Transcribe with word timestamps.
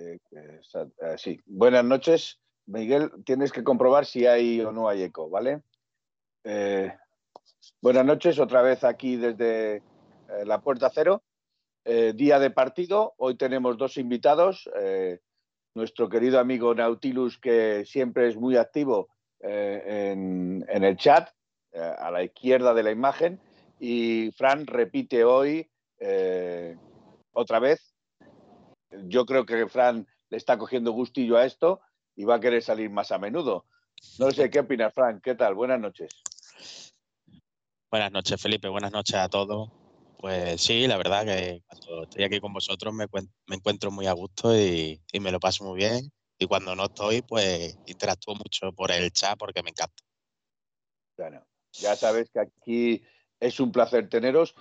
Eh, 0.00 0.18
eh, 0.30 0.60
eh, 1.00 1.14
sí, 1.16 1.40
buenas 1.44 1.84
noches. 1.84 2.38
Miguel, 2.66 3.10
tienes 3.24 3.50
que 3.50 3.64
comprobar 3.64 4.06
si 4.06 4.26
hay 4.26 4.60
o 4.60 4.70
no 4.70 4.88
hay 4.88 5.02
eco, 5.02 5.28
¿vale? 5.28 5.62
buenas 7.82 8.06
noches, 8.06 8.38
otra 8.38 8.62
vez 8.62 8.82
aquí 8.82 9.16
desde 9.16 9.82
la 10.46 10.62
Puerta 10.62 10.90
Cero. 10.94 11.22
día 11.84 12.38
de 12.38 12.50
partido. 12.50 13.14
Hoy 13.18 13.36
tenemos 13.36 13.76
dos 13.76 13.98
invitados. 13.98 14.70
nuestro 15.74 16.08
querido 16.08 16.38
amigo 16.38 16.74
Nautilus, 16.74 17.38
que 17.38 17.84
siempre 17.84 18.28
es 18.28 18.36
muy 18.36 18.56
activo 18.56 19.08
en, 19.40 20.64
el 20.68 20.96
chat, 20.96 21.28
a 21.74 22.10
la 22.10 22.22
izquierda 22.22 22.72
de 22.72 22.82
la 22.82 22.92
imagen. 22.92 23.40
Y 23.78 24.30
Fran 24.32 24.66
repite 24.66 25.24
hoy 25.24 25.68
otra 27.32 27.58
vez. 27.58 27.97
Yo 28.90 29.26
creo 29.26 29.44
que 29.44 29.68
Fran 29.68 30.06
le 30.30 30.36
está 30.36 30.58
cogiendo 30.58 30.92
gustillo 30.92 31.36
a 31.36 31.44
esto 31.44 31.80
y 32.16 32.24
va 32.24 32.36
a 32.36 32.40
querer 32.40 32.62
salir 32.62 32.90
más 32.90 33.12
a 33.12 33.18
menudo. 33.18 33.66
No 34.18 34.30
sé 34.30 34.50
qué 34.50 34.60
opinas, 34.60 34.94
Fran. 34.94 35.20
¿Qué 35.20 35.34
tal? 35.34 35.54
Buenas 35.54 35.80
noches. 35.80 36.10
Buenas 37.90 38.12
noches, 38.12 38.40
Felipe. 38.40 38.68
Buenas 38.68 38.92
noches 38.92 39.16
a 39.16 39.28
todos. 39.28 39.70
Pues 40.18 40.60
sí, 40.60 40.86
la 40.86 40.96
verdad 40.96 41.24
que 41.24 41.62
cuando 41.66 42.02
estoy 42.02 42.24
aquí 42.24 42.40
con 42.40 42.52
vosotros 42.52 42.92
me, 42.92 43.06
encuentro 43.54 43.90
muy 43.90 44.06
a 44.06 44.12
gusto 44.12 44.56
y, 44.56 45.00
y, 45.12 45.20
me 45.20 45.30
lo 45.30 45.38
paso 45.38 45.64
muy 45.64 45.78
bien. 45.78 46.10
Y 46.38 46.46
cuando 46.46 46.74
no 46.74 46.84
estoy, 46.84 47.22
pues 47.22 47.78
interactúo 47.86 48.34
mucho 48.34 48.72
por 48.72 48.90
el 48.90 49.12
chat 49.12 49.38
porque 49.38 49.62
me 49.62 49.70
encanta. 49.70 50.02
Bueno, 51.16 51.44
ya 51.72 51.96
sabes 51.96 52.30
que 52.30 52.40
aquí 52.40 53.02
es 53.40 53.60
un 53.60 53.72
placer 53.72 54.08
teneros 54.08 54.54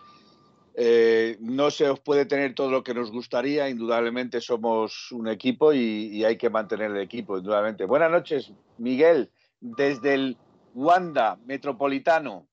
eh, 0.80 1.38
no 1.40 1.72
se 1.72 1.90
os 1.90 2.00
puede 2.00 2.28
tener 2.28 2.54
todo 2.54 2.70
lo 2.70 2.84
que 2.84 2.94
nos 2.94 3.12
gustaría, 3.12 3.68
indudablemente 3.68 4.40
somos 4.40 5.12
un 5.12 5.28
equipo 5.28 5.74
y, 5.74 6.24
hay 6.24 6.38
que 6.38 6.52
mantener 6.52 6.92
el 6.92 7.02
equipo, 7.02 7.36
indudablemente. 7.36 7.86
Buenas 7.86 8.12
noches, 8.12 8.54
Miguel, 8.78 9.32
desde 9.60 10.14
el 10.14 10.38
Wanda 10.76 11.40
Metropolitano. 11.48 12.48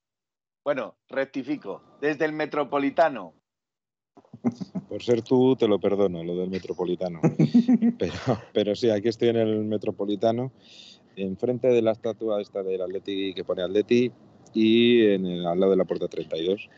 Bueno, 0.65 0.97
rectifico, 1.07 1.83
desde 2.01 2.25
el 2.25 2.33
Metropolitano. 2.33 3.35
Por 4.89 5.03
ser 5.03 5.21
tú, 5.21 5.55
te 5.55 5.69
lo 5.69 5.79
perdono, 5.79 6.25
lo 6.25 6.35
del 6.35 6.49
Metropolitano. 6.49 7.21
pero, 7.99 8.15
pero 8.55 8.75
sí, 8.75 8.89
aquí 8.89 9.09
estoy 9.09 9.29
en 9.29 9.37
el 9.37 9.65
Metropolitano, 9.65 10.51
enfrente 11.15 11.69
de 11.69 11.83
la 11.83 11.93
estatua 11.93 12.41
esta 12.41 12.63
del 12.63 12.81
Atleti 12.81 13.35
que 13.35 13.45
pone 13.45 13.63
Atleti 13.63 14.11
y 14.55 15.05
en 15.09 15.27
al 15.45 15.61
lado 15.61 15.73
de 15.73 15.77
la 15.77 15.85
puerta 15.85 16.09
32 16.09 16.71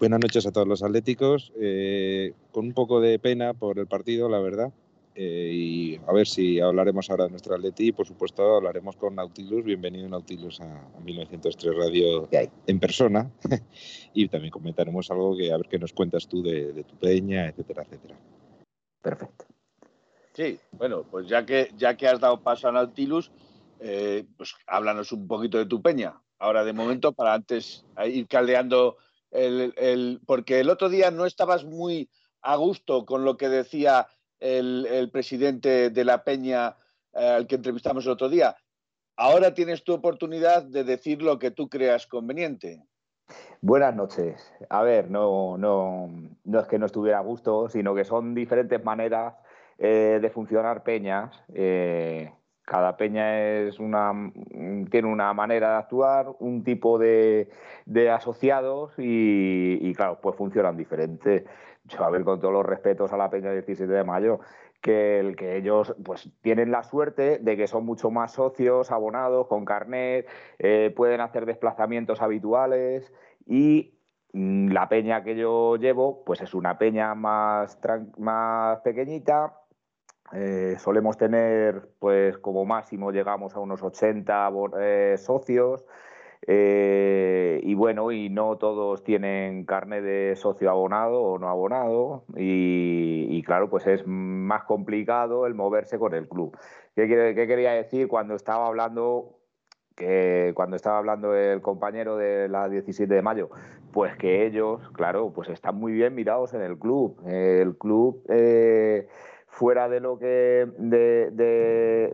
Buenas 0.00 0.18
noches 0.18 0.44
a 0.44 0.50
todos 0.50 0.66
los 0.66 0.82
atléticos. 0.82 1.52
Eh, 1.56 2.32
con 2.50 2.66
un 2.66 2.72
poco 2.72 3.00
de 3.00 3.18
pena 3.20 3.54
por 3.54 3.78
el 3.78 3.86
partido, 3.86 4.28
la 4.28 4.40
verdad. 4.40 4.72
Eh, 5.14 5.50
y 5.52 6.00
a 6.08 6.12
ver 6.12 6.26
si 6.26 6.58
hablaremos 6.58 7.08
ahora 7.08 7.24
de 7.24 7.30
nuestro 7.30 7.54
atleti 7.54 7.86
y 7.86 7.92
por 7.92 8.04
supuesto 8.04 8.56
hablaremos 8.56 8.96
con 8.96 9.14
Nautilus. 9.14 9.64
Bienvenido 9.64 10.08
Nautilus 10.08 10.60
a, 10.60 10.88
1903 11.00 11.76
Radio 11.76 12.28
en 12.66 12.80
persona. 12.80 13.30
y 14.14 14.26
también 14.28 14.50
comentaremos 14.50 15.08
algo 15.12 15.36
que 15.36 15.52
a 15.52 15.56
ver 15.58 15.68
qué 15.68 15.78
nos 15.78 15.92
cuentas 15.92 16.26
tú 16.26 16.42
de, 16.42 16.82
tu 16.82 16.96
peña, 16.96 17.46
etcétera, 17.46 17.84
etcétera. 17.84 18.16
Perfecto. 19.00 19.44
Sí, 20.32 20.58
bueno, 20.72 21.04
pues 21.08 21.28
ya 21.28 21.46
que, 21.46 21.70
ya 21.76 21.96
que 21.96 22.08
has 22.08 22.18
dado 22.18 22.40
paso 22.40 22.66
a 22.66 22.72
Nautilus, 22.72 23.30
eh, 23.78 24.24
pues 24.36 24.56
háblanos 24.66 25.12
un 25.12 25.28
poquito 25.28 25.56
de 25.58 25.66
tu 25.66 25.80
peña. 25.80 26.20
Ahora 26.40 26.64
de 26.64 26.72
momento, 26.72 27.12
para 27.12 27.34
antes 27.34 27.84
ir 28.04 28.26
caldeando 28.26 28.96
porque 30.26 30.60
el 30.60 30.70
otro 30.70 30.88
día 30.88 31.10
no 31.10 31.26
estabas 31.26 31.64
muy 31.64 32.08
a 32.42 32.56
gusto 32.56 33.04
con 33.04 33.24
lo 33.24 33.36
que 33.36 33.48
decía 33.48 34.06
el, 34.38 35.10
presidente 35.12 35.90
de 35.90 36.04
la 36.04 36.24
Peña 36.24 36.76
eh, 37.12 37.26
al 37.26 37.46
que 37.46 37.56
entrevistamos 37.56 38.04
el 38.04 38.12
otro 38.12 38.28
día. 38.28 38.56
Ahora 39.16 39.54
tienes 39.54 39.84
tu 39.84 39.92
oportunidad 39.92 40.62
de 40.62 40.84
decir 40.84 41.22
lo 41.22 41.38
que 41.38 41.50
tú 41.50 41.68
creas 41.68 42.06
conveniente. 42.06 42.84
Buenas 43.60 43.94
noches. 43.94 44.52
A 44.68 44.82
ver, 44.82 45.10
no, 45.10 45.56
no, 45.56 46.10
no 46.44 46.60
es 46.60 46.66
que 46.66 46.78
no 46.78 46.86
estuviera 46.86 47.18
a 47.18 47.22
gusto, 47.22 47.68
sino 47.68 47.94
que 47.94 48.04
son 48.04 48.34
diferentes 48.34 48.84
maneras 48.84 49.34
eh, 49.78 50.18
de 50.20 50.30
funcionar 50.30 50.82
peñas. 50.82 51.34
Eh, 51.54 52.30
cada 52.64 52.96
peña 52.96 53.40
es 53.40 53.78
una, 53.78 54.12
tiene 54.90 55.08
una 55.08 55.32
manera 55.34 55.70
de 55.70 55.76
actuar, 55.76 56.28
un 56.38 56.64
tipo 56.64 56.98
de, 56.98 57.48
asociados 58.10 58.94
y, 58.96 59.92
claro, 59.94 60.18
pues 60.20 60.36
funcionan 60.36 60.76
diferentes. 60.76 61.44
Yo, 61.84 62.02
a 62.02 62.10
ver, 62.10 62.24
con 62.24 62.40
todos 62.40 62.54
los 62.54 62.64
respetos 62.64 63.12
a 63.12 63.18
la 63.18 63.28
peña 63.28 63.50
del 63.50 63.64
17 63.64 63.92
de 63.92 64.04
mayo, 64.04 64.40
que, 64.80 65.18
el, 65.20 65.36
que 65.36 65.56
ellos 65.56 65.94
pues 66.04 66.30
tienen 66.40 66.70
la 66.70 66.82
suerte 66.82 67.38
de 67.38 67.56
que 67.56 67.66
son 67.66 67.84
mucho 67.84 68.10
más 68.10 68.32
socios, 68.32 68.90
abonados, 68.90 69.46
con 69.46 69.64
carnet, 69.64 70.26
eh, 70.58 70.92
pueden 70.96 71.20
hacer 71.20 71.46
desplazamientos 71.46 72.22
habituales 72.22 73.12
y 73.46 73.98
mm, 74.32 74.68
la 74.72 74.88
peña 74.88 75.22
que 75.22 75.36
yo 75.36 75.76
llevo 75.76 76.24
pues 76.24 76.40
es 76.40 76.54
una 76.54 76.78
peña 76.78 77.14
más, 77.14 77.78
más 78.18 78.80
pequeñita, 78.80 79.63
eh, 80.32 80.76
solemos 80.78 81.16
tener, 81.16 81.88
pues 81.98 82.38
como 82.38 82.64
máximo 82.64 83.12
llegamos 83.12 83.54
a 83.54 83.60
unos 83.60 83.82
80 83.82 84.50
eh, 84.80 85.14
socios. 85.18 85.84
Eh, 86.46 87.60
y 87.62 87.74
bueno, 87.74 88.12
y 88.12 88.28
no 88.28 88.58
todos 88.58 89.02
tienen 89.02 89.64
carne 89.64 90.02
de 90.02 90.36
socio 90.36 90.70
abonado 90.70 91.22
o 91.22 91.38
no 91.38 91.48
abonado. 91.48 92.24
Y, 92.36 93.42
claro, 93.44 93.70
pues 93.70 93.86
es 93.86 94.06
más 94.06 94.64
complicado 94.64 95.46
el 95.46 95.54
moverse 95.54 95.98
con 95.98 96.14
el 96.14 96.28
club. 96.28 96.56
¿Qué, 96.94 97.08
¿Qué, 97.08 97.46
quería 97.46 97.72
decir 97.72 98.08
cuando 98.08 98.34
estaba 98.34 98.66
hablando? 98.66 99.38
Que 99.96 100.52
cuando 100.54 100.76
estaba 100.76 100.98
hablando 100.98 101.34
el 101.36 101.62
compañero 101.62 102.16
de 102.16 102.48
la 102.48 102.68
17 102.68 103.14
de 103.14 103.22
mayo, 103.22 103.50
pues 103.92 104.16
que 104.16 104.44
ellos, 104.44 104.80
claro, 104.92 105.32
pues 105.32 105.48
están 105.48 105.76
muy 105.76 105.92
bien 105.92 106.14
mirados 106.16 106.52
en 106.52 106.62
el 106.62 106.76
club. 106.78 107.16
El 107.26 107.78
club 107.78 108.24
fuera 109.54 109.88
de 109.88 110.00
lo 110.00 110.18
que 110.18 110.66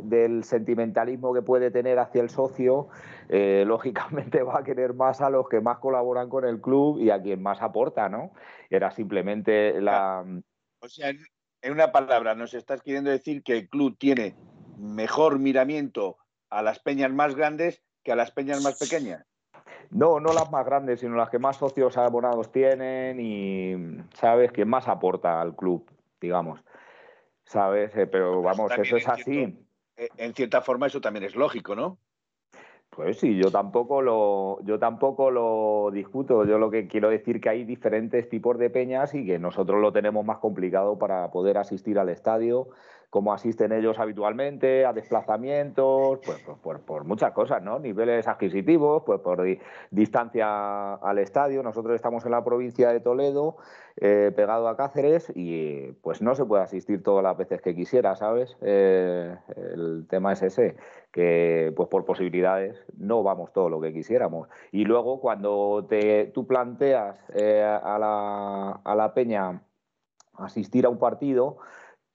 del 0.02 0.44
sentimentalismo 0.44 1.32
que 1.32 1.40
puede 1.40 1.70
tener 1.70 1.98
hacia 1.98 2.20
el 2.20 2.28
socio, 2.28 2.88
eh, 3.30 3.64
lógicamente 3.66 4.42
va 4.42 4.58
a 4.58 4.64
querer 4.64 4.92
más 4.92 5.22
a 5.22 5.30
los 5.30 5.48
que 5.48 5.60
más 5.60 5.78
colaboran 5.78 6.28
con 6.28 6.44
el 6.44 6.60
club 6.60 7.00
y 7.00 7.10
a 7.10 7.20
quien 7.20 7.42
más 7.42 7.62
aporta, 7.62 8.10
¿no? 8.10 8.32
Era 8.68 8.90
simplemente 8.90 9.80
la. 9.80 10.22
O 10.80 10.88
sea, 10.88 11.10
en 11.62 11.72
una 11.72 11.92
palabra, 11.92 12.34
nos 12.34 12.52
estás 12.52 12.82
queriendo 12.82 13.10
decir 13.10 13.42
que 13.42 13.56
el 13.56 13.68
club 13.68 13.96
tiene 13.98 14.36
mejor 14.78 15.38
miramiento 15.38 16.18
a 16.50 16.62
las 16.62 16.78
peñas 16.78 17.10
más 17.10 17.34
grandes 17.34 17.82
que 18.02 18.12
a 18.12 18.16
las 18.16 18.32
peñas 18.32 18.62
más 18.62 18.78
pequeñas. 18.78 19.24
No, 19.90 20.20
no 20.20 20.32
las 20.32 20.50
más 20.50 20.66
grandes, 20.66 21.00
sino 21.00 21.16
las 21.16 21.30
que 21.30 21.38
más 21.38 21.56
socios 21.56 21.96
abonados 21.96 22.52
tienen 22.52 23.18
y, 23.18 23.74
¿sabes?, 24.14 24.52
quien 24.52 24.68
más 24.68 24.88
aporta 24.88 25.40
al 25.40 25.56
club, 25.56 25.90
digamos. 26.20 26.62
¿Sabes? 27.50 27.94
Eh, 27.96 28.06
pero 28.06 28.42
vamos, 28.42 28.70
eso 28.78 28.96
es 28.96 29.08
así. 29.08 29.58
Eh, 29.96 30.08
en 30.18 30.34
cierta 30.34 30.60
forma 30.60 30.86
eso 30.86 31.00
también 31.00 31.24
es 31.24 31.34
lógico, 31.34 31.74
¿no? 31.74 31.98
Pues 32.90 33.18
sí, 33.18 33.36
yo 33.36 33.50
tampoco 33.50 34.02
lo, 34.02 34.58
yo 34.62 34.78
tampoco 34.78 35.30
lo 35.30 35.90
discuto. 35.92 36.44
Yo 36.44 36.58
lo 36.58 36.70
que 36.70 36.86
quiero 36.86 37.08
decir 37.08 37.40
que 37.40 37.48
hay 37.48 37.64
diferentes 37.64 38.28
tipos 38.28 38.58
de 38.58 38.70
peñas 38.70 39.14
y 39.14 39.26
que 39.26 39.38
nosotros 39.38 39.80
lo 39.80 39.92
tenemos 39.92 40.24
más 40.24 40.38
complicado 40.38 40.98
para 40.98 41.30
poder 41.30 41.58
asistir 41.58 41.98
al 41.98 42.08
estadio 42.08 42.68
como 43.10 43.32
asisten 43.32 43.72
ellos 43.72 43.98
habitualmente, 43.98 44.86
a 44.86 44.92
desplazamientos, 44.92 46.20
pues, 46.24 46.40
pues 46.62 46.78
por, 46.78 47.04
muchas 47.04 47.32
cosas, 47.32 47.60
¿no? 47.60 47.80
Niveles 47.80 48.28
adquisitivos, 48.28 49.02
pues 49.04 49.20
por 49.20 49.44
distancia 49.90 50.94
al 50.94 51.18
estadio. 51.18 51.64
Nosotros 51.64 51.96
estamos 51.96 52.24
en 52.24 52.30
la 52.30 52.44
provincia 52.44 52.90
de 52.90 53.00
Toledo, 53.00 53.56
eh, 53.96 54.32
pegado 54.34 54.68
a 54.68 54.76
Cáceres, 54.76 55.32
y 55.34 55.90
pues 56.02 56.22
no 56.22 56.36
se 56.36 56.44
puede 56.44 56.62
asistir 56.62 57.02
todas 57.02 57.24
las 57.24 57.36
veces 57.36 57.60
que 57.60 57.74
quisiera, 57.74 58.14
¿sabes? 58.14 58.56
Eh, 58.62 59.36
el 59.74 60.06
tema 60.08 60.32
es 60.32 60.42
ese, 60.42 60.76
que 61.10 61.72
pues 61.74 61.88
por 61.88 62.04
posibilidades 62.04 62.84
no 62.96 63.24
vamos 63.24 63.52
todo 63.52 63.68
lo 63.68 63.80
que 63.80 63.92
quisiéramos. 63.92 64.48
Y 64.70 64.84
luego 64.84 65.20
cuando 65.20 65.84
te, 65.88 66.26
tú 66.26 66.46
planteas 66.46 67.16
eh, 67.34 67.60
a, 67.60 67.98
la, 67.98 68.80
a 68.84 68.94
la 68.94 69.14
peña 69.14 69.62
asistir 70.34 70.86
a 70.86 70.88
un 70.88 70.98
partido, 70.98 71.58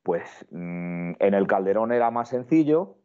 pues 0.06 0.46
mm, 0.52 1.14
en 1.18 1.34
el 1.34 1.48
Calderón 1.48 1.92
era 1.92 2.12
más 2.12 2.30
sencillo, 2.30 2.98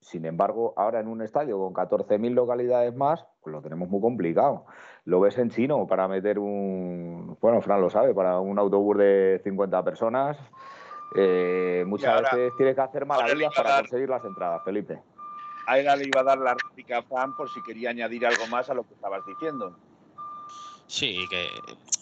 sin 0.00 0.26
embargo, 0.26 0.74
ahora 0.76 1.00
en 1.00 1.08
un 1.08 1.22
estadio 1.22 1.58
con 1.58 1.72
14.000 1.72 2.34
localidades 2.34 2.94
más, 2.94 3.24
pues 3.40 3.54
lo 3.54 3.62
tenemos 3.62 3.88
muy 3.88 4.02
complicado. 4.02 4.66
Lo 5.06 5.18
ves 5.20 5.38
en 5.38 5.48
chino 5.48 5.86
para 5.86 6.08
meter 6.08 6.38
un, 6.38 7.38
bueno, 7.40 7.62
Fran 7.62 7.80
lo 7.80 7.88
sabe, 7.88 8.12
para 8.12 8.38
un 8.38 8.58
autobús 8.58 8.98
de 8.98 9.40
50 9.42 9.82
personas, 9.82 10.38
eh, 11.16 11.84
muchas 11.86 12.20
veces 12.20 12.52
tienes 12.58 12.74
que 12.74 12.82
hacer 12.82 13.06
maravillas 13.06 13.54
para 13.56 13.78
conseguir 13.78 14.10
las 14.10 14.22
entradas, 14.22 14.62
Felipe. 14.62 15.00
Ahora 15.66 15.96
le 15.96 16.04
iba 16.04 16.20
a 16.20 16.24
dar 16.24 16.38
la 16.38 16.54
réplica 16.54 16.98
a 16.98 17.02
Fran 17.02 17.34
por 17.34 17.48
si 17.48 17.62
quería 17.62 17.90
añadir 17.90 18.26
algo 18.26 18.46
más 18.50 18.68
a 18.68 18.74
lo 18.74 18.82
que 18.82 18.92
estabas 18.92 19.24
diciendo. 19.24 19.74
Sí, 20.94 21.26
que, 21.30 21.48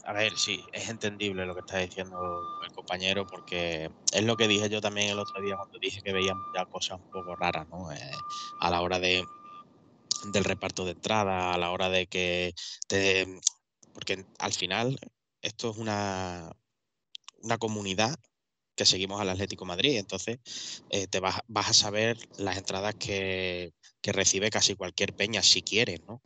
a 0.02 0.12
ver, 0.12 0.36
sí, 0.36 0.64
es 0.72 0.88
entendible 0.88 1.46
lo 1.46 1.54
que 1.54 1.60
está 1.60 1.78
diciendo 1.78 2.18
el 2.64 2.72
compañero, 2.72 3.24
porque 3.24 3.88
es 4.12 4.24
lo 4.24 4.36
que 4.36 4.48
dije 4.48 4.68
yo 4.68 4.80
también 4.80 5.10
el 5.10 5.18
otro 5.20 5.40
día 5.40 5.54
cuando 5.56 5.78
dije 5.78 6.00
que 6.02 6.12
veíamos 6.12 6.44
ya 6.56 6.66
cosas 6.66 6.98
un 6.98 7.08
poco 7.08 7.36
raras, 7.36 7.68
¿no? 7.68 7.92
Eh, 7.92 8.10
a 8.58 8.68
la 8.68 8.80
hora 8.80 8.98
de 8.98 9.24
del 10.32 10.42
reparto 10.44 10.84
de 10.84 10.90
entrada, 10.92 11.54
a 11.54 11.58
la 11.58 11.70
hora 11.70 11.88
de 11.88 12.08
que 12.08 12.52
porque 13.92 14.26
al 14.40 14.52
final 14.52 14.98
esto 15.40 15.70
es 15.70 15.76
una, 15.76 16.50
una 17.42 17.58
comunidad 17.58 18.18
que 18.74 18.86
seguimos 18.86 19.20
al 19.20 19.28
Atlético 19.28 19.66
Madrid, 19.66 19.98
entonces 19.98 20.38
eh, 20.90 21.06
te 21.06 21.20
vas, 21.20 21.38
vas, 21.46 21.70
a 21.70 21.74
saber 21.74 22.18
las 22.38 22.56
entradas 22.58 22.96
que, 22.96 23.72
que 24.00 24.12
recibe 24.12 24.50
casi 24.50 24.74
cualquier 24.74 25.14
peña 25.14 25.44
si 25.44 25.62
quieres, 25.62 26.00
¿no? 26.08 26.20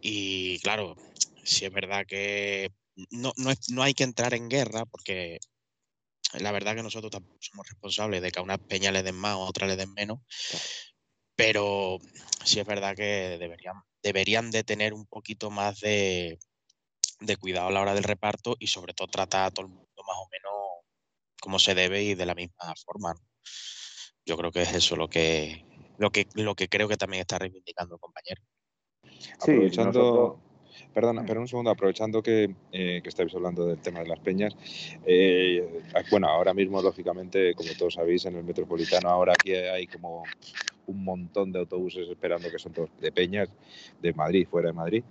Y 0.00 0.58
claro, 0.60 0.96
si 1.44 1.64
es 1.64 1.72
verdad 1.72 2.06
que 2.06 2.70
no, 3.10 3.32
no, 3.36 3.82
hay 3.82 3.94
que 3.94 4.04
entrar 4.04 4.34
en 4.34 4.48
guerra 4.48 4.84
porque 4.84 5.38
la 6.38 6.52
verdad 6.52 6.74
que 6.74 6.82
nosotros 6.82 7.10
tampoco 7.10 7.38
somos 7.40 7.68
responsables 7.68 8.22
de 8.22 8.30
que 8.30 8.38
a 8.38 8.42
unas 8.42 8.58
peñas 8.58 8.92
le 8.92 9.02
den 9.02 9.16
más 9.16 9.36
o 9.36 9.44
a 9.44 9.48
otras 9.48 9.68
le 9.68 9.76
den 9.76 9.92
menos, 9.94 10.20
pero 11.34 11.98
sí 12.44 12.60
es 12.60 12.66
verdad 12.66 12.94
que 12.94 13.38
deberían, 13.38 13.76
deberían 14.02 14.50
de 14.50 14.64
tener 14.64 14.92
un 14.92 15.06
poquito 15.06 15.50
más 15.50 15.80
de, 15.80 16.38
cuidado 17.40 17.68
a 17.68 17.70
la 17.70 17.80
hora 17.80 17.94
del 17.94 18.04
reparto 18.04 18.56
y 18.58 18.66
sobre 18.66 18.94
todo 18.94 19.08
tratar 19.08 19.46
a 19.46 19.50
todo 19.50 19.66
el 19.66 19.72
mundo 19.72 19.88
más 20.06 20.16
o 20.16 20.28
menos 20.30 20.52
como 21.40 21.58
se 21.58 21.74
debe 21.74 22.02
y 22.02 22.14
de 22.14 22.26
la 22.26 22.34
misma 22.34 22.74
forma. 22.84 23.14
Yo 24.26 24.36
creo 24.36 24.52
que 24.52 24.62
es 24.62 24.74
eso 24.74 24.96
lo 24.96 25.08
que, 25.08 25.64
lo 25.98 26.10
que, 26.10 26.28
lo 26.34 26.54
que 26.54 26.68
creo 26.68 26.88
que 26.88 26.96
también 26.96 27.22
está 27.22 27.38
reivindicando 27.38 27.94
el 27.94 28.00
compañero. 28.00 28.42
Sí, 29.02 29.52
aprovechando, 29.52 30.40
Perdona, 30.92 31.24
pero 31.24 31.40
un 31.40 31.46
segundo, 31.46 31.70
aprovechando 31.70 32.22
que, 32.22 32.54
eh, 32.72 33.00
estáis 33.04 33.32
hablando 33.34 33.64
del 33.66 33.78
tema 33.78 34.00
de 34.00 34.08
las 34.08 34.18
peñas. 34.18 34.56
Eh, 35.06 35.82
bueno, 36.10 36.26
ahora 36.26 36.52
mismo, 36.52 36.82
lógicamente, 36.82 37.54
como 37.54 37.70
todos 37.78 37.94
sabéis, 37.94 38.24
en 38.26 38.36
el 38.36 38.44
metropolitano 38.44 39.08
ahora 39.08 39.32
aquí 39.32 39.54
hay 39.54 39.86
como 39.86 40.24
un 40.86 41.04
montón 41.04 41.52
de 41.52 41.60
autobuses 41.60 42.08
esperando 42.08 42.50
que 42.50 42.58
son 42.58 42.72
todos 42.72 42.90
de 43.00 43.12
peñas, 43.12 43.48
de 44.02 44.12
Madrid, 44.12 44.48
fuera 44.50 44.68
de 44.68 44.74
Madrid. 44.74 45.04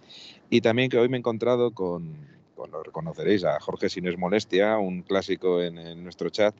Y 0.49 0.59
también 0.59 0.89
que 0.89 0.97
hoy 0.97 1.07
me 1.07 1.15
he 1.15 1.19
encontrado 1.19 1.71
con, 1.71 2.27
lo 2.57 2.83
reconoceréis, 2.83 3.45
a 3.45 3.57
Jorge 3.61 3.89
Sin 3.89 4.05
es 4.07 4.17
Molestia, 4.17 4.77
un 4.77 5.03
clásico 5.03 5.61
en 5.61 6.03
nuestro 6.03 6.29
chat, 6.29 6.53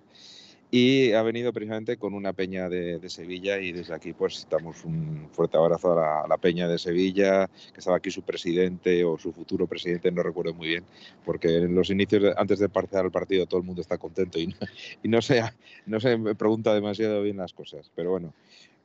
y 0.72 1.14
ha 1.14 1.24
venido 1.24 1.52
precisamente 1.52 1.98
con 1.98 2.14
una 2.14 2.34
peña 2.34 2.70
de, 2.70 3.00
Sevilla 3.10 3.60
y 3.60 3.72
desde 3.72 3.94
aquí 3.94 4.14
pues 4.14 4.46
damos 4.50 4.86
un 4.86 5.28
fuerte 5.32 5.58
abrazo 5.58 6.00
a 6.00 6.28
la, 6.28 6.38
peña 6.38 6.68
de 6.68 6.78
Sevilla, 6.78 7.48
que 7.74 7.80
estaba 7.80 7.98
aquí 7.98 8.12
su 8.12 8.22
presidente 8.22 9.04
o 9.04 9.18
su 9.18 9.34
futuro 9.34 9.66
presidente, 9.66 10.12
no 10.12 10.22
recuerdo 10.22 10.54
muy 10.54 10.68
bien, 10.68 10.84
porque 11.26 11.58
en 11.58 11.74
los 11.74 11.90
inicios, 11.90 12.36
antes 12.38 12.60
de 12.60 12.66
empezar 12.66 13.04
el 13.06 13.12
partido, 13.12 13.48
todo 13.48 13.60
el 13.60 13.66
mundo 13.66 13.82
está 13.82 13.98
contento 13.98 14.40
y 14.40 14.54
no, 15.04 15.22
se, 15.22 15.42
no 15.88 16.00
se 16.00 16.18
pregunta 16.36 16.74
demasiado 16.74 17.24
bien 17.24 17.38
las 17.38 17.54
cosas, 17.54 17.92
pero 17.96 18.12
bueno. 18.12 18.34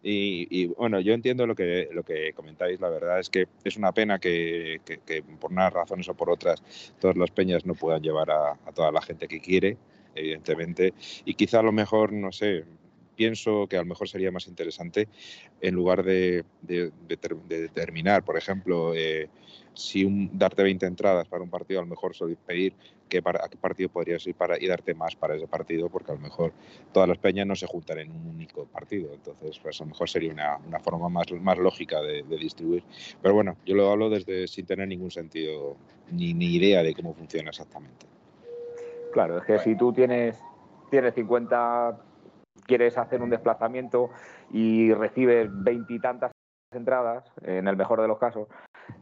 Y, 0.07 0.67
bueno, 0.67 1.01
yo 1.01 1.15
entiendo 1.15 1.47
lo 1.47 1.55
que, 1.55 1.89
lo 1.91 2.03
que 2.03 2.35
comentáis, 2.35 2.79
la 2.79 2.91
verdad 2.91 3.21
es 3.21 3.31
que 3.31 3.49
es 3.65 3.79
una 3.79 3.93
pena 3.93 4.19
que, 4.19 4.79
por 5.41 5.51
unas 5.51 5.73
razones 5.73 6.07
o 6.11 6.15
por 6.15 6.29
otras 6.29 6.63
todas 7.01 7.17
las 7.17 7.31
peñas 7.31 7.65
no 7.65 7.75
puedan 7.75 8.03
llevar 8.03 8.31
a 8.31 8.55
toda 8.75 8.93
la 8.93 9.01
gente 9.01 9.29
que 9.29 9.41
quiere, 9.41 9.79
evidentemente. 10.15 10.95
Y 11.25 11.35
quizá 11.35 11.61
a 11.61 11.63
lo 11.63 11.73
mejor, 11.73 12.13
no 12.13 12.33
sé, 12.33 12.65
pienso 13.15 13.67
que 13.69 13.77
a 13.77 13.81
lo 13.81 13.87
mejor 13.87 14.09
sería 14.09 14.31
más 14.31 14.47
interesante 14.47 15.09
en 15.61 15.75
lugar 15.75 16.03
de, 16.03 16.45
determinar, 16.63 18.25
por 18.25 18.37
ejemplo, 18.37 18.95
eh, 18.95 19.29
si 19.73 20.05
un, 20.05 20.31
darte 20.33 20.63
20 20.63 20.87
entradas 20.87 21.29
para 21.29 21.43
un 21.43 21.51
partido, 21.51 21.81
a 21.81 21.83
lo 21.85 21.89
mejor 21.89 22.13
pedir 22.47 22.75
qué 23.09 23.23
para, 23.23 23.45
a 23.45 23.49
qué 23.49 23.57
partido 23.57 23.89
podrías 23.89 24.27
ir 24.27 24.35
para, 24.35 24.61
y 24.61 24.67
darte 24.67 24.95
más 24.95 25.17
para 25.17 25.37
ese 25.37 25.47
partido, 25.47 25.89
porque 25.89 26.13
a 26.13 26.15
lo 26.15 26.21
mejor 26.21 26.53
todas 26.93 27.09
las 27.09 27.19
peñas 27.19 27.47
no 27.47 27.57
se 27.57 27.67
juntan 27.67 27.99
en 27.99 28.11
un 28.11 28.27
único 28.27 28.67
partido. 28.67 29.13
Entonces, 29.13 29.59
pues 29.59 29.81
a 29.81 29.85
lo 29.85 29.91
mejor 29.91 30.09
sería 30.09 30.33
una, 30.33 30.59
una 30.59 30.81
forma 30.81 31.09
más, 31.09 31.27
más 31.33 31.59
lógica 31.59 32.01
de, 32.01 32.23
distribuir. 32.23 32.85
Pero 33.21 33.35
bueno, 33.35 33.57
yo 33.65 33.75
lo 33.75 33.91
hablo 33.91 34.11
desde 34.11 34.47
sin 34.47 34.67
tener 34.67 34.87
ningún 34.89 35.11
sentido 35.11 35.77
ni, 36.11 36.35
ni 36.35 36.55
idea 36.55 36.83
de 36.83 36.95
cómo 36.95 37.15
funciona 37.15 37.51
exactamente. 37.51 38.14
Claro, 39.15 39.39
es 39.39 39.45
que 39.45 39.61
si 39.61 39.77
tú 39.77 39.93
tienes, 39.93 40.43
tienes 40.91 41.15
50, 41.15 41.97
quieres 42.67 42.99
hacer 42.99 43.23
un 43.23 43.31
desplazamiento 43.31 44.11
y 44.51 44.93
recibes 44.93 45.49
veintitantas 45.53 46.33
entradas, 46.73 47.23
en 47.43 47.69
el 47.69 47.77
mejor 47.77 48.01
de 48.01 48.09
los 48.09 48.19
casos, 48.19 48.49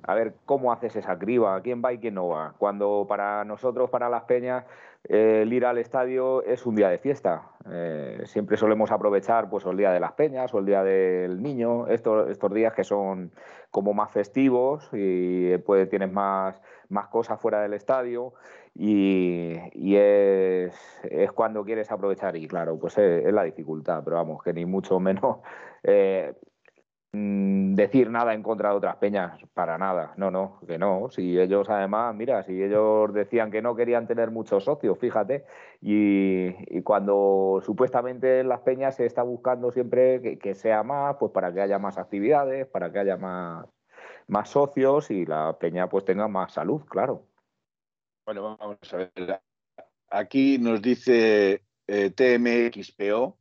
a 0.02 0.14
ver 0.14 0.34
cómo 0.46 0.72
haces 0.72 0.96
esa 0.96 1.18
criba, 1.18 1.60
quién 1.62 1.82
va 1.84 1.92
y 1.92 1.98
quién 1.98 2.14
no 2.14 2.28
va. 2.28 2.54
Cuando 2.58 3.06
para 3.08 3.44
nosotros, 3.44 3.90
para 3.90 4.08
las 4.08 4.24
peñas, 4.24 4.64
el 5.04 5.52
ir 5.52 5.66
al 5.66 5.78
estadio 5.78 6.42
es 6.44 6.64
un 6.64 6.76
día 6.76 6.88
de 6.88 6.98
fiesta. 6.98 7.42
Eh, 7.70 8.22
siempre 8.24 8.56
solemos 8.56 8.90
aprovechar 8.92 9.50
pues, 9.50 9.64
el 9.66 9.76
día 9.76 9.90
de 9.92 10.00
las 10.00 10.12
peñas 10.12 10.52
o 10.54 10.58
el 10.58 10.66
día 10.66 10.82
del 10.84 11.42
niño, 11.42 11.88
estos, 11.88 12.38
días 12.52 12.72
que 12.72 12.84
son 12.84 13.32
como 13.70 13.94
más 13.94 14.10
festivos 14.10 14.88
y 14.92 15.56
pues, 15.58 15.88
tienes 15.88 16.12
más, 16.12 16.60
más 16.88 17.08
cosas 17.08 17.40
fuera 17.40 17.62
del 17.62 17.74
estadio 17.74 18.34
y, 18.74 19.56
es, 19.96 20.72
cuando 21.34 21.64
quieres 21.64 21.90
aprovechar 21.90 22.36
y 22.36 22.46
claro, 22.46 22.78
pues 22.78 22.96
es, 22.98 23.32
la 23.32 23.42
dificultad, 23.42 24.02
pero 24.04 24.16
vamos, 24.16 24.42
que 24.42 24.52
ni 24.52 24.64
mucho 24.64 24.98
menos 25.00 25.38
eh, 25.82 26.34
mm, 27.12 27.74
decir 27.74 28.10
nada 28.10 28.34
en 28.34 28.42
contra 28.42 28.70
de 28.70 28.76
otras 28.76 28.96
peñas, 28.96 29.40
para 29.54 29.78
nada, 29.78 30.14
no, 30.16 30.30
no, 30.30 30.60
que 30.66 30.78
no, 30.78 31.08
si 31.10 31.38
ellos 31.38 31.68
además, 31.70 32.14
mira, 32.14 32.42
si 32.44 32.62
ellos 32.62 33.12
decían 33.12 33.50
que 33.50 33.62
no 33.62 33.76
querían 33.76 34.06
tener 34.06 34.30
muchos 34.30 34.64
socios, 34.64 34.98
fíjate, 34.98 35.44
y, 35.80 36.82
cuando 36.82 37.60
supuestamente 37.64 38.40
en 38.40 38.48
las 38.48 38.60
peñas 38.60 38.96
se 38.96 39.06
está 39.06 39.22
buscando 39.22 39.70
siempre 39.72 40.20
que, 40.20 40.38
que 40.38 40.54
sea 40.54 40.82
más, 40.82 41.16
pues 41.18 41.32
para 41.32 41.52
que 41.52 41.60
haya 41.60 41.78
más 41.78 41.98
actividades, 41.98 42.66
para 42.66 42.92
que 42.92 42.98
haya 42.98 43.16
más 43.16 43.66
más 44.28 44.48
socios 44.48 45.10
y 45.10 45.26
la 45.26 45.58
peña 45.58 45.88
pues 45.88 46.04
tenga 46.04 46.28
más 46.28 46.52
salud, 46.52 46.82
claro. 46.88 47.26
Bueno, 48.24 48.56
vamos 48.58 48.78
a 48.92 48.96
ver. 48.96 49.42
Aquí 50.10 50.58
nos 50.58 50.82
dice 50.82 51.62
eh, 51.86 52.10
TMXPO, 52.10 53.36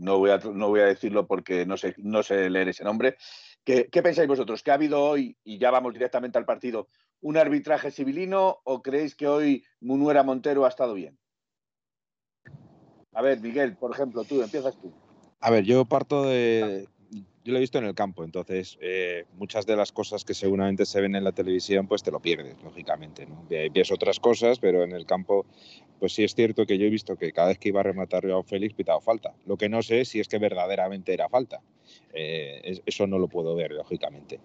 no 0.00 0.18
voy, 0.18 0.30
a, 0.30 0.38
no 0.38 0.68
voy 0.68 0.80
a 0.80 0.86
decirlo 0.86 1.26
porque 1.26 1.66
no 1.66 1.76
sé, 1.76 1.94
no 1.98 2.22
sé 2.22 2.50
leer 2.50 2.68
ese 2.68 2.84
nombre. 2.84 3.16
¿Qué, 3.64 3.88
¿Qué 3.90 4.02
pensáis 4.02 4.26
vosotros? 4.26 4.62
¿Que 4.62 4.70
ha 4.70 4.74
habido 4.74 5.02
hoy, 5.02 5.36
y 5.44 5.58
ya 5.58 5.70
vamos 5.70 5.92
directamente 5.92 6.38
al 6.38 6.46
partido, 6.46 6.88
un 7.20 7.36
arbitraje 7.36 7.90
civilino 7.90 8.60
o 8.64 8.82
creéis 8.82 9.14
que 9.14 9.28
hoy 9.28 9.64
Munuera 9.80 10.22
Montero 10.22 10.64
ha 10.64 10.68
estado 10.68 10.94
bien? 10.94 11.18
A 13.12 13.22
ver, 13.22 13.40
Miguel, 13.40 13.76
por 13.76 13.92
ejemplo, 13.92 14.24
tú, 14.24 14.42
empiezas 14.42 14.80
tú. 14.80 14.92
A 15.40 15.50
ver, 15.50 15.64
yo 15.64 15.84
parto 15.84 16.24
de, 16.24 16.88
yo 17.44 17.52
lo 17.52 17.58
he 17.58 17.60
visto 17.60 17.78
en 17.78 17.84
el 17.84 17.94
campo, 17.94 18.22
entonces 18.22 18.78
eh, 18.80 19.24
muchas 19.38 19.64
de 19.66 19.74
las 19.74 19.92
cosas 19.92 20.24
que 20.24 20.34
seguramente 20.34 20.84
se 20.84 21.00
ven 21.00 21.16
en 21.16 21.24
la 21.24 21.32
televisión, 21.32 21.86
pues 21.86 22.02
te 22.02 22.10
lo 22.10 22.20
pierdes, 22.20 22.56
lógicamente. 22.62 23.26
¿no? 23.26 23.46
Ves 23.48 23.90
otras 23.90 24.20
cosas, 24.20 24.58
pero 24.58 24.84
en 24.84 24.92
el 24.92 25.06
campo, 25.06 25.46
pues 25.98 26.12
sí 26.12 26.22
es 26.22 26.34
cierto 26.34 26.66
que 26.66 26.76
yo 26.76 26.86
he 26.86 26.90
visto 26.90 27.16
que 27.16 27.32
cada 27.32 27.48
vez 27.48 27.58
que 27.58 27.70
iba 27.70 27.80
a 27.80 27.84
rematar 27.84 28.30
a 28.30 28.42
Félix 28.42 28.74
pitaba 28.74 29.00
falta. 29.00 29.34
Lo 29.46 29.56
que 29.56 29.68
no 29.68 29.82
sé 29.82 30.04
si 30.04 30.20
es 30.20 30.28
que 30.28 30.38
verdaderamente 30.38 31.14
era 31.14 31.28
falta. 31.28 31.60
Eh, 32.12 32.80
eso 32.84 33.06
no 33.06 33.18
lo 33.18 33.28
puedo 33.28 33.54
ver, 33.54 33.72
lógicamente. 33.72 34.38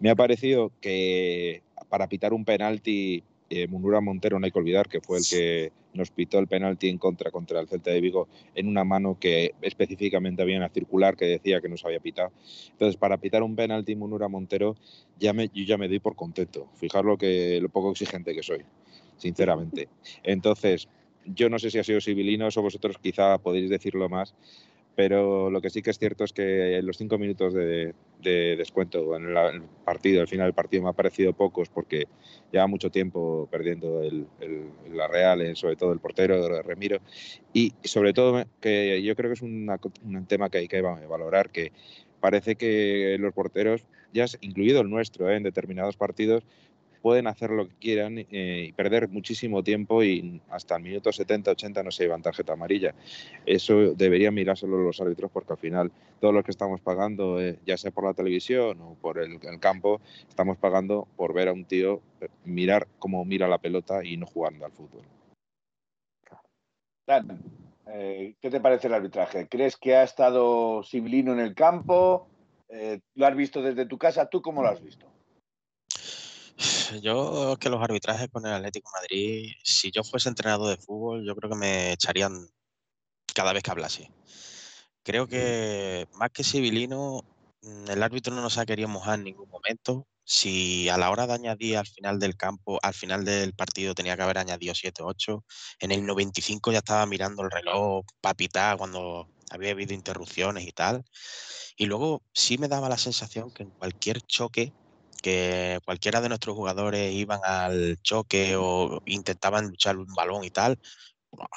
Me 0.00 0.10
ha 0.10 0.14
parecido 0.14 0.72
que 0.80 1.62
para 1.88 2.08
pitar 2.08 2.32
un 2.34 2.44
penalti, 2.44 3.24
eh, 3.48 3.66
Munura 3.66 4.00
Montero 4.00 4.38
no 4.38 4.44
hay 4.44 4.52
que 4.52 4.58
olvidar 4.58 4.88
que 4.88 5.00
fue 5.00 5.18
el 5.18 5.24
que 5.28 5.72
nos 5.94 6.10
pitó 6.10 6.38
el 6.38 6.46
penalti 6.46 6.88
en 6.88 6.98
contra 6.98 7.30
contra 7.30 7.60
el 7.60 7.68
Celta 7.68 7.90
de 7.90 8.00
Vigo 8.00 8.28
en 8.54 8.68
una 8.68 8.84
mano 8.84 9.18
que 9.18 9.54
específicamente 9.60 10.42
había 10.42 10.56
una 10.56 10.68
circular 10.68 11.16
que 11.16 11.26
decía 11.26 11.60
que 11.60 11.68
nos 11.68 11.84
había 11.84 12.00
pitado. 12.00 12.32
Entonces, 12.70 12.96
para 12.96 13.18
pitar 13.18 13.42
un 13.42 13.56
penalti 13.56 13.96
Munura 13.96 14.28
Montero, 14.28 14.76
ya 15.18 15.32
me, 15.32 15.48
yo 15.48 15.64
ya 15.64 15.78
me 15.78 15.88
doy 15.88 15.98
por 15.98 16.16
contento. 16.16 16.68
Fijar 16.74 17.04
lo, 17.04 17.16
que, 17.18 17.60
lo 17.60 17.68
poco 17.68 17.90
exigente 17.90 18.34
que 18.34 18.42
soy, 18.42 18.62
sinceramente. 19.16 19.88
Entonces, 20.22 20.88
yo 21.24 21.48
no 21.48 21.58
sé 21.58 21.70
si 21.70 21.78
ha 21.78 21.84
sido 21.84 22.00
civilino 22.00 22.48
o 22.54 22.62
vosotros 22.62 22.96
quizá 22.98 23.38
podéis 23.38 23.70
decirlo 23.70 24.08
más, 24.08 24.34
pero 24.94 25.50
lo 25.50 25.60
que 25.60 25.70
sí 25.70 25.82
que 25.82 25.90
es 25.90 25.98
cierto 25.98 26.24
es 26.24 26.32
que 26.32 26.80
los 26.82 26.96
cinco 26.96 27.18
minutos 27.18 27.54
de, 27.54 27.94
descuento 28.22 29.16
en 29.16 29.36
el 29.36 29.62
partido, 29.84 30.20
al 30.20 30.28
final 30.28 30.46
del 30.46 30.54
partido 30.54 30.84
me 30.84 30.90
ha 30.90 30.92
parecido 30.92 31.32
pocos 31.32 31.68
porque 31.68 32.06
lleva 32.52 32.66
mucho 32.66 32.90
tiempo 32.90 33.48
perdiendo 33.50 34.02
el, 34.02 34.26
la 34.92 35.08
Real, 35.08 35.56
sobre 35.56 35.76
todo 35.76 35.92
el 35.92 35.98
portero 35.98 36.62
Remiro, 36.62 36.98
y 37.52 37.72
sobre 37.82 38.12
todo 38.12 38.44
que 38.60 39.02
yo 39.02 39.16
creo 39.16 39.30
que 39.30 39.34
es 39.34 39.42
un 39.42 40.26
tema 40.28 40.50
que 40.50 40.58
hay 40.58 40.68
que 40.68 40.80
valorar, 40.80 41.50
que 41.50 41.72
parece 42.22 42.54
que 42.54 43.16
los 43.18 43.34
porteros, 43.34 43.84
ya 44.14 44.26
incluido 44.40 44.80
el 44.80 44.88
nuestro, 44.88 45.28
¿eh? 45.28 45.36
en 45.36 45.42
determinados 45.42 45.96
partidos, 45.96 46.44
pueden 47.02 47.26
hacer 47.26 47.50
lo 47.50 47.68
que 47.68 47.74
quieran 47.74 48.18
eh, 48.18 48.66
y 48.68 48.72
perder 48.72 49.08
muchísimo 49.08 49.62
tiempo 49.62 50.02
y 50.02 50.40
hasta 50.48 50.76
el 50.76 50.84
minuto 50.84 51.12
70, 51.12 51.50
80 51.50 51.82
no 51.82 51.90
se 51.90 52.04
llevan 52.04 52.22
tarjeta 52.22 52.52
amarilla. 52.52 52.94
Eso 53.44 53.94
deberían 53.94 54.32
mirárselo 54.32 54.78
los 54.78 55.00
árbitros 55.00 55.30
porque 55.30 55.52
al 55.52 55.58
final 55.58 55.92
todos 56.20 56.32
los 56.32 56.44
que 56.44 56.52
estamos 56.52 56.80
pagando, 56.80 57.40
eh, 57.40 57.58
ya 57.66 57.76
sea 57.76 57.90
por 57.90 58.04
la 58.04 58.14
televisión 58.14 58.80
o 58.80 58.94
por 58.94 59.18
el, 59.18 59.40
campo, 59.58 60.00
estamos 60.28 60.56
pagando 60.56 61.08
por 61.16 61.34
ver 61.34 61.48
a 61.48 61.52
un 61.52 61.64
tío 61.64 62.00
eh, 62.20 62.28
mirar 62.44 62.86
cómo 62.98 63.24
mira 63.24 63.48
la 63.48 63.58
pelota 63.58 64.04
y 64.04 64.16
no 64.16 64.26
jugando 64.26 64.64
al 64.64 64.72
fútbol. 64.72 65.02
¿qué 67.84 68.50
te 68.50 68.60
parece 68.60 68.86
el 68.86 68.94
arbitraje? 68.94 69.48
¿Crees 69.48 69.76
que 69.76 69.96
ha 69.96 70.02
estado 70.02 70.82
Sibilino 70.82 71.32
en 71.34 71.40
el 71.40 71.54
campo? 71.54 72.26
¿Lo 73.16 73.26
has 73.26 73.36
visto 73.36 73.60
desde 73.60 73.84
tu 73.84 73.98
casa? 73.98 74.30
¿Tú 74.30 74.40
cómo 74.40 74.62
lo 74.62 74.68
has 74.68 74.82
visto? 74.82 75.11
Yo 77.02 77.56
que 77.58 77.70
los 77.70 77.82
arbitrajes 77.82 78.28
con 78.30 78.46
el 78.46 78.52
Atlético 78.52 78.90
Madrid, 78.94 79.52
si 79.64 79.90
yo 79.90 80.04
fuese 80.04 80.28
entrenador 80.28 80.68
de 80.68 80.82
fútbol, 80.82 81.24
yo 81.26 81.34
creo 81.34 81.50
que 81.50 81.56
me 81.56 81.92
echarían 81.92 82.48
cada 83.34 83.52
vez 83.52 83.62
que 83.62 83.70
hablase. 83.70 84.10
Creo 85.02 85.26
que 85.26 86.06
más 86.14 86.30
que 86.30 86.44
civilino, 86.44 87.22
mm, 87.62 87.90
el 87.90 88.02
árbitro 88.02 88.34
no 88.34 88.42
nos 88.42 88.58
ha 88.58 88.66
querido 88.66 88.88
mojar 88.88 89.18
en 89.18 89.24
ningún 89.24 89.48
momento. 89.48 90.06
Si 90.24 90.88
a 90.88 90.96
la 90.98 91.10
hora 91.10 91.26
de 91.26 91.34
añadir 91.34 91.76
al 91.76 91.86
final 91.86 92.20
del 92.20 92.36
campo, 92.36 92.78
al 92.82 92.94
final 92.94 93.24
del 93.24 93.54
partido 93.54 93.94
tenía 93.94 94.16
que 94.16 94.22
haber 94.22 94.38
añadido 94.38 94.74
7 94.74 95.02
8, 95.02 95.44
en 95.80 95.90
el 95.92 96.06
95 96.06 96.70
ya 96.72 96.78
estaba 96.78 97.06
mirando 97.06 97.42
el 97.42 97.50
reloj 97.50 98.04
para 98.20 98.34
pitar 98.34 98.76
cuando 98.78 99.28
había 99.50 99.72
habido 99.72 99.94
interrupciones 99.94 100.66
y 100.66 100.72
tal. 100.72 101.04
Y 101.76 101.86
luego 101.86 102.22
sí 102.32 102.58
me 102.58 102.68
daba 102.68 102.88
la 102.88 102.98
sensación 102.98 103.50
que 103.50 103.64
en 103.64 103.70
cualquier 103.70 104.20
choque 104.22 104.72
que 105.22 105.78
cualquiera 105.84 106.20
de 106.20 106.28
nuestros 106.28 106.56
jugadores 106.56 107.12
iban 107.14 107.40
al 107.44 107.96
choque 108.02 108.56
o 108.56 109.00
intentaban 109.06 109.68
luchar 109.68 109.96
un 109.96 110.12
balón 110.14 110.44
y 110.44 110.50
tal, 110.50 110.78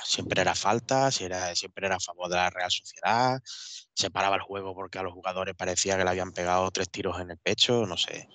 siempre 0.04 0.42
era 0.42 0.56
falta, 0.56 1.12
siempre 1.12 1.88
era 1.88 1.96
a 1.96 2.00
favor 2.00 2.30
de 2.30 2.36
la 2.36 2.50
Real 2.50 2.72
Sociedad, 2.72 3.42
se 3.44 4.10
paraba 4.10 4.36
el 4.36 4.42
juego 4.42 4.74
porque 4.74 5.00
a 5.00 5.04
los 5.04 5.14
jugadores 5.14 5.56
parecía 5.56 5.98
que 5.98 6.04
le 6.04 6.10
habían 6.10 6.32
pegado 6.32 6.70
tres 6.72 6.90
tiros 6.90 7.20
en 7.20 7.32
el 7.32 7.38
pecho, 7.38 7.86
no 7.86 7.98
sé. 7.98 8.28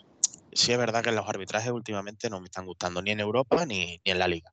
Sí 0.53 0.73
es 0.73 0.79
verdad 0.79 1.03
que 1.03 1.13
los 1.13 1.29
arbitrajes 1.29 1.71
últimamente 1.71 2.29
no 2.29 2.41
me 2.41 2.47
están 2.47 2.67
gustando 2.67 3.01
ni 3.01 3.13
en 3.13 3.21
Europa 3.21 3.65
ni, 3.67 4.01
en 4.05 4.19
la 4.19 4.29
liga. 4.29 4.53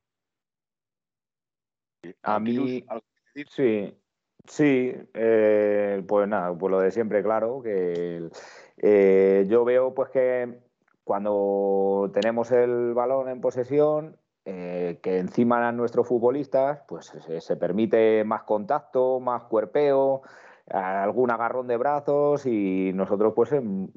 A 2.22 2.40
mí, 2.40 2.86
sí, 3.50 3.98
sí, 4.48 4.94
eh, 5.14 6.04
pues 6.08 6.28
nada, 6.28 6.56
pues 6.58 6.72
lo 6.72 6.80
de 6.80 6.92
siempre, 6.92 7.24
claro, 7.24 7.62
que 7.62 8.30
eh, 8.78 9.46
yo 9.50 9.66
veo 9.66 9.94
pues 9.94 10.10
que 10.12 10.67
cuando 11.08 12.12
tenemos 12.14 12.52
el 12.52 12.94
balón 12.94 13.30
en 13.30 13.40
posesión, 13.40 14.18
eh, 14.44 15.00
que 15.02 15.20
encima 15.20 15.66
a 15.66 15.72
nuestros 15.72 16.06
futbolistas, 16.06 16.82
pues 16.86 17.14
se, 17.40 17.56
permite 17.56 18.26
más 18.26 18.44
contacto, 18.44 19.22
más 19.22 19.44
cuerpeo, 19.46 20.24
algún 20.70 21.32
agarrón 21.32 21.68
de 21.68 21.78
brazos 21.78 22.46
y 22.46 22.92
nosotros 22.94 23.32
pues 23.34 23.54
em, 23.54 23.88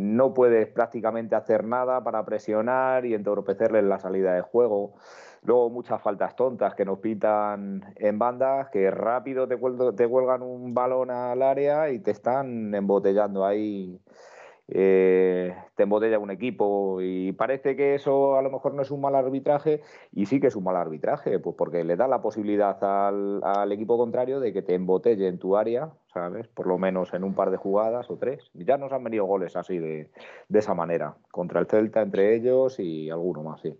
no 0.00 0.32
puedes 0.32 0.68
prácticamente 0.68 1.34
hacer 1.34 1.64
nada 1.64 2.04
para 2.04 2.24
presionar 2.24 3.04
y 3.04 3.14
entorpecerles 3.14 3.82
la 3.82 3.98
salida 3.98 4.32
de 4.32 4.42
juego. 4.42 4.94
Luego 5.42 5.70
muchas 5.70 6.00
faltas 6.00 6.36
tontas 6.36 6.76
que 6.76 6.84
nos 6.84 7.00
pitan 7.00 7.82
en 7.96 8.16
bandas, 8.16 8.68
que 8.70 8.92
rápido 8.92 9.48
te, 9.48 9.56
te 9.96 10.08
cuelgan 10.08 10.42
un 10.42 10.72
balón 10.72 11.10
al 11.10 11.42
área 11.42 11.90
y 11.90 11.98
te 11.98 12.12
están 12.12 12.72
embotellando 12.76 13.44
ahí 13.44 14.00
eh, 14.68 15.54
te 15.76 15.82
embotella 15.82 16.18
un 16.18 16.30
equipo 16.30 17.00
y 17.02 17.32
parece 17.32 17.76
que 17.76 17.94
eso 17.94 18.38
a 18.38 18.42
lo 18.42 18.50
mejor 18.50 18.72
no 18.72 18.80
es 18.80 18.90
un 18.90 19.02
mal 19.02 19.14
arbitraje 19.14 19.82
y 20.10 20.24
sí 20.24 20.40
que 20.40 20.46
es 20.46 20.56
un 20.56 20.64
mal 20.64 20.76
arbitraje, 20.76 21.38
pues 21.38 21.54
porque 21.56 21.84
le 21.84 21.96
da 21.96 22.08
la 22.08 22.22
posibilidad 22.22 22.78
al, 22.82 23.70
equipo 23.72 23.98
contrario 23.98 24.40
de 24.40 24.52
que 24.52 24.62
te 24.62 24.74
embotelle 24.74 25.28
en 25.28 25.38
tu 25.38 25.56
área, 25.56 25.92
¿sabes? 26.12 26.48
Por 26.48 26.66
lo 26.66 26.78
menos 26.78 27.12
en 27.12 27.24
un 27.24 27.34
par 27.34 27.50
de 27.50 27.58
jugadas 27.58 28.10
o 28.10 28.16
tres. 28.16 28.50
Ya 28.54 28.78
nos 28.78 28.92
han 28.92 29.04
venido 29.04 29.26
goles 29.26 29.54
así 29.56 29.78
de, 29.78 30.10
esa 30.50 30.74
manera, 30.74 31.16
contra 31.30 31.60
el 31.60 31.66
Celta 31.66 32.00
entre 32.00 32.34
ellos 32.34 32.78
y 32.78 33.10
alguno 33.10 33.42
más, 33.42 33.60
sí. 33.60 33.78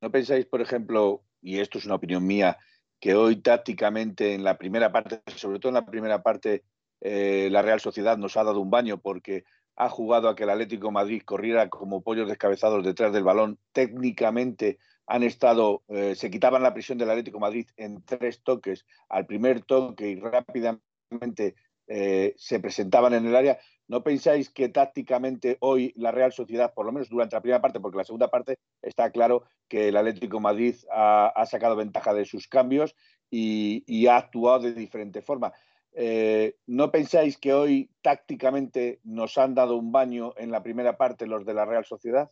¿No 0.00 0.10
pensáis, 0.10 0.46
por 0.46 0.62
ejemplo, 0.62 1.22
y 1.42 1.60
esto 1.60 1.78
es 1.78 1.86
una 1.86 1.96
opinión 1.96 2.26
mía, 2.26 2.56
que 2.98 3.14
hoy 3.14 3.36
tácticamente 3.36 4.34
en 4.34 4.42
la 4.42 4.56
primera 4.56 4.90
parte, 4.90 5.20
sobre 5.26 5.58
todo 5.58 5.70
en 5.70 5.74
la 5.74 5.86
primera 5.86 6.22
parte, 6.22 6.64
eh, 7.00 7.48
la 7.50 7.62
Real 7.62 7.80
Sociedad 7.80 8.16
nos 8.16 8.36
ha 8.36 8.44
dado 8.44 8.60
un 8.60 8.70
baño 8.70 8.98
porque 8.98 9.44
ha 9.76 9.88
jugado 9.88 10.28
a 10.28 10.36
que 10.36 10.44
el 10.44 10.50
Atlético 10.50 10.90
Madrid 10.90 11.22
corriera 11.24 11.68
como 11.68 12.02
pollos 12.02 12.28
descabezados 12.28 12.84
detrás 12.84 13.12
del 13.12 13.24
balón. 13.24 13.58
Técnicamente 13.72 14.78
han 15.06 15.22
estado, 15.22 15.82
eh, 15.88 16.14
se 16.14 16.30
quitaban 16.30 16.62
la 16.62 16.74
prisión 16.74 16.98
del 16.98 17.10
Atlético 17.10 17.40
Madrid 17.40 17.66
en 17.76 18.02
tres 18.04 18.42
toques, 18.42 18.86
al 19.08 19.26
primer 19.26 19.62
toque 19.62 20.08
y 20.08 20.16
rápidamente 20.16 21.54
eh, 21.86 22.34
se 22.36 22.60
presentaban 22.60 23.14
en 23.14 23.26
el 23.26 23.36
área. 23.36 23.58
¿No 23.88 24.02
pensáis 24.02 24.48
que 24.48 24.68
tácticamente 24.68 25.58
hoy 25.60 25.92
la 25.96 26.12
Real 26.12 26.32
Sociedad, 26.32 26.72
por 26.72 26.86
lo 26.86 26.92
menos 26.92 27.08
durante 27.08 27.36
la 27.36 27.42
primera 27.42 27.60
parte, 27.60 27.80
porque 27.80 27.98
la 27.98 28.04
segunda 28.04 28.28
parte 28.28 28.58
está 28.80 29.10
claro 29.10 29.42
que 29.68 29.88
el 29.88 29.96
Atlético 29.96 30.40
Madrid 30.40 30.76
ha, 30.90 31.44
sacado 31.46 31.76
ventaja 31.76 32.14
de 32.14 32.24
sus 32.24 32.46
cambios 32.46 32.94
y 33.28 34.06
ha 34.06 34.16
actuado 34.16 34.60
de 34.60 34.72
diferente 34.72 35.20
forma? 35.20 35.52
Eh, 35.94 36.56
¿No 36.66 36.90
pensáis 36.90 37.36
que 37.36 37.52
hoy 37.52 37.90
tácticamente 38.00 39.00
nos 39.04 39.36
han 39.38 39.54
dado 39.54 39.76
un 39.76 39.92
baño 39.92 40.32
en 40.36 40.50
la 40.50 40.62
primera 40.62 40.96
parte 40.96 41.26
los 41.26 41.44
de 41.44 41.54
la 41.54 41.64
Real 41.64 41.84
Sociedad? 41.84 42.30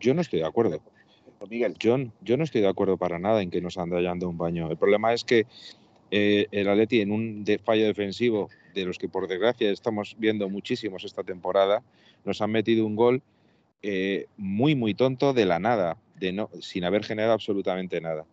Yo 0.00 0.14
no 0.14 0.20
estoy 0.20 0.40
de 0.40 0.46
acuerdo. 0.46 0.80
Miguel. 1.48 1.74
Yo, 1.78 1.96
yo 2.22 2.36
no 2.36 2.44
estoy 2.44 2.62
de 2.62 2.68
acuerdo 2.68 2.96
para 2.96 3.18
nada 3.18 3.42
en 3.42 3.50
que 3.50 3.60
nos 3.60 3.76
han 3.76 3.90
dado 3.90 4.28
un 4.28 4.38
baño. 4.38 4.70
El 4.70 4.78
problema 4.78 5.12
es 5.12 5.24
que 5.24 5.46
eh, 6.10 6.46
el 6.50 6.68
Atleti 6.68 7.00
en 7.00 7.12
un 7.12 7.44
fallo 7.64 7.86
defensivo 7.86 8.48
de 8.74 8.84
los 8.84 8.98
que 8.98 9.08
por 9.08 9.28
desgracia 9.28 9.70
estamos 9.70 10.16
viendo 10.18 10.48
muchísimos 10.48 11.04
esta 11.04 11.24
temporada, 11.24 11.82
nos 12.24 12.40
han 12.40 12.52
metido 12.52 12.86
un 12.86 12.96
gol 12.96 13.22
eh, 13.82 14.26
muy 14.36 14.74
muy 14.74 14.94
tonto 14.94 15.32
de 15.32 15.46
la 15.46 15.58
nada, 15.58 15.98
de 16.16 16.32
no, 16.32 16.50
sin 16.60 16.84
haber 16.84 17.04
generado 17.04 17.34
absolutamente 17.34 18.00
nada. 18.00 18.24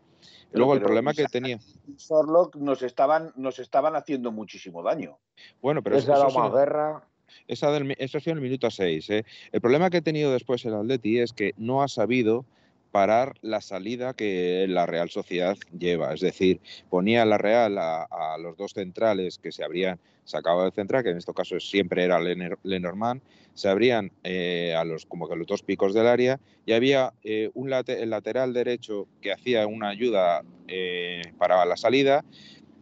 Luego 0.54 0.74
el 0.76 0.82
problema 0.82 1.14
que 1.14 1.26
tenía. 1.26 1.60
Sorlock 1.98 2.56
nos 2.56 2.82
estaban, 2.82 3.32
nos 3.36 3.60
estaban 3.60 3.96
haciendo 3.96 4.32
muchísimo 4.32 4.84
daño. 4.84 5.18
Bueno, 5.62 5.82
pero 5.82 5.98
esa 5.98 6.28
eso, 6.28 6.40
más 6.40 6.54
guerra. 6.54 7.04
Esa 7.48 7.72
del, 7.72 7.96
eso 7.98 8.18
ha 8.18 8.22
sido 8.22 8.34
en 8.34 8.38
el 8.38 8.44
minuto 8.44 8.70
6. 8.70 9.10
¿eh? 9.10 9.26
El 9.52 9.62
problema 9.62 9.90
que 9.90 9.98
ha 9.98 10.02
tenido 10.02 10.32
después 10.32 10.64
el 10.66 10.76
Atleti 10.76 11.20
es 11.20 11.34
que 11.34 11.54
no 11.58 11.82
ha 11.82 11.88
sabido 11.88 12.46
parar 12.94 13.34
la 13.42 13.60
salida 13.60 14.14
que 14.14 14.68
la 14.70 14.86
Real 14.86 15.10
Sociedad 15.10 15.58
lleva. 15.78 16.14
Es 16.14 16.22
decir, 16.22 16.62
ponía 16.92 17.26
la 17.26 17.40
Real 17.40 17.78
a, 17.80 18.38
los 18.40 18.56
dos 18.56 18.74
centrales 18.74 19.40
que 19.40 19.52
se 19.52 19.64
habrían 19.64 20.00
sacado 20.26 20.62
del 20.62 20.74
central, 20.74 21.04
que 21.04 21.10
en 21.10 21.18
este 21.18 21.34
caso 21.34 21.60
siempre 21.60 22.04
era 22.04 22.20
Lenormand, 22.20 23.22
se 23.54 23.70
abrían 23.70 24.12
eh, 24.24 24.76
a 24.76 24.84
los 24.84 25.06
como 25.06 25.28
que 25.28 25.36
los 25.36 25.48
dos 25.48 25.62
picos 25.62 25.94
del 25.94 26.08
área 26.08 26.40
y 26.66 26.74
había 26.74 27.14
eh, 27.24 27.50
un 27.54 27.72
el 27.74 28.10
lateral 28.10 28.54
derecho 28.54 29.08
que 29.22 29.32
hacía 29.32 29.68
una 29.68 29.90
ayuda 29.90 30.44
eh, 30.68 31.22
para 31.38 31.64
la 31.66 31.78
salida 31.78 32.24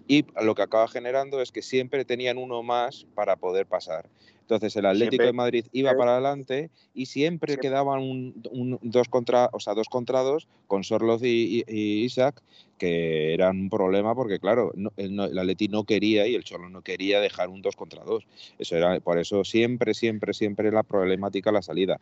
y 0.07 0.25
lo 0.41 0.55
que 0.55 0.61
acaba 0.61 0.87
generando 0.87 1.41
es 1.41 1.51
que 1.51 1.61
siempre 1.61 2.05
tenían 2.05 2.37
uno 2.37 2.63
más 2.63 3.05
para 3.15 3.37
poder 3.37 3.65
pasar. 3.65 4.09
Entonces 4.51 4.75
el 4.75 4.85
Atlético 4.85 5.23
de 5.23 5.31
Madrid 5.31 5.65
iba 5.71 5.93
para 5.95 6.11
adelante 6.11 6.71
y 6.93 7.05
siempre 7.05 7.55
quedaban 7.55 8.01
un, 8.01 8.79
dos 8.81 9.07
contra, 9.07 9.49
o 9.53 9.61
sea, 9.61 9.73
dos 9.75 9.87
contra 9.87 10.19
dos 10.23 10.49
con 10.67 10.83
Sorloz 10.83 11.23
y, 11.23 11.63
Isaac, 11.69 12.41
que 12.77 13.33
eran 13.33 13.61
un 13.61 13.69
problema 13.69 14.13
porque 14.13 14.39
claro, 14.39 14.73
el, 14.97 15.17
el, 15.17 15.39
Atleti 15.39 15.69
no 15.69 15.85
quería 15.85 16.27
y 16.27 16.35
el 16.35 16.43
Cholo 16.43 16.67
no 16.69 16.81
quería 16.81 17.21
dejar 17.21 17.47
un 17.47 17.61
dos 17.61 17.77
contra 17.77 18.03
dos. 18.03 18.27
Eso 18.59 18.75
era, 18.75 18.99
por 18.99 19.19
eso 19.19 19.45
siempre, 19.45 19.93
siempre, 19.93 20.33
siempre 20.33 20.69
la 20.69 20.83
problemática 20.83 21.53
la 21.53 21.61
salida. 21.61 22.01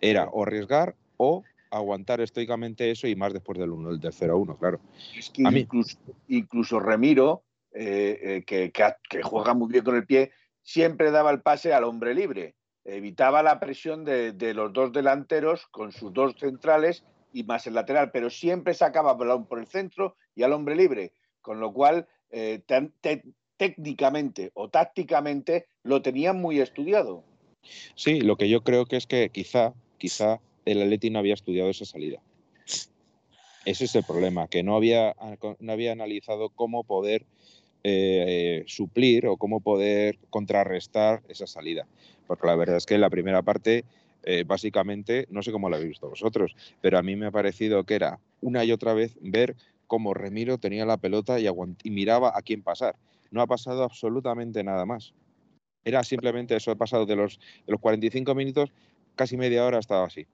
Era 0.00 0.24
o 0.24 0.42
arriesgar 0.42 0.96
o 1.18 1.44
aguantar 1.70 2.20
estoicamente 2.20 2.90
eso 2.90 3.06
y 3.06 3.14
más 3.14 3.32
después 3.32 3.60
del 3.60 3.70
1, 3.70 3.98
del 3.98 4.12
0-1, 4.12 4.58
claro. 4.58 4.80
Es 5.16 5.30
que 5.30 5.42
incluso, 5.42 5.98
incluso, 6.26 6.80
Remiro, 6.80 7.44
eh, 7.72 8.18
eh, 8.22 8.42
que, 8.44 8.72
que, 8.72 9.22
juega 9.22 9.54
muy 9.54 9.70
bien 9.70 9.84
con 9.84 9.94
el 9.94 10.04
pie, 10.04 10.32
siempre 10.66 11.12
daba 11.12 11.30
el 11.30 11.40
pase 11.40 11.72
al 11.72 11.84
hombre 11.84 12.12
libre. 12.12 12.56
Evitaba 12.84 13.42
la 13.42 13.58
presión 13.58 14.04
de, 14.04 14.34
los 14.54 14.72
dos 14.72 14.92
delanteros 14.92 15.66
con 15.68 15.92
sus 15.92 16.12
dos 16.12 16.34
centrales 16.38 17.04
y 17.32 17.44
más 17.44 17.66
el 17.66 17.74
lateral, 17.74 18.10
pero 18.12 18.30
siempre 18.30 18.74
sacaba 18.74 19.16
por 19.16 19.58
el 19.58 19.66
centro 19.66 20.16
y 20.34 20.42
al 20.42 20.52
hombre 20.52 20.76
libre, 20.76 21.12
con 21.40 21.60
lo 21.60 21.72
cual 21.72 22.06
eh, 22.30 22.62
técnicamente 23.56 24.50
o 24.54 24.68
tácticamente 24.68 25.66
lo 25.82 26.02
tenían 26.02 26.40
muy 26.40 26.60
estudiado. 26.60 27.24
Sí, 27.94 28.20
lo 28.20 28.36
que 28.36 28.48
yo 28.48 28.62
creo 28.62 28.86
que 28.86 28.96
es 28.96 29.06
que 29.06 29.30
quizá, 29.30 29.72
quizá 29.98 30.40
el 30.64 30.82
Atleti 30.82 31.10
no 31.10 31.18
había 31.18 31.34
estudiado 31.34 31.70
esa 31.70 31.84
salida. 31.84 32.20
Ese 33.64 33.84
es 33.84 33.94
el 33.96 34.04
problema, 34.04 34.46
que 34.46 34.62
no 34.62 34.76
había, 34.76 35.16
no 35.58 35.72
había 35.72 35.92
analizado 35.92 36.50
cómo 36.50 36.84
poder 36.84 37.26
eh, 37.88 38.64
suplir 38.66 39.28
o 39.28 39.36
cómo 39.36 39.60
poder 39.60 40.18
contrarrestar 40.28 41.22
esa 41.28 41.46
salida. 41.46 41.86
Porque 42.26 42.48
la 42.48 42.56
verdad 42.56 42.78
es 42.78 42.84
que 42.84 42.98
la 42.98 43.10
primera 43.10 43.42
parte, 43.42 43.84
eh, 44.24 44.42
básicamente, 44.44 45.28
no 45.30 45.40
sé 45.44 45.52
cómo 45.52 45.70
lo 45.70 45.76
habéis 45.76 45.90
visto 45.90 46.08
vosotros, 46.08 46.56
pero 46.80 46.98
a 46.98 47.02
mí 47.04 47.14
me 47.14 47.26
ha 47.26 47.30
parecido 47.30 47.84
que 47.84 47.94
era 47.94 48.18
una 48.40 48.64
y 48.64 48.72
otra 48.72 48.92
vez 48.92 49.16
ver 49.20 49.54
cómo 49.86 50.14
Remiro 50.14 50.58
tenía 50.58 50.84
la 50.84 50.96
pelota 50.96 51.38
y, 51.38 51.46
y 51.46 51.90
miraba 51.90 52.36
a 52.36 52.42
quién 52.42 52.64
pasar. 52.64 52.96
No 53.30 53.40
ha 53.40 53.46
pasado 53.46 53.84
absolutamente 53.84 54.64
nada 54.64 54.84
más. 54.84 55.14
Era 55.84 56.02
simplemente 56.02 56.56
eso, 56.56 56.72
he 56.72 56.76
pasado 56.76 57.06
de 57.06 57.14
los, 57.14 57.38
de 57.38 57.70
los 57.72 57.80
45 57.80 58.34
minutos, 58.34 58.72
casi 59.14 59.36
media 59.36 59.64
hora 59.64 59.78
estaba 59.78 60.06
así. 60.06 60.26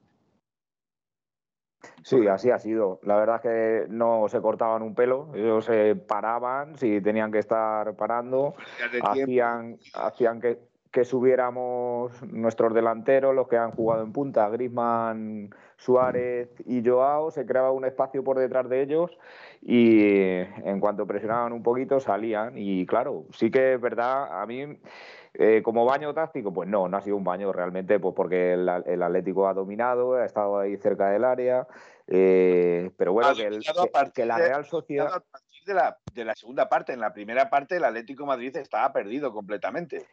Sí, 2.03 2.27
así 2.27 2.51
ha 2.51 2.59
sido. 2.59 3.01
La 3.03 3.17
verdad 3.17 3.37
es 3.37 3.43
que 3.43 3.87
no 3.89 4.29
se 4.29 4.41
cortaban 4.41 4.83
un 4.83 4.95
pelo, 4.95 5.31
ellos 5.35 5.65
se 5.65 5.95
paraban, 5.95 6.77
si 6.77 7.01
tenían 7.01 7.31
que 7.31 7.39
estar 7.39 7.95
parando, 7.95 8.55
hacían, 9.03 9.79
hacían 9.95 10.41
que, 10.41 10.59
que, 10.93 11.05
subiéramos 11.05 12.23
nuestros 12.23 12.75
delanteros, 12.75 13.35
los 13.35 13.49
que 13.49 13.57
han 13.57 13.73
jugado 13.73 14.03
en 14.03 14.13
punta, 14.13 14.49
Grisman, 14.49 15.51
Suárez 15.77 16.51
y 16.67 16.87
Joao, 16.87 17.31
se 17.31 17.47
creaba 17.47 17.73
un 17.73 17.85
espacio 17.85 18.23
por 18.23 18.39
detrás 18.39 18.69
de 18.69 18.83
ellos 18.83 19.11
y 19.61 20.01
en 20.05 20.81
cuanto 20.81 21.07
presionaban 21.07 21.53
un 21.53 21.63
poquito 21.63 21.99
salían 21.99 22.57
y 22.57 22.87
claro, 22.87 23.25
sí 23.33 23.51
que 23.51 23.75
es 23.75 23.81
verdad, 23.81 24.41
a 24.41 24.47
mí 24.47 24.79
eh, 25.35 25.63
como 25.63 25.87
baño 25.87 26.13
táctico, 26.13 26.53
pues 26.53 26.69
no, 26.69 26.89
no 26.89 26.97
ha 26.99 27.01
sido 27.01 27.17
un 27.17 27.25
baño 27.25 27.53
realmente, 27.53 27.99
pues 27.99 28.15
porque 28.15 28.53
el, 28.53 28.69
Atlético 28.69 29.49
ha 29.49 29.55
dominado, 29.55 30.15
ha 30.15 30.27
estado 30.27 30.59
ahí 30.59 30.77
cerca 30.77 31.09
del 31.09 31.25
área, 31.25 31.67
eh, 32.07 32.91
pero 32.99 33.15
bueno, 33.15 33.31
que, 33.35 34.27
la 34.27 34.37
Real 34.37 34.67
Sociedad... 34.67 35.07
A 35.07 35.21
partir 35.21 35.65
de 35.65 35.75
la, 35.75 35.97
de 36.13 36.25
la 36.27 36.35
segunda 36.35 36.69
parte, 36.69 36.93
en 36.93 37.01
la 37.01 37.15
primera 37.15 37.49
parte 37.49 37.77
el 37.77 37.85
Atlético 37.85 38.27
Madrid 38.27 38.55
estaba 38.57 38.93
perdido 38.93 39.33
completamente. 39.33 40.07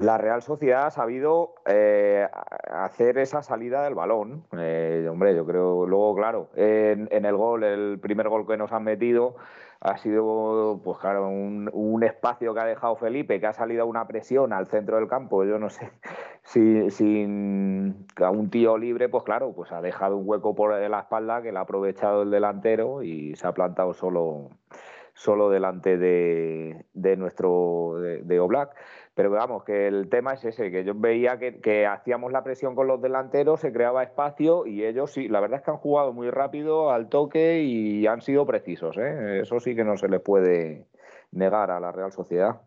La 0.00 0.16
Real 0.16 0.40
Sociedad 0.40 0.86
ha 0.86 0.90
sabido 0.90 1.54
eh, 1.66 2.26
hacer 2.70 3.18
esa 3.18 3.42
salida 3.42 3.84
del 3.84 3.94
balón. 3.94 4.44
hombre, 4.50 5.36
yo 5.36 5.44
creo, 5.44 5.86
luego, 5.86 6.14
claro, 6.14 6.48
en, 6.56 7.08
el 7.10 7.36
gol, 7.36 7.62
el 7.62 7.98
primer 8.00 8.30
gol 8.30 8.46
que 8.46 8.56
nos 8.56 8.72
han 8.72 8.84
metido, 8.84 9.36
ha 9.80 9.98
sido, 9.98 10.80
pues 10.82 10.98
claro, 10.98 11.28
un, 11.28 12.02
espacio 12.04 12.54
que 12.54 12.60
ha 12.60 12.64
dejado 12.64 12.96
Felipe, 12.96 13.38
que 13.38 13.46
ha 13.46 13.52
salido 13.52 13.86
una 13.86 14.06
presión 14.06 14.54
al 14.54 14.66
centro 14.66 14.96
del 14.96 15.08
campo. 15.08 15.44
Yo 15.44 15.58
no 15.58 15.68
sé 15.68 15.90
si 16.42 16.90
sin 16.90 18.06
a 18.16 18.30
un 18.30 18.48
tío 18.48 18.78
libre, 18.78 19.10
pues 19.10 19.24
claro, 19.24 19.52
pues 19.52 19.72
ha 19.72 19.82
dejado 19.82 20.16
un 20.16 20.26
hueco 20.26 20.54
por 20.54 20.72
la 20.72 21.00
espalda 21.00 21.42
que 21.42 21.52
le 21.52 21.58
ha 21.58 21.62
aprovechado 21.62 22.22
el 22.22 22.30
delantero 22.30 23.02
y 23.02 23.36
se 23.36 23.46
ha 23.46 23.52
plantado 23.52 23.92
solo, 23.92 24.50
solo 25.12 25.50
delante 25.50 25.98
de, 25.98 26.86
de 26.94 27.16
nuestro 27.16 27.96
de, 27.98 28.22
de 28.22 28.40
Oblak. 28.40 28.74
Pero 29.14 29.30
vamos, 29.30 29.64
que 29.64 29.88
el 29.88 30.08
tema 30.08 30.32
es 30.32 30.44
ese, 30.44 30.70
que 30.70 30.84
yo 30.84 30.94
veía 30.94 31.38
que, 31.38 31.86
hacíamos 31.86 32.32
la 32.32 32.42
presión 32.42 32.74
con 32.74 32.86
los 32.86 33.02
delanteros, 33.02 33.60
se 33.60 33.72
creaba 33.72 34.02
espacio 34.02 34.66
y 34.66 34.84
ellos 34.84 35.12
sí, 35.12 35.28
la 35.28 35.40
verdad 35.40 35.58
es 35.58 35.64
que 35.64 35.70
han 35.70 35.76
jugado 35.76 36.14
muy 36.14 36.30
rápido 36.30 36.90
al 36.90 37.08
toque 37.10 37.62
y 37.62 38.06
han 38.06 38.22
sido 38.22 38.46
precisos. 38.46 38.96
¿eh? 38.96 39.40
Eso 39.42 39.60
sí 39.60 39.76
que 39.76 39.84
no 39.84 39.98
se 39.98 40.08
les 40.08 40.20
puede 40.20 40.86
negar 41.30 41.70
a 41.70 41.78
la 41.78 41.92
Real 41.92 42.10
Sociedad. 42.10 42.62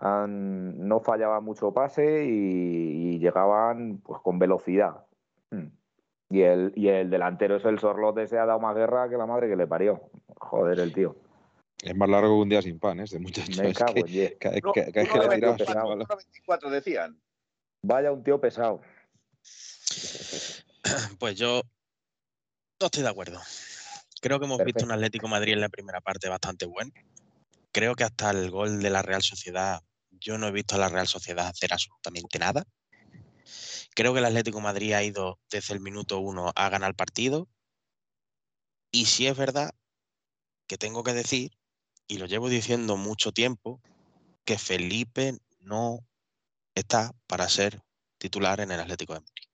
no 0.00 1.00
fallaban 1.00 1.42
mucho 1.42 1.72
pase 1.72 2.24
y, 2.24 3.18
llegaban 3.18 3.98
pues 4.04 4.20
con 4.22 4.38
velocidad. 4.38 5.04
Hmm. 5.50 5.70
Y 6.30 6.42
el, 6.42 6.72
y 6.76 6.88
el 6.88 7.10
delantero 7.10 7.56
es 7.56 7.64
el 7.64 7.80
Sorlote, 7.80 8.28
se 8.28 8.38
ha 8.38 8.46
dado 8.46 8.60
más 8.60 8.76
guerra 8.76 9.08
que 9.08 9.16
la 9.16 9.26
madre 9.26 9.48
que 9.48 9.56
le 9.56 9.66
parió. 9.66 10.02
Joder, 10.36 10.78
el 10.78 10.92
tío. 10.92 11.16
Es 11.82 11.94
más 11.94 12.08
largo 12.08 12.28
que 12.28 12.42
un 12.42 12.48
día 12.48 12.62
sin 12.62 12.78
pan, 12.78 13.00
¿eh? 13.00 13.04
Este 13.04 13.18
muchacho. 13.18 13.62
Me 13.62 13.72
cago 13.74 13.94
que, 13.94 14.36
que, 14.38 14.48
24 14.48 16.70
decían. 16.70 17.20
Vaya 17.82 18.10
un 18.10 18.24
tío 18.24 18.40
pesado. 18.40 18.80
Pues 21.18 21.36
yo 21.36 21.62
no 22.80 22.86
estoy 22.86 23.02
de 23.02 23.08
acuerdo. 23.08 23.40
Creo 24.20 24.40
que 24.40 24.46
hemos 24.46 24.64
visto 24.64 24.84
un 24.84 24.92
Atlético 24.92 25.28
Madrid 25.28 25.52
en 25.52 25.60
la 25.60 25.68
primera 25.68 26.00
parte 26.00 26.28
bastante 26.28 26.66
bueno. 26.66 26.90
Creo 27.70 27.94
que 27.94 28.04
hasta 28.04 28.30
el 28.30 28.50
gol 28.50 28.82
de 28.82 28.90
la 28.90 29.02
Real 29.02 29.22
Sociedad, 29.22 29.80
yo 30.10 30.38
no 30.38 30.48
he 30.48 30.52
visto 30.52 30.74
a 30.74 30.78
la 30.78 30.88
Real 30.88 31.06
Sociedad 31.06 31.46
hacer 31.46 31.72
absolutamente 31.72 32.38
nada. 32.38 32.64
Creo 33.94 34.12
que 34.12 34.18
el 34.18 34.24
Atlético 34.24 34.60
Madrid 34.60 34.92
ha 34.92 35.04
ido 35.04 35.38
desde 35.50 35.74
el 35.74 35.80
minuto 35.80 36.18
uno 36.18 36.52
a 36.56 36.68
ganar 36.68 36.90
el 36.90 36.96
partido. 36.96 37.48
Y 38.90 39.06
si 39.06 39.28
es 39.28 39.36
verdad 39.36 39.70
que 40.66 40.78
tengo 40.78 41.04
que 41.04 41.12
decir 41.12 41.52
y 42.08 42.16
lo 42.16 42.26
llevo 42.26 42.48
diciendo 42.48 42.96
mucho 42.96 43.32
tiempo, 43.32 43.80
que 44.44 44.58
Felipe 44.58 45.38
no 45.60 46.00
está 46.74 47.12
para 47.26 47.48
ser 47.50 47.82
titular 48.16 48.60
en 48.60 48.70
el 48.70 48.80
Atlético 48.80 49.12
de 49.12 49.20
Madrid. 49.20 49.44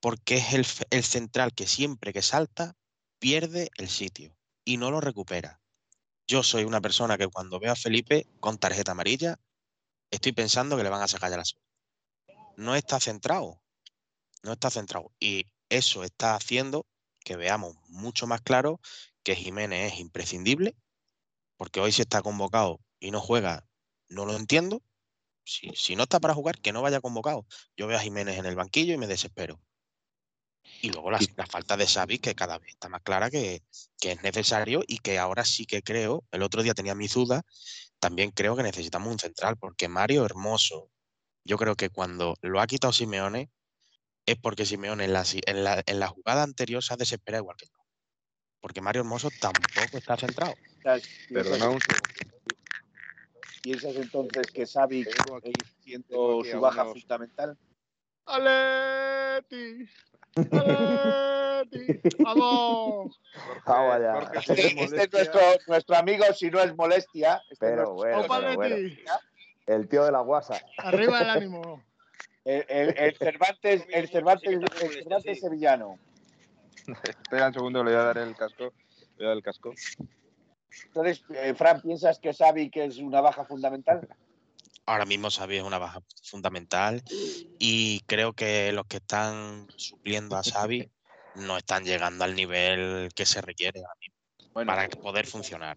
Porque 0.00 0.36
es 0.36 0.84
el, 0.90 1.04
central 1.04 1.52
que 1.52 1.66
siempre 1.66 2.12
que 2.12 2.22
salta 2.22 2.76
pierde 3.18 3.70
el 3.76 3.88
sitio 3.88 4.36
y 4.64 4.76
no 4.76 4.92
lo 4.92 5.00
recupera. 5.00 5.60
Yo 6.28 6.44
soy 6.44 6.64
una 6.64 6.80
persona 6.80 7.18
que 7.18 7.26
cuando 7.26 7.58
veo 7.58 7.72
a 7.72 7.76
Felipe 7.76 8.28
con 8.38 8.58
tarjeta 8.58 8.92
amarilla, 8.92 9.40
estoy 10.10 10.32
pensando 10.32 10.76
que 10.76 10.84
le 10.84 10.90
van 10.90 11.02
a 11.02 11.08
sacar 11.08 11.30
ya 11.30 11.36
la 11.36 11.44
suerte. 11.44 11.68
No 12.56 12.76
está 12.76 13.00
centrado. 13.00 13.60
No 14.42 14.52
está 14.52 14.70
centrado. 14.70 15.12
Y 15.18 15.46
eso 15.68 16.04
está 16.04 16.36
haciendo 16.36 16.86
que 17.24 17.36
veamos 17.36 17.76
mucho 17.88 18.28
más 18.28 18.40
claro 18.40 18.80
que 19.24 19.34
Jiménez 19.34 19.92
es 19.92 19.98
imprescindible 19.98 20.76
porque 21.56 21.80
hoy 21.80 21.92
si 21.92 22.02
está 22.02 22.22
convocado 22.22 22.80
y 22.98 23.10
no 23.10 23.20
juega, 23.20 23.66
no 24.08 24.26
lo 24.26 24.36
entiendo. 24.36 24.82
Si, 25.44 25.94
no 25.94 26.04
está 26.04 26.18
para 26.18 26.34
jugar, 26.34 26.60
que 26.60 26.72
no 26.72 26.82
vaya 26.82 27.00
convocado. 27.00 27.46
Yo 27.76 27.86
veo 27.86 27.96
a 27.96 28.00
Jiménez 28.00 28.36
en 28.38 28.46
el 28.46 28.56
banquillo 28.56 28.94
y 28.94 28.98
me 28.98 29.06
desespero. 29.06 29.60
Y 30.82 30.90
luego 30.90 31.12
la, 31.12 31.20
falta 31.48 31.76
de 31.76 31.86
Xavi, 31.86 32.18
que 32.18 32.34
cada 32.34 32.58
vez 32.58 32.70
está 32.70 32.88
más 32.88 33.02
clara 33.02 33.30
que, 33.30 33.62
es 34.00 34.22
necesario 34.22 34.82
y 34.86 34.98
que 34.98 35.18
ahora 35.18 35.44
sí 35.44 35.64
que 35.64 35.82
creo, 35.82 36.24
el 36.32 36.42
otro 36.42 36.64
día 36.64 36.74
tenía 36.74 36.96
mis 36.96 37.14
dudas, 37.14 37.42
también 38.00 38.32
creo 38.32 38.56
que 38.56 38.64
necesitamos 38.64 39.12
un 39.12 39.20
central, 39.20 39.56
porque 39.56 39.86
Mario 39.86 40.24
Hermoso, 40.24 40.90
yo 41.44 41.56
creo 41.56 41.76
que 41.76 41.90
cuando 41.90 42.34
lo 42.42 42.60
ha 42.60 42.66
quitado 42.66 42.92
Simeone, 42.92 43.48
es 44.26 44.36
porque 44.36 44.66
Simeone 44.66 45.04
en 45.04 45.12
la, 45.12 45.24
en 45.46 45.64
la, 45.64 45.82
en 45.86 46.00
la 46.00 46.08
jugada 46.08 46.42
anterior 46.42 46.82
se 46.82 46.92
ha 46.92 46.96
desesperado 46.96 47.44
igual 47.44 47.56
que 47.56 47.66
yo. 47.66 47.86
Porque 48.60 48.80
Mario 48.80 49.02
Hermoso 49.02 49.30
tampoco 49.40 49.96
está 49.96 50.16
centrado. 50.16 50.54
Perdona 51.32 51.70
un 51.70 51.78
¿Piensas 53.62 53.96
entonces 53.96 54.46
que 54.52 54.64
Xavi 54.64 55.04
aquí 55.36 55.52
siendo 55.80 56.44
su 56.44 56.60
baja 56.60 56.84
fundamental? 56.84 57.58
¡Aleti! 58.26 59.88
¡Aleti! 60.52 62.00
¡Vamos! 62.22 63.20
Este, 64.34 64.66
este, 64.84 65.02
es 65.02 65.12
nuestro, 65.12 65.40
nuestro, 65.66 65.96
amigo, 65.96 66.24
si 66.32 66.48
no 66.48 66.60
es 66.60 66.76
molestia. 66.76 67.42
Este 67.50 67.66
pero, 67.66 67.94
bueno, 67.94 68.24
El 69.66 69.88
tío 69.88 70.04
de 70.04 70.12
la 70.12 70.20
guasa. 70.20 70.60
Arriba 70.78 71.22
el 71.22 71.30
ánimo. 71.30 71.82
El, 72.44 72.96
el, 72.96 73.16
Cervantes, 73.16 73.84
el 73.90 74.08
Cervantes, 74.08 74.52
el 74.52 74.92
Cervantes 75.02 75.40
sevillano. 75.40 75.98
Espera 77.02 77.48
un 77.48 77.54
segundo, 77.54 77.82
le 77.82 77.90
voy 77.90 78.00
a 78.00 78.04
dar 78.04 78.18
el 78.18 78.36
casco. 78.36 78.72
Le 79.16 79.16
voy 79.16 79.24
a 79.24 79.28
dar 79.28 79.36
el 79.38 79.42
casco. 79.42 79.74
Entonces, 80.84 81.24
eh, 81.30 81.54
Fran, 81.54 81.80
¿piensas 81.80 82.18
que 82.18 82.32
Xavi 82.32 82.70
que 82.70 82.84
es 82.84 82.98
una 82.98 83.20
baja 83.20 83.44
fundamental? 83.44 84.08
Ahora 84.86 85.04
mismo 85.04 85.30
Xavi 85.30 85.56
es 85.56 85.64
una 85.64 85.78
baja 85.78 86.00
fundamental 86.22 87.02
y 87.58 88.00
creo 88.06 88.34
que 88.34 88.72
los 88.72 88.86
que 88.86 88.98
están 88.98 89.66
supliendo 89.76 90.36
a 90.36 90.42
Xavi 90.42 90.88
no 91.34 91.56
están 91.56 91.84
llegando 91.84 92.24
al 92.24 92.34
nivel 92.34 93.10
que 93.14 93.26
se 93.26 93.40
requiere 93.40 93.82
para 94.52 94.88
poder 94.88 95.26
funcionar. 95.26 95.76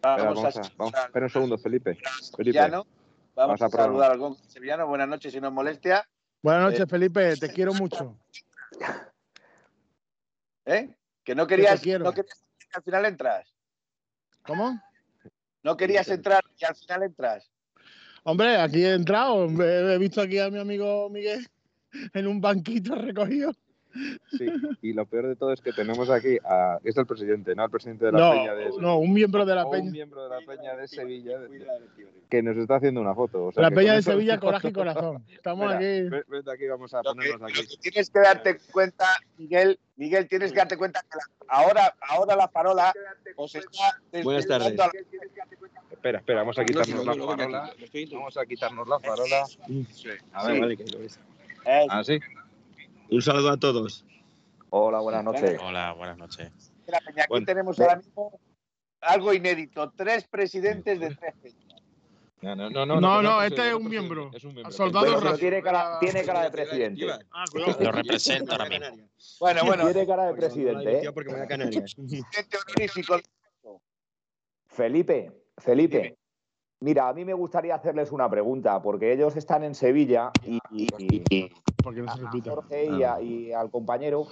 Vamos, 0.00 0.44
a, 0.44 0.60
espera 0.60 1.26
un 1.26 1.30
segundo, 1.30 1.58
Felipe. 1.58 1.98
Felipe. 2.36 2.58
Vamos, 3.34 3.60
a, 3.60 3.68
saludar 3.68 4.12
al 4.12 4.36
Sevillano. 4.48 4.86
Buenas 4.86 5.08
noches, 5.08 5.32
si 5.32 5.40
no 5.40 5.48
es 5.48 5.52
molestia. 5.52 6.08
Buenas 6.42 6.62
noches, 6.62 6.80
eh, 6.80 6.86
Felipe. 6.86 7.36
Te 7.36 7.52
quiero 7.52 7.74
mucho. 7.74 8.16
¿Eh? 10.64 10.94
Que 11.24 11.34
no 11.34 11.46
querías, 11.46 11.80
quiero. 11.80 12.04
no 12.04 12.12
querías 12.12 12.44
que 12.58 12.76
al 12.76 12.82
final 12.82 13.04
entras. 13.06 13.57
¿Cómo? 14.48 14.80
No 15.62 15.76
querías 15.76 16.08
entrar 16.08 16.42
y 16.58 16.64
al 16.64 16.74
final 16.74 17.02
entras. 17.02 17.50
Hombre, 18.24 18.56
aquí 18.56 18.82
he 18.82 18.94
entrado. 18.94 19.46
He 19.46 19.94
he 19.94 19.98
visto 19.98 20.22
aquí 20.22 20.38
a 20.38 20.48
mi 20.48 20.58
amigo 20.58 21.10
Miguel 21.10 21.46
en 22.14 22.26
un 22.26 22.40
banquito 22.40 22.94
recogido. 22.94 23.52
Sí, 24.36 24.46
y 24.82 24.92
lo 24.92 25.06
peor 25.06 25.26
de 25.28 25.36
todo 25.36 25.52
es 25.52 25.60
que 25.60 25.72
tenemos 25.72 26.10
aquí 26.10 26.36
a. 26.44 26.78
Es 26.84 26.96
el 26.96 27.06
presidente, 27.06 27.54
¿no? 27.54 27.64
El 27.64 27.70
presidente 27.70 28.04
de 28.06 28.12
la 28.12 28.18
No, 28.18 28.30
Peña 28.32 28.54
de. 28.54 28.70
no, 28.78 28.98
un 28.98 29.12
miembro 29.12 29.44
de 29.46 29.54
la 29.54 29.68
peña. 29.68 29.84
un 29.84 29.92
miembro 29.92 30.22
de 30.28 30.28
la 30.40 30.46
Peña 30.46 30.76
de 30.76 30.86
Sevilla 30.88 31.38
de- 31.38 31.66
que 32.28 32.42
nos 32.42 32.56
está 32.58 32.76
haciendo 32.76 33.00
una 33.00 33.14
foto. 33.14 33.46
o 33.46 33.52
sea 33.52 33.62
La 33.62 33.70
que 33.70 33.76
peña 33.76 33.94
de 33.94 34.00
eso- 34.00 34.10
Sevilla, 34.12 34.38
coraje 34.40 34.68
y 34.68 34.72
corazón. 34.72 35.24
Estamos 35.30 35.72
aquí. 35.72 35.84
ven- 36.02 36.24
Vente 36.28 36.52
aquí, 36.52 36.66
vamos 36.66 36.92
a 36.94 36.98
Lo 36.98 37.02
que, 37.14 37.30
ponernos 37.30 37.40
lo 37.40 37.46
aquí. 37.46 37.66
que 37.66 37.76
tienes 37.90 38.10
que 38.10 38.18
darte 38.20 38.58
cuenta, 38.70 39.06
Miguel, 39.38 39.78
Miguel, 39.96 40.28
tienes 40.28 40.52
que 40.52 40.58
darte 40.58 40.76
cuenta 40.76 41.00
que 41.10 41.16
la- 41.16 41.46
ahora, 41.56 41.94
ahora 42.10 42.36
la 42.36 42.48
farola 42.48 42.92
os 43.36 43.54
está 43.54 44.00
Buenas 44.22 44.46
tardes. 44.46 44.76
la- 44.76 44.90
Espera, 45.90 46.18
espera, 46.18 46.40
vamos 46.40 46.58
a 46.58 46.64
quitarnos 46.64 47.04
la 47.06 47.14
No, 47.16 47.36
no, 47.36 47.64
estoy- 47.82 48.06
Vamos 48.14 48.36
a 48.36 48.46
quitarnos 48.46 48.86
la 48.86 49.00
farola. 49.00 49.44
A 50.32 50.46
ver, 50.46 50.60
vale, 50.60 50.76
que 50.76 50.84
lo 50.84 50.98
ves. 51.00 51.18
¿Ah, 51.90 52.02
sí? 52.04 52.20
Un 53.10 53.22
saludo 53.22 53.50
a 53.50 53.56
todos. 53.56 54.04
Hola, 54.70 55.00
buenas 55.00 55.24
noches. 55.24 55.58
Hola, 55.62 55.92
buenas 55.94 56.18
noches. 56.18 56.50
peña, 56.86 57.22
aquí 57.22 57.28
Bueno. 57.30 57.46
tenemos 57.46 57.80
ahora 57.80 57.96
mismo 57.96 58.38
algo 59.00 59.32
inédito, 59.32 59.90
tres 59.96 60.26
presidentes 60.28 61.00
de 61.00 61.14
tres 61.14 61.34
peñas. 61.42 61.64
No, 62.40 62.54
no, 62.54 62.70
no, 62.70 62.86
no, 62.86 63.00
No, 63.00 63.22
no, 63.22 63.42
es 63.42 63.50
este 63.50 63.68
es 63.68 63.74
un 63.74 63.88
miembro. 63.88 64.30
Es 64.32 64.44
un 64.44 64.54
miembro. 64.54 64.72
Soldado 64.72 65.06
Bueno, 65.06 65.18
pero 65.18 65.30
Rafa. 65.30 65.40
tiene 65.40 65.62
cara, 65.62 65.98
tiene 65.98 66.24
cara 66.24 66.42
de 66.42 66.50
presidente. 66.50 67.06
Ah. 67.32 67.44
Lo 67.80 67.92
represento 67.92 68.52
ahora 68.52 68.68
mismo. 68.68 69.08
Bueno, 69.40 69.64
bueno, 69.64 69.84
Tiene 69.86 70.06
cara 70.06 70.26
de 70.26 70.34
presidente, 70.34 70.98
¿eh? 71.04 71.12
Porque 71.12 71.32
me. 71.32 71.46
Felipe, 74.68 75.32
Felipe. 75.56 76.16
Mira, 76.80 77.08
a 77.08 77.12
mí 77.12 77.24
me 77.24 77.34
gustaría 77.34 77.74
hacerles 77.74 78.12
una 78.12 78.30
pregunta, 78.30 78.80
porque 78.80 79.12
ellos 79.12 79.34
están 79.36 79.64
en 79.64 79.74
Sevilla 79.74 80.30
y, 80.46 80.58
y- 80.98 81.50
Porque 81.82 82.00
no 82.02 82.10
a 82.10 82.16
se 82.16 82.22
repita. 82.22 82.50
Jorge 82.50 82.86
y, 82.86 83.02
a- 83.02 83.20
y 83.20 83.52
al 83.52 83.70
compañero, 83.70 84.26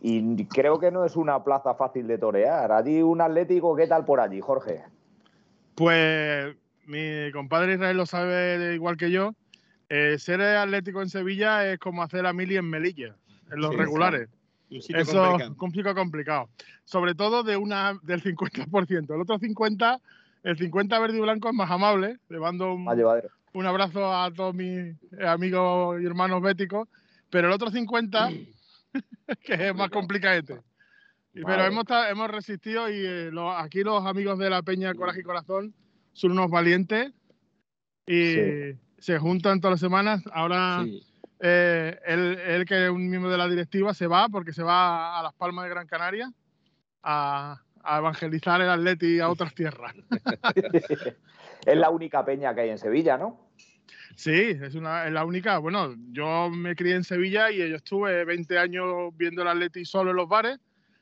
y 0.00 0.44
creo 0.46 0.78
que 0.78 0.92
no 0.92 1.04
es 1.04 1.16
una 1.16 1.42
plaza 1.42 1.74
fácil 1.74 2.06
de 2.06 2.18
torear. 2.18 2.70
Allí 2.70 3.02
un 3.02 3.20
Atlético, 3.20 3.74
¿qué 3.74 3.88
tal 3.88 4.04
por 4.04 4.20
allí, 4.20 4.40
Jorge? 4.40 4.84
Pues 5.74 6.56
mi 6.86 7.30
compadre 7.32 7.74
Israel 7.74 7.96
lo 7.96 8.06
sabe 8.06 8.74
igual 8.74 8.96
que 8.96 9.10
yo. 9.10 9.32
Eh, 9.88 10.18
ser 10.18 10.40
atlético 10.42 11.02
en 11.02 11.08
Sevilla 11.08 11.66
es 11.70 11.78
como 11.78 12.02
hacer 12.02 12.26
a 12.26 12.32
Mili 12.32 12.56
en 12.56 12.68
Melilla, 12.68 13.16
en 13.50 13.60
los 13.60 13.70
Sí, 13.70 13.76
regulares. 13.76 14.28
Sitio 14.68 14.98
Eso 14.98 15.12
es 15.12 15.18
complicado. 15.32 15.56
complicado, 15.56 15.94
complicado. 15.96 16.48
Sobre 16.84 17.14
todo 17.14 17.42
de 17.42 17.56
una, 17.56 17.98
del 18.02 18.22
50%. 18.22 19.14
El 19.14 19.20
otro 19.22 19.38
50%, 19.38 20.00
el 20.50 20.56
50% 20.56 21.00
verde 21.00 21.18
y 21.18 21.20
blanco 21.20 21.48
es 21.48 21.54
más 21.54 21.70
amable. 21.70 22.18
Le 22.28 22.38
mando 22.38 22.72
un, 22.74 22.86
un 23.52 23.66
abrazo 23.66 24.14
a 24.14 24.30
todos 24.32 24.54
mis 24.54 24.94
amigos 25.24 26.00
y 26.00 26.06
hermanos 26.06 26.40
béticos. 26.42 26.88
Pero 27.30 27.48
el 27.48 27.52
otro 27.54 27.70
50%, 27.70 28.48
que 29.44 29.68
es 29.68 29.74
más 29.74 29.90
complicadete. 29.90 30.54
Y- 31.34 31.44
Pero 31.44 31.58
Vale. 31.58 31.66
hemos, 31.66 31.84
hemos 32.10 32.30
resistido 32.30 32.88
y 32.90 32.94
eh, 33.04 33.30
aquí 33.58 33.82
los 33.84 34.04
amigos 34.06 34.38
de 34.38 34.48
la 34.50 34.62
Peña 34.62 34.94
Coraje 34.94 35.20
y 35.20 35.24
Corazón 35.24 35.74
son 36.14 36.32
unos 36.32 36.50
valientes 36.50 37.12
y 38.06 38.34
Sí. 38.34 38.78
se 38.98 39.18
juntan 39.18 39.60
todas 39.60 39.74
las 39.74 39.80
semanas. 39.80 40.22
Ahora 40.32 40.80
Sí. 40.84 41.02
eh, 41.40 41.98
él, 42.06 42.38
él, 42.38 42.64
que 42.64 42.86
es 42.86 42.90
un 42.90 43.08
miembro 43.10 43.30
de 43.30 43.36
la 43.38 43.46
directiva, 43.48 43.92
se 43.92 44.06
va 44.06 44.28
porque 44.30 44.52
se 44.54 44.62
va 44.62 45.18
a 45.18 45.22
Las 45.22 45.34
Palmas 45.34 45.64
de 45.64 45.70
Gran 45.70 45.86
Canaria 45.86 46.32
a, 47.02 47.60
a 47.82 47.98
evangelizar 47.98 48.60
el 48.60 48.70
Atleti 48.70 49.20
a 49.20 49.28
otras 49.28 49.54
tierras. 49.54 49.94
es 51.66 51.76
la 51.76 51.90
única 51.90 52.24
peña 52.24 52.54
que 52.54 52.62
hay 52.62 52.70
en 52.70 52.78
Sevilla, 52.78 53.16
¿no? 53.18 53.48
Sí, 54.16 54.58
es, 54.60 54.74
una, 54.74 55.06
es 55.06 55.12
la 55.12 55.24
única. 55.24 55.58
Bueno, 55.58 55.94
yo 56.10 56.50
me 56.50 56.74
crié 56.74 56.96
en 56.96 57.04
Sevilla 57.04 57.50
y 57.50 57.58
yo 57.58 57.76
estuve 57.76 58.24
20 58.24 58.58
años 58.58 58.86
viendo 59.16 59.42
el 59.42 59.48
Atleti 59.48 59.84
solo 59.84 60.10
en 60.10 60.16
los 60.16 60.28
bares 60.28 60.58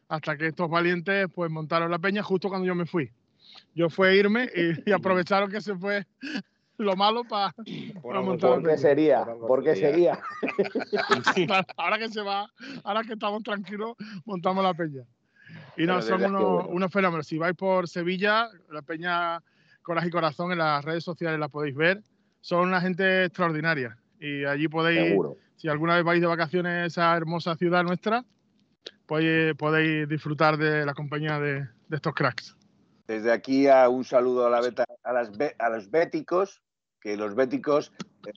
hasta 0.09 0.37
que 0.37 0.49
estos 0.49 0.69
valientes 0.71 1.27
pues 1.35 1.51
montaron 1.51 1.91
la 1.91 1.99
peña 1.99 2.23
justo 2.23 2.49
cuando 2.49 2.67
yo 2.67 2.75
me 2.75 2.87
fui. 2.87 3.11
Yo 3.75 3.89
fui 3.89 4.09
a 4.09 4.15
irme 4.15 4.49
y, 4.55 4.91
y 4.91 4.93
aprovecharon 4.93 5.51
que 5.51 5.61
se 5.61 5.75
fue 5.77 6.07
lo 6.79 6.97
malo 6.97 7.25
para 7.25 7.47
a 7.47 7.55
¿Por 8.03 8.63
qué 8.63 8.77
sería? 8.77 9.25
¿Por 9.25 9.65
qué 9.65 9.77
sería? 9.77 10.19
ahora 11.77 11.99
que 11.99 12.09
se 12.09 12.23
va, 12.23 12.51
ahora 12.85 13.03
que 13.03 13.15
estamos 13.15 13.43
tranquilos, 13.43 13.97
montamos 14.25 14.63
la 14.63 14.75
peña. 14.75 15.05
Y 15.77 15.87
no, 15.87 16.01
son 16.03 16.25
unos, 16.25 16.41
qué 16.41 16.47
bueno. 16.47 16.69
unos 16.69 16.93
fenómenos. 16.93 17.27
Si 17.27 17.39
vais 17.39 17.55
por 17.57 17.89
Sevilla, 17.89 18.49
la 18.71 18.83
peña 18.83 19.43
Coraje 19.83 20.09
y 20.09 20.11
Corazón 20.11 20.53
en 20.53 20.59
las 20.59 20.85
redes 20.85 21.05
sociales 21.05 21.39
la 21.39 21.49
podéis 21.49 21.75
ver. 21.75 22.03
Son 22.41 22.69
una 22.69 22.81
gente 22.81 23.25
extraordinaria. 23.25 23.97
Y 24.19 24.45
allí 24.45 24.69
podéis, 24.69 25.11
Seguro. 25.11 25.37
si 25.57 25.69
alguna 25.69 25.97
vez 25.97 26.05
vais 26.05 26.21
de 26.21 26.27
vacaciones 26.27 26.73
a 26.73 26.87
esa 26.87 27.17
hermosa 27.17 27.55
ciudad 27.57 27.83
nuestra, 27.85 28.25
pues 29.07 29.55
podéis 29.57 30.09
disfrutar 30.09 30.57
de 30.57 30.87
la 30.87 30.95
compañía 30.95 31.39
de, 31.39 31.61
de 31.89 31.97
estos 31.97 32.15
cracks. 32.15 32.57
Desde 33.07 33.31
aquí 33.31 33.69
a 33.69 33.89
un 33.89 34.05
saludo 34.05 34.47
a, 34.47 34.51
la 34.51 34.61
beta- 34.61 34.87
a, 35.05 35.13
las, 35.13 35.31
a 35.59 35.69
los 35.69 35.91
béticos, 35.91 36.63
que 37.01 37.17
los 37.17 37.35
béticos 37.37 37.93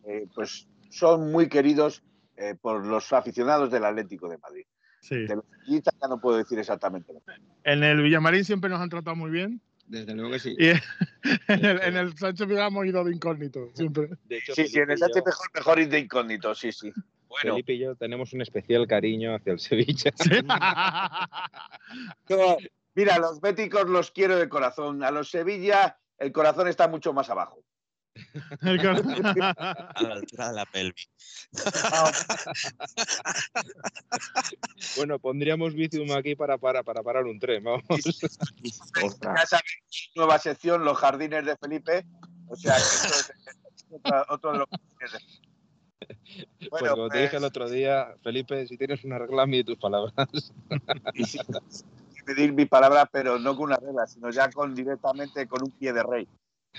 eh, 0.05 0.27
pues 0.35 0.67
son 0.91 1.31
muy 1.31 1.49
queridos 1.49 2.03
eh, 2.37 2.55
por 2.61 2.85
los 2.85 3.11
aficionados 3.13 3.71
del 3.71 3.85
Atlético 3.85 4.29
de 4.29 4.37
Madrid. 4.37 4.65
Sí. 5.01 5.15
De 5.25 5.35
los 5.35 5.45
sevilletas 5.63 5.93
ya 6.01 6.07
no 6.07 6.19
puedo 6.19 6.37
decir 6.37 6.59
exactamente. 6.59 7.13
En 7.63 7.83
el 7.83 8.01
Villamarín 8.01 8.45
siempre 8.45 8.69
nos 8.69 8.79
han 8.81 8.89
tratado 8.89 9.15
muy 9.15 9.31
bien. 9.31 9.61
Desde 9.87 10.13
luego 10.13 10.31
que 10.31 10.39
sí. 10.39 10.55
Y 10.57 10.67
en 10.69 11.65
el, 11.65 11.81
en 11.81 11.97
el 11.97 12.17
Sánchez 12.17 12.47
Vega 12.47 12.67
hemos 12.67 12.85
ido 12.85 13.03
de 13.03 13.11
incógnito, 13.13 13.69
siempre. 13.73 14.09
De 14.25 14.37
hecho, 14.37 14.53
Sí, 14.53 14.67
sí, 14.67 14.79
en 14.79 14.91
el 14.91 14.97
Sánchez 14.99 15.23
yo- 15.23 15.25
mejor, 15.25 15.47
mejor 15.53 15.79
ir 15.79 15.89
de 15.89 15.99
incógnito, 15.99 16.53
sí, 16.53 16.71
sí. 16.71 16.91
Bueno, 17.27 17.53
Felipe 17.53 17.73
y 17.73 17.79
yo 17.79 17.95
tenemos 17.95 18.33
un 18.33 18.41
especial 18.41 18.87
cariño 18.87 19.35
hacia 19.35 19.53
el 19.53 19.59
Sevilla. 19.59 20.11
Sí. 20.15 20.29
mira, 22.95 23.15
a 23.15 23.19
los 23.19 23.41
béticos 23.41 23.87
los 23.89 24.11
quiero 24.11 24.37
de 24.37 24.49
corazón. 24.49 25.03
A 25.03 25.11
los 25.11 25.29
Sevilla 25.31 25.97
el 26.17 26.31
corazón 26.31 26.67
está 26.67 26.87
mucho 26.87 27.13
más 27.13 27.29
abajo. 27.29 27.63
El 28.61 28.79
A 28.87 28.93
la 30.01 30.13
altura 30.13 30.49
de 30.49 30.55
la 30.55 30.65
pelvis. 30.65 31.09
Bueno, 34.95 35.19
pondríamos 35.19 35.73
Bizum 35.73 36.11
aquí 36.11 36.35
para, 36.35 36.57
para, 36.57 36.83
para 36.83 37.03
parar 37.03 37.25
un 37.25 37.39
tren, 37.39 37.63
vamos. 37.63 37.83
Ya 37.89 39.05
Ostras. 39.05 39.49
sabéis, 39.49 40.11
nueva 40.15 40.39
sección, 40.39 40.83
los 40.83 40.97
jardines 40.97 41.45
de 41.45 41.55
Felipe. 41.57 42.05
O 42.47 42.55
sea, 42.55 42.75
que 42.75 42.81
esto 42.81 43.13
es 43.13 43.33
otro, 43.91 44.25
otro 44.29 44.51
de 44.53 44.57
los 44.59 44.67
jardines 44.69 45.11
de 45.11 45.19
Felipe. 45.19 45.49
Pues 46.59 46.69
Bueno, 46.69 46.95
como 46.95 47.09
te 47.09 47.21
dije 47.21 47.35
el 47.35 47.41
pues, 47.41 47.49
otro 47.49 47.69
día, 47.69 48.15
Felipe, 48.23 48.65
si 48.67 48.77
tienes 48.77 49.03
una 49.03 49.19
reclame 49.19 49.57
y 49.57 49.63
tus 49.63 49.77
palabras. 49.77 50.13
pedir 52.25 52.53
mi 52.53 52.65
palabra, 52.65 53.05
pero 53.11 53.39
no 53.39 53.55
con 53.55 53.65
una 53.65 53.77
regla, 53.77 54.07
sino 54.07 54.29
ya 54.29 54.49
con 54.51 54.75
directamente 54.75 55.47
con 55.47 55.63
un 55.63 55.71
pie 55.71 55.93
de 55.93 56.03
rey. 56.03 56.27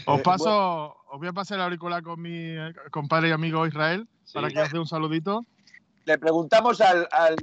Os 0.06 0.20
Eh, 0.20 0.22
paso, 0.22 0.96
os 1.10 1.18
voy 1.18 1.28
a 1.28 1.32
pasar 1.32 1.58
el 1.58 1.64
auricular 1.64 2.02
con 2.02 2.20
mi 2.20 2.34
eh, 2.34 2.72
compadre 2.90 3.28
y 3.28 3.32
amigo 3.32 3.66
Israel 3.66 4.08
para 4.32 4.50
que 4.50 4.60
os 4.60 4.72
dé 4.72 4.78
un 4.78 4.86
saludito. 4.86 5.44
Le 6.04 6.18
preguntamos 6.18 6.80
al, 6.80 7.06
al, 7.10 7.36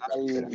al 0.00 0.48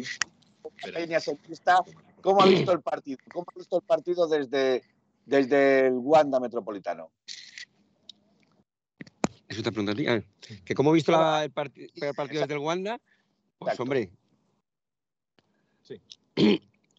peña 0.93 1.19
sevillista 1.19 1.79
cómo 2.21 2.41
ha 2.41 2.45
visto 2.47 2.71
el 2.71 2.81
partido, 2.81 3.19
cómo 3.31 3.45
ha 3.53 3.59
visto 3.59 3.77
el 3.77 3.83
partido 3.83 4.27
desde, 4.27 4.83
desde 5.25 5.87
el 5.87 5.93
Wanda 5.93 6.39
Metropolitano. 6.39 7.11
Eso. 9.47 9.61
Ah, 10.07 10.21
que 10.65 10.75
cómo 10.75 10.91
he 10.91 10.93
visto 10.93 11.11
la- 11.11 11.43
el, 11.43 11.51
el 11.95 12.13
partido 12.15 12.41
desde 12.41 12.53
el 12.53 12.59
Wanda, 12.59 12.99
pues 13.57 13.73
Exacto. 13.73 13.83
hombre, 13.83 14.11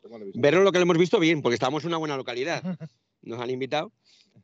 ¿Cómo 0.02 0.18
lo 0.18 0.24
viste? 0.24 0.40
verlo 0.40 0.62
lo 0.62 0.72
que 0.72 0.78
lo 0.78 0.83
hemos 0.83 0.98
visto 0.98 1.18
bien, 1.18 1.42
porque 1.42 1.54
estábamos 1.54 1.83
en 1.85 1.88
una 1.88 1.96
buena 1.98 2.16
localidad. 2.16 2.62
Nos 3.22 3.40
han 3.40 3.50
invitado. 3.50 3.92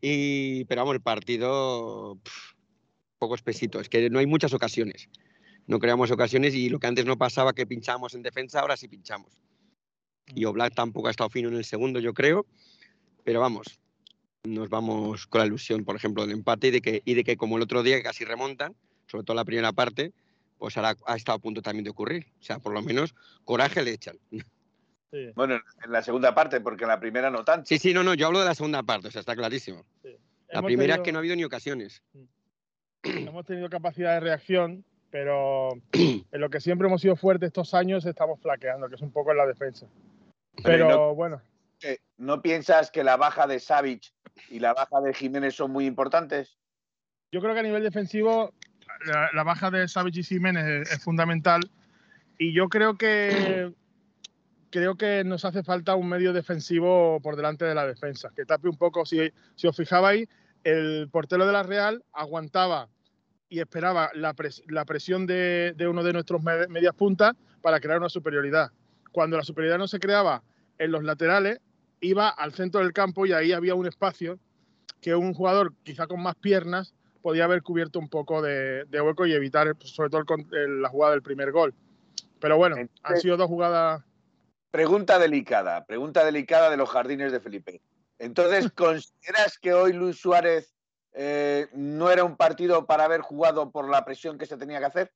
Y, 0.01 0.65
pero 0.67 0.83
vamos, 0.83 0.95
el 0.95 1.01
partido 1.01 2.19
pf, 2.23 2.57
poco 3.19 3.35
espesito. 3.35 3.81
Es 3.81 3.89
que 3.89 4.11
no 4.11 4.19
hay 4.19 4.27
muchas 4.27 4.53
ocasiones. 4.53 5.09
No 5.67 5.79
creamos 5.79 6.11
ocasiones 6.11 6.55
y 6.55 6.69
lo 6.69 6.79
que 6.79 6.87
antes 6.87 7.05
no 7.07 7.19
pasaba 7.19 7.53
que 7.53 7.67
pinchábamos 7.67 8.15
en 8.15 8.23
defensa, 8.23 8.61
ahora 8.61 8.77
sí 8.77 8.89
pinchamos. 8.89 9.33
Y 10.35 10.45
Oblak 10.45 10.75
tampoco 10.75 11.09
ha 11.09 11.11
estado 11.11 11.31
fino 11.31 11.49
en 11.49 11.57
el 11.57 11.65
segundo, 11.65 11.99
yo 12.01 12.15
creo. 12.15 12.47
Pero 13.25 13.41
vamos, 13.41 13.81
nos 14.45 14.69
vamos 14.69 15.27
con 15.27 15.41
la 15.41 15.47
ilusión, 15.47 15.85
por 15.85 15.97
ejemplo, 15.97 16.25
del 16.25 16.37
empate 16.37 16.69
y 16.69 16.71
de 16.71 16.81
que, 16.81 17.03
y 17.05 17.15
de 17.15 17.25
que 17.25 17.37
como 17.37 17.57
el 17.57 17.63
otro 17.63 17.83
día 17.83 17.97
que 17.97 18.03
casi 18.03 18.25
remontan, 18.25 18.77
sobre 19.07 19.25
todo 19.25 19.35
la 19.35 19.45
primera 19.45 19.73
parte, 19.73 20.13
pues 20.59 20.77
ahora 20.77 20.97
ha 21.07 21.17
estado 21.17 21.37
a 21.37 21.41
punto 21.41 21.63
también 21.63 21.85
de 21.85 21.91
ocurrir. 21.91 22.27
O 22.41 22.43
sea, 22.43 22.59
por 22.59 22.73
lo 22.73 22.83
menos 22.83 23.15
coraje 23.45 23.83
le 23.83 23.93
echan. 23.93 24.19
Bueno, 25.35 25.61
en 25.85 25.93
la 25.93 26.03
segunda 26.03 26.35
parte, 26.35 26.61
porque 26.61 26.85
en 26.85 26.89
la 26.89 27.01
primera 27.01 27.31
no 27.31 27.45
tanto. 27.45 27.67
Sí, 27.67 27.79
sí, 27.79 27.93
no, 27.95 28.03
no, 28.03 28.15
yo 28.15 28.27
hablo 28.27 28.41
de 28.41 28.45
la 28.47 28.55
segunda 28.55 28.83
parte, 28.83 29.09
o 29.09 29.11
sea, 29.11 29.21
está 29.21 29.35
clarísimo. 29.37 29.85
La 30.49 30.59
Hemos 30.61 30.65
primera 30.69 30.95
es 30.95 30.97
tenido- 30.99 31.03
que 31.05 31.13
no 31.13 31.19
ha 31.19 31.21
habido 31.21 31.37
ni 31.37 31.45
ocasiones. 31.45 32.03
hemos 33.03 33.45
tenido 33.47 33.69
capacidad 33.69 34.15
de 34.15 34.21
reacción 34.21 34.85
pero 35.11 35.71
en 35.93 36.41
lo 36.41 36.51
que 36.51 36.61
siempre 36.61 36.89
hemos 36.89 37.01
sido 37.01 37.17
fuertes 37.17 37.47
estos 37.47 37.73
años 37.75 38.05
estamos 38.05 38.41
flaqueando, 38.41 38.89
que 38.89 38.97
es 38.97 39.01
un 39.03 39.13
poco 39.13 39.31
en 39.31 39.39
la 39.39 39.47
defensa. 39.47 39.87
Pero 40.63 40.89
no- 40.89 41.15
bueno, 41.15 41.41
Eh, 41.83 41.99
¿No 42.19 42.43
piensas 42.43 42.91
que 42.91 43.05
la 43.05 43.17
baja 43.17 43.47
de 43.47 43.61
Savic 43.61 44.13
y 44.51 44.59
la 44.59 44.75
baja 44.75 45.01
de 45.01 45.15
Jiménez 45.15 45.55
son 45.55 45.71
muy 45.71 45.87
importantes? 45.87 46.59
yo 47.33 47.41
creo 47.41 47.55
que 47.55 47.61
a 47.61 47.63
nivel 47.65 47.83
defensivo 47.83 48.53
la, 49.07 49.31
la 49.33 49.43
baja 49.43 49.71
de 49.71 49.87
Savage 49.89 50.21
y 50.21 50.25
Jiménez 50.25 50.65
es, 50.89 50.93
es 50.93 51.03
fundamental 51.05 51.61
y 52.39 52.53
yo 52.55 52.69
creo 52.69 52.97
que 52.97 53.73
creo 54.77 54.95
que 54.97 55.25
nos 55.25 55.47
hace 55.47 55.63
falta 55.63 55.95
un 55.95 56.07
medio 56.07 56.35
defensivo 56.35 57.19
por 57.23 57.35
delante 57.35 57.65
de 57.65 57.75
la 57.75 57.87
defensa, 57.87 58.29
que 58.37 58.45
tape 58.45 58.69
un 58.69 58.77
poco, 58.77 59.07
si, 59.07 59.33
si 59.55 59.67
os 59.67 59.75
fijabais, 59.75 60.29
el 60.65 61.09
portero 61.11 61.47
de 61.47 61.53
la 61.55 61.63
Real 61.63 62.05
aguantaba 62.13 62.91
y 63.49 63.61
esperaba 63.61 64.11
la, 64.13 64.35
pres- 64.35 64.63
la 64.69 64.85
presión 64.85 65.27
de, 65.27 65.73
de 65.75 65.89
uno 65.89 66.03
de 66.03 66.13
nuestros 66.13 66.43
me- 66.43 66.67
medias 66.69 66.95
puntas 66.95 67.33
para 67.63 67.81
crear 67.81 67.99
una 67.99 68.11
superioridad. 68.11 68.71
Cuando 69.13 69.39
la 69.39 69.45
superioridad 69.45 69.79
no 69.79 69.89
se 69.89 69.99
creaba 69.99 70.43
en 70.77 70.93
los 70.93 71.03
laterales, 71.05 71.59
iba 72.01 72.29
al 72.29 72.53
centro 72.53 72.81
del 72.83 72.93
campo 72.93 73.25
y 73.25 73.33
ahí 73.33 73.53
había 73.53 73.75
un 73.75 73.87
espacio 73.87 74.39
que 75.01 75.15
un 75.15 75.33
jugador 75.33 75.73
quizá 75.85 76.07
con 76.07 76.23
más 76.23 76.35
piernas 76.35 76.93
podía 77.23 77.45
haber 77.45 77.63
cubierto 77.63 77.99
un 77.99 78.11
poco 78.11 78.43
de, 78.43 78.85
de 78.85 79.01
hueco 79.01 79.25
y 79.25 79.33
evitar 79.33 79.75
pues, 79.75 79.89
sobre 79.95 80.11
todo 80.11 80.23
el 80.53 80.83
la 80.83 80.91
jugada 80.91 81.13
del 81.13 81.23
primer 81.23 81.51
gol. 81.51 81.73
Pero 82.41 82.59
bueno, 82.59 82.77
han 83.03 83.15
sido 83.23 83.39
dos 83.39 83.49
jugadas 83.49 84.03
Pregunta 84.71 85.19
delicada, 85.19 85.85
pregunta 85.87 86.25
delicada 86.25 86.71
de 86.71 86.77
los 86.77 86.91
jardines 86.91 87.33
de 87.33 87.41
Felipe. 87.41 87.81
Entonces, 88.19 88.71
¿consideras 88.75 89.59
que 89.59 89.73
hoy 89.73 89.93
Luis 89.93 90.19
Suárez 90.19 90.75
eh, 91.13 91.69
no 91.73 92.11
era 92.11 92.25
un 92.25 92.37
partido 92.37 92.87
para 92.87 93.05
haber 93.05 93.21
jugado 93.21 93.71
por 93.71 93.89
la 93.89 94.05
presión 94.05 94.39
que 94.39 94.47
se 94.47 94.57
tenía 94.57 94.79
que 94.79 94.85
hacer? 94.85 95.13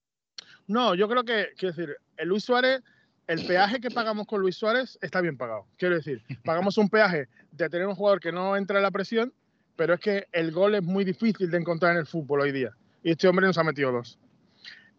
No, 0.66 0.94
yo 0.94 1.08
creo 1.08 1.24
que, 1.24 1.48
quiero 1.58 1.74
decir, 1.74 1.96
el 2.16 2.28
Luis 2.28 2.44
Suárez, 2.44 2.82
el 3.26 3.46
peaje 3.46 3.80
que 3.80 3.90
pagamos 3.90 4.26
con 4.26 4.40
Luis 4.40 4.56
Suárez 4.56 4.98
está 5.02 5.20
bien 5.20 5.36
pagado. 5.36 5.66
Quiero 5.76 5.96
decir, 5.96 6.22
pagamos 6.44 6.78
un 6.78 6.88
peaje 6.88 7.28
de 7.52 7.68
tener 7.68 7.86
un 7.86 7.94
jugador 7.94 8.20
que 8.20 8.32
no 8.32 8.56
entra 8.56 8.78
en 8.78 8.82
la 8.82 8.90
presión, 8.90 9.32
pero 9.76 9.94
es 9.94 10.00
que 10.00 10.26
el 10.32 10.52
gol 10.52 10.74
es 10.74 10.82
muy 10.82 11.04
difícil 11.04 11.50
de 11.50 11.58
encontrar 11.58 11.92
en 11.92 11.98
el 11.98 12.06
fútbol 12.06 12.40
hoy 12.40 12.52
día. 12.52 12.70
Y 13.02 13.12
este 13.12 13.28
hombre 13.28 13.46
nos 13.46 13.58
ha 13.58 13.64
metido 13.64 13.92
dos. 13.92 14.18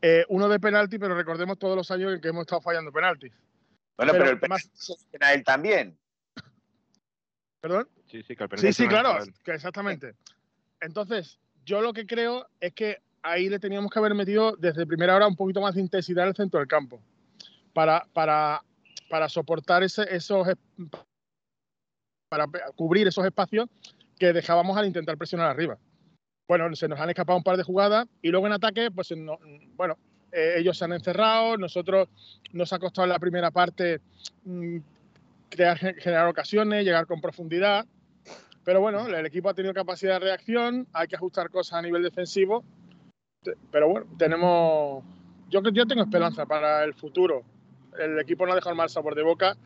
Eh, 0.02 0.26
uno 0.30 0.50
de 0.50 0.60
penalti, 0.60 0.98
pero 0.98 1.16
recordemos 1.16 1.60
todos 1.60 1.76
los 1.76 1.92
años 1.92 2.14
en 2.14 2.22
que 2.22 2.30
hemos 2.30 2.42
estado 2.42 2.62
fallando 2.62 2.92
penaltis. 2.92 3.32
Bueno, 4.02 4.14
Pero 4.14 4.24
pero, 4.26 4.36
el 4.46 4.50
más- 4.50 4.64
penalti 4.64 4.78
se 5.12 5.18
lo 5.20 5.26
a 5.26 5.34
él 5.34 5.44
también. 5.44 5.98
¿Perdón? 7.62 7.88
Sí, 8.08 8.24
sí, 8.24 8.36
que 8.36 8.44
al 8.44 8.50
Sí, 8.58 8.74
sí, 8.74 8.88
claro, 8.88 9.20
que 9.44 9.52
exactamente. 9.54 10.16
Entonces, 10.80 11.40
yo 11.64 11.82
lo 11.82 11.94
que 11.94 12.08
creo 12.08 12.48
es 12.60 12.74
que 12.74 12.98
ahí 13.22 13.48
le 13.48 13.60
teníamos 13.60 13.92
que 13.92 14.00
haber 14.00 14.16
metido 14.16 14.56
desde 14.56 14.88
primera 14.88 15.16
hora 15.16 15.28
un 15.28 15.36
poquito 15.36 15.62
más 15.62 15.76
de 15.76 15.82
intensidad 15.82 16.26
al 16.28 16.36
centro 16.36 16.60
del 16.60 16.68
campo 16.68 17.00
para, 17.74 18.08
para, 18.14 18.64
para 19.08 19.30
soportar 19.30 19.84
ese, 19.84 20.04
esos 20.16 20.48
es- 20.48 20.58
para 22.28 22.48
cubrir 22.76 23.08
esos 23.08 23.24
espacios 23.24 23.70
que 24.18 24.34
dejábamos 24.34 24.76
al 24.78 24.88
intentar 24.88 25.16
presionar 25.16 25.48
arriba. 25.52 25.78
Bueno, 26.48 26.76
se 26.76 26.88
nos 26.88 27.00
han 27.00 27.10
escapado 27.12 27.38
un 27.38 27.44
par 27.44 27.56
de 27.58 27.64
jugadas 27.64 28.08
y 28.24 28.30
luego 28.30 28.48
en 28.48 28.54
ataque, 28.54 28.90
pues 28.90 29.12
no- 29.16 29.38
bueno, 29.76 29.96
eh, 30.32 30.56
ellos 30.58 30.78
se 30.78 30.86
han 30.86 30.94
encerrado, 30.94 31.58
nosotros 31.58 32.08
nos 32.54 32.72
ha 32.74 32.80
costado 32.80 33.06
en 33.06 33.10
la 33.10 33.20
primera 33.20 33.52
parte 33.52 34.00
mm, 34.46 34.78
crear, 35.50 35.78
generar 35.78 36.28
ocasiones, 36.28 36.86
llegar 36.86 37.06
con 37.06 37.22
profundidad. 37.22 37.86
Pero 38.64 38.80
bueno, 38.80 39.08
el 39.08 39.26
equipo 39.26 39.50
ha 39.50 39.54
tenido 39.54 39.74
capacidad 39.74 40.14
de 40.14 40.20
reacción, 40.20 40.88
hay 40.94 41.08
que 41.08 41.16
ajustar 41.16 41.50
cosas 41.50 41.80
a 41.80 41.82
nivel 41.82 42.04
defensivo. 42.04 42.64
Pero 43.72 43.90
bueno, 43.90 44.08
tenemos. 44.18 45.04
Yo, 45.50 45.62
yo 45.74 45.86
tengo 45.86 46.04
esperanza 46.04 46.46
para 46.46 46.84
el 46.84 46.94
futuro. 46.94 47.44
El 47.98 48.20
equipo 48.20 48.46
no 48.46 48.54
ha 48.54 48.56
dejado 48.56 48.76
mal 48.76 48.90
sabor 48.90 49.16
de 49.16 49.24
boca. 49.24 49.58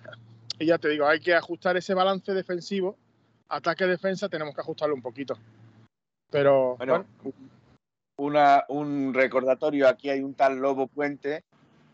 Y 0.58 0.65
ya 0.67 0.78
te 0.78 0.88
digo, 0.88 1.06
hay 1.06 1.19
que 1.19 1.36
ajustar 1.36 1.75
ese 1.75 1.93
balance 1.93 2.34
defensivo. 2.34 2.97
Ataque-defensa, 3.49 4.30
tenemos 4.30 4.56
que 4.56 4.62
ajustarlo 4.62 4.95
un 4.95 5.01
poquito. 5.01 5.38
Pero 6.32 6.78
Bueno, 6.78 7.06
bueno, 7.21 7.36
una, 8.17 8.63
un 8.69 9.13
recordatorio, 9.13 9.88
aquí 9.88 10.10
hay 10.10 10.21
un 10.21 10.36
tal 10.36 10.58
Lobo 10.58 10.88
Puente 10.88 11.43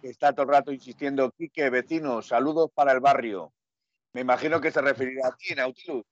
que 0.01 0.09
está 0.09 0.33
todo 0.33 0.43
el 0.43 0.51
rato 0.51 0.71
insistiendo, 0.71 1.31
Quique, 1.31 1.69
vecino, 1.69 2.21
saludos 2.21 2.71
para 2.73 2.91
el 2.91 2.99
barrio. 2.99 3.53
Me 4.13 4.21
imagino 4.21 4.59
que 4.59 4.71
se 4.71 4.81
referirá 4.81 5.27
a 5.27 5.35
ti, 5.35 5.53
Nautilus. 5.55 6.03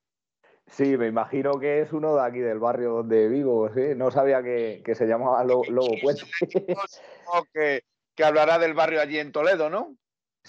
Sí, 0.68 0.96
me 0.98 1.08
imagino 1.08 1.60
que 1.60 1.82
es 1.82 1.92
uno 1.92 2.16
de 2.16 2.22
aquí 2.22 2.40
del 2.40 2.60
barrio 2.60 2.92
donde 2.92 3.28
vivo. 3.28 3.70
¿sí? 3.74 3.96
No 3.96 4.12
sabía 4.12 4.44
que, 4.44 4.84
que 4.86 4.94
se 4.94 5.08
llamaba 5.08 5.44
Lo- 5.44 5.64
Lobo 5.64 5.96
Puente. 6.02 6.24
Que, 7.54 7.82
que 8.16 8.24
hablará 8.24 8.60
del 8.60 8.76
barrio 8.76 9.02
allí 9.02 9.18
en 9.18 9.32
Toledo, 9.32 9.70
¿no? 9.70 9.96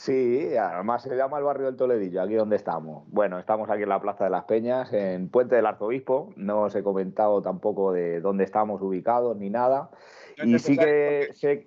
Sí, 0.01 0.57
además 0.57 1.03
se 1.03 1.15
llama 1.15 1.37
el 1.37 1.45
barrio 1.45 1.67
del 1.67 1.77
Toledillo, 1.77 2.23
aquí 2.23 2.33
donde 2.33 2.57
estamos. 2.57 3.05
Bueno, 3.09 3.39
estamos 3.39 3.69
aquí 3.69 3.83
en 3.83 3.91
la 3.91 4.01
Plaza 4.01 4.25
de 4.25 4.31
las 4.31 4.45
Peñas, 4.45 4.91
en 4.95 5.29
Puente 5.29 5.57
del 5.57 5.67
Arzobispo. 5.67 6.33
No 6.37 6.63
os 6.63 6.75
he 6.75 6.83
comentado 6.83 7.43
tampoco 7.43 7.93
de 7.93 8.23
dónde 8.23 8.45
estamos 8.45 8.81
ubicados 8.81 9.37
ni 9.37 9.51
nada. 9.51 9.91
Y 10.43 10.59
sí 10.59 10.79
que 10.79 11.29
sé, 11.35 11.67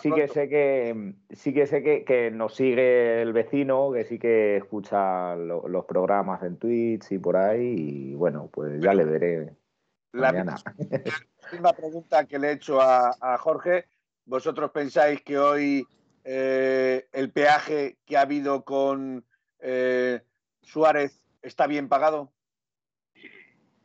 sí 0.00 0.10
que 0.10 0.26
sé 0.26 0.48
que 0.48 1.12
sí 1.32 1.52
que 1.52 1.66
sé 1.66 1.82
que, 1.82 2.04
que 2.06 2.30
nos 2.30 2.54
sigue 2.54 3.20
el 3.20 3.34
vecino, 3.34 3.92
que 3.92 4.06
sí 4.06 4.18
que 4.18 4.56
escucha 4.56 5.36
lo- 5.36 5.68
los 5.68 5.84
programas 5.84 6.42
en 6.44 6.56
Twitch 6.56 7.12
y 7.12 7.18
por 7.18 7.36
ahí. 7.36 7.74
Y 8.12 8.14
bueno, 8.14 8.48
pues 8.50 8.80
ya 8.80 8.94
le 8.94 9.04
veré 9.04 9.54
La 10.12 10.32
mañana. 10.32 10.56
misma 11.52 11.74
pregunta 11.74 12.24
que 12.24 12.38
le 12.38 12.48
he 12.48 12.52
hecho 12.52 12.80
a, 12.80 13.10
a 13.20 13.36
Jorge. 13.36 13.84
¿Vosotros 14.24 14.70
pensáis 14.70 15.20
que 15.20 15.38
hoy 15.38 15.86
eh, 16.28 17.08
el 17.12 17.30
peaje 17.30 17.98
que 18.04 18.16
ha 18.16 18.22
habido 18.22 18.64
con 18.64 19.24
eh, 19.60 20.20
Suárez 20.62 21.22
está 21.40 21.68
bien 21.68 21.88
pagado? 21.88 22.32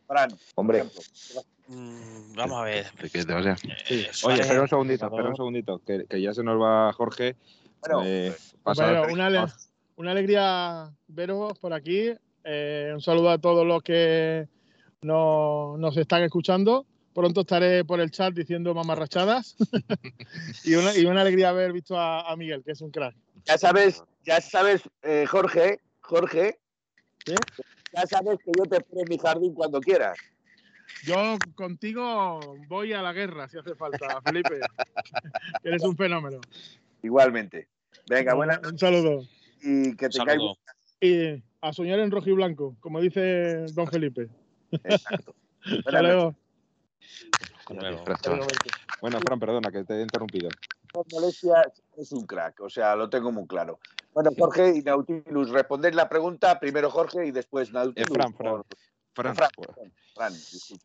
Fran, 0.07 0.31
Hombre. 0.55 0.83
Mm, 1.67 2.33
vamos 2.35 2.57
a 2.59 2.63
ver. 2.63 2.91
¿De 3.01 3.09
qué 3.09 3.23
te 3.23 3.31
vas 3.33 3.45
a- 3.45 3.51
Eh, 3.89 4.09
Oye, 4.23 4.41
espera 4.41 4.61
un 4.63 4.67
segundito, 4.67 5.05
espera 5.05 5.29
un 5.29 5.35
segundito, 5.35 5.79
que, 5.85 6.05
que 6.09 6.21
ya 6.21 6.33
se 6.33 6.43
nos 6.43 6.59
va 6.59 6.91
Jorge. 6.93 7.35
Bueno, 7.79 8.01
Eh, 8.05 8.35
Compañero, 8.63 9.03
una, 9.13 9.27
ale- 9.27 9.45
una 9.95 10.11
alegría 10.11 10.91
veros 11.07 11.57
por 11.59 11.73
aquí. 11.73 12.11
Eh, 12.43 12.91
un 12.93 13.01
saludo 13.01 13.29
a 13.29 13.37
todos 13.37 13.65
los 13.65 13.83
que 13.83 14.47
no- 15.03 15.77
nos 15.77 15.95
están 15.95 16.23
escuchando. 16.23 16.85
Pronto 17.13 17.41
estaré 17.41 17.83
por 17.83 17.99
el 17.99 18.09
chat 18.11 18.33
diciendo 18.33 18.73
mamarrachadas. 18.73 19.55
y, 20.63 20.75
una, 20.75 20.95
y 20.97 21.05
una 21.05 21.21
alegría 21.21 21.49
haber 21.49 21.73
visto 21.73 21.97
a, 21.97 22.31
a 22.31 22.35
Miguel, 22.37 22.63
que 22.63 22.71
es 22.71 22.81
un 22.81 22.91
crack. 22.91 23.15
ya 23.45 23.57
sabes, 23.57 24.03
ya 24.23 24.39
sabes, 24.39 24.81
eh, 25.03 25.25
Jorge, 25.27 25.79
Jorge, 25.99 26.59
¿Qué? 27.25 27.35
ya 27.93 28.05
sabes 28.07 28.39
que 28.43 28.51
yo 28.57 28.63
te 28.65 28.77
espero 28.77 29.01
en 29.01 29.09
mi 29.09 29.17
jardín 29.17 29.53
cuando 29.53 29.79
quieras. 29.81 30.17
Yo 31.05 31.37
contigo 31.55 32.39
voy 32.67 32.93
a 32.93 33.01
la 33.01 33.13
guerra 33.13 33.47
si 33.49 33.57
hace 33.57 33.75
falta, 33.75 34.21
Felipe. 34.23 34.59
Eres 35.63 35.83
un 35.83 35.95
fenómeno. 35.95 36.39
Igualmente. 37.01 37.67
Venga, 38.09 38.33
buenas 38.33 38.59
Un 38.63 38.77
saludo. 38.77 39.23
y 39.61 39.95
que 39.95 40.09
tengáis 40.09 40.39
saludo. 40.39 40.57
Y 40.99 41.43
a 41.61 41.73
soñar 41.73 41.99
en 41.99 42.11
rojo 42.11 42.29
y 42.29 42.33
blanco, 42.33 42.75
como 42.79 42.99
dice 43.01 43.65
don 43.73 43.87
Felipe. 43.87 44.29
Exacto. 44.71 45.35
Hasta 45.85 46.01
luego. 46.01 46.35
Bueno, 49.01 49.19
Fran, 49.21 49.39
perdona 49.39 49.71
que 49.71 49.83
te 49.83 49.99
he 49.99 50.01
interrumpido. 50.01 50.49
Es 51.97 52.11
un 52.11 52.25
crack, 52.25 52.59
o 52.61 52.69
sea, 52.69 52.95
lo 52.95 53.09
tengo 53.09 53.31
muy 53.31 53.47
claro. 53.47 53.79
Bueno, 54.13 54.31
Jorge 54.37 54.75
y 54.75 54.81
Nautilus, 54.81 55.49
responded 55.49 55.93
la 55.93 56.09
pregunta, 56.09 56.59
primero 56.59 56.89
Jorge 56.89 57.27
y 57.27 57.31
después 57.31 57.69
Eh, 57.69 57.73
Nautilus. 57.73 58.09
Fran, 58.09 58.33
Fran. 58.33 58.63
por- 59.55 59.75
Fran. 60.13 60.33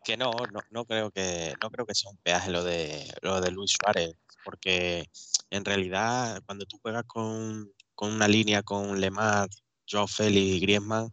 Que 0.04 0.16
no, 0.16 0.30
no, 0.52 0.60
no 0.70 0.84
creo 0.84 1.10
que 1.10 1.54
no 1.60 1.70
creo 1.70 1.84
que 1.86 1.94
sea 1.94 2.10
un 2.10 2.16
peaje 2.18 2.50
lo 2.50 2.62
de 2.62 3.12
lo 3.22 3.40
de 3.40 3.50
Luis 3.50 3.72
Suárez, 3.72 4.14
porque 4.44 5.08
en 5.50 5.64
realidad 5.64 6.40
cuando 6.46 6.64
tú 6.66 6.78
juegas 6.80 7.04
con, 7.06 7.72
con 7.94 8.12
una 8.12 8.28
línea 8.28 8.62
con 8.62 9.00
Lemar, 9.00 9.48
Joao 9.90 10.06
Félix 10.06 10.56
y 10.56 10.60
Griezmann, 10.60 11.06
eh, 11.06 11.10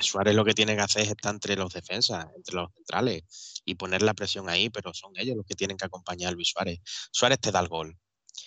Suárez 0.00 0.34
lo 0.34 0.44
que 0.44 0.54
tiene 0.54 0.76
que 0.76 0.82
hacer 0.82 1.02
es 1.02 1.10
estar 1.10 1.32
entre 1.32 1.56
los 1.56 1.72
defensas, 1.72 2.26
entre 2.36 2.54
los 2.56 2.72
centrales 2.74 3.62
y 3.64 3.74
poner 3.74 4.02
la 4.02 4.14
presión 4.14 4.48
ahí, 4.48 4.70
pero 4.70 4.92
son 4.94 5.12
ellos 5.16 5.36
los 5.36 5.46
que 5.46 5.54
tienen 5.54 5.76
que 5.76 5.84
acompañar 5.84 6.30
a 6.30 6.32
Luis 6.32 6.50
Suárez. 6.50 6.80
Suárez 7.10 7.38
te 7.40 7.52
da 7.52 7.60
el 7.60 7.68
gol 7.68 7.98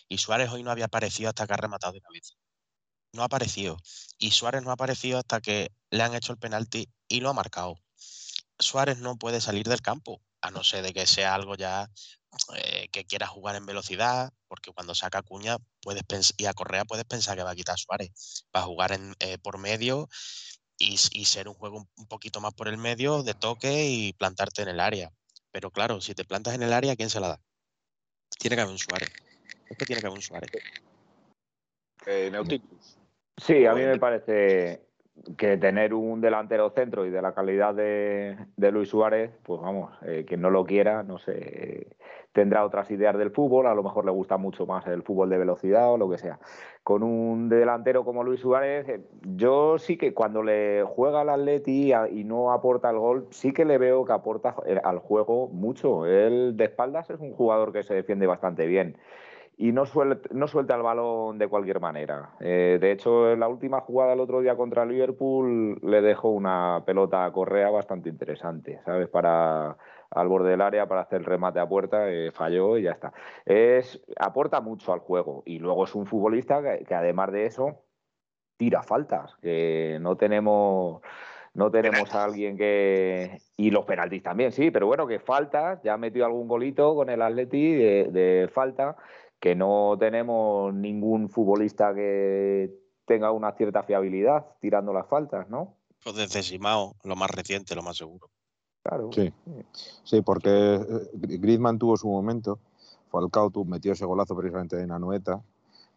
y 0.07 0.17
Suárez 0.17 0.49
hoy 0.49 0.63
no 0.63 0.71
había 0.71 0.85
aparecido 0.85 1.29
hasta 1.29 1.47
que 1.47 1.53
ha 1.53 1.57
rematado 1.57 1.93
de 1.93 2.01
cabeza. 2.01 2.33
No 3.13 3.21
ha 3.21 3.25
aparecido 3.25 3.77
y 4.17 4.31
Suárez 4.31 4.63
no 4.63 4.71
ha 4.71 4.73
aparecido 4.73 5.19
hasta 5.19 5.39
que 5.41 5.71
le 5.89 6.03
han 6.03 6.15
hecho 6.15 6.31
el 6.31 6.39
penalti 6.39 6.89
y 7.07 7.21
lo 7.21 7.29
ha 7.29 7.33
marcado. 7.33 7.75
Suárez 8.59 8.99
no 8.99 9.17
puede 9.17 9.41
salir 9.41 9.67
del 9.67 9.81
campo, 9.81 10.21
a 10.41 10.51
no 10.51 10.63
ser 10.63 10.83
de 10.83 10.93
que 10.93 11.05
sea 11.05 11.35
algo 11.35 11.55
ya 11.55 11.89
eh, 12.55 12.89
que 12.91 13.05
quiera 13.05 13.27
jugar 13.27 13.55
en 13.55 13.65
velocidad, 13.65 14.31
porque 14.47 14.71
cuando 14.71 14.93
saca 14.93 15.21
Cuña 15.21 15.57
puedes 15.81 16.03
y 16.37 16.45
a 16.45 16.53
Correa 16.53 16.85
puedes 16.85 17.05
pensar 17.05 17.37
que 17.37 17.43
va 17.43 17.51
a 17.51 17.55
quitar 17.55 17.75
a 17.75 17.77
Suárez, 17.77 18.45
va 18.55 18.61
a 18.61 18.65
jugar 18.65 18.91
en, 18.91 19.15
eh, 19.19 19.37
por 19.37 19.57
medio 19.57 20.09
y, 20.77 20.97
ser 20.97 21.47
un 21.47 21.55
juego 21.55 21.77
un, 21.77 21.89
un 21.97 22.07
poquito 22.07 22.41
más 22.41 22.53
por 22.53 22.67
el 22.67 22.77
medio, 22.77 23.23
de 23.23 23.33
toque 23.33 23.87
y 23.87 24.13
plantarte 24.13 24.61
en 24.61 24.69
el 24.69 24.79
área. 24.79 25.11
Pero 25.51 25.71
claro, 25.71 26.01
si 26.01 26.13
te 26.13 26.25
plantas 26.25 26.55
en 26.55 26.63
el 26.63 26.73
área, 26.73 26.95
¿quién 26.95 27.09
se 27.09 27.19
la 27.19 27.29
da? 27.29 27.41
Tiene 28.37 28.55
que 28.55 28.61
haber 28.61 28.73
un 28.73 28.79
Suárez. 28.79 29.09
Es 29.69 29.77
que 29.77 29.85
tiene 29.85 30.01
que 30.01 30.07
haber 30.07 30.17
un 30.17 30.21
Suárez. 30.21 30.51
Eh, 32.05 32.29
Nautilus. 32.31 32.97
Sí, 33.37 33.65
a 33.65 33.73
mí 33.73 33.81
me 33.81 33.97
parece 33.97 34.84
que 35.37 35.57
tener 35.57 35.93
un 35.93 36.21
delantero 36.21 36.69
centro 36.71 37.05
y 37.05 37.09
de 37.09 37.21
la 37.21 37.33
calidad 37.33 37.73
de, 37.73 38.37
Luis 38.71 38.89
Suárez, 38.89 39.31
pues 39.43 39.61
vamos, 39.61 39.91
eh, 40.03 40.25
quien 40.27 40.41
no 40.41 40.49
lo 40.49 40.65
quiera, 40.65 41.03
no 41.03 41.17
sé, 41.17 41.87
tendrá 42.33 42.65
otras 42.65 42.91
ideas 42.91 43.17
del 43.17 43.31
fútbol, 43.31 43.65
a 43.65 43.73
lo 43.73 43.81
mejor 43.81 44.05
le 44.05 44.11
gusta 44.11 44.37
mucho 44.37 44.65
más 44.65 44.85
el 44.87 45.03
fútbol 45.03 45.29
de 45.29 45.37
velocidad 45.37 45.91
o 45.91 45.97
lo 45.97 46.09
que 46.09 46.17
sea. 46.17 46.39
Con 46.83 47.01
un 47.01 47.47
delantero 47.49 48.03
como 48.03 48.23
Luis 48.23 48.41
Suárez, 48.41 48.89
eh, 48.89 49.01
yo 49.23 49.77
sí 49.79 49.97
que 49.97 50.13
cuando 50.13 50.43
le 50.43 50.83
juega 50.83 51.21
al 51.21 51.29
Atleti 51.29 51.93
a- 51.93 52.09
y 52.09 52.23
no 52.25 52.51
aporta 52.51 52.89
el 52.89 52.99
gol, 52.99 53.27
sí 53.31 53.53
que 53.53 53.65
le 53.65 53.77
veo 53.77 54.03
que 54.05 54.13
aporta 54.13 54.55
eh, 54.65 54.79
al 54.83 54.99
juego 54.99 55.47
mucho. 55.47 56.05
Él 56.05 56.57
de 56.57 56.65
espaldas 56.65 57.09
es 57.09 57.19
un 57.19 57.33
jugador 57.33 57.71
que 57.71 57.83
se 57.83 57.93
defiende 57.93 58.27
bastante 58.27 58.67
bien 58.67 58.97
y 59.57 59.71
no 59.71 59.85
suelta, 59.85 60.29
no 60.33 60.47
suelta 60.47 60.75
el 60.75 60.81
balón 60.81 61.37
de 61.37 61.47
cualquier 61.47 61.79
manera. 61.79 62.31
Eh, 62.39 62.77
de 62.79 62.91
hecho, 62.91 63.31
en 63.31 63.39
la 63.39 63.47
última 63.47 63.81
jugada 63.81 64.13
el 64.13 64.19
otro 64.19 64.41
día 64.41 64.55
contra 64.55 64.85
Liverpool 64.85 65.79
le 65.81 66.01
dejó 66.01 66.29
una 66.29 66.83
pelota 66.85 67.25
a 67.25 67.31
Correa 67.31 67.69
bastante 67.69 68.09
interesante, 68.09 68.81
¿sabes? 68.85 69.07
Para 69.07 69.77
al 70.11 70.27
borde 70.27 70.51
del 70.51 70.61
área 70.61 70.87
para 70.87 71.01
hacer 71.01 71.19
el 71.19 71.25
remate 71.25 71.59
a 71.59 71.67
puerta, 71.67 72.09
eh, 72.09 72.31
falló 72.31 72.77
y 72.77 72.83
ya 72.83 72.91
está. 72.91 73.13
Es, 73.45 74.01
aporta 74.17 74.61
mucho 74.61 74.93
al 74.93 74.99
juego 74.99 75.43
y 75.45 75.59
luego 75.59 75.85
es 75.85 75.95
un 75.95 76.05
futbolista 76.05 76.61
que, 76.85 76.95
además 76.95 77.31
de 77.31 77.45
eso 77.45 77.81
tira 78.57 78.83
faltas, 78.83 79.35
que 79.41 79.97
no 80.01 80.15
tenemos 80.15 81.01
no 81.53 81.71
tenemos 81.71 82.13
a 82.13 82.25
alguien 82.25 82.57
que 82.57 83.37
y 83.55 83.71
los 83.71 83.85
penaltis 83.85 84.23
también, 84.23 84.51
sí, 84.51 84.71
pero 84.71 84.87
bueno, 84.87 85.07
que 85.07 85.19
faltas, 85.19 85.81
ya 85.83 85.93
ha 85.93 85.97
metido 85.97 86.25
algún 86.25 86.49
golito 86.49 86.95
con 86.95 87.09
el 87.09 87.21
Atleti 87.21 87.73
de 87.73 88.49
falta, 88.53 88.97
que 89.39 89.55
no 89.55 89.95
tenemos 89.99 90.73
ningún 90.73 91.29
futbolista 91.29 91.93
que 91.93 92.73
tenga 93.05 93.31
una 93.31 93.51
cierta 93.53 93.83
fiabilidad 93.83 94.45
tirando 94.59 94.93
las 94.93 95.07
faltas, 95.07 95.49
¿no? 95.49 95.77
Pues 96.03 96.15
desde 96.15 96.43
Simao, 96.43 96.95
lo 97.03 97.15
más 97.15 97.29
reciente, 97.31 97.75
lo 97.75 97.83
más 97.83 97.97
seguro. 97.97 98.29
Claro. 98.83 99.09
Sí. 99.11 99.33
Sí, 100.03 100.21
porque 100.21 100.49
eh, 100.75 101.09
Griezmann 101.13 101.79
tuvo 101.79 101.97
su 101.97 102.07
momento. 102.07 102.59
Falcao 103.09 103.51
metió 103.65 103.93
ese 103.93 104.05
golazo 104.05 104.35
precisamente 104.35 104.79
en 104.81 104.91
Anoeta 104.91 105.41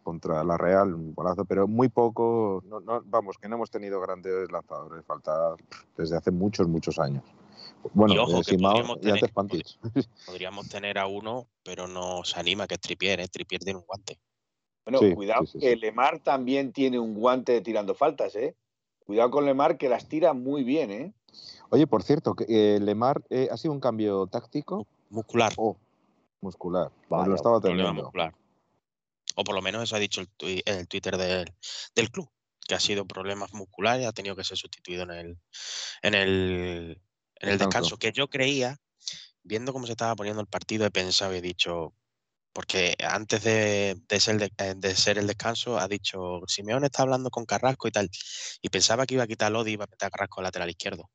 contra 0.03 0.43
la 0.43 0.57
Real, 0.57 0.93
un 0.93 1.13
golazo, 1.13 1.45
pero 1.45 1.67
muy 1.67 1.89
poco. 1.89 2.63
no- 2.65 2.79
no- 2.79 3.01
vamos, 3.05 3.37
que 3.37 3.47
no 3.47 3.55
hemos 3.55 3.69
tenido 3.69 3.99
grandes 4.01 4.51
lanzadores. 4.51 5.05
Falta 5.05 5.55
desde 5.97 6.17
hace 6.17 6.31
muchos, 6.31 6.67
muchos 6.67 6.97
años. 6.97 7.23
Bueno, 7.93 8.13
Y 8.13 8.17
ojo, 8.17 8.39
eh, 8.39 8.43
que 8.45 8.57
podríamos 8.57 8.97
y 8.97 9.01
tener- 9.01 9.31
antes. 9.35 9.79
Podríamos 10.25 10.67
tener 10.69 10.97
a 10.99 11.07
uno, 11.07 11.47
pero 11.63 11.87
no 11.87 12.23
se 12.23 12.39
anima, 12.39 12.67
que 12.67 12.75
es 12.75 12.81
Tripier, 12.81 13.19
¿eh? 13.19 13.27
Tripier 13.27 13.61
tiene 13.61 13.79
un 13.79 13.85
guante. 13.85 14.19
Bueno, 14.85 14.99
Sí, 14.99 15.13
cuidado 15.15 15.45
sí, 15.45 15.53
sí, 15.53 15.59
que. 15.59 15.75
Lemar 15.75 16.19
también 16.19 16.71
tiene 16.73 16.99
un 16.99 17.13
guante 17.15 17.61
tirando 17.61 17.95
faltas, 17.95 18.35
¿eh? 18.35 18.55
Cuidado 19.05 19.31
con 19.31 19.45
Lemar 19.45 19.77
que 19.77 19.89
las 19.89 20.07
tira 20.07 20.33
muy 20.33 20.63
bien, 20.63 20.91
¿eh? 20.91 21.13
Oye, 21.71 21.87
por 21.87 22.03
cierto, 22.03 22.35
que, 22.35 22.45
eh, 22.47 22.79
Lemar 22.79 23.21
eh, 23.29 23.47
ha 23.51 23.57
sido 23.57 23.73
un 23.73 23.79
cambio 23.79 24.27
táctico 24.27 24.87
Muscular, 25.09 25.53
o 25.57 25.77
muscular. 26.41 26.91
Vaya, 27.09 27.27
lo 27.27 27.35
estaba 27.35 27.59
problema 27.59 27.93
muscular. 27.93 28.33
O 29.35 29.43
por 29.43 29.55
lo 29.55 29.61
menos 29.61 29.83
eso 29.83 29.95
ha 29.95 29.99
dicho 29.99 30.21
el, 30.21 30.27
tui- 30.37 30.61
el 30.65 30.87
Twitter 30.87 31.17
del, 31.17 31.51
del 31.95 32.11
club, 32.11 32.29
que 32.67 32.75
ha 32.75 32.79
sido 32.79 33.05
problemas 33.05 33.53
musculares, 33.53 34.05
ha 34.05 34.11
tenido 34.11 34.35
que 34.35 34.43
ser 34.43 34.57
sustituido 34.57 35.03
en 35.03 35.11
el, 35.11 35.37
en 36.01 36.13
el, 36.15 37.01
en 37.39 37.49
el 37.49 37.57
Descanso. 37.57 37.97
Que 37.97 38.11
yo 38.11 38.29
creía, 38.29 38.77
viendo 39.43 39.73
cómo 39.73 39.85
se 39.85 39.93
estaba 39.93 40.15
poniendo 40.15 40.41
el 40.41 40.47
partido, 40.47 40.85
he 40.85 40.91
pensado 40.91 41.33
y 41.33 41.37
he 41.37 41.41
dicho, 41.41 41.93
porque 42.53 42.95
antes 42.99 43.43
de, 43.43 44.01
de 44.07 44.19
ser, 44.19 44.37
de, 44.37 44.51
eh, 44.57 44.73
de 44.75 44.95
ser 44.95 45.17
el 45.17 45.27
descanso, 45.27 45.79
ha 45.79 45.87
dicho, 45.87 46.41
Simeone 46.47 46.87
está 46.87 47.03
hablando 47.03 47.29
con 47.29 47.45
Carrasco 47.45 47.87
y 47.87 47.91
tal. 47.91 48.09
Y 48.61 48.69
pensaba 48.69 49.05
que 49.05 49.15
iba 49.15 49.23
a 49.23 49.27
quitar 49.27 49.47
a 49.47 49.49
Lodi 49.51 49.71
y 49.71 49.73
iba 49.73 49.85
a 49.85 49.87
meter 49.87 50.07
a 50.07 50.09
Carrasco 50.09 50.39
al 50.39 50.45
lateral 50.45 50.69
izquierdo. 50.69 51.09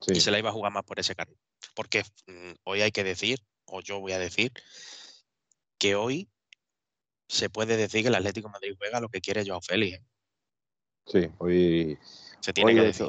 Sí. 0.00 0.12
y 0.12 0.20
se 0.20 0.30
la 0.30 0.38
iba 0.38 0.50
a 0.50 0.52
jugar 0.52 0.72
más 0.72 0.84
por 0.84 1.00
ese 1.00 1.14
carril. 1.14 1.38
Porque 1.74 2.02
mm, 2.26 2.52
hoy 2.64 2.82
hay 2.82 2.92
que 2.92 3.02
decir, 3.02 3.38
o 3.64 3.80
yo 3.80 3.98
voy 4.00 4.12
a 4.12 4.18
decir, 4.18 4.52
que 5.78 5.94
hoy 5.94 6.28
se 7.28 7.50
puede 7.50 7.76
decir 7.76 8.02
que 8.02 8.08
el 8.08 8.14
Atlético 8.14 8.48
de 8.48 8.52
Madrid 8.52 8.74
juega 8.76 9.00
lo 9.00 9.08
que 9.08 9.20
quiere 9.20 9.44
Joao 9.46 9.60
Félix. 9.60 9.98
¿eh? 9.98 10.04
Sí, 11.06 11.30
hoy, 11.38 11.98
Se 12.40 12.52
tiene 12.52 12.70
hoy 12.70 12.74
que 12.76 12.80
de 12.80 12.86
decir. 12.88 13.06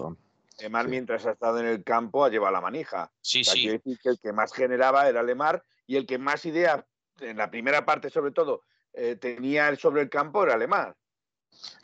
Lemar, 0.59 0.85
Sí. 0.85 0.91
mientras 0.91 1.25
ha 1.25 1.31
estado 1.31 1.59
en 1.59 1.67
el 1.67 1.83
campo, 1.83 2.25
ha 2.25 2.29
llevado 2.29 2.53
la 2.53 2.61
manija. 2.61 3.11
Sí, 3.21 3.41
O 3.41 3.43
sea, 3.43 3.53
sí, 3.53 3.67
decir 3.67 3.97
que 4.01 4.09
el 4.09 4.19
que 4.19 4.33
más 4.33 4.53
generaba 4.53 5.07
era 5.07 5.21
Lemar 5.23 5.63
y 5.85 5.95
el 5.97 6.05
que 6.05 6.17
más 6.17 6.45
ideas, 6.45 6.83
en 7.19 7.37
la 7.37 7.49
primera 7.49 7.85
parte 7.85 8.09
sobre 8.09 8.31
todo, 8.31 8.63
eh, 8.93 9.15
tenía 9.15 9.75
sobre 9.75 10.01
el 10.01 10.09
campo 10.09 10.43
era 10.43 10.57
Lemar. 10.57 10.95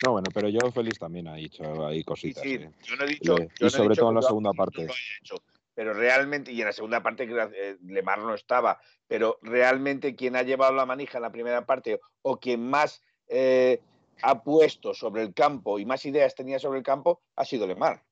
No, 0.02 0.12
bueno, 0.12 0.30
pero 0.32 0.48
yo 0.48 0.70
feliz 0.72 0.98
también 0.98 1.26
ha 1.28 1.34
dicho 1.34 1.86
ahí 1.86 2.04
cositas. 2.04 2.42
sí, 2.42 2.54
¿eh? 2.54 2.70
yo 2.82 2.96
no 2.96 3.04
he 3.04 3.08
dicho. 3.08 3.38
Le- 3.38 3.48
yo 3.48 3.54
y 3.60 3.64
no 3.64 3.70
sobre 3.70 3.96
todo 3.96 4.08
en 4.10 4.14
la 4.16 4.22
segunda 4.22 4.50
no 4.50 4.54
parte. 4.54 4.84
hecho, 4.84 5.36
pero 5.74 5.94
realmente, 5.94 6.52
y 6.52 6.60
en 6.60 6.66
la 6.66 6.72
segunda 6.72 7.02
parte 7.02 7.24
eh, 7.28 7.76
Lemar 7.82 8.18
no 8.18 8.34
estaba, 8.34 8.78
pero 9.06 9.38
realmente 9.42 10.14
quien 10.14 10.36
ha 10.36 10.42
llevado 10.42 10.72
la 10.74 10.86
manija 10.86 11.18
en 11.18 11.22
la 11.22 11.32
primera 11.32 11.64
parte 11.66 12.00
o 12.22 12.38
quien 12.38 12.68
más 12.68 13.02
eh, 13.28 13.80
ha 14.22 14.42
puesto 14.42 14.94
sobre 14.94 15.22
el 15.22 15.34
campo 15.34 15.78
y 15.78 15.86
más 15.86 16.04
ideas 16.04 16.34
tenía 16.34 16.58
sobre 16.58 16.78
el 16.78 16.84
campo 16.84 17.22
ha 17.36 17.44
sido 17.44 17.66
Lemar. 17.66 18.04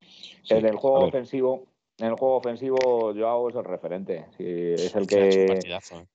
Sí, 0.00 0.54
en 0.54 0.66
el 0.66 0.76
juego 0.76 1.00
ofensivo, 1.08 1.66
en 1.98 2.06
el 2.06 2.14
juego 2.14 2.36
ofensivo, 2.36 3.12
Joao 3.14 3.48
es 3.50 3.56
el 3.56 3.64
referente. 3.64 4.24
Sí, 4.36 4.44
es 4.46 4.94
el 4.94 5.06
que. 5.06 5.58
¿eh? 5.58 5.62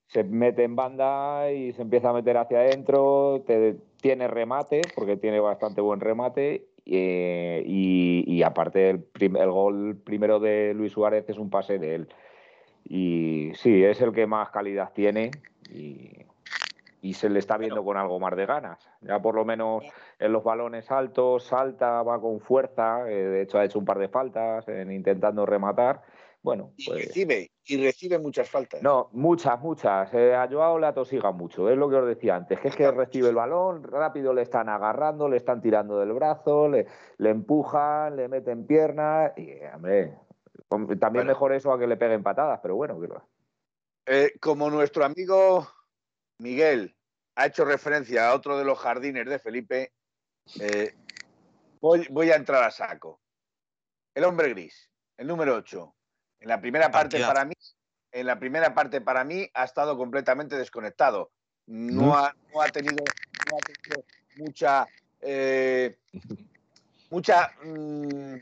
se 0.06 0.22
mete 0.22 0.62
en 0.64 0.76
banda 0.76 1.50
y 1.52 1.72
se 1.72 1.82
empieza 1.82 2.10
a 2.10 2.12
meter 2.12 2.36
hacia 2.36 2.58
adentro, 2.60 3.42
te- 3.46 3.76
tiene 4.00 4.28
remate, 4.28 4.86
porque 4.94 5.16
tiene 5.16 5.40
bastante 5.40 5.80
buen 5.80 5.98
remate, 6.00 6.66
eh, 6.86 7.64
y, 7.66 8.24
y 8.26 8.42
aparte 8.42 8.90
el, 8.90 9.00
prim- 9.02 9.36
el 9.36 9.50
gol 9.50 9.96
primero 10.04 10.38
de 10.40 10.72
Luis 10.74 10.92
Suárez 10.92 11.24
es 11.28 11.38
un 11.38 11.50
pase 11.50 11.78
de 11.78 11.94
él. 11.96 12.08
Y 12.84 13.52
sí, 13.54 13.82
es 13.82 14.00
el 14.02 14.12
que 14.12 14.26
más 14.26 14.50
calidad 14.50 14.92
tiene 14.92 15.32
y, 15.72 16.23
y 17.04 17.12
se 17.12 17.28
le 17.28 17.38
está 17.38 17.58
viendo 17.58 17.84
con 17.84 17.98
algo 17.98 18.18
más 18.18 18.34
de 18.34 18.46
ganas. 18.46 18.88
Ya 19.02 19.20
por 19.20 19.34
lo 19.34 19.44
menos 19.44 19.84
en 20.18 20.32
los 20.32 20.42
balones 20.42 20.90
altos, 20.90 21.44
salta, 21.44 22.02
va 22.02 22.18
con 22.18 22.40
fuerza, 22.40 23.06
eh, 23.10 23.14
de 23.14 23.42
hecho 23.42 23.58
ha 23.58 23.64
hecho 23.64 23.78
un 23.78 23.84
par 23.84 23.98
de 23.98 24.08
faltas 24.08 24.66
en 24.68 24.90
intentando 24.90 25.44
rematar. 25.44 26.00
Bueno, 26.42 26.72
Y 26.78 26.86
pues... 26.86 27.06
recibe, 27.08 27.50
y 27.66 27.84
recibe 27.84 28.18
muchas 28.18 28.48
faltas. 28.48 28.82
No, 28.82 29.10
muchas, 29.12 29.60
muchas. 29.60 30.14
Eh, 30.14 30.34
a 30.34 30.48
Joao 30.50 30.78
le 30.78 30.86
atosiga 30.86 31.30
mucho, 31.30 31.68
es 31.68 31.76
lo 31.76 31.90
que 31.90 31.96
os 31.96 32.06
decía 32.06 32.36
antes, 32.36 32.58
que 32.58 32.68
es 32.68 32.76
que 32.76 32.90
recibe 32.90 33.28
el 33.28 33.34
balón, 33.34 33.82
rápido 33.82 34.32
le 34.32 34.40
están 34.40 34.70
agarrando, 34.70 35.28
le 35.28 35.36
están 35.36 35.60
tirando 35.60 35.98
del 35.98 36.14
brazo, 36.14 36.68
le, 36.68 36.86
le 37.18 37.30
empujan, 37.30 38.16
le 38.16 38.28
meten 38.28 38.66
piernas, 38.66 39.32
y 39.36 39.58
hombre, 39.74 40.16
hom- 40.70 40.98
también 40.98 41.26
Bueno. 41.26 41.32
mejor 41.32 41.52
eso 41.52 41.70
a 41.70 41.78
que 41.78 41.86
le 41.86 41.98
peguen 41.98 42.22
patadas, 42.22 42.60
pero 42.62 42.76
bueno, 42.76 42.98
Eh, 44.06 44.32
como 44.40 44.70
nuestro 44.70 45.04
amigo 45.04 45.66
Miguel 46.38 46.96
ha 47.36 47.46
hecho 47.46 47.64
referencia 47.64 48.28
a 48.28 48.34
otro 48.34 48.58
de 48.58 48.64
los 48.64 48.78
jardines 48.78 49.26
de 49.26 49.38
Felipe, 49.38 49.92
eh, 50.60 50.94
voy, 51.80 52.06
voy 52.10 52.30
a 52.30 52.36
entrar 52.36 52.62
a 52.62 52.70
saco. 52.70 53.20
El 54.14 54.24
hombre 54.24 54.50
gris, 54.50 54.90
el 55.16 55.26
número 55.26 55.54
8. 55.56 55.94
En 56.40 56.48
la 56.48 56.60
primera 56.60 56.90
parte 56.90 57.20
para 57.20 57.44
mí, 57.44 57.54
en 58.12 58.26
la 58.26 58.38
primera 58.38 58.74
parte 58.74 59.00
para 59.00 59.24
mí 59.24 59.48
ha 59.54 59.64
estado 59.64 59.96
completamente 59.96 60.56
desconectado. 60.56 61.32
No, 61.66 62.16
ha, 62.16 62.34
no 62.52 62.60
ha 62.60 62.68
tenido, 62.68 63.02
no 63.50 63.56
ha 63.56 63.60
tenido 63.60 64.04
mucha, 64.36 64.86
eh, 65.20 65.98
mucha. 67.10 67.52
mm, 67.64 68.36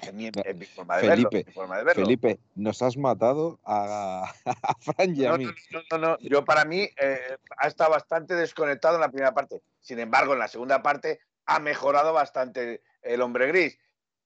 es 0.00 0.12
mi, 0.12 0.26
es 0.26 0.56
mi 0.56 0.66
forma 0.66 0.96
de 0.98 1.08
verlo, 1.08 1.28
Felipe, 1.30 1.38
es 1.40 1.46
mi 1.46 1.52
forma 1.52 1.78
de 1.78 1.84
verlo. 1.84 2.04
Felipe, 2.04 2.38
nos 2.54 2.82
has 2.82 2.96
matado 2.96 3.58
a, 3.64 4.32
a 4.44 4.74
Fran 4.80 5.16
y 5.16 5.24
a 5.24 5.30
No, 5.30 5.38
mí. 5.38 5.44
no, 5.44 5.52
no, 5.70 5.82
no, 5.90 5.98
no. 6.08 6.18
Yo 6.20 6.44
para 6.44 6.64
mí 6.64 6.88
eh, 7.00 7.36
ha 7.58 7.66
estado 7.66 7.90
bastante 7.90 8.34
desconectado 8.34 8.96
en 8.96 9.00
la 9.00 9.08
primera 9.08 9.32
parte. 9.34 9.62
Sin 9.80 9.98
embargo, 9.98 10.32
en 10.34 10.38
la 10.40 10.48
segunda 10.48 10.82
parte 10.82 11.20
ha 11.46 11.58
mejorado 11.60 12.12
bastante 12.12 12.82
el 13.02 13.22
hombre 13.22 13.46
gris. 13.48 13.78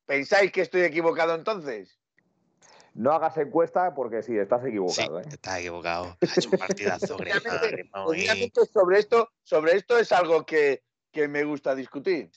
¿Pensáis 0.06 0.50
que 0.50 0.62
estoy 0.62 0.82
equivocado 0.82 1.34
entonces? 1.34 1.96
no 2.94 3.12
hagas 3.12 3.36
encuesta 3.38 3.94
porque 3.94 4.22
sí, 4.22 4.36
estás 4.36 4.62
Sí, 4.62 4.68
equivocado. 4.68 5.20
¿eh? 5.20 5.24
estás 5.30 5.58
equivocado. 5.60 6.16
Ha 6.22 6.34
hecho 6.36 6.50
un 6.50 6.58
partidazo 6.58 7.16
obviamente 8.04 8.66
sobre 8.66 8.98
esto, 8.98 9.30
sobre 9.42 9.76
esto 9.76 9.96
es 9.98 10.10
algo 10.12 10.44
que, 10.44 10.82
que 11.12 11.28
me 11.28 11.44
gusta 11.44 11.74
discutir. 11.74 12.30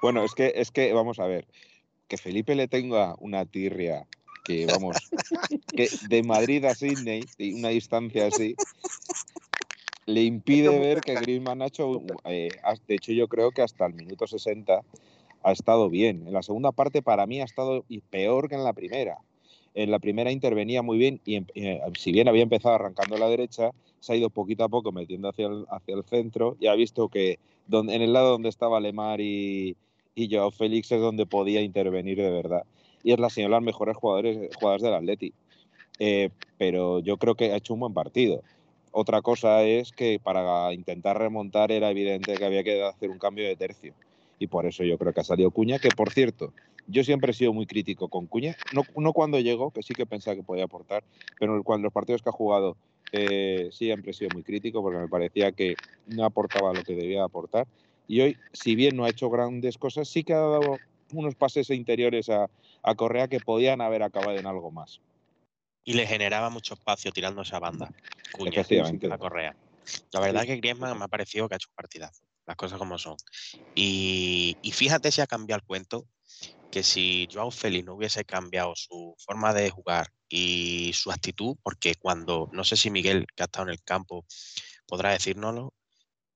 Bueno, 0.00 0.22
es 0.24 0.34
que, 0.34 0.52
es 0.56 0.70
que, 0.70 0.92
vamos 0.92 1.18
a 1.18 1.26
ver, 1.26 1.46
que 2.08 2.16
Felipe 2.16 2.54
le 2.54 2.68
tenga 2.68 3.14
una 3.18 3.44
tirria 3.46 4.06
que, 4.44 4.66
vamos, 4.66 4.96
que 5.76 5.88
de 6.08 6.22
Madrid 6.22 6.64
a 6.64 6.74
Sydney, 6.74 7.24
y 7.38 7.54
una 7.54 7.68
distancia 7.68 8.26
así, 8.26 8.54
le 10.06 10.22
impide 10.22 10.78
ver 10.78 11.00
que 11.00 11.14
Griezmann 11.14 11.62
ha 11.62 11.66
hecho, 11.66 12.02
eh, 12.24 12.50
de 12.86 12.94
hecho 12.94 13.12
yo 13.12 13.26
creo 13.28 13.50
que 13.52 13.62
hasta 13.62 13.86
el 13.86 13.94
minuto 13.94 14.26
60 14.26 14.82
ha 15.42 15.52
estado 15.52 15.88
bien. 15.88 16.26
En 16.26 16.32
la 16.32 16.42
segunda 16.42 16.72
parte 16.72 17.02
para 17.02 17.26
mí 17.26 17.40
ha 17.40 17.44
estado 17.44 17.84
peor 18.10 18.48
que 18.48 18.54
en 18.54 18.64
la 18.64 18.72
primera. 18.72 19.18
en 19.76 19.90
la 19.90 19.98
primera 19.98 20.30
intervenía 20.30 20.82
muy 20.82 20.98
bien 20.98 21.20
y 21.24 21.34
em- 21.34 21.46
eh, 21.56 21.80
si 21.98 22.12
bien 22.12 22.28
había 22.28 22.44
empezado 22.44 22.76
arrancando 22.76 23.16
a 23.16 23.18
la 23.18 23.28
derecha, 23.28 23.70
se 23.98 24.12
ha 24.12 24.16
ido 24.16 24.30
poquito 24.30 24.62
a 24.62 24.68
poco 24.68 24.92
metiendo 24.92 25.28
hacia 25.28 25.48
el, 25.48 25.66
hacia 25.68 25.96
el 25.96 26.04
centro 26.04 26.56
y 26.60 26.68
ha 26.68 26.74
visto 26.74 27.08
que 27.08 27.40
donde, 27.66 27.94
en 27.96 28.02
el 28.02 28.12
lado 28.12 28.30
donde 28.30 28.50
estaba 28.50 28.78
Lemar 28.78 29.20
y, 29.20 29.76
y 30.14 30.34
Joao 30.34 30.50
Félix 30.50 30.92
es 30.92 31.00
donde 31.00 31.26
podía 31.26 31.60
intervenir 31.60 32.18
de 32.18 32.30
verdad. 32.30 32.64
Y 33.02 33.12
es 33.12 33.18
la 33.18 33.30
señal 33.30 33.50
de 33.50 33.56
los 33.56 33.64
mejores 33.64 33.96
jugadores, 33.96 34.54
jugadores 34.56 34.82
del 34.82 34.94
Atleti. 34.94 35.32
Eh, 35.98 36.30
pero 36.58 37.00
yo 37.00 37.16
creo 37.16 37.34
que 37.34 37.52
ha 37.52 37.56
hecho 37.56 37.74
un 37.74 37.80
buen 37.80 37.94
partido. 37.94 38.42
Otra 38.92 39.22
cosa 39.22 39.62
es 39.64 39.92
que 39.92 40.20
para 40.22 40.72
intentar 40.72 41.18
remontar 41.18 41.72
era 41.72 41.90
evidente 41.90 42.34
que 42.34 42.44
había 42.44 42.62
que 42.62 42.82
hacer 42.82 43.10
un 43.10 43.18
cambio 43.18 43.46
de 43.46 43.56
tercio. 43.56 43.92
Y 44.38 44.46
por 44.46 44.66
eso 44.66 44.84
yo 44.84 44.98
creo 44.98 45.12
que 45.12 45.20
ha 45.20 45.24
salido 45.24 45.50
Cuña, 45.50 45.78
que 45.78 45.88
por 45.88 46.10
cierto, 46.10 46.52
yo 46.86 47.02
siempre 47.02 47.32
he 47.32 47.34
sido 47.34 47.52
muy 47.52 47.66
crítico 47.66 48.08
con 48.08 48.26
Cuña. 48.26 48.56
No, 48.72 48.82
no 48.96 49.12
cuando 49.12 49.38
llegó, 49.40 49.70
que 49.70 49.82
sí 49.82 49.94
que 49.94 50.06
pensaba 50.06 50.36
que 50.36 50.42
podía 50.42 50.64
aportar, 50.64 51.02
pero 51.38 51.62
cuando 51.62 51.86
los 51.86 51.92
partidos 51.92 52.22
que 52.22 52.28
ha 52.28 52.32
jugado 52.32 52.76
eh, 53.12 53.68
siempre 53.70 54.10
he 54.10 54.14
sido 54.14 54.30
muy 54.32 54.42
crítico 54.42 54.82
porque 54.82 54.98
me 54.98 55.08
parecía 55.08 55.52
que 55.52 55.76
no 56.06 56.24
aportaba 56.24 56.72
lo 56.72 56.82
que 56.82 56.94
debía 56.94 57.24
aportar. 57.24 57.66
Y 58.06 58.20
hoy, 58.20 58.38
si 58.52 58.74
bien 58.74 58.96
no 58.96 59.04
ha 59.04 59.10
hecho 59.10 59.30
grandes 59.30 59.78
cosas, 59.78 60.08
sí 60.08 60.24
que 60.24 60.34
ha 60.34 60.38
dado 60.38 60.78
unos 61.12 61.34
pases 61.34 61.70
interiores 61.70 62.28
a, 62.28 62.50
a 62.82 62.94
Correa 62.94 63.28
que 63.28 63.40
podían 63.40 63.80
haber 63.80 64.02
acabado 64.02 64.36
en 64.36 64.46
algo 64.46 64.70
más. 64.70 65.00
Y 65.84 65.94
le 65.94 66.06
generaba 66.06 66.50
mucho 66.50 66.74
espacio 66.74 67.12
tirando 67.12 67.42
esa 67.42 67.58
banda. 67.58 67.90
Cuña, 68.32 68.50
Efectivamente. 68.50 69.12
a 69.12 69.18
Correa. 69.18 69.56
La 70.12 70.20
verdad 70.20 70.44
que 70.44 70.56
Griezmann 70.56 70.98
me 70.98 71.04
ha 71.04 71.08
parecido 71.08 71.48
que 71.48 71.54
ha 71.54 71.56
hecho 71.56 71.68
un 71.70 71.76
partidazo. 71.76 72.22
Las 72.46 72.56
cosas 72.56 72.78
como 72.78 72.98
son. 72.98 73.16
Y, 73.74 74.56
y 74.62 74.72
fíjate 74.72 75.10
si 75.10 75.20
ha 75.20 75.26
cambiado 75.26 75.60
el 75.60 75.66
cuento, 75.66 76.06
que 76.70 76.82
si 76.82 77.28
Joao 77.32 77.50
Félix 77.50 77.84
no 77.86 77.94
hubiese 77.94 78.24
cambiado 78.24 78.74
su 78.74 79.14
forma 79.18 79.54
de 79.54 79.70
jugar 79.70 80.08
y 80.28 80.90
su 80.92 81.10
actitud, 81.10 81.56
porque 81.62 81.94
cuando, 81.94 82.48
no 82.52 82.64
sé 82.64 82.76
si 82.76 82.90
Miguel, 82.90 83.26
que 83.34 83.44
ha 83.44 83.46
estado 83.46 83.68
en 83.68 83.72
el 83.72 83.82
campo, 83.82 84.24
podrá 84.86 85.12
decírnoslo, 85.12 85.72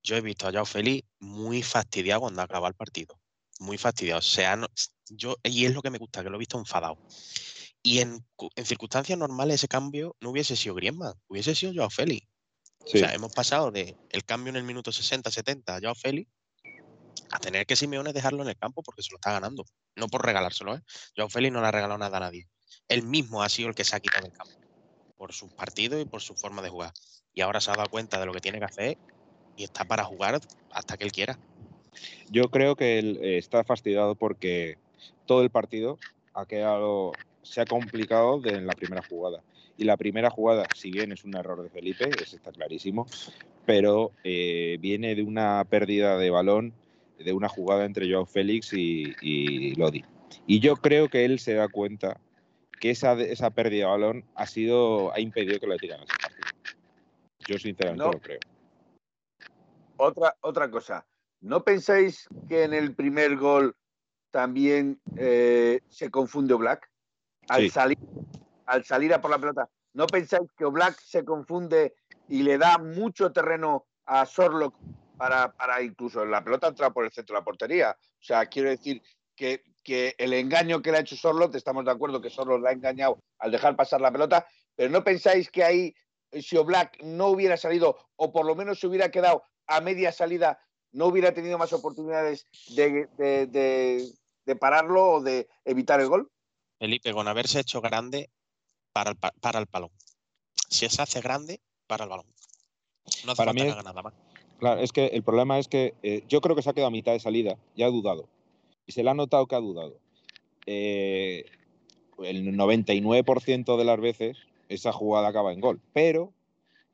yo 0.08 0.16
he 0.16 0.20
visto 0.22 0.48
a 0.48 0.52
Joao 0.52 0.64
Félix 0.64 1.06
muy 1.20 1.62
fastidiado 1.62 2.22
cuando 2.22 2.40
acaba 2.40 2.66
el 2.68 2.74
partido. 2.74 3.20
Muy 3.60 3.76
fastidiado. 3.76 4.20
O 4.20 4.22
sea, 4.22 4.56
no- 4.56 4.68
yo, 5.10 5.36
y 5.42 5.66
es 5.66 5.74
lo 5.74 5.82
que 5.82 5.90
me 5.90 5.98
gusta, 5.98 6.22
que 6.22 6.30
lo 6.30 6.36
he 6.36 6.38
visto 6.38 6.58
enfadado. 6.58 6.96
Y 7.82 7.98
en, 7.98 8.24
cu- 8.34 8.48
en 8.56 8.64
circunstancias 8.64 9.18
normales 9.18 9.56
ese 9.56 9.68
cambio 9.68 10.16
no 10.20 10.30
hubiese 10.30 10.56
sido 10.56 10.74
Griezmann, 10.74 11.12
hubiese 11.28 11.54
sido 11.54 11.72
Joao 11.74 11.90
Félix. 11.90 12.26
Sí. 12.86 12.96
O 12.96 13.00
sea, 13.00 13.12
hemos 13.14 13.32
pasado 13.32 13.70
de 13.70 13.96
el 14.08 14.24
cambio 14.24 14.48
en 14.50 14.56
el 14.56 14.62
minuto 14.64 14.92
60, 14.92 15.30
70 15.30 15.76
a 15.76 15.80
Joao 15.80 15.94
Félix 15.94 16.30
a 17.30 17.38
tener 17.38 17.66
que 17.66 17.76
Simeone 17.76 18.14
dejarlo 18.14 18.42
en 18.42 18.48
el 18.48 18.56
campo 18.56 18.82
porque 18.82 19.02
se 19.02 19.10
lo 19.10 19.16
está 19.18 19.32
ganando. 19.32 19.66
No 19.94 20.08
por 20.08 20.24
regalárselo, 20.24 20.74
¿eh? 20.74 20.80
Joao 21.16 21.28
Félix 21.28 21.52
no 21.52 21.60
le 21.60 21.66
ha 21.66 21.70
regalado 21.70 21.98
nada 21.98 22.16
a 22.16 22.20
nadie. 22.20 22.48
Él 22.88 23.02
mismo 23.02 23.42
ha 23.42 23.48
sido 23.50 23.68
el 23.68 23.74
que 23.74 23.84
se 23.84 23.94
ha 23.94 24.00
quitado 24.00 24.24
del 24.24 24.32
campo 24.32 24.54
por 25.18 25.34
sus 25.34 25.52
partidos 25.52 26.00
y 26.00 26.06
por 26.06 26.22
su 26.22 26.34
forma 26.34 26.62
de 26.62 26.70
jugar. 26.70 26.92
Y 27.34 27.42
ahora 27.42 27.60
se 27.60 27.70
ha 27.70 27.74
dado 27.74 27.90
cuenta 27.90 28.18
de 28.18 28.24
lo 28.26 28.32
que 28.32 28.40
tiene 28.40 28.58
que 28.58 28.64
hacer 28.64 28.98
y 29.58 29.64
está 29.64 29.84
para 29.84 30.04
jugar 30.04 30.40
hasta 30.70 30.96
que 30.96 31.04
él 31.04 31.12
quiera. 31.12 31.38
Yo 32.30 32.48
creo 32.48 32.76
que 32.76 32.98
él 32.98 33.18
eh, 33.20 33.38
está 33.38 33.64
fastidiado 33.64 34.14
porque 34.14 34.78
todo 35.26 35.42
el 35.42 35.50
partido 35.50 35.98
ha 36.32 36.46
quedado, 36.46 37.12
se 37.42 37.60
ha 37.60 37.66
complicado 37.66 38.40
de, 38.40 38.56
en 38.56 38.66
la 38.66 38.74
primera 38.74 39.02
jugada. 39.02 39.42
Y 39.76 39.84
la 39.84 39.96
primera 39.96 40.30
jugada, 40.30 40.66
si 40.74 40.90
bien 40.90 41.12
es 41.12 41.24
un 41.24 41.34
error 41.36 41.62
de 41.62 41.70
Felipe, 41.70 42.08
eso 42.22 42.36
está 42.36 42.52
clarísimo, 42.52 43.06
pero 43.66 44.12
eh, 44.24 44.78
viene 44.80 45.14
de 45.14 45.22
una 45.22 45.64
pérdida 45.68 46.18
de 46.18 46.30
balón, 46.30 46.72
de 47.18 47.32
una 47.32 47.48
jugada 47.48 47.84
entre 47.84 48.10
Joao 48.10 48.26
Félix 48.26 48.72
y, 48.72 49.14
y 49.20 49.74
Lodi. 49.74 50.04
Y 50.46 50.60
yo 50.60 50.76
creo 50.76 51.08
que 51.08 51.24
él 51.24 51.38
se 51.38 51.54
da 51.54 51.68
cuenta 51.68 52.20
que 52.80 52.90
esa, 52.90 53.20
esa 53.20 53.50
pérdida 53.50 53.86
de 53.86 53.90
balón 53.90 54.24
ha 54.34 54.46
sido 54.46 55.12
ha 55.12 55.20
impedido 55.20 55.58
que 55.58 55.66
lo 55.66 55.76
tiran 55.78 56.00
ese 56.02 56.14
partido. 56.22 56.48
Yo 57.46 57.58
sinceramente 57.58 58.04
No. 58.04 58.12
lo 58.12 58.20
creo. 58.20 58.40
Otra, 60.00 60.36
otra 60.42 60.70
cosa, 60.70 61.06
¿no 61.40 61.64
pensáis 61.64 62.28
que 62.48 62.62
en 62.62 62.72
el 62.72 62.94
primer 62.94 63.36
gol 63.36 63.76
también 64.30 65.00
eh, 65.16 65.80
se 65.88 66.08
confunde 66.08 66.54
Black? 66.54 66.88
Al, 67.48 67.62
Sí. 67.62 67.70
salir, 67.70 67.98
al 68.66 68.84
salir 68.84 69.12
a 69.12 69.20
por 69.20 69.32
la 69.32 69.38
pelota, 69.38 69.68
¿no 69.94 70.06
pensáis 70.06 70.48
que 70.56 70.66
Black 70.66 71.00
se 71.00 71.24
confunde 71.24 71.96
y 72.28 72.42
le 72.42 72.58
da 72.58 72.78
mucho 72.78 73.32
terreno 73.32 73.86
a 74.06 74.24
Sorlock 74.24 74.76
para, 75.16 75.52
para 75.52 75.82
incluso 75.82 76.24
la 76.24 76.44
pelota 76.44 76.68
entrar 76.68 76.92
por 76.92 77.04
el 77.04 77.10
centro 77.10 77.34
de 77.34 77.40
la 77.40 77.44
portería? 77.44 77.90
O 77.90 78.22
sea, 78.22 78.46
quiero 78.46 78.70
decir 78.70 79.02
que, 79.34 79.64
que 79.82 80.14
el 80.18 80.32
engaño 80.32 80.80
que 80.80 80.92
le 80.92 80.98
ha 80.98 81.00
hecho 81.00 81.16
Sorlock, 81.16 81.56
estamos 81.56 81.84
de 81.84 81.90
acuerdo 81.90 82.20
que 82.20 82.30
Sorlock 82.30 82.62
le 82.62 82.68
ha 82.68 82.72
engañado 82.72 83.18
al 83.38 83.50
dejar 83.50 83.74
pasar 83.74 84.00
la 84.00 84.12
pelota, 84.12 84.46
pero 84.76 84.90
¿no 84.90 85.02
pensáis 85.02 85.50
que 85.50 85.64
ahí 85.64 85.94
si 86.30 86.56
Oblak 86.56 87.02
no 87.02 87.28
hubiera 87.28 87.56
salido 87.56 87.96
o 88.16 88.30
por 88.30 88.46
lo 88.46 88.54
menos 88.54 88.78
se 88.78 88.86
hubiera 88.86 89.10
quedado 89.10 89.42
a 89.68 89.80
media 89.80 90.10
salida, 90.12 90.58
no 90.92 91.06
hubiera 91.06 91.32
tenido 91.32 91.58
más 91.58 91.72
oportunidades 91.72 92.46
de, 92.74 93.06
de- 93.18 93.46
de- 93.46 94.10
de 94.46 94.56
pararlo 94.56 95.04
o 95.12 95.20
de 95.20 95.48
evitar 95.64 96.00
el 96.00 96.08
gol? 96.08 96.30
Felipe, 96.78 97.12
con 97.12 97.28
haberse 97.28 97.60
hecho 97.60 97.80
grande, 97.80 98.30
para 98.92 99.10
el, 99.10 99.16
pa- 99.16 99.34
para 99.40 99.58
el 99.58 99.66
balón. 99.70 99.90
Si 100.68 100.88
se 100.88 101.02
hace 101.02 101.20
grande, 101.20 101.60
para 101.86 102.04
el 102.04 102.10
balón. 102.10 102.26
No 103.24 103.32
hace 103.32 103.36
Para 103.36 103.50
falta 103.52 103.64
mí 103.64 103.70
que 103.74 103.82
nada 103.82 104.02
más. 104.02 104.14
Claro, 104.58 104.80
es 104.80 104.90
que 104.92 105.06
el 105.06 105.22
problema 105.22 105.58
es 105.58 105.68
que 105.68 105.94
eh, 106.02 106.24
yo 106.28 106.40
creo 106.40 106.56
que 106.56 106.62
se 106.62 106.70
ha 106.70 106.72
quedado 106.72 106.88
a 106.88 106.90
mitad 106.90 107.12
de 107.12 107.20
salida 107.20 107.58
y 107.76 107.82
ha 107.82 107.88
dudado. 107.88 108.28
Y 108.86 108.92
se 108.92 109.02
le 109.04 109.10
ha 109.10 109.14
notado 109.14 109.46
que 109.46 109.54
ha 109.54 109.60
dudado. 109.60 109.98
Eh, 110.66 111.44
el 112.18 112.56
99% 112.56 113.76
de 113.76 113.84
las 113.84 114.00
veces 114.00 114.38
esa 114.68 114.92
jugada 114.92 115.28
acaba 115.28 115.52
en 115.52 115.60
gol. 115.60 115.80
Pero 115.92 116.32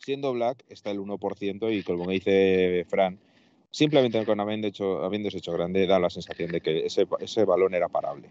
siendo 0.04 0.32
Black 0.34 0.64
está 0.68 0.90
el 0.90 1.00
1% 1.00 1.70
y 1.70 1.82
como 1.82 2.08
dice 2.10 2.84
Fran, 2.88 3.18
simplemente 3.70 4.24
con 4.24 4.38
habiendo 4.38 4.68
hecho, 4.68 5.02
habiéndose 5.02 5.38
hecho 5.38 5.52
grande 5.52 5.86
da 5.86 5.98
la 5.98 6.10
sensación 6.10 6.52
de 6.52 6.60
que 6.60 6.84
ese, 6.86 7.06
ese 7.20 7.44
balón 7.44 7.74
era 7.74 7.88
parable. 7.88 8.28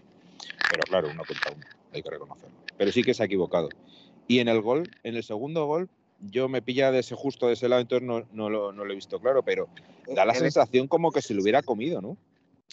Pero 0.69 0.83
claro, 0.87 1.09
uno 1.11 1.23
contra 1.25 1.51
uno, 1.51 1.65
hay 1.91 2.03
que 2.03 2.09
reconocerlo. 2.09 2.55
Pero 2.77 2.91
sí 2.91 3.03
que 3.03 3.13
se 3.13 3.23
ha 3.23 3.25
equivocado. 3.25 3.69
Y 4.27 4.39
en 4.39 4.47
el 4.47 4.61
gol, 4.61 4.83
en 5.03 5.15
el 5.15 5.23
segundo 5.23 5.65
gol, 5.65 5.89
yo 6.19 6.47
me 6.47 6.61
pilla 6.61 6.91
de 6.91 6.99
ese 6.99 7.15
justo 7.15 7.47
de 7.47 7.53
ese 7.53 7.67
lado, 7.67 7.81
entonces 7.81 8.07
no, 8.07 8.23
no, 8.31 8.49
lo, 8.49 8.71
no 8.71 8.85
lo 8.85 8.91
he 8.91 8.95
visto 8.95 9.19
claro, 9.19 9.43
pero 9.43 9.67
da 10.07 10.25
la 10.25 10.33
En 10.33 10.37
el- 10.37 10.43
sensación 10.43 10.87
como 10.87 11.11
que 11.11 11.21
se 11.21 11.33
lo 11.33 11.41
hubiera 11.41 11.61
comido, 11.63 12.01
¿no? 12.01 12.17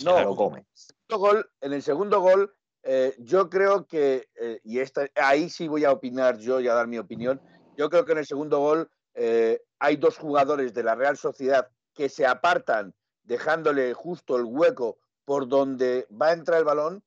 No, 0.05 0.17
Se 0.19 0.23
lo 0.25 0.37
come. 0.37 0.65
gol, 1.09 1.51
en 1.61 1.73
el 1.73 1.83
segundo 1.83 2.21
gol, 2.21 2.55
eh, 2.83 3.15
yo 3.19 3.51
creo 3.51 3.87
que, 3.87 4.29
eh, 4.41 4.61
y 4.65 4.79
esta, 4.79 5.09
ahí 5.17 5.51
sí 5.51 5.69
voy 5.69 5.85
a 5.85 5.93
opinar 5.93 6.39
yo 6.39 6.61
y 6.61 6.69
a 6.69 6.75
dar 6.75 6.87
mi 6.87 6.99
opinión, 6.99 7.41
yo 7.81 7.89
creo 7.89 8.05
que 8.05 8.13
en 8.13 8.19
el 8.19 8.27
segundo 8.27 8.59
gol 8.59 8.91
eh, 9.15 9.63
hay 9.79 9.97
dos 9.97 10.19
jugadores 10.19 10.75
de 10.75 10.83
la 10.83 10.95
Real 10.95 11.17
Sociedad 11.17 11.67
que 11.95 12.11
se 12.11 12.27
apartan 12.27 12.95
dejándole 13.23 13.95
justo 13.95 14.37
el 14.37 14.45
hueco 14.45 14.99
por 15.25 15.49
donde 15.49 16.07
va 16.11 16.27
a 16.27 16.33
entrar 16.35 16.59
el 16.59 16.67
balón 16.67 17.03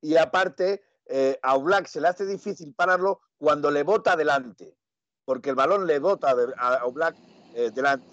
y 0.00 0.16
aparte 0.16 0.82
eh, 1.06 1.38
a 1.42 1.54
Oblak 1.54 1.86
se 1.86 2.00
le 2.00 2.08
hace 2.08 2.26
difícil 2.26 2.74
pararlo 2.74 3.20
cuando 3.38 3.70
le 3.70 3.84
bota 3.84 4.16
delante, 4.16 4.76
porque 5.24 5.50
el 5.50 5.54
balón 5.54 5.86
le 5.86 6.00
bota 6.00 6.34
a 6.58 6.84
Oblak 6.84 7.14
eh, 7.54 7.70
delante 7.72 8.08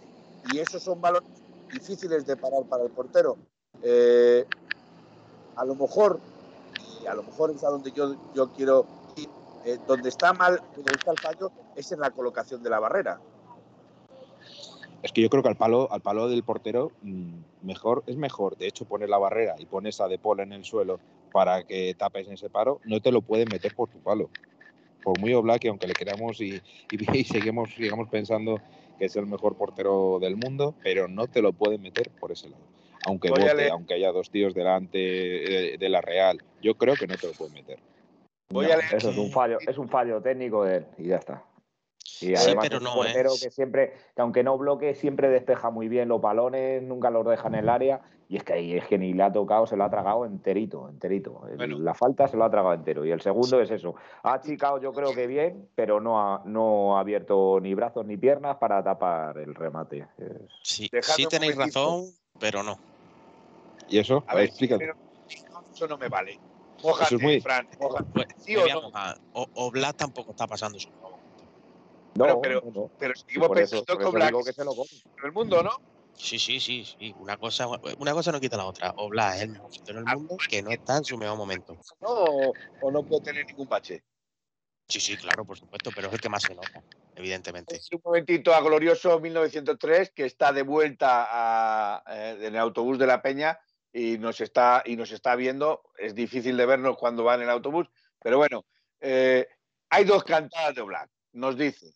y 0.51 0.59
esos 0.59 0.84
son 0.84 1.01
balones 1.01 1.32
difíciles 1.72 2.28
de 2.28 2.38
parar 2.38 2.64
para 2.70 2.84
el 2.84 2.91
portero. 2.91 3.38
Eh, 3.82 4.45
a 5.55 5.66
lo 5.66 5.74
mejor, 5.74 6.20
y 7.01 7.07
a 7.07 7.16
lo 7.16 7.24
mejor 7.24 7.49
es 7.49 7.64
a 7.64 7.70
donde 7.70 7.91
yo, 7.91 8.16
yo 8.36 8.53
quiero 8.53 8.86
eh, 9.66 9.78
donde 9.88 10.09
está 10.09 10.34
mal, 10.34 10.61
donde 10.76 10.91
está 10.93 11.11
el 11.11 11.18
fallo, 11.20 11.51
es 11.76 11.91
en 11.91 11.99
la 11.99 12.11
colocación 12.11 12.61
de 12.64 12.70
la 12.70 12.80
barrera. 12.80 13.20
Es 15.01 15.11
que 15.11 15.22
yo 15.22 15.30
creo 15.30 15.43
que 15.43 15.49
al 15.49 15.57
palo, 15.57 15.91
al 15.91 16.01
palo 16.01 16.30
del 16.30 16.43
portero 16.43 16.91
mm, 17.01 17.39
mejor, 17.61 18.03
es 18.07 18.16
mejor, 18.16 18.55
de 18.57 18.68
hecho, 18.68 18.86
poner 18.86 19.09
la 19.09 19.18
barrera 19.18 19.55
y 19.57 19.66
pones 19.66 19.99
a 19.99 20.07
De 20.07 20.18
Paul 20.18 20.39
en 20.39 20.53
el 20.53 20.64
suelo 20.64 20.99
para 21.34 21.64
que 21.64 21.93
tapes 21.95 22.28
ese 22.30 22.49
paro, 22.49 22.80
no 22.86 23.01
te 23.01 23.11
lo 23.11 23.22
pueden 23.22 23.49
meter 23.49 23.74
por 23.74 23.89
tu 23.89 23.99
palo. 23.99 24.30
Por 25.03 25.20
muy 25.20 25.34
Oblak, 25.34 25.66
aunque 25.66 25.88
le 25.88 25.93
queramos 25.93 26.39
y, 26.39 26.61
y- 26.89 26.97
y 27.20 27.24
seguimos, 27.26 27.74
sigamos 27.76 28.07
pensando 28.09 28.61
que 28.97 29.05
es 29.05 29.16
el 29.18 29.26
mejor 29.26 29.55
portero 29.57 30.20
del 30.22 30.38
mundo, 30.38 30.76
pero 30.84 31.07
no 31.09 31.28
te 31.28 31.41
lo 31.41 31.51
pueden 31.51 31.82
meter 31.82 32.09
por 32.11 32.32
ese 32.32 32.49
lado. 32.49 32.64
Aunque 33.05 33.30
bote, 33.30 33.70
aunque 33.70 33.95
haya 33.95 34.14
dos 34.14 34.30
tíos 34.30 34.53
delante 34.53 34.97
de, 34.97 35.78
de 35.78 35.89
la 35.89 35.99
Real, 35.99 36.41
yo 36.61 36.76
creo 36.76 36.95
que 36.95 37.07
no 37.07 37.16
te 37.16 37.28
lo 37.28 37.34
pueden 37.34 37.53
meter. 37.55 37.80
Voy 38.54 38.68
No, 38.68 38.74
a 38.74 38.78
leer- 38.78 38.93
Eso 38.95 39.10
es 39.10 39.18
un 39.18 39.32
fallo, 39.32 39.58
es 39.60 39.78
un 39.78 39.89
fallo 39.89 40.22
técnico 40.22 40.64
de 40.64 40.78
él 40.78 40.88
y 40.99 41.08
ya 41.08 41.18
está. 41.18 41.43
Y 42.22 42.28
Sí, 42.28 42.36
además 42.36 42.68
pero 42.70 42.78
es 42.78 42.82
un 42.82 42.89
no, 42.89 42.93
portero 42.95 43.30
¿eh? 43.34 43.38
que 43.41 43.49
siempre, 43.51 43.93
que 44.16 44.22
aunque 44.22 44.43
no 44.43 44.58
bloque, 44.58 44.93
siempre 44.95 45.30
despeja 45.30 45.72
muy 45.72 45.88
bien 45.88 46.08
los 46.08 46.22
balones, 46.22 46.82
nunca 46.84 47.10
los 47.10 47.26
deja 47.26 47.47
en 47.47 47.56
el 47.56 47.68
área. 47.70 48.01
Y 48.30 48.38
es 48.38 48.43
que 48.43 48.54
ahí 48.54 48.78
es 48.78 48.88
que 48.88 48.97
ni 48.97 49.14
le 49.14 49.24
ha 49.24 49.32
tocado, 49.32 49.68
se 49.68 49.76
lo 49.76 49.84
ha 49.84 49.89
tragado 49.89 50.26
enterito, 50.26 50.88
enterito. 50.88 51.41
Bueno. 51.58 51.78
La 51.80 51.93
falta 51.93 52.28
se 52.28 52.38
lo 52.38 52.45
ha 52.45 52.49
tragado 52.49 52.74
entero. 52.74 53.06
Y 53.06 53.12
el 53.12 53.20
segundo 53.22 53.60
es 53.60 53.70
eso. 53.72 53.95
Ha 54.24 54.34
achicado 54.34 54.80
yo 54.80 54.93
creo 54.93 55.14
que 55.14 55.28
bien, 55.28 55.68
pero 55.76 55.99
no 55.99 56.20
ha, 56.22 56.41
no 56.45 56.95
ha 56.97 57.01
abierto 57.01 57.60
ni 57.60 57.74
brazos 57.74 58.06
ni 58.06 58.16
piernas 58.18 58.58
para 58.58 58.84
tapar 58.84 59.38
el 59.39 59.54
remate. 59.56 60.08
Es- 60.18 60.51
Sí, 60.64 60.89
sí 61.01 61.26
tenéis 61.28 61.58
razón, 61.58 62.06
pero 62.39 62.64
no. 62.64 62.78
¿Y 63.89 63.99
eso? 63.99 64.24
A 64.28 64.36
ver, 64.36 64.45
explícate. 64.45 64.86
pero 64.86 64.93
eso 65.74 65.88
no 65.88 65.97
me 65.97 66.08
vale. 66.08 66.39
Mójate, 66.84 67.05
Eso 67.05 67.15
es 67.15 67.21
muy- 67.21 67.41
Fran, 67.41 67.67
mójate. 67.79 68.09
Pues, 68.13 68.27
¿Sí 68.38 68.55
o 68.57 68.67
no? 68.67 68.91
O, 69.34 69.71
tampoco 69.93 70.31
está 70.31 70.47
pasando 70.47 70.79
su 70.79 70.89
mejor 70.89 71.11
momento. 71.11 71.43
No, 72.15 72.25
Bueno, 72.25 72.41
pero- 72.41 72.61
no. 72.73 72.91
Pero 72.99 73.15
seguimos 73.15 73.49
pensando 73.49 73.86
que 73.97 74.43
que 74.43 74.53
se 74.53 74.63
lo 74.65 74.75
come. 74.75 74.89
el 75.23 75.31
mundo, 75.31 75.63
¿no? 75.63 75.71
Sí, 76.15 76.38
sí, 76.38 76.59
sí, 76.59 76.86
sí. 76.86 77.15
Una 77.17 77.38
cosa, 77.38 77.67
una 77.97 78.13
cosa 78.13 78.31
no 78.31 78.39
quita 78.39 78.55
la 78.57 78.65
otra. 78.65 78.93
Oblak 78.97 79.36
es 79.36 79.41
el 79.43 79.49
mejor 79.49 79.69
portero 79.71 80.03
del 80.03 80.15
mundo 80.17 80.38
que 80.47 80.61
no 80.61 80.69
está 80.71 80.97
en 80.97 81.05
su 81.05 81.17
mejor 81.17 81.38
momento. 81.38 81.75
¿No? 82.01 82.07
O, 82.09 82.53
o 82.81 82.91
no 82.91 83.03
puede 83.03 83.23
tener 83.23 83.45
ningún 83.47 83.67
bache. 83.67 84.03
Sí, 84.88 84.99
sí, 84.99 85.17
claro, 85.17 85.43
por 85.45 85.57
supuesto, 85.57 85.89
pero 85.95 86.07
es 86.09 86.13
el 86.13 86.19
que 86.21 86.29
más 86.29 86.43
se 86.43 86.53
nota, 86.53 86.84
evidentemente. 87.15 87.79
Un 87.93 88.01
momentito 88.03 88.53
a 88.53 88.61
glorioso 88.61 89.17
1903 89.19 90.11
que 90.11 90.25
está 90.25 90.51
de 90.51 90.61
vuelta 90.61 91.25
a- 91.31 92.03
eh, 92.09 92.38
en 92.41 92.53
el 92.53 92.57
autobús 92.59 92.99
de 92.99 93.07
la 93.07 93.21
Peña 93.21 93.57
y 93.94 94.18
nos 94.18 94.41
está 94.41 94.82
y 94.86 94.98
nos 94.98 95.12
está 95.12 95.36
viendo. 95.36 95.84
Es 95.98 96.16
difícil 96.16 96.58
de 96.58 96.66
vernos 96.66 96.98
cuando 96.98 97.24
va 97.24 97.36
en 97.36 97.50
autobús, 97.50 97.88
pero 98.22 98.38
bueno, 98.38 98.66
eh, 99.00 99.48
hay 99.89 100.04
dos 100.04 100.24
cantadas 100.24 100.76
de 100.76 100.82
Oblak, 100.82 101.10
nos 101.34 101.56
dice. 101.56 101.94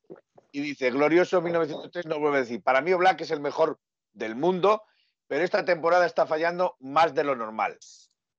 Y 0.52 0.62
dice, 0.62 0.92
glorioso 0.92 1.42
1903 1.42 2.06
nos 2.06 2.20
vuelve 2.20 2.38
a 2.38 2.42
decir, 2.42 2.64
para 2.64 2.82
mí 2.82 2.94
Oblak 2.94 3.22
es 3.22 3.32
el 3.32 3.42
mejor 3.42 3.80
del 4.14 4.36
mundo, 4.36 4.84
pero 5.28 5.44
esta 5.44 5.66
temporada 5.66 6.06
está 6.06 6.26
fallando 6.26 6.78
más 6.80 7.14
de 7.14 7.24
lo 7.24 7.36
normal. 7.36 7.78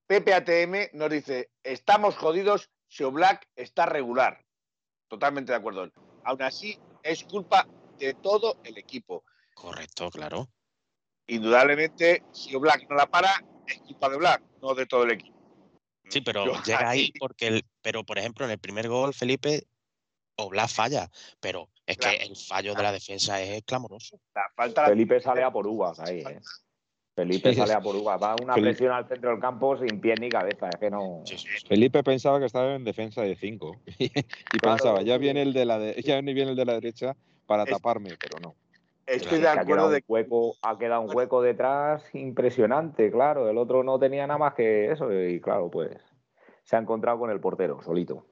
Pepe 0.07 0.33
ATM 0.33 0.97
nos 0.97 1.11
dice, 1.11 1.51
estamos 1.63 2.17
jodidos 2.17 2.71
si 2.89 3.05
Oblak 3.05 3.47
está 3.57 3.85
regular. 3.85 4.43
Totalmente 5.09 5.53
de 5.53 5.59
acuerdo. 5.59 5.91
Aún 6.25 6.43
así, 6.43 6.79
es 7.03 7.25
culpa 7.25 7.67
de 7.99 8.15
todo 8.15 8.59
el 8.65 8.79
equipo. 8.79 9.25
Correcto, 9.55 10.11
claro. 10.11 10.49
Indudablemente, 11.29 12.23
si 12.33 12.55
Oblak 12.55 12.89
no 12.89 12.97
la 12.97 13.07
para, 13.07 13.29
es 13.67 13.79
culpa 13.83 14.09
de 14.09 14.17
Oblak, 14.17 14.43
no 14.63 14.75
de 14.75 14.87
todo 14.87 15.05
el 15.05 15.13
equipo. 15.13 15.37
Sí, 16.09 16.23
pero 16.23 16.47
Yo 16.47 16.63
llega 16.63 16.89
ahí 16.89 17.01
ahí- 17.01 17.13
porque, 17.19 17.49
el, 17.49 17.65
pero 17.83 18.03
por 18.03 18.19
ejemplo, 18.19 18.47
en 18.47 18.51
el 18.53 18.59
primer 18.59 18.89
gol, 18.89 19.13
Felipe, 19.13 19.65
Oblak 20.37 20.69
falla, 20.71 21.11
pero 21.41 21.69
es 21.85 21.99
Claro. 21.99 22.17
que 22.17 22.25
el 22.25 22.37
fallo 22.37 22.75
de 22.75 22.83
la 22.83 22.93
defensa 22.93 23.43
es 23.43 23.63
clamoroso. 23.65 24.19
La 24.35 24.51
falta 24.57 24.83
la- 24.83 24.89
Felipe 24.89 25.21
sale 25.21 25.43
a 25.43 25.51
por 25.51 25.67
uvas 25.67 25.99
ahí, 26.01 26.21
¿eh? 26.21 26.41
Felipe 27.15 27.51
Sí, 27.51 27.57
sale 27.57 27.73
a 27.75 27.81
por 27.81 27.97
uvas. 27.97 28.23
Va 28.23 28.37
una 28.41 28.55
Felipe- 28.55 28.71
presión 28.77 28.93
al 28.93 29.09
centro 29.09 29.31
del 29.31 29.41
campo 29.41 29.77
sin 29.77 30.01
pie 30.01 30.15
ni 30.21 30.31
cabeza. 30.31 30.69
Es 30.71 30.79
que 30.79 30.89
no. 30.89 31.23
Sí, 31.27 31.37
sí, 31.37 31.49
sí. 31.59 31.67
Felipe 31.67 32.03
pensaba 32.05 32.39
que 32.39 32.47
estaba 32.47 32.75
en 32.77 32.85
defensa 32.85 33.23
de 33.23 33.35
5 33.37 33.81
y 33.99 34.09
Claro, 34.11 34.77
pensaba, 34.77 35.03
ya 35.03 35.19
viene 35.19 35.43
el 35.43 35.53
de 35.53 35.65
la 35.67 35.79
de- 35.81 36.01
ya 36.03 36.21
viene 36.21 36.43
el 36.53 36.57
de 36.57 36.65
la 36.65 36.75
derecha 36.75 37.17
para 37.47 37.65
Es- 37.65 37.71
taparme, 37.71 38.17
pero 38.19 38.39
no. 38.39 38.55
Estoy 39.09 39.39
Es 39.39 39.43
de 39.43 39.49
ha 39.49 39.53
acuerdo 39.53 39.67
quedado 39.67 39.91
de 39.91 40.05
hueco, 40.07 40.57
ha 40.61 40.79
quedado 40.79 41.01
un 41.01 41.17
hueco 41.17 41.41
detrás 41.41 42.05
impresionante, 42.15 43.11
claro. 43.11 43.49
El 43.49 43.57
otro 43.57 43.83
no 43.83 43.99
tenía 43.99 44.27
nada 44.27 44.39
más 44.39 44.55
que 44.55 44.93
eso 44.93 45.11
y 45.11 45.41
claro, 45.41 45.71
pues 45.71 45.97
se 46.63 46.77
ha 46.77 46.79
encontrado 46.79 47.19
con 47.19 47.31
el 47.31 47.41
portero 47.41 47.81
solito. 47.83 48.27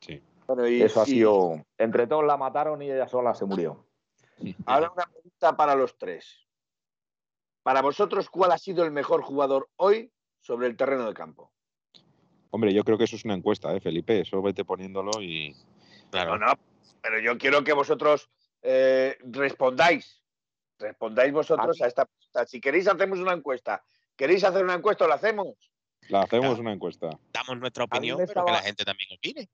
Sí. 0.00 0.22
Bueno, 0.46 0.66
y- 0.66 0.80
Eso 0.80 1.02
ha 1.02 1.04
y 1.04 1.06
sido. 1.06 1.62
Entre 1.76 2.06
todos 2.06 2.24
la 2.24 2.38
mataron 2.38 2.80
y 2.80 2.90
ella 2.90 3.08
sola 3.08 3.34
se 3.34 3.44
murió. 3.44 3.84
Ahora 4.66 4.90
una 4.90 5.04
pregunta 5.04 5.54
para 5.54 5.74
los 5.74 5.98
tres. 5.98 6.46
Para 7.62 7.82
vosotros, 7.82 8.30
¿cuál 8.30 8.52
ha 8.52 8.58
sido 8.58 8.84
el 8.84 8.90
mejor 8.90 9.22
jugador 9.22 9.68
hoy 9.76 10.10
sobre 10.40 10.66
el 10.66 10.76
terreno 10.76 11.06
de 11.06 11.14
campo? 11.14 11.52
Hombre, 12.50 12.72
yo 12.72 12.84
creo 12.84 12.96
que 12.96 13.04
eso 13.04 13.16
es 13.16 13.24
una 13.26 13.34
encuesta, 13.34 13.74
¿eh, 13.74 13.80
Felipe? 13.80 14.20
Eso 14.20 14.40
vete 14.40 14.64
poniéndolo 14.64 15.20
y... 15.20 15.54
Claro. 16.10 16.38
No, 16.38 16.46
no, 16.46 16.52
pero 17.02 17.20
yo 17.20 17.38
quiero 17.38 17.62
que 17.64 17.72
vosotros 17.72 18.30
eh, 18.62 19.16
respondáis. 19.22 20.21
Respondáis 20.82 21.32
vosotros 21.32 21.80
A 21.80 21.84
a 21.84 21.88
esta 21.88 22.04
pregunta. 22.04 22.46
Si 22.46 22.60
queréis, 22.60 22.86
hacemos 22.88 23.18
una 23.20 23.32
encuesta. 23.32 23.82
¿Queréis 24.16 24.44
hacer 24.44 24.62
una 24.64 24.74
encuesta 24.74 25.04
o 25.04 25.08
la 25.08 25.14
hacemos? 25.14 25.48
La 26.08 26.22
hacemos 26.22 26.46
Claro. 26.48 26.60
una 26.60 26.72
encuesta. 26.72 27.10
Damos 27.32 27.58
nuestra 27.58 27.84
opinión, 27.84 28.16
pero 28.16 28.26
que 28.26 28.32
estaba- 28.32 28.50
la 28.52 28.58
gente 28.62 28.84
también 28.84 29.08
opine. 29.16 29.48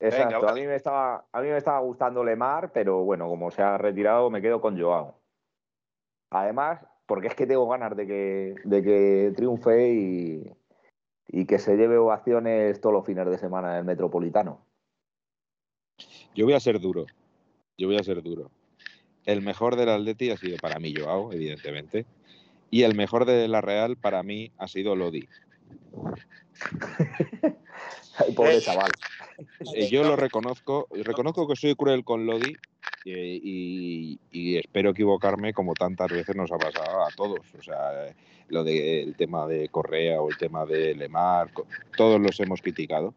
Exacto. 0.00 0.48
A 0.48 0.54
mí 0.54 0.62
me 0.66 0.76
estaba, 0.76 1.26
a 1.30 1.40
mí 1.40 1.48
me 1.48 1.56
estaba 1.56 1.80
gustando 1.80 2.24
Lemar, 2.24 2.72
pero 2.72 3.04
bueno, 3.04 3.28
como 3.28 3.50
se 3.50 3.62
ha 3.62 3.76
retirado, 3.78 4.30
me 4.30 4.40
quedo 4.42 4.60
con 4.60 4.80
Joao. 4.80 5.20
Además, 6.30 6.80
porque 7.06 7.28
es 7.28 7.34
que 7.34 7.46
tengo 7.46 7.68
ganas 7.68 7.96
de 7.96 8.06
que, 8.06 8.54
de 8.64 8.82
que 8.82 9.32
triunfe 9.36 9.90
y, 9.92 10.52
y 11.28 11.46
que 11.46 11.58
se 11.58 11.76
lleve 11.76 11.98
ovaciones 11.98 12.80
todos 12.80 12.94
los 12.94 13.04
fines 13.06 13.26
de 13.26 13.38
semana 13.38 13.72
en 13.72 13.78
el 13.78 13.84
Metropolitano. 13.84 14.64
Yo 16.34 16.46
voy 16.46 16.54
a 16.54 16.60
ser 16.60 16.80
duro. 16.80 17.04
Yo 17.76 17.86
voy 17.88 17.96
a 17.96 18.02
ser 18.02 18.22
duro. 18.22 18.50
El 19.26 19.42
mejor 19.42 19.76
del 19.76 19.88
Atleti 19.88 20.30
ha 20.30 20.36
sido 20.36 20.56
para 20.58 20.78
mí 20.78 20.94
Joao, 20.94 21.32
evidentemente. 21.32 22.06
Y 22.70 22.82
el 22.82 22.94
mejor 22.94 23.24
de 23.24 23.46
la 23.48 23.60
Real 23.60 23.96
para 23.96 24.22
mí 24.22 24.50
ha 24.58 24.66
sido 24.66 24.96
Lodi. 24.96 25.28
Ay, 28.18 28.32
pobre 28.32 28.60
chaval. 28.60 28.90
Eh, 29.74 29.88
yo 29.88 30.04
lo 30.04 30.16
reconozco, 30.16 30.86
reconozco 30.90 31.46
que 31.48 31.56
soy 31.56 31.74
cruel 31.74 32.04
con 32.04 32.26
Lodi 32.26 32.56
eh, 33.04 33.40
y, 33.42 34.18
y 34.30 34.56
espero 34.56 34.90
equivocarme 34.90 35.52
como 35.52 35.74
tantas 35.74 36.10
veces 36.10 36.36
nos 36.36 36.52
ha 36.52 36.58
pasado 36.58 37.04
a 37.04 37.08
todos. 37.16 37.40
O 37.58 37.62
sea, 37.62 38.14
lo 38.48 38.64
del 38.64 39.14
tema 39.16 39.46
de 39.46 39.68
Correa 39.68 40.20
o 40.20 40.28
el 40.28 40.36
tema 40.36 40.66
de 40.66 40.94
Lemar, 40.94 41.50
todos 41.96 42.20
los 42.20 42.38
hemos 42.40 42.60
criticado. 42.60 43.14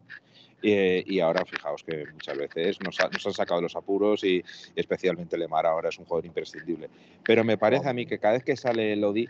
Eh, 0.62 1.04
y 1.06 1.20
ahora 1.20 1.44
fijaos 1.44 1.82
que 1.84 2.06
muchas 2.12 2.36
veces 2.36 2.80
nos, 2.80 2.98
ha- 3.00 3.08
nos 3.08 3.24
han 3.26 3.34
sacado 3.34 3.60
los 3.60 3.76
apuros 3.76 4.24
y 4.24 4.42
especialmente 4.74 5.36
Lemar 5.36 5.66
ahora 5.66 5.90
es 5.90 5.98
un 5.98 6.06
jugador 6.06 6.26
imprescindible. 6.26 6.88
Pero 7.24 7.44
me 7.44 7.58
parece 7.58 7.88
a 7.88 7.92
mí 7.92 8.06
que 8.06 8.18
cada 8.18 8.34
vez 8.34 8.44
que 8.44 8.56
sale 8.56 8.96
Lodi, 8.96 9.28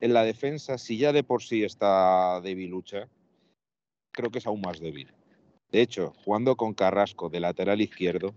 en 0.00 0.12
la 0.12 0.22
defensa, 0.24 0.76
si 0.76 0.98
ya 0.98 1.12
de 1.12 1.24
por 1.24 1.42
sí 1.42 1.64
está 1.64 2.40
debilucha, 2.42 3.08
creo 4.12 4.30
que 4.30 4.38
es 4.38 4.46
aún 4.46 4.60
más 4.60 4.80
débil. 4.80 5.10
De 5.72 5.80
hecho, 5.80 6.12
jugando 6.24 6.56
con 6.56 6.74
Carrasco 6.74 7.30
de 7.30 7.40
lateral 7.40 7.80
izquierdo, 7.80 8.34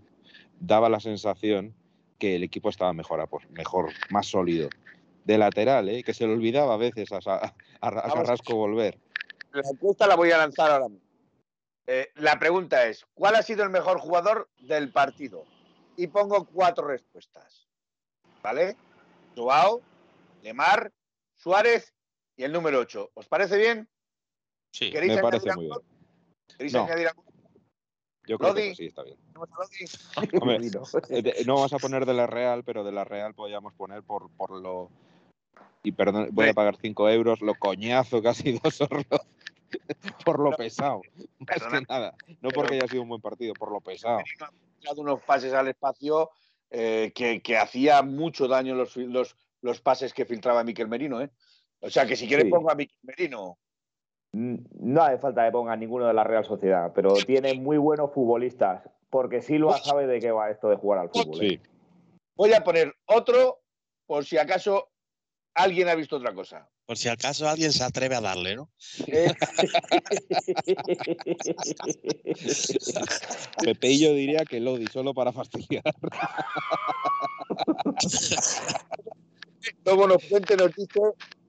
daba 0.58 0.88
la 0.88 1.00
sensación 1.00 1.74
que 2.18 2.36
el 2.36 2.42
equipo 2.42 2.68
estaba 2.70 2.92
mejor, 2.92 3.28
mejor 3.50 3.90
más 4.10 4.26
sólido. 4.26 4.70
De 5.24 5.36
lateral, 5.36 5.88
¿eh? 5.90 6.02
que 6.02 6.14
se 6.14 6.26
le 6.26 6.32
olvidaba 6.32 6.74
a 6.74 6.78
veces 6.78 7.12
a, 7.12 7.18
a-. 7.80 8.02
Carrasco 8.12 8.56
volver. 8.56 8.98
La 9.52 9.68
encuesta 9.70 10.06
la 10.06 10.16
voy 10.16 10.30
a 10.30 10.38
lanzar 10.38 10.70
ahora 10.70 10.88
mismo. 10.88 11.07
Eh, 11.90 12.12
la 12.16 12.38
pregunta 12.38 12.84
es, 12.86 13.06
¿cuál 13.14 13.34
ha 13.34 13.42
sido 13.42 13.64
el 13.64 13.70
mejor 13.70 13.98
jugador 13.98 14.50
del 14.58 14.92
partido? 14.92 15.46
Y 15.96 16.08
pongo 16.08 16.44
cuatro 16.44 16.86
respuestas. 16.86 17.66
¿Vale? 18.42 18.76
Joao, 19.34 19.80
Lemar, 20.42 20.92
Suárez 21.34 21.94
y 22.36 22.44
el 22.44 22.52
número 22.52 22.80
8. 22.80 23.10
¿Os 23.14 23.26
parece 23.26 23.56
bien? 23.56 23.88
Sí. 24.70 24.90
¿Queréis 24.90 25.14
Me 25.14 25.20
añadir 25.20 25.30
parece 25.30 25.50
algo? 25.50 25.62
muy 25.62 25.70
bien. 25.70 25.80
¿Queréis 26.58 26.72
No. 26.74 26.84
añadir 26.84 27.08
algo? 27.08 27.24
Yo 28.26 28.38
creo 28.38 28.50
Lodi. 28.50 28.68
que 28.68 28.74
sí, 28.74 28.86
está 28.86 29.02
bien. 29.04 29.16
Eh, 31.08 31.44
No 31.46 31.54
vas 31.60 31.72
a 31.72 31.78
poner 31.78 32.04
de 32.04 32.12
la 32.12 32.26
Real, 32.26 32.64
pero 32.64 32.84
de 32.84 32.92
la 32.92 33.04
Real 33.04 33.32
podríamos 33.32 33.72
poner 33.72 34.02
por, 34.02 34.30
por 34.32 34.50
lo... 34.50 34.90
Y 35.82 35.92
perdón, 35.92 36.28
voy 36.32 36.50
a 36.50 36.54
pagar 36.54 36.76
5 36.76 37.08
euros, 37.08 37.40
lo 37.40 37.54
coñazo 37.54 38.20
que 38.20 38.28
ha 38.28 38.34
sido 38.34 38.60
Sorlo. 38.70 39.24
por 40.24 40.38
lo 40.40 40.50
pesado. 40.52 41.02
Más 41.38 41.62
que 41.62 41.80
nada. 41.88 42.14
No 42.28 42.36
pero- 42.48 42.54
porque 42.54 42.74
haya 42.76 42.88
sido 42.88 43.02
un 43.02 43.08
buen 43.08 43.20
partido, 43.20 43.54
por 43.54 43.70
lo 43.72 43.80
pesado. 43.80 44.18
ha 44.18 44.50
dado 44.84 45.00
unos 45.02 45.20
pases 45.22 45.52
al 45.54 45.68
espacio 45.68 46.30
eh, 46.70 47.12
que, 47.14 47.40
que 47.42 47.56
hacía 47.56 48.02
mucho 48.02 48.46
daño 48.48 48.74
los, 48.74 48.96
los, 48.96 49.36
los 49.62 49.80
pases 49.80 50.12
que 50.12 50.24
filtraba 50.24 50.64
Miquel 50.64 50.88
Merino. 50.88 51.20
¿eh? 51.22 51.30
O 51.80 51.90
sea 51.90 52.06
que 52.06 52.16
si 52.16 52.26
quieres 52.26 52.44
Sí. 52.46 52.50
pongo 52.50 52.70
a 52.70 52.74
Miquel 52.74 52.98
Merino. 53.02 53.58
No 54.32 55.02
hace 55.02 55.18
falta 55.18 55.44
que 55.46 55.50
ponga 55.52 55.74
ninguno 55.74 56.06
de 56.06 56.12
la 56.12 56.22
Real 56.22 56.44
Sociedad, 56.44 56.92
pero 56.94 57.14
tiene 57.14 57.54
muy 57.54 57.78
buenos 57.78 58.12
futbolistas, 58.12 58.82
porque 59.08 59.40
Silva 59.40 59.78
sabe 59.78 60.06
de 60.06 60.20
qué 60.20 60.30
va 60.30 60.50
esto 60.50 60.68
de 60.68 60.76
jugar 60.76 60.98
al 60.98 61.08
fútbol. 61.08 61.42
¿eh? 61.42 61.48
Sí. 61.48 61.60
Voy 62.36 62.52
a 62.52 62.62
poner 62.62 62.94
otro 63.06 63.62
por 64.06 64.26
si 64.26 64.36
acaso 64.36 64.90
alguien 65.54 65.88
ha 65.88 65.94
visto 65.94 66.16
otra 66.16 66.34
cosa. 66.34 66.68
Por 66.88 66.96
si 66.96 67.08
acaso 67.10 67.46
alguien 67.46 67.70
se 67.70 67.84
atreve 67.84 68.14
a 68.14 68.22
darle, 68.22 68.56
¿no? 68.56 68.70
Pepe 73.62 73.90
y 73.90 74.00
yo 74.00 74.14
diría 74.14 74.46
que 74.46 74.58
Lodi, 74.58 74.86
solo 74.86 75.12
para 75.12 75.30
fastidiar. 75.30 75.82
Luego 79.84 80.06
nos 80.06 80.24
cuente, 80.24 80.56
nos 80.56 80.74
dice 80.74 80.98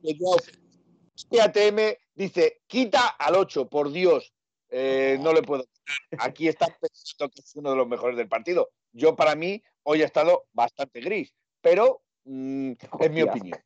que. 0.03 0.17
ATM 1.39 1.95
dice, 2.15 2.63
quita 2.67 3.07
al 3.07 3.35
8, 3.35 3.69
por 3.69 3.93
Dios. 3.93 4.33
Eh, 4.67 5.17
no 5.21 5.31
le 5.31 5.41
puedo. 5.41 5.63
Aquí 6.17 6.49
está 6.49 6.65
pensando 6.65 7.29
que 7.29 7.39
es 7.39 7.55
uno 7.55 7.69
de 7.69 7.77
los 7.77 7.87
mejores 7.87 8.17
del 8.17 8.27
partido. 8.27 8.71
Yo, 8.91 9.15
para 9.15 9.35
mí, 9.35 9.63
hoy 9.83 10.01
ha 10.01 10.05
estado 10.05 10.47
bastante 10.51 10.99
gris, 10.99 11.33
pero 11.61 12.03
mm, 12.25 12.73
es 12.99 13.11
mi 13.11 13.21
opinión. 13.21 13.57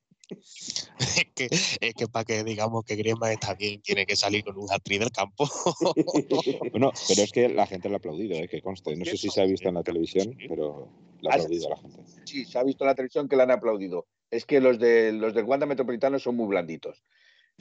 Es 0.99 1.25
que, 1.36 1.45
es 1.81 1.93
que 1.95 2.07
para 2.07 2.25
que 2.25 2.43
digamos 2.43 2.86
que 2.86 2.95
Griezmann 2.95 3.31
está 3.31 3.53
bien, 3.55 3.81
tiene 3.81 4.05
que 4.05 4.15
salir 4.15 4.43
con 4.43 4.57
un 4.57 4.71
hat 4.71 4.84
del 4.86 5.11
campo. 5.11 5.47
Bueno, 6.71 6.91
pero 7.07 7.21
es 7.21 7.31
que 7.31 7.49
la 7.49 7.65
gente 7.65 7.89
lo 7.89 7.95
ha 7.95 7.97
aplaudido, 7.97 8.36
¿eh? 8.36 8.47
que 8.47 8.61
conste. 8.61 8.95
No 8.95 9.05
sé 9.05 9.17
si 9.17 9.29
se 9.29 9.41
ha 9.41 9.45
visto 9.45 9.69
en 9.69 9.75
la 9.75 9.84
televisión, 9.84 10.36
pero 10.47 10.89
lo 11.21 11.29
ha 11.29 11.34
aplaudido 11.34 11.69
la 11.69 11.77
gente. 11.77 12.01
Sí, 12.25 12.45
se 12.45 12.57
ha 12.57 12.63
visto 12.63 12.84
en 12.84 12.88
la 12.88 12.95
televisión 12.95 13.27
que 13.27 13.36
le 13.36 13.43
han 13.43 13.51
aplaudido. 13.51 14.07
Es 14.31 14.45
que 14.45 14.59
los, 14.59 14.79
de, 14.79 15.11
los 15.11 15.34
del 15.34 15.45
Wanda 15.45 15.65
Metropolitano 15.65 16.19
son 16.19 16.36
muy 16.36 16.47
blanditos. 16.47 17.03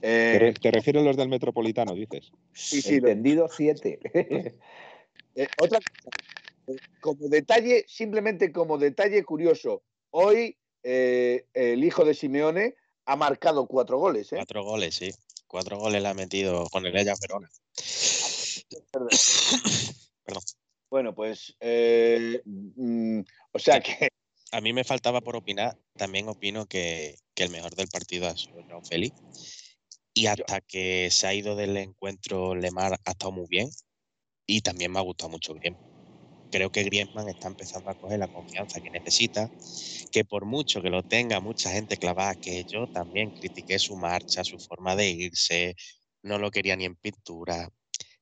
Eh, 0.01 0.53
¿Te, 0.55 0.61
te 0.61 0.71
refieres 0.71 1.03
a 1.03 1.05
los 1.05 1.17
del 1.17 1.29
Metropolitano, 1.29 1.95
dices? 1.95 2.33
sí, 2.53 2.81
sí, 2.81 2.97
Entendido 2.97 3.49
siete. 3.49 3.99
Eh, 5.35 5.49
otra 5.63 5.79
cosa, 5.79 6.11
eh, 6.67 6.77
como 7.01 7.29
detalle, 7.29 7.87
simplemente 7.89 8.53
como 8.53 8.77
detalle 8.77 9.25
curioso, 9.25 9.83
hoy 10.11 10.59
eh, 10.83 11.47
el 11.55 11.85
hijo 11.85 12.05
de 12.05 12.15
Simeone 12.15 12.75
ha 13.07 13.17
marcado 13.17 13.67
cuatro 13.67 13.99
goles. 13.99 14.33
¿eh? 14.33 14.37
Cuatro 14.37 14.65
goles, 14.65 14.95
sí. 14.95 15.11
Cuatro 15.47 15.79
goles 15.79 16.03
le 16.03 16.09
ha 16.09 16.15
metido 16.15 16.69
con 16.71 16.87
el 16.87 16.97
Ellas 16.97 17.21
Verona. 17.21 17.51
Bueno, 20.89 21.15
pues, 21.15 21.57
eh, 21.61 22.43
mm, 22.45 23.21
o 23.53 23.59
sea 23.59 23.81
que 23.81 24.09
A 24.51 24.61
mí 24.61 24.75
me 24.75 24.85
faltaba 24.85 25.23
por 25.23 25.37
opinar. 25.37 25.79
También 25.97 26.29
opino 26.29 26.67
que, 26.67 27.17
que 27.35 27.45
el 27.45 27.51
mejor 27.51 27.75
del 27.75 27.89
partido 27.89 28.29
ha 28.29 28.37
sido 28.37 28.63
Joao 28.63 28.83
Félix. 28.83 29.15
Y 30.13 30.27
hasta 30.27 30.61
que 30.61 31.09
se 31.11 31.27
ha 31.27 31.33
ido 31.33 31.57
del 31.57 31.79
encuentro, 31.79 32.55
Lemar 32.55 33.01
ha 33.07 33.11
estado 33.11 33.33
muy 33.33 33.47
bien. 33.49 33.71
Y 34.47 34.61
también 34.61 34.93
me 34.93 34.99
ha 34.99 35.03
gustado 35.03 35.31
mucho 35.31 35.55
Griezmann. 35.55 35.92
Creo 36.53 36.71
que 36.71 36.85
Griezmann 36.85 37.31
está 37.31 37.49
empezando 37.49 37.89
a 37.91 37.95
coger 37.95 38.19
la 38.19 38.29
confianza 38.29 38.79
que 38.81 38.91
necesita. 38.91 39.49
Que 40.13 40.23
por 40.25 40.45
mucho 40.45 40.83
que 40.83 40.91
lo 40.91 41.03
tenga 41.03 41.41
mucha 41.41 41.71
gente 41.71 41.97
clavada, 41.97 42.35
que 42.35 42.63
yo 42.65 42.87
también 42.89 43.31
critiqué 43.31 43.79
su 43.79 43.97
marcha, 43.97 44.45
su 44.45 44.59
forma 44.59 44.95
de 44.95 45.09
irse, 45.09 45.75
no 46.23 46.39
lo 46.39 46.51
quería 46.51 46.77
ni 46.77 46.85
en 46.85 46.95
pintura. 46.95 47.71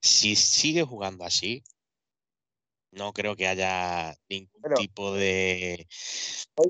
Si 0.00 0.36
sigue 0.36 0.84
jugando 0.84 1.24
así, 1.24 1.64
no 2.92 3.12
creo 3.12 3.34
que 3.34 3.48
haya 3.48 4.16
ningún 4.28 4.62
Pero- 4.62 4.76
tipo 4.76 5.12
de. 5.12 5.88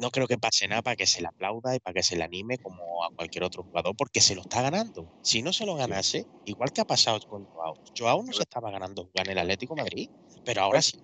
No 0.00 0.10
creo 0.10 0.26
que 0.26 0.38
pase 0.38 0.66
nada 0.66 0.80
para 0.82 0.96
que 0.96 1.06
se 1.06 1.20
le 1.20 1.28
aplauda 1.28 1.76
y 1.76 1.80
para 1.80 1.94
que 1.94 2.02
se 2.02 2.16
le 2.16 2.24
anime 2.24 2.56
como 2.58 3.04
a 3.04 3.10
cualquier 3.14 3.44
otro 3.44 3.64
jugador, 3.64 3.94
porque 3.96 4.20
se 4.22 4.34
lo 4.34 4.42
está 4.42 4.62
ganando. 4.62 5.12
Si 5.22 5.42
no 5.42 5.52
se 5.52 5.66
lo 5.66 5.74
ganase, 5.76 6.24
igual 6.46 6.72
que 6.72 6.80
ha 6.80 6.86
pasado 6.86 7.20
con 7.28 7.44
Joao. 7.44 7.74
Joao 7.96 8.22
no 8.22 8.32
se 8.32 8.42
estaba 8.42 8.70
ganando 8.70 9.04
jugar 9.04 9.26
en 9.26 9.32
el 9.32 9.38
Atlético 9.38 9.74
de 9.74 9.82
Madrid, 9.82 10.10
pero 10.44 10.62
ahora 10.62 10.80
sí. 10.80 10.98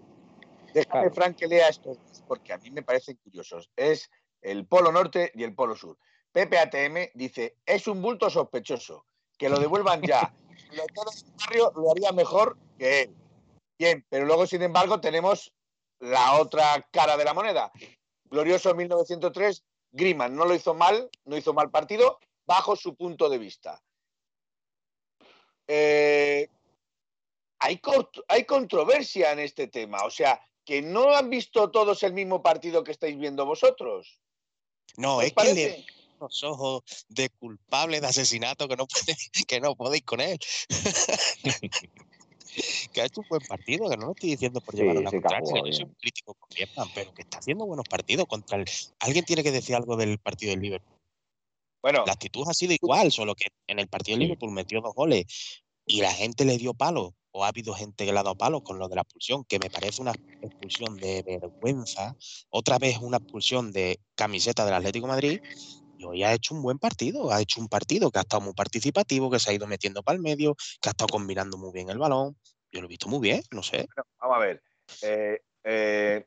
Déjame. 0.76 1.10
Frank, 1.10 1.36
que 1.36 1.46
lea 1.46 1.68
estos 1.68 1.98
porque 2.26 2.52
a 2.52 2.58
mí 2.58 2.70
me 2.70 2.82
parecen 2.82 3.16
curiosos. 3.16 3.70
Es 3.76 4.10
el 4.42 4.66
Polo 4.66 4.92
Norte 4.92 5.32
y 5.34 5.42
el 5.42 5.54
Polo 5.54 5.74
Sur. 5.74 5.98
Pepe 6.32 6.58
ATM 6.58 7.10
dice, 7.14 7.56
es 7.64 7.86
un 7.86 8.02
bulto 8.02 8.28
sospechoso, 8.28 9.06
que 9.38 9.48
lo 9.48 9.58
devuelvan 9.58 10.02
ya. 10.02 10.34
Lo 10.72 10.84
todo 10.92 11.12
barrio 11.38 11.72
lo 11.76 11.92
haría 11.92 12.10
mejor 12.10 12.58
que 12.76 13.02
él. 13.02 13.16
Bien, 13.78 14.04
pero 14.08 14.26
luego, 14.26 14.46
sin 14.46 14.62
embargo, 14.62 15.00
tenemos 15.00 15.54
la 16.00 16.40
otra 16.40 16.84
cara 16.90 17.16
de 17.16 17.24
la 17.24 17.34
moneda. 17.34 17.70
Glorioso 18.24 18.74
1903, 18.74 19.62
Griezmann 19.92 20.34
no 20.34 20.44
lo 20.44 20.54
hizo 20.54 20.74
mal, 20.74 21.08
no 21.24 21.36
hizo 21.36 21.54
mal 21.54 21.70
partido, 21.70 22.18
bajo 22.46 22.74
su 22.74 22.96
punto 22.96 23.28
de 23.28 23.38
vista. 23.38 23.80
Eh, 25.68 26.48
hay, 27.60 27.80
hay 28.28 28.44
controversia 28.44 29.32
en 29.32 29.38
este 29.38 29.68
tema, 29.68 30.04
o 30.04 30.10
sea, 30.10 30.40
que 30.66 30.82
no 30.82 31.14
han 31.14 31.30
visto 31.30 31.70
todos 31.70 32.02
el 32.02 32.12
mismo 32.12 32.42
partido 32.42 32.84
que 32.84 32.92
estáis 32.92 33.18
viendo 33.18 33.46
vosotros. 33.46 34.20
No, 34.98 35.16
¿Os 35.18 35.24
es 35.24 35.32
que 35.32 35.54
le 35.54 35.86
los 36.20 36.42
ojos 36.44 36.82
de 37.08 37.28
culpable 37.28 38.00
de 38.00 38.06
asesinato 38.06 38.68
que 38.68 38.76
no, 38.76 38.86
puede- 38.86 39.16
que 39.46 39.60
no 39.60 39.74
podéis 39.76 40.02
con 40.04 40.20
él. 40.20 40.38
que 42.92 43.00
ha 43.00 43.04
hecho 43.04 43.20
un 43.20 43.28
buen 43.28 43.42
partido, 43.42 43.88
que 43.90 43.96
no 43.96 44.06
lo 44.06 44.12
estoy 44.12 44.30
diciendo 44.30 44.60
por 44.60 44.74
Sí, 44.74 44.80
llevar 44.80 44.96
a 44.96 45.00
la 45.00 45.10
sí 45.10 45.16
contraria, 45.16 45.62
yo 45.64 45.72
soy 45.72 45.84
un 45.84 45.94
crítico 45.94 46.34
con 46.34 46.48
Griezmann, 46.50 46.88
pero 46.94 47.12
que 47.14 47.22
está 47.22 47.38
haciendo 47.38 47.66
buenos 47.66 47.84
partidos 47.88 48.26
contra 48.26 48.56
el... 48.58 48.64
Alguien 49.00 49.24
tiene 49.26 49.42
que 49.42 49.50
decir 49.52 49.74
algo 49.76 49.96
del 49.96 50.18
partido 50.18 50.50
del 50.52 50.60
Liverpool. 50.60 50.96
Bueno, 51.82 52.04
La 52.06 52.12
actitud 52.14 52.44
ha 52.48 52.54
sido 52.54 52.72
igual, 52.72 53.12
solo 53.12 53.34
que 53.34 53.48
en 53.66 53.78
el 53.78 53.88
partido 53.88 54.16
del 54.16 54.22
Sí. 54.22 54.26
Liverpool 54.28 54.52
metió 54.52 54.80
dos 54.80 54.94
goles 54.94 55.26
y 55.84 56.00
la 56.00 56.12
gente 56.12 56.44
le 56.46 56.56
dio 56.56 56.72
palo, 56.74 57.14
o 57.36 57.44
ha 57.44 57.48
habido 57.48 57.74
gente 57.74 58.06
que 58.06 58.12
le 58.12 58.18
ha 58.18 58.22
dado 58.22 58.34
palo 58.34 58.62
con 58.62 58.78
lo 58.78 58.88
de 58.88 58.94
la 58.94 59.02
expulsión, 59.02 59.44
que 59.44 59.58
me 59.58 59.68
parece 59.68 60.00
una 60.00 60.12
expulsión 60.40 60.96
de 60.96 61.22
vergüenza, 61.22 62.16
otra 62.48 62.78
vez 62.78 62.96
una 63.02 63.18
expulsión 63.18 63.72
de 63.72 64.00
camiseta 64.14 64.64
del 64.64 64.72
Atlético 64.72 65.06
Madrid, 65.06 65.42
y 65.98 66.04
hoy 66.04 66.24
ha 66.24 66.32
hecho 66.32 66.54
un 66.54 66.62
buen 66.62 66.78
partido, 66.78 67.30
ha 67.30 67.42
hecho 67.42 67.60
un 67.60 67.68
partido 67.68 68.10
que 68.10 68.20
ha 68.20 68.22
estado 68.22 68.40
muy 68.40 68.54
participativo, 68.54 69.30
que 69.30 69.38
se 69.38 69.50
ha 69.50 69.54
ido 69.54 69.66
metiendo 69.66 70.02
para 70.02 70.16
el 70.16 70.22
medio, 70.22 70.54
que 70.80 70.88
ha 70.88 70.92
estado 70.92 71.08
combinando 71.08 71.58
muy 71.58 71.72
bien 71.72 71.90
el 71.90 71.98
balón. 71.98 72.38
Yo 72.72 72.80
lo 72.80 72.86
he 72.86 72.88
visto 72.88 73.06
muy 73.06 73.20
bien, 73.20 73.42
no 73.50 73.62
sé. 73.62 73.86
vamos 74.18 74.36
a 74.36 74.40
ver. 74.40 74.62
Eh, 75.02 75.40
eh, 75.62 76.26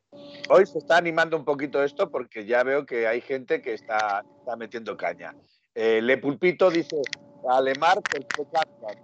hoy 0.50 0.66
se 0.68 0.78
está 0.78 0.98
animando 0.98 1.38
un 1.38 1.46
poquito 1.46 1.84
esto 1.84 2.12
porque 2.12 2.46
ya 2.46 2.62
veo 2.62 2.86
que 2.86 3.08
hay 3.08 3.22
gente 3.22 3.64
que 3.64 3.74
está, 3.74 4.24
está 4.40 4.56
metiendo 4.56 4.96
caña. 4.96 5.36
Eh, 5.74 6.02
Le 6.04 6.18
Pulpito 6.20 6.70
dice, 6.70 7.02
Alemar, 7.50 8.00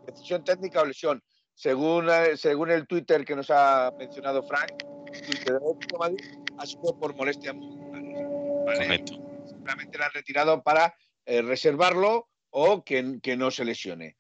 decisión 0.06 0.44
técnica 0.44 0.82
o 0.82 0.86
lesión. 0.86 1.24
Según, 1.56 2.10
eh, 2.10 2.38
según 2.38 2.70
el 2.70 2.86
Twitter 2.86 3.26
que 3.26 3.36
nos 3.36 3.50
ha 3.50 3.92
mencionado 3.98 4.44
Frank, 4.44 4.84
de 4.84 5.98
Madrid, 5.98 6.20
ha 6.58 6.66
sido 6.66 7.00
por 7.00 7.16
molestia. 7.16 7.54
Vale. 7.54 8.78
Correcto. 8.78 9.14
Seguramente 9.46 9.98
la 9.98 10.06
han 10.06 10.14
retirado 10.14 10.62
para 10.62 10.96
eh, 11.26 11.42
reservarlo 11.42 12.30
o 12.50 12.84
que, 12.84 13.20
que 13.22 13.38
no 13.38 13.52
se 13.52 13.66
lesione. 13.66 14.18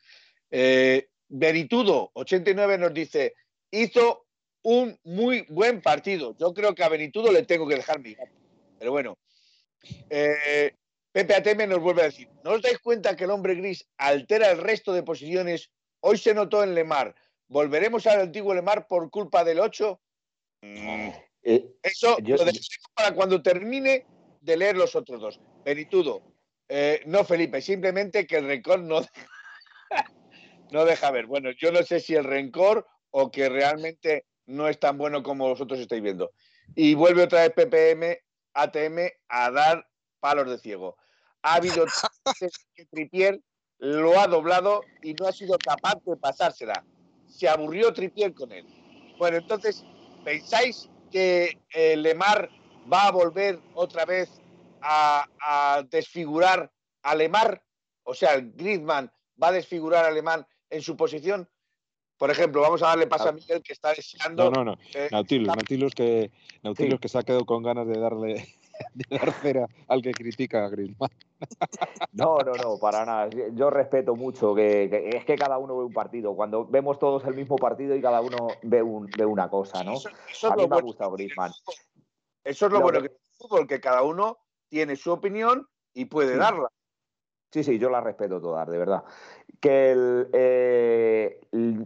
Eh, 0.49 1.09
Veritudo, 1.27 2.11
89, 2.13 2.77
nos 2.77 2.93
dice, 2.93 3.33
hizo 3.71 4.25
un 4.61 4.97
muy 5.03 5.45
buen 5.49 5.81
partido. 5.81 6.35
Yo 6.37 6.53
creo 6.53 6.73
que 6.73 6.83
a 6.83 6.89
Benitudo 6.89 7.31
le 7.31 7.43
tengo 7.43 7.67
que 7.67 7.75
dejar 7.75 7.99
mi. 7.99 8.15
Pero 8.79 8.91
bueno. 8.91 9.17
Eh, 10.09 10.73
Pepe 11.11 11.35
Ateme 11.35 11.65
nos 11.65 11.79
vuelve 11.79 12.01
a 12.01 12.05
decir, 12.05 12.27
¿no 12.43 12.51
os 12.51 12.61
dais 12.61 12.79
cuenta 12.79 13.15
que 13.15 13.23
el 13.23 13.29
hombre 13.29 13.55
gris 13.55 13.87
altera 13.97 14.51
el 14.51 14.57
resto 14.57 14.91
de 14.91 15.01
posiciones? 15.01 15.71
Hoy 16.01 16.17
se 16.17 16.33
notó 16.33 16.61
en 16.61 16.75
Lemar. 16.75 17.15
¿Volveremos 17.47 18.05
al 18.07 18.21
antiguo 18.21 18.53
Lemar 18.53 18.87
por 18.87 19.09
culpa 19.09 19.43
del 19.43 19.59
8? 19.59 19.99
Mm, 20.61 21.09
Eh, 21.47 21.75
eso 21.83 22.17
Yo- 22.23 22.37
lo 22.37 22.45
dejaremos 22.45 22.79
para 22.95 23.13
cuando 23.13 23.39
termine 23.43 24.07
de 24.41 24.57
leer 24.57 24.75
los 24.75 24.95
otros 24.95 25.21
dos. 25.21 25.39
Benitudo, 25.63 26.23
eh, 26.67 27.03
no 27.05 27.23
Felipe, 27.23 27.61
simplemente 27.61 28.25
que 28.25 28.37
el 28.37 28.47
rencor 28.47 28.79
no, 28.79 29.01
no 30.71 30.85
deja 30.85 31.11
ver. 31.11 31.27
Bueno, 31.27 31.51
yo 31.51 31.71
no 31.71 31.83
sé 31.83 31.99
si 31.99 32.15
el 32.15 32.23
rencor 32.23 32.87
o 33.11 33.29
que 33.29 33.47
realmente 33.47 34.25
no 34.47 34.67
es 34.67 34.79
tan 34.79 34.97
bueno 34.97 35.21
como 35.21 35.47
vosotros 35.47 35.79
estáis 35.79 36.01
viendo. 36.01 36.31
Y 36.73 36.95
vuelve 36.95 37.23
otra 37.23 37.41
vez 37.41 37.51
PPM, 37.51 38.17
ATM 38.53 39.13
a 39.27 39.51
dar 39.51 39.87
palos 40.19 40.49
de 40.49 40.57
ciego. 40.57 40.97
Ha 41.43 41.55
habido 41.55 41.85
que 42.73 42.85
Tripier 42.87 43.39
lo 43.77 44.19
ha 44.19 44.25
doblado 44.25 44.81
y 45.03 45.13
no 45.13 45.27
ha 45.27 45.31
sido 45.31 45.59
capaz 45.59 45.95
de 46.05 46.17
pasársela. 46.17 46.83
Se 47.35 47.49
aburrió 47.49 47.93
Tripier 47.93 48.33
con 48.33 48.51
él. 48.51 48.65
Bueno, 49.17 49.37
entonces, 49.37 49.83
¿pensáis 50.23 50.89
que 51.11 51.57
eh, 51.73 51.97
Lemar 51.97 52.49
va 52.91 53.07
a 53.07 53.11
volver 53.11 53.59
otra 53.73 54.05
vez 54.05 54.29
a, 54.81 55.25
a 55.41 55.83
desfigurar 55.89 56.71
a 57.03 57.13
Lemar? 57.15 57.61
O 58.03 58.13
sea, 58.13 58.39
Griezmann 58.39 59.11
va 59.41 59.49
a 59.49 59.51
desfigurar 59.51 60.05
a 60.05 60.11
Lemar 60.11 60.47
en 60.69 60.81
su 60.81 60.95
posición. 60.95 61.49
Por 62.17 62.31
ejemplo, 62.31 62.61
vamos 62.61 62.81
a 62.81 62.87
darle 62.87 63.07
paso 63.07 63.27
a 63.27 63.31
Miguel 63.33 63.61
que 63.61 63.73
está 63.73 63.89
deseando. 63.93 64.49
No, 64.49 64.63
no, 64.63 64.71
no. 64.71 64.77
eh, 64.93 65.09
Nautilus, 65.11 65.47
Nautilus 65.47 65.93
que, 65.93 66.31
Nautilus 66.63 66.93
Sí. 66.93 66.99
que 66.99 67.09
se 67.09 67.17
ha 67.17 67.23
quedado 67.23 67.45
con 67.45 67.61
ganas 67.63 67.85
de 67.87 67.99
darle 67.99 68.47
de 68.93 69.17
dar 69.17 69.31
cera 69.33 69.67
al 69.87 70.01
que 70.01 70.11
critica 70.13 70.65
a 70.65 70.69
Griezmann. 70.69 71.09
No, 72.13 72.37
no, 72.39 72.53
no, 72.53 72.77
para 72.79 73.05
nada. 73.05 73.29
Yo 73.53 73.69
respeto 73.69 74.15
mucho 74.15 74.55
que, 74.55 74.87
que- 74.89 75.17
es 75.17 75.25
que 75.25 75.35
cada 75.37 75.57
uno 75.57 75.77
ve 75.77 75.83
un 75.83 75.93
partido. 75.93 76.33
Cuando 76.35 76.65
vemos 76.65 76.97
todos 76.97 77.25
el 77.25 77.35
mismo 77.35 77.57
partido 77.57 77.93
y 77.95 78.01
cada 78.01 78.21
uno 78.21 78.47
ve, 78.63 78.81
un, 78.81 79.05
ve 79.17 79.25
una 79.25 79.49
cosa, 79.49 79.83
¿no? 79.83 79.93
Eso, 79.93 80.09
eso 80.31 80.51
A 80.51 80.55
mí 80.55 80.63
lo 80.63 80.69
me 80.69 80.77
ha 80.77 80.81
gustado 80.81 81.11
Griezmann. 81.11 81.51
Eso 82.43 82.65
es 82.67 82.71
lo 82.71 82.77
Lo 82.79 82.83
bueno 82.83 83.01
que- 83.01 83.09
que 83.09 83.15
fútbol, 83.37 83.67
que 83.67 83.81
cada 83.81 84.03
uno 84.03 84.37
tiene 84.69 84.95
su 84.95 85.11
opinión 85.11 85.67
y 85.93 86.05
puede 86.05 86.33
Sí. 86.33 86.39
darla. 86.39 86.69
Sí, 87.51 87.63
sí, 87.63 87.77
yo 87.79 87.89
las 87.89 88.03
respeto 88.03 88.39
todas, 88.41 88.67
de 88.67 88.77
verdad. 88.77 89.03
Que 89.61 89.91
el, 89.91 90.27
eh, 90.33 91.39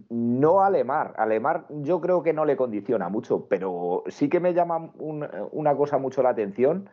no 0.10 0.62
a 0.62 0.70
Lemar, 0.70 1.14
a 1.18 1.26
Lemar 1.26 1.66
yo 1.70 2.02
creo 2.02 2.24
que 2.24 2.34
no 2.34 2.46
le 2.46 2.58
condiciona 2.58 3.10
mucho, 3.10 3.48
pero 3.48 4.04
sí 4.08 4.30
que 4.30 4.40
me 4.40 4.54
llama 4.54 4.92
un- 4.98 5.28
una 5.52 5.76
cosa 5.76 5.98
mucho 5.98 6.24
la 6.24 6.30
atención, 6.30 6.90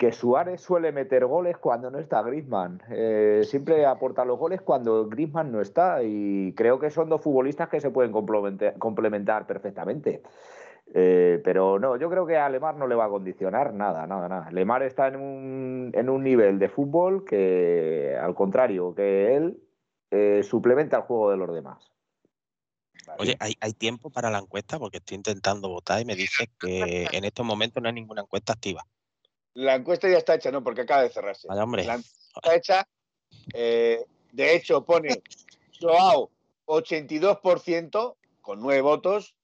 que 0.00 0.12
Suárez 0.12 0.62
suele 0.62 0.92
meter 0.92 1.26
goles 1.26 1.58
cuando 1.58 1.90
no 1.90 1.98
está 1.98 2.22
Griezmann. 2.22 2.80
Eh, 2.90 3.42
siempre 3.44 3.84
aporta 3.84 4.24
los 4.24 4.38
goles 4.38 4.62
cuando 4.62 5.06
Griezmann 5.10 5.52
no 5.52 5.60
está 5.60 6.02
y 6.02 6.54
creo 6.56 6.78
que 6.78 6.88
son 6.88 7.10
dos 7.10 7.20
futbolistas 7.20 7.68
que 7.68 7.80
se 7.80 7.90
pueden 7.90 8.10
complementar, 8.10 9.46
perfectamente. 9.46 10.22
Eh, 10.94 11.40
pero 11.44 11.78
no, 11.78 11.96
yo 11.96 12.08
creo 12.08 12.26
que 12.26 12.38
a 12.38 12.48
no 12.48 12.86
le 12.86 12.94
va 12.94 13.04
a 13.04 13.08
condicionar 13.10 13.74
nada, 13.74 14.06
nada, 14.06 14.26
nada. 14.28 14.50
Lemar 14.50 14.82
está 14.82 15.08
en 15.08 15.16
un, 15.16 15.90
en 15.92 16.08
un 16.08 16.24
nivel 16.24 16.58
de 16.58 16.70
fútbol 16.70 17.24
que, 17.24 18.16
al 18.18 18.34
contrario, 18.34 18.94
que 18.94 19.36
él 19.36 19.60
eh, 20.10 20.42
suplementa 20.42 20.98
el 20.98 21.02
juego 21.04 21.30
de 21.30 21.36
los 21.36 21.54
demás. 21.54 21.90
Oye, 23.18 23.36
¿hay, 23.40 23.56
¿hay 23.60 23.72
tiempo 23.72 24.10
para 24.10 24.30
la 24.30 24.38
encuesta? 24.38 24.78
Porque 24.78 24.98
estoy 24.98 25.16
intentando 25.16 25.68
votar 25.68 26.00
y 26.00 26.04
me 26.04 26.14
dice 26.14 26.50
que 26.58 27.06
en 27.12 27.24
estos 27.24 27.44
momentos 27.44 27.82
no 27.82 27.88
hay 27.88 27.94
ninguna 27.94 28.22
encuesta 28.22 28.52
activa. 28.52 28.86
La 29.54 29.74
encuesta 29.74 30.08
ya 30.08 30.18
está 30.18 30.34
hecha, 30.34 30.50
¿no? 30.50 30.62
Porque 30.62 30.82
acaba 30.82 31.02
de 31.02 31.10
cerrarse. 31.10 31.48
Hombre. 31.48 31.84
La 31.84 31.94
encuesta 31.94 32.30
está 32.36 32.54
hecha. 32.54 32.88
eh, 33.54 34.04
De 34.32 34.54
hecho, 34.54 34.84
pone 34.84 35.22
Joao 35.80 36.30
82% 36.66 38.16
con 38.40 38.60
nueve 38.60 38.80
votos, 38.80 39.34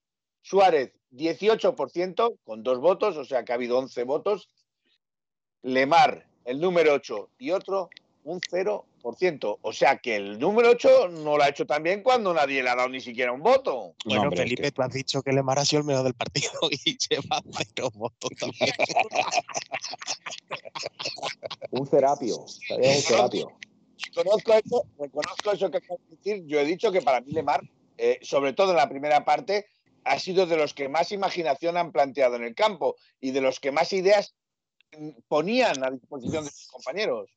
Suárez 0.41 0.93
18% 1.11 2.37
con 2.45 2.63
dos 2.63 2.79
votos, 2.79 3.17
o 3.17 3.25
sea 3.25 3.43
que 3.43 3.51
ha 3.51 3.55
habido 3.55 3.77
11 3.77 4.03
votos, 4.03 4.49
Lemar 5.63 6.27
el 6.45 6.61
número 6.61 6.93
8 6.93 7.31
y 7.39 7.51
otro 7.51 7.89
un 8.27 8.41
0%. 8.41 9.57
O 9.61 9.73
sea 9.73 9.97
que 9.97 10.15
el 10.17 10.37
número 10.37 10.71
8 10.71 11.07
no 11.09 11.37
lo 11.37 11.43
ha 11.43 11.49
hecho 11.49 11.65
tan 11.65 11.81
bien 11.81 12.03
cuando 12.03 12.33
nadie 12.33 12.61
le 12.61 12.69
ha 12.69 12.75
dado 12.75 12.89
ni 12.89 12.99
siquiera 12.99 13.31
un 13.31 13.41
voto. 13.41 13.95
Bueno, 14.05 14.23
hombre, 14.23 14.39
es 14.39 14.43
Felipe, 14.43 14.63
que- 14.63 14.71
tú 14.71 14.81
has 14.81 14.93
dicho 14.93 15.21
que 15.21 15.31
Lemar 15.31 15.59
ha 15.59 15.65
sido 15.65 15.81
el 15.81 15.85
mejor 15.87 16.03
del 16.03 16.13
partido 16.13 16.51
y 16.71 16.97
lleva 16.97 17.41
cero 17.57 17.89
votos 17.93 18.29
también. 18.39 18.73
Un 21.71 21.87
cerapio. 21.87 22.45
Estaría 22.45 22.95
un 22.95 23.01
cerapio. 23.01 23.57
Reconozco 24.15 24.53
eso, 24.53 24.85
reconozco 24.99 25.51
eso 25.51 25.71
que 25.71 25.77
acabas 25.77 26.01
de 26.07 26.15
decir. 26.15 26.43
Yo 26.45 26.59
he 26.59 26.65
dicho 26.65 26.91
que 26.91 27.01
para 27.01 27.21
mí 27.21 27.31
Lemar, 27.31 27.61
eh, 27.97 28.19
sobre 28.21 28.53
todo 28.53 28.71
en 28.71 28.77
la 28.77 28.89
primera 28.89 29.25
parte, 29.25 29.67
ha 30.03 30.19
sido 30.19 30.45
de 30.45 30.57
los 30.57 30.73
que 30.73 30.89
más 30.89 31.11
imaginación 31.11 31.77
han 31.77 31.91
planteado 31.91 32.35
en 32.35 32.43
el 32.43 32.55
campo 32.55 32.95
y 33.19 33.31
de 33.31 33.41
los 33.41 33.59
que 33.59 33.71
más 33.71 33.91
ideas 33.93 34.35
mm, 34.97 35.09
ponían 35.27 35.83
a 35.83 35.91
disposición 35.91 36.45
de 36.45 36.51
sus 36.51 36.67
compañeros. 36.67 37.29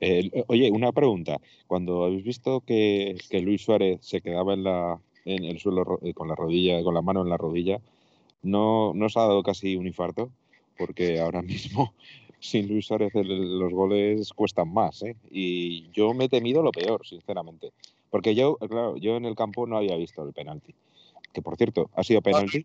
Eh, 0.00 0.44
oye, 0.46 0.70
una 0.70 0.92
pregunta. 0.92 1.40
Cuando 1.66 2.04
habéis 2.04 2.24
visto 2.24 2.60
que, 2.60 3.16
que 3.30 3.40
Luis 3.40 3.62
Suárez 3.62 3.98
se 4.02 4.20
quedaba 4.20 4.54
en, 4.54 4.64
la, 4.64 5.00
en 5.24 5.44
el 5.44 5.58
suelo 5.58 5.84
ro- 5.84 6.00
eh, 6.02 6.14
con 6.14 6.28
la 6.28 6.34
rodilla, 6.34 6.82
con 6.82 6.94
la 6.94 7.02
mano 7.02 7.22
en 7.22 7.28
la 7.28 7.36
rodilla, 7.36 7.80
¿no, 8.42 8.92
no 8.94 9.06
os 9.06 9.16
ha 9.16 9.22
dado 9.22 9.42
casi 9.42 9.76
un 9.76 9.86
infarto? 9.86 10.30
Porque 10.76 11.18
ahora 11.20 11.42
mismo 11.42 11.94
sin 12.40 12.68
Luis 12.68 12.86
Suárez 12.86 13.12
el- 13.16 13.58
los 13.58 13.72
goles 13.72 14.32
cuestan 14.32 14.72
más, 14.72 15.02
¿eh? 15.02 15.16
Y 15.30 15.90
yo 15.90 16.14
me 16.14 16.26
he 16.26 16.28
temido 16.28 16.62
lo 16.62 16.70
peor, 16.70 17.04
sinceramente. 17.04 17.72
Porque 18.10 18.34
yo, 18.34 18.56
claro, 18.56 18.96
yo 18.96 19.16
en 19.16 19.24
el 19.24 19.34
campo 19.34 19.66
no 19.66 19.76
había 19.76 19.96
visto 19.96 20.22
el 20.22 20.32
penalti. 20.32 20.74
Que 21.32 21.42
por 21.42 21.56
cierto, 21.56 21.90
ha 21.94 22.04
sido 22.04 22.22
penalti. 22.22 22.64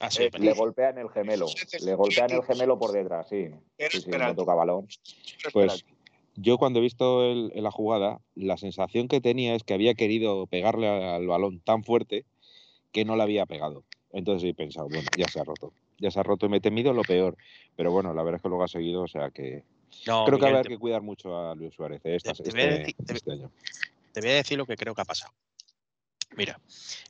Ha 0.00 0.10
sido 0.10 0.26
Eh, 0.26 0.30
penalti. 0.30 0.46
Le 0.54 0.54
golpean 0.54 0.98
el 0.98 1.08
gemelo. 1.08 1.46
Le 1.84 1.94
golpean 1.94 2.30
el 2.30 2.42
gemelo 2.42 2.78
por 2.78 2.92
detrás, 2.92 3.28
sí. 3.28 3.46
Pero 3.76 3.90
Sí, 3.90 4.00
sí, 4.02 4.10
no 4.10 4.34
toca 4.36 4.54
balón. 4.54 4.86
Pues 5.52 5.82
penalti. 5.82 5.94
Yo 6.40 6.58
cuando 6.58 6.78
he 6.78 6.82
visto 6.82 7.24
el- 7.24 7.50
la 7.54 7.70
jugada, 7.70 8.20
la 8.34 8.56
sensación 8.56 9.08
que 9.08 9.20
tenía 9.20 9.54
es 9.54 9.64
que 9.64 9.74
había 9.74 9.94
querido 9.94 10.46
pegarle 10.46 10.88
al 10.88 11.26
balón 11.26 11.60
tan 11.60 11.84
fuerte 11.84 12.24
que 12.92 13.04
no 13.04 13.16
le 13.16 13.22
había 13.22 13.46
pegado. 13.46 13.84
Entonces 14.12 14.48
he 14.48 14.54
pensado, 14.54 14.88
bueno, 14.88 15.08
ya 15.16 15.26
se 15.28 15.40
ha 15.40 15.44
roto. 15.44 15.72
Ya 15.98 16.10
se 16.10 16.20
ha 16.20 16.22
roto 16.22 16.46
y 16.46 16.48
me 16.48 16.58
he 16.58 16.60
temido 16.60 16.92
lo 16.92 17.02
peor. 17.02 17.36
Pero 17.76 17.90
bueno, 17.90 18.14
la 18.14 18.22
verdad 18.22 18.36
es 18.36 18.42
que 18.42 18.48
luego 18.48 18.64
ha 18.64 18.68
seguido, 18.68 19.02
o 19.02 19.08
sea 19.08 19.30
que 19.30 19.64
No, 20.06 20.24
creo 20.24 20.38
que 20.38 20.62
te, 20.62 20.68
que 20.68 20.78
cuidar 20.78 21.02
mucho 21.02 21.36
a 21.36 21.54
Luis 21.54 21.74
Suárez 21.74 22.00
eh, 22.04 22.16
esta- 22.16 22.32
te- 22.34 22.44
te 22.44 22.50
voy 22.50 22.60
a 22.60 22.64
este, 22.74 22.78
decir- 22.84 22.96
te- 23.06 23.12
este 23.14 23.32
año. 23.32 23.50
te 24.12 24.20
voy 24.20 24.30
a 24.30 24.34
decir 24.34 24.56
lo 24.58 24.66
que 24.66 24.76
creo 24.76 24.94
que 24.94 25.00
ha 25.02 25.04
pasado. 25.04 25.32
Mira, 26.36 26.60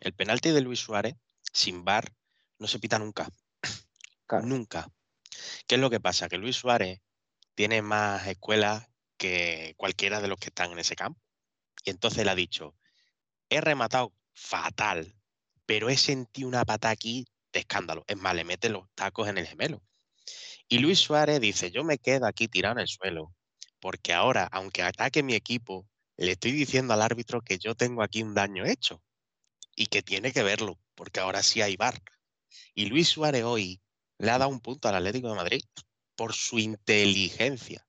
el 0.00 0.12
penalti 0.14 0.50
de 0.50 0.60
Luis 0.62 0.80
Suárez, 0.80 1.16
sin 1.52 1.84
VAR, 1.84 2.12
no 2.58 2.66
se 2.66 2.78
pita 2.78 2.98
nunca. 2.98 3.28
Claro. 4.26 4.46
Nunca. 4.46 4.88
¿Qué 5.66 5.74
es 5.76 5.80
lo 5.80 5.90
que 5.90 6.00
pasa? 6.00 6.28
Que 6.28 6.38
Luis 6.38 6.56
Suárez 6.56 7.00
tiene 7.54 7.82
más 7.82 8.26
escuelas 8.26 8.88
que 9.18 9.74
cualquiera 9.76 10.20
de 10.20 10.28
los 10.28 10.38
que 10.38 10.48
están 10.48 10.72
en 10.72 10.78
ese 10.78 10.96
campo. 10.96 11.20
Y 11.84 11.90
entonces 11.90 12.24
le 12.24 12.30
ha 12.30 12.34
dicho, 12.34 12.74
he 13.50 13.60
rematado 13.60 14.14
fatal, 14.32 15.14
pero 15.66 15.90
he 15.90 15.96
sentido 15.96 16.48
una 16.48 16.64
pata 16.64 16.90
aquí 16.90 17.26
de 17.52 17.60
escándalo. 17.60 18.04
Es 18.06 18.16
más, 18.16 18.34
le 18.34 18.44
mete 18.44 18.68
los 18.70 18.88
tacos 18.94 19.28
en 19.28 19.38
el 19.38 19.46
gemelo. 19.46 19.82
Y 20.68 20.78
Luis 20.78 20.98
Suárez 20.98 21.40
dice, 21.40 21.70
yo 21.70 21.84
me 21.84 21.98
quedo 21.98 22.26
aquí 22.26 22.48
tirado 22.48 22.74
en 22.74 22.80
el 22.80 22.88
suelo, 22.88 23.34
porque 23.80 24.12
ahora, 24.12 24.48
aunque 24.52 24.82
ataque 24.82 25.22
mi 25.22 25.34
equipo, 25.34 25.88
le 26.16 26.32
estoy 26.32 26.52
diciendo 26.52 26.94
al 26.94 27.02
árbitro 27.02 27.42
que 27.42 27.58
yo 27.58 27.74
tengo 27.74 28.02
aquí 28.02 28.22
un 28.22 28.34
daño 28.34 28.64
hecho 28.64 29.02
y 29.74 29.86
que 29.86 30.02
tiene 30.02 30.32
que 30.32 30.42
verlo, 30.42 30.78
porque 30.94 31.20
ahora 31.20 31.42
sí 31.42 31.62
hay 31.62 31.76
VAR. 31.76 32.02
Y 32.74 32.86
Luis 32.86 33.08
Suárez 33.08 33.44
hoy 33.44 33.80
le 34.18 34.30
ha 34.30 34.38
dado 34.38 34.50
un 34.50 34.60
punto 34.60 34.88
al 34.88 34.96
Atlético 34.96 35.30
de 35.30 35.36
Madrid 35.36 35.62
por 36.16 36.34
su 36.34 36.58
inteligencia. 36.58 37.87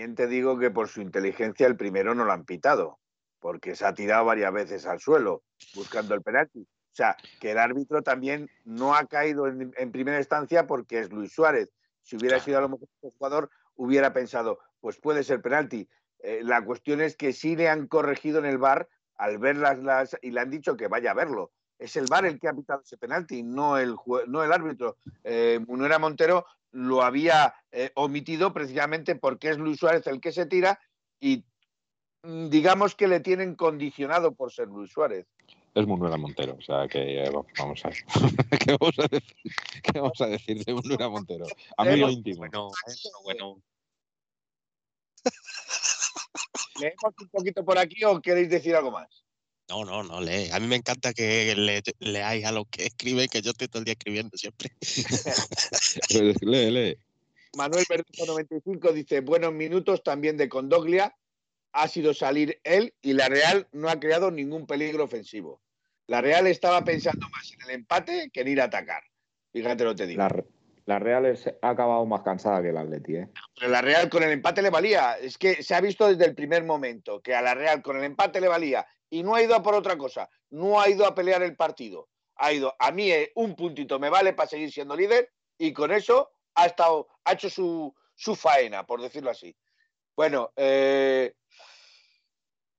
También 0.00 0.16
te 0.16 0.28
digo 0.28 0.58
que 0.58 0.70
por 0.70 0.88
su 0.88 1.02
inteligencia 1.02 1.66
el 1.66 1.76
primero 1.76 2.14
no 2.14 2.24
lo 2.24 2.32
han 2.32 2.46
pitado, 2.46 2.98
porque 3.38 3.76
se 3.76 3.84
ha 3.84 3.92
tirado 3.92 4.24
varias 4.24 4.50
veces 4.50 4.86
al 4.86 4.98
suelo 4.98 5.42
buscando 5.74 6.14
el 6.14 6.22
penalti. 6.22 6.60
O 6.62 6.94
sea, 6.94 7.18
que 7.38 7.50
el 7.50 7.58
árbitro 7.58 8.00
también 8.00 8.48
no 8.64 8.94
ha 8.94 9.04
caído 9.04 9.46
en, 9.46 9.74
en 9.76 9.92
primera 9.92 10.16
instancia 10.16 10.66
porque 10.66 11.00
es 11.00 11.12
Luis 11.12 11.34
Suárez. 11.34 11.74
Si 12.00 12.16
hubiera 12.16 12.40
sido 12.40 12.56
a 12.56 12.62
lo 12.62 12.70
mejor 12.70 12.88
otro 12.96 13.10
jugador, 13.18 13.50
hubiera 13.74 14.14
pensado, 14.14 14.58
pues 14.80 14.98
puede 14.98 15.22
ser 15.22 15.42
penalti. 15.42 15.86
Eh, 16.20 16.40
la 16.44 16.64
cuestión 16.64 17.02
es 17.02 17.14
que 17.14 17.34
sí 17.34 17.54
le 17.54 17.68
han 17.68 17.86
corregido 17.86 18.38
en 18.38 18.46
el 18.46 18.56
bar 18.56 18.88
al 19.16 19.36
ver 19.36 19.58
las, 19.58 19.80
las 19.80 20.16
y 20.22 20.30
le 20.30 20.40
han 20.40 20.48
dicho 20.48 20.78
que 20.78 20.88
vaya 20.88 21.10
a 21.10 21.14
verlo. 21.14 21.52
Es 21.78 21.96
el 21.96 22.06
bar 22.08 22.24
el 22.24 22.40
que 22.40 22.48
ha 22.48 22.54
pitado 22.54 22.80
ese 22.82 22.96
penalti, 22.96 23.42
no 23.42 23.76
el, 23.76 23.96
no 24.28 24.42
el 24.42 24.52
árbitro. 24.52 24.96
Eh, 25.24 25.60
Munuera 25.68 25.98
Montero 25.98 26.46
lo 26.72 27.02
había 27.02 27.54
eh, 27.72 27.90
omitido 27.94 28.52
precisamente 28.52 29.14
porque 29.16 29.50
es 29.50 29.58
Luis 29.58 29.78
Suárez 29.78 30.06
el 30.06 30.20
que 30.20 30.32
se 30.32 30.46
tira 30.46 30.80
y 31.20 31.44
mm, 32.22 32.48
digamos 32.48 32.94
que 32.94 33.08
le 33.08 33.20
tienen 33.20 33.54
condicionado 33.56 34.34
por 34.34 34.52
ser 34.52 34.68
Luis 34.68 34.90
Suárez. 34.92 35.26
Es 35.74 35.86
Manuela 35.86 36.16
Montero, 36.16 36.56
o 36.58 36.60
sea 36.62 36.88
que 36.88 37.24
eh, 37.24 37.30
vamos 37.58 37.84
a 37.84 37.88
ver. 37.90 37.98
¿Qué 38.64 38.76
vamos 38.78 38.98
a 38.98 39.06
decir, 39.08 39.36
¿Qué 39.82 40.00
vamos 40.00 40.20
a 40.20 40.26
decir 40.26 40.64
de 40.64 40.74
Manuela 40.74 41.08
Montero? 41.08 41.46
Amigo 41.76 42.08
Leemos- 42.08 42.12
íntimo. 42.12 42.38
Bueno, 42.38 42.70
bueno, 43.24 43.62
¿Leemos 46.80 47.14
un 47.20 47.28
poquito 47.28 47.64
por 47.64 47.78
aquí 47.78 48.02
o 48.04 48.20
queréis 48.20 48.50
decir 48.50 48.74
algo 48.74 48.90
más? 48.90 49.24
No, 49.70 49.84
no, 49.84 50.02
no 50.02 50.20
lee. 50.20 50.50
A 50.52 50.58
mí 50.58 50.66
me 50.66 50.76
encanta 50.76 51.12
que 51.14 51.54
le, 51.56 51.82
leáis 52.00 52.44
a 52.44 52.52
los 52.52 52.66
que 52.68 52.86
escriben, 52.86 53.28
que 53.28 53.40
yo 53.40 53.52
estoy 53.52 53.68
todo 53.68 53.78
el 53.78 53.84
día 53.84 53.92
escribiendo 53.92 54.36
siempre. 54.36 54.70
Lee, 56.40 56.70
lee. 56.70 56.98
Manuel 57.56 57.84
Verdejo 57.88 58.26
95 58.26 58.92
dice, 58.92 59.20
buenos 59.20 59.52
minutos 59.52 60.02
también 60.02 60.36
de 60.36 60.48
Condoglia. 60.48 61.14
Ha 61.72 61.88
sido 61.88 62.14
salir 62.14 62.60
él 62.64 62.94
y 63.00 63.12
la 63.12 63.28
Real 63.28 63.68
no 63.72 63.88
ha 63.88 64.00
creado 64.00 64.30
ningún 64.30 64.66
peligro 64.66 65.04
ofensivo. 65.04 65.60
La 66.06 66.20
Real 66.20 66.46
estaba 66.48 66.84
pensando 66.84 67.28
más 67.28 67.52
en 67.52 67.62
el 67.62 67.70
empate 67.76 68.30
que 68.32 68.40
en 68.40 68.48
ir 68.48 68.60
a 68.60 68.64
atacar. 68.64 69.02
Fíjate 69.52 69.84
lo 69.84 69.90
que 69.90 69.96
te 69.98 70.06
digo. 70.08 70.18
La, 70.18 70.44
la 70.86 70.98
Real 70.98 71.26
es- 71.26 71.46
ha 71.62 71.68
acabado 71.70 72.04
más 72.06 72.22
cansada 72.22 72.60
que 72.62 72.70
el 72.70 72.76
Atleti, 72.76 73.16
¿eh? 73.16 73.28
Pero 73.56 73.70
la 73.70 73.82
Real 73.82 74.08
con 74.08 74.22
el 74.24 74.32
empate 74.32 74.62
le 74.62 74.70
valía. 74.70 75.16
Es 75.18 75.38
que 75.38 75.62
se 75.62 75.74
ha 75.74 75.80
visto 75.80 76.08
desde 76.08 76.24
el 76.24 76.34
primer 76.34 76.64
momento 76.64 77.20
que 77.20 77.34
a 77.34 77.42
la 77.42 77.54
Real 77.54 77.82
con 77.82 77.96
el 77.96 78.04
empate 78.04 78.40
le 78.40 78.48
valía 78.48 78.84
y 79.10 79.22
no 79.22 79.34
ha 79.34 79.42
ido 79.42 79.54
a 79.54 79.62
por 79.62 79.74
otra 79.74 79.98
cosa. 79.98 80.30
No 80.48 80.80
ha 80.80 80.88
ido 80.88 81.06
a 81.06 81.14
pelear 81.14 81.42
el 81.42 81.56
partido. 81.56 82.08
Ha 82.36 82.52
ido, 82.52 82.74
a 82.78 82.90
mí 82.90 83.10
eh, 83.10 83.32
un 83.34 83.54
puntito 83.54 83.98
me 83.98 84.08
vale 84.08 84.32
para 84.32 84.48
seguir 84.48 84.72
siendo 84.72 84.96
líder 84.96 85.30
y 85.58 85.72
con 85.72 85.92
eso 85.92 86.30
ha, 86.54 86.66
estado, 86.66 87.08
ha 87.24 87.32
hecho 87.32 87.50
su, 87.50 87.94
su 88.14 88.34
faena, 88.34 88.86
por 88.86 89.02
decirlo 89.02 89.30
así. 89.30 89.54
Bueno, 90.16 90.52
eh, 90.56 91.34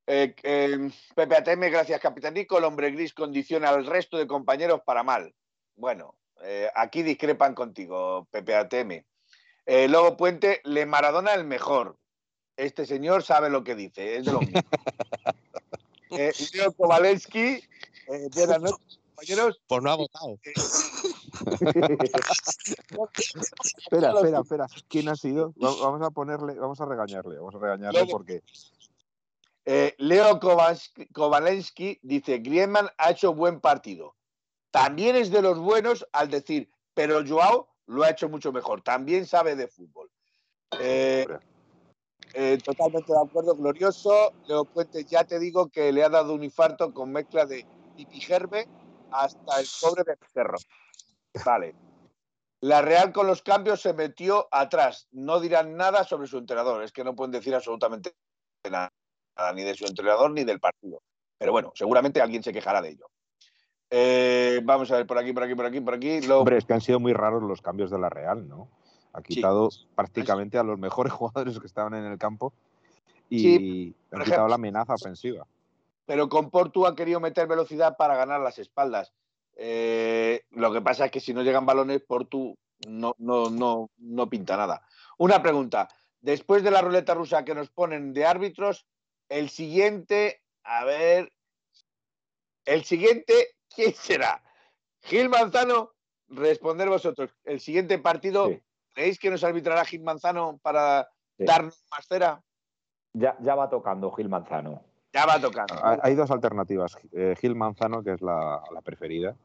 eh, 0.07 0.35
eh, 0.43 0.89
Pepe 1.15 1.35
ATM, 1.35 1.69
gracias 1.71 2.01
Capitanico. 2.01 2.57
El 2.57 2.63
hombre 2.63 2.91
gris 2.91 3.13
condiciona 3.13 3.69
al 3.69 3.85
resto 3.85 4.17
de 4.17 4.27
compañeros 4.27 4.81
para 4.85 5.03
mal. 5.03 5.33
Bueno, 5.75 6.17
aquí 6.75 7.03
discrepan 7.03 7.53
contigo, 7.53 8.27
Pepe 8.31 8.55
ATM. 8.55 9.03
Eh, 9.65 9.87
Lobo 9.87 10.17
Puente, 10.17 10.59
Le 10.63 10.85
Maradona 10.85 11.33
el 11.33 11.45
mejor. 11.45 11.97
Este 12.57 12.85
señor 12.85 13.23
sabe 13.23 13.49
lo 13.49 13.63
que 13.63 13.75
dice, 13.75 14.17
es 14.17 14.25
de 14.25 14.33
los 14.33 14.41
míos. 14.41 14.63
eh, 16.11 16.31
Leo 16.53 16.71
Kovalensky, 16.73 17.63
eh, 18.07 18.29
buenas 18.35 18.61
noches, 18.61 18.99
compañeros. 19.15 19.61
Pues 19.67 19.81
no 19.83 19.91
ha 19.91 19.95
votado. 19.95 20.39
Espera, 23.77 24.11
espera, 24.13 24.39
espera. 24.41 24.67
¿Quién 24.87 25.09
ha 25.09 25.15
sido? 25.15 25.53
Va- 25.63 25.75
Vamos 25.81 26.01
a 26.05 26.11
ponerle, 26.11 26.53
vamos 26.55 26.79
a 26.81 26.85
regañarle, 26.85 27.37
vamos 27.37 27.55
a 27.55 27.59
regañarle 27.59 27.99
porque 28.11 28.43
Eh, 29.65 29.93
Leo 29.99 30.39
Kovalensky, 30.39 31.05
Kovalensky 31.07 31.99
dice, 32.01 32.39
Griezmann 32.39 32.89
ha 32.97 33.11
hecho 33.11 33.33
buen 33.33 33.59
partido. 33.61 34.15
También 34.71 35.15
es 35.15 35.29
de 35.29 35.41
los 35.41 35.59
buenos 35.59 36.05
al 36.13 36.29
decir, 36.31 36.71
pero 36.95 37.21
Joao 37.27 37.69
lo 37.85 38.03
ha 38.03 38.09
hecho 38.09 38.27
mucho 38.27 38.51
mejor. 38.51 38.81
También 38.81 39.25
sabe 39.27 39.55
de 39.55 39.67
fútbol. 39.67 40.09
Eh, 40.79 41.27
eh, 42.33 42.57
totalmente 42.63 43.11
de 43.11 43.19
acuerdo, 43.19 43.55
glorioso. 43.55 44.33
Leo 44.47 44.65
Puente, 44.65 45.03
ya 45.05 45.23
te 45.23 45.39
digo 45.39 45.69
que 45.69 45.91
le 45.91 46.03
ha 46.03 46.09
dado 46.09 46.33
un 46.33 46.43
infarto 46.43 46.93
con 46.93 47.11
mezcla 47.11 47.45
de 47.45 47.65
pipigerme 47.95 48.67
hasta 49.11 49.59
el 49.59 49.67
pobre 49.81 50.03
de 50.03 50.17
cerro. 50.33 50.57
Vale. 51.45 51.75
La 52.61 52.81
Real 52.81 53.11
con 53.11 53.25
los 53.27 53.41
cambios 53.41 53.81
se 53.81 53.93
metió 53.93 54.47
atrás. 54.51 55.07
No 55.11 55.39
dirán 55.39 55.75
nada 55.75 56.03
sobre 56.03 56.27
su 56.27 56.37
entrenador. 56.37 56.83
Es 56.83 56.91
que 56.91 57.03
no 57.03 57.15
pueden 57.15 57.31
decir 57.31 57.55
absolutamente 57.55 58.13
nada, 58.69 58.91
ni 59.55 59.63
de 59.63 59.73
su 59.75 59.85
entrenador 59.85 60.31
ni 60.31 60.43
del 60.43 60.59
partido. 60.59 61.01
Pero 61.39 61.51
bueno, 61.51 61.71
seguramente 61.73 62.21
alguien 62.21 62.43
se 62.43 62.53
quejará 62.53 62.81
de 62.81 62.89
ello. 62.89 63.07
Eh, 63.89 64.61
vamos 64.63 64.91
a 64.91 64.97
ver 64.97 65.07
por 65.07 65.17
aquí, 65.17 65.33
por 65.33 65.43
aquí, 65.43 65.55
por 65.55 65.65
aquí, 65.65 65.81
por 65.81 65.93
aquí. 65.95 66.21
Luego- 66.21 66.41
Hombre, 66.41 66.57
es 66.57 66.65
que 66.65 66.73
han 66.73 66.81
sido 66.81 66.99
muy 66.99 67.13
raros 67.13 67.41
los 67.43 67.61
cambios 67.61 67.89
de 67.89 67.99
la 67.99 68.09
Real, 68.09 68.47
¿no? 68.47 68.69
Ha 69.13 69.21
quitado 69.21 69.69
prácticamente 69.95 70.57
a 70.57 70.63
los 70.63 70.79
mejores 70.79 71.11
jugadores 71.13 71.59
que 71.59 71.67
estaban 71.67 71.93
en 71.93 72.05
el 72.05 72.17
campo 72.17 72.53
y 73.29 73.39
Sí, 73.39 73.95
por 74.09 74.19
quitado 74.23 74.31
ejemplo. 74.33 74.47
la 74.49 74.55
amenaza 74.55 74.93
ofensiva. 74.93 75.45
pero 76.05 76.27
con 76.29 76.49
Portu 76.49 76.85
han 76.85 76.95
querido 76.95 77.19
meter 77.19 77.47
velocidad 77.47 77.95
para 77.97 78.15
ganar 78.15 78.41
las 78.41 78.59
espaldas. 78.59 79.13
Eh, 79.55 80.43
lo 80.51 80.71
que 80.73 80.81
pasa 80.81 81.05
es 81.05 81.11
que 81.11 81.19
si 81.19 81.33
no 81.33 81.41
llegan 81.43 81.65
balones, 81.65 82.01
Portu 82.01 82.55
no, 82.87 83.15
no, 83.19 83.49
no, 83.49 83.89
no 83.97 84.29
pinta 84.29 84.57
nada. 84.57 84.81
Una 85.17 85.41
pregunta. 85.41 85.87
Después 86.21 86.63
de 86.63 86.71
la 86.71 86.81
ruleta 86.81 87.13
rusa 87.13 87.43
que 87.45 87.55
nos 87.55 87.69
ponen 87.69 88.13
de 88.13 88.25
árbitros, 88.25 88.85
el 89.29 89.49
siguiente, 89.49 90.41
a 90.63 90.83
ver, 90.85 91.31
el 92.65 92.83
siguiente, 92.83 93.33
¿quién 93.73 93.93
será? 93.93 94.43
Gil 95.03 95.29
Manzano, 95.29 95.91
responder 96.29 96.89
vosotros. 96.89 97.31
El 97.43 97.59
siguiente 97.59 97.97
partido, 97.99 98.49
Sí. 98.49 98.61
¿Creéis 98.93 99.19
que 99.19 99.29
nos 99.29 99.43
arbitrará 99.43 99.85
Gil 99.85 100.03
Manzano 100.03 100.59
para 100.61 101.07
Sí. 101.37 101.45
darnos 101.45 101.83
más 101.91 102.05
cera? 102.07 102.41
Ya, 103.13 103.35
ya 103.39 103.55
va 103.55 103.69
tocando 103.69 104.11
Gil 104.11 104.29
Manzano. 104.29 104.81
Ya 105.13 105.25
va 105.25 105.39
tocando. 105.39 105.73
Hay, 105.83 105.97
hay 106.03 106.15
dos 106.15 106.31
alternativas. 106.31 106.97
eh, 107.11 107.35
Gil 107.39 107.55
Manzano, 107.55 108.03
que 108.03 108.13
es 108.13 108.21
la, 108.21 108.61
la 108.73 108.81
preferida, 108.81 109.35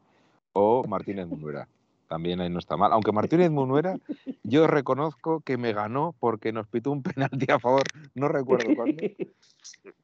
o 0.53 0.83
Martínez 0.87 1.27
Munuera. 1.27 1.67
También 2.07 2.39
ahí 2.39 2.49
no 2.49 2.59
está 2.59 2.77
mal. 2.77 2.93
Aunque 2.93 3.11
Martínez 3.11 3.49
Munuera, 3.51 3.97
yo 4.43 4.65
reconozco 4.67 5.41
que 5.41 5.57
me 5.57 5.73
ganó 5.73 6.15
porque 6.19 6.53
nos 6.53 6.67
pitó 6.67 6.91
un 6.91 7.03
penalti 7.41 7.51
a 7.51 7.59
favor, 7.59 7.83
no 8.15 8.29
recuerdo 8.29 8.73
cuándo, 8.75 9.03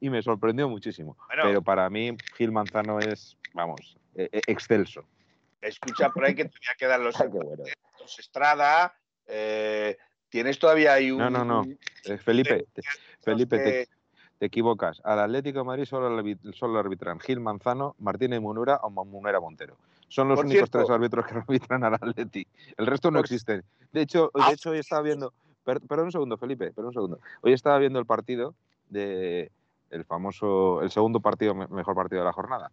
y 0.00 0.10
me 0.10 0.22
sorprendió 0.22 0.68
muchísimo. 0.68 1.16
Bueno. 1.28 1.42
Pero 1.44 1.62
para 1.62 1.88
mí, 1.88 2.14
Gil 2.36 2.52
Manzano 2.52 2.98
es, 2.98 3.38
vamos, 3.54 3.96
eh, 4.16 4.28
eh, 4.32 4.40
excelso. 4.46 5.02
Escucha 5.62 6.10
por 6.10 6.26
ahí 6.26 6.34
que 6.34 6.44
todavía 6.44 6.74
quedan 6.78 7.04
los 7.04 7.14
Ay, 7.20 7.28
bueno. 7.28 7.62
Los 7.98 8.18
Estrada, 8.18 8.92
eh, 9.26 9.96
tienes 10.28 10.58
todavía 10.58 10.94
ahí 10.94 11.10
un. 11.10 11.18
No, 11.18 11.30
no, 11.30 11.44
no. 11.44 11.64
Eh, 12.04 12.18
Felipe, 12.18 12.66
te- 12.72 12.82
Felipe, 13.22 13.58
te, 13.58 13.64
que- 13.64 13.88
te 14.38 14.46
equivocas. 14.46 15.00
Al 15.04 15.20
Atlético 15.20 15.60
de 15.60 15.64
Madrid 15.64 15.84
solo, 15.84 16.22
solo 16.52 16.78
arbitran 16.78 17.20
Gil 17.20 17.40
Manzano, 17.40 17.94
Martínez 17.98 18.40
Munura 18.40 18.76
o 18.82 18.90
Munera 18.90 19.40
Montero. 19.40 19.76
Son 20.08 20.28
los 20.28 20.38
únicos 20.38 20.68
cierto- 20.68 20.78
tres 20.78 20.90
árbitros 20.90 21.26
que 21.26 21.34
arbitran 21.70 21.84
al 21.84 21.94
Atleti. 21.94 22.46
El 22.76 22.86
resto 22.86 23.10
no 23.10 23.20
existen. 23.20 23.62
De 23.92 24.02
hecho, 24.02 24.30
Ah, 24.34 24.48
de 24.48 24.54
hecho 24.54 24.70
hoy 24.70 24.78
estaba 24.78 25.02
viendo. 25.02 25.32
per- 25.64 25.80
perdón 25.80 26.06
un 26.06 26.12
segundo, 26.12 26.36
Felipe, 26.36 26.66
perdón 26.72 26.88
un 26.88 26.92
segundo. 26.94 27.20
Hoy 27.40 27.52
estaba 27.52 27.78
viendo 27.78 27.98
el 27.98 28.06
partido 28.06 28.54
de 28.90 29.50
el 29.90 30.04
famoso, 30.04 30.82
el 30.82 30.90
segundo 30.90 31.20
partido, 31.20 31.54
me- 31.54 31.68
mejor 31.68 31.94
partido 31.94 32.20
de 32.20 32.26
la 32.26 32.32
jornada. 32.32 32.70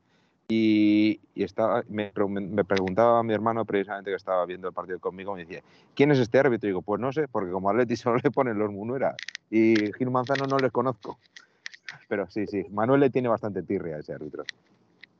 Y, 0.54 1.22
estaba, 1.34 1.82
me 1.88 2.12
preguntaba 2.12 3.20
a 3.20 3.24
mi 3.24 3.34
hermano 3.34 3.64
precisamente 3.64 4.12
que 4.12 4.18
estaba 4.18 4.46
viendo 4.46 4.68
el 4.68 4.74
partido 4.74 5.00
conmigo, 5.00 5.34
me 5.34 5.46
decía, 5.46 5.62
¿quién 5.96 6.12
es 6.12 6.20
este 6.20 6.40
árbitro? 6.40 6.68
Y 6.68 6.72
digo, 6.72 6.82
pues 6.82 7.00
no 7.00 7.14
sé, 7.14 7.30
porque 7.30 7.52
como 7.52 7.70
Atleti 7.70 7.96
solo 7.96 8.20
le 8.22 8.32
ponen 8.32 8.60
los 8.60 8.70
Munuera 8.70 9.16
y 9.50 9.94
Gil 9.94 10.12
Manzano 10.12 10.48
no 10.48 10.58
les 10.58 10.74
conozco. 10.74 11.20
Pero 12.10 12.30
sí, 12.30 12.48
sí, 12.48 12.66
Manuel 12.70 13.00
le 13.00 13.10
tiene 13.10 13.30
bastante 13.30 13.64
tirria 13.64 13.96
a 13.96 14.00
ese 14.00 14.14
árbitro. 14.14 14.44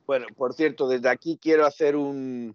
Bueno, 0.06 0.26
por 0.36 0.52
cierto, 0.52 0.86
desde 0.86 1.08
aquí 1.08 1.38
quiero 1.40 1.64
hacer 1.64 1.96
un, 1.96 2.54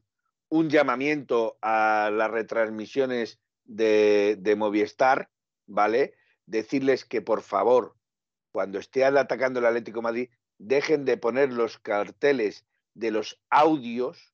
un 0.49 0.69
llamamiento 0.69 1.57
a 1.63 2.11
las 2.13 2.29
retransmisiones 2.29 3.39
de, 3.65 4.37
de 4.39 4.55
Movistar, 4.55 5.29
¿vale? 5.65 6.13
Decirles 6.45 7.05
que 7.05 7.23
por 7.23 7.41
favor, 7.41 7.95
cuando 8.51 8.77
esté 8.77 9.03
atacando 9.03 9.59
el 9.59 9.65
Atlético 9.65 9.97
de 9.97 10.03
Madrid, 10.03 10.29
dejen 10.57 11.05
de 11.05 11.17
poner 11.17 11.51
los 11.53 11.77
carteles 11.77 12.65
de 12.93 13.11
los 13.11 13.39
audios, 13.49 14.33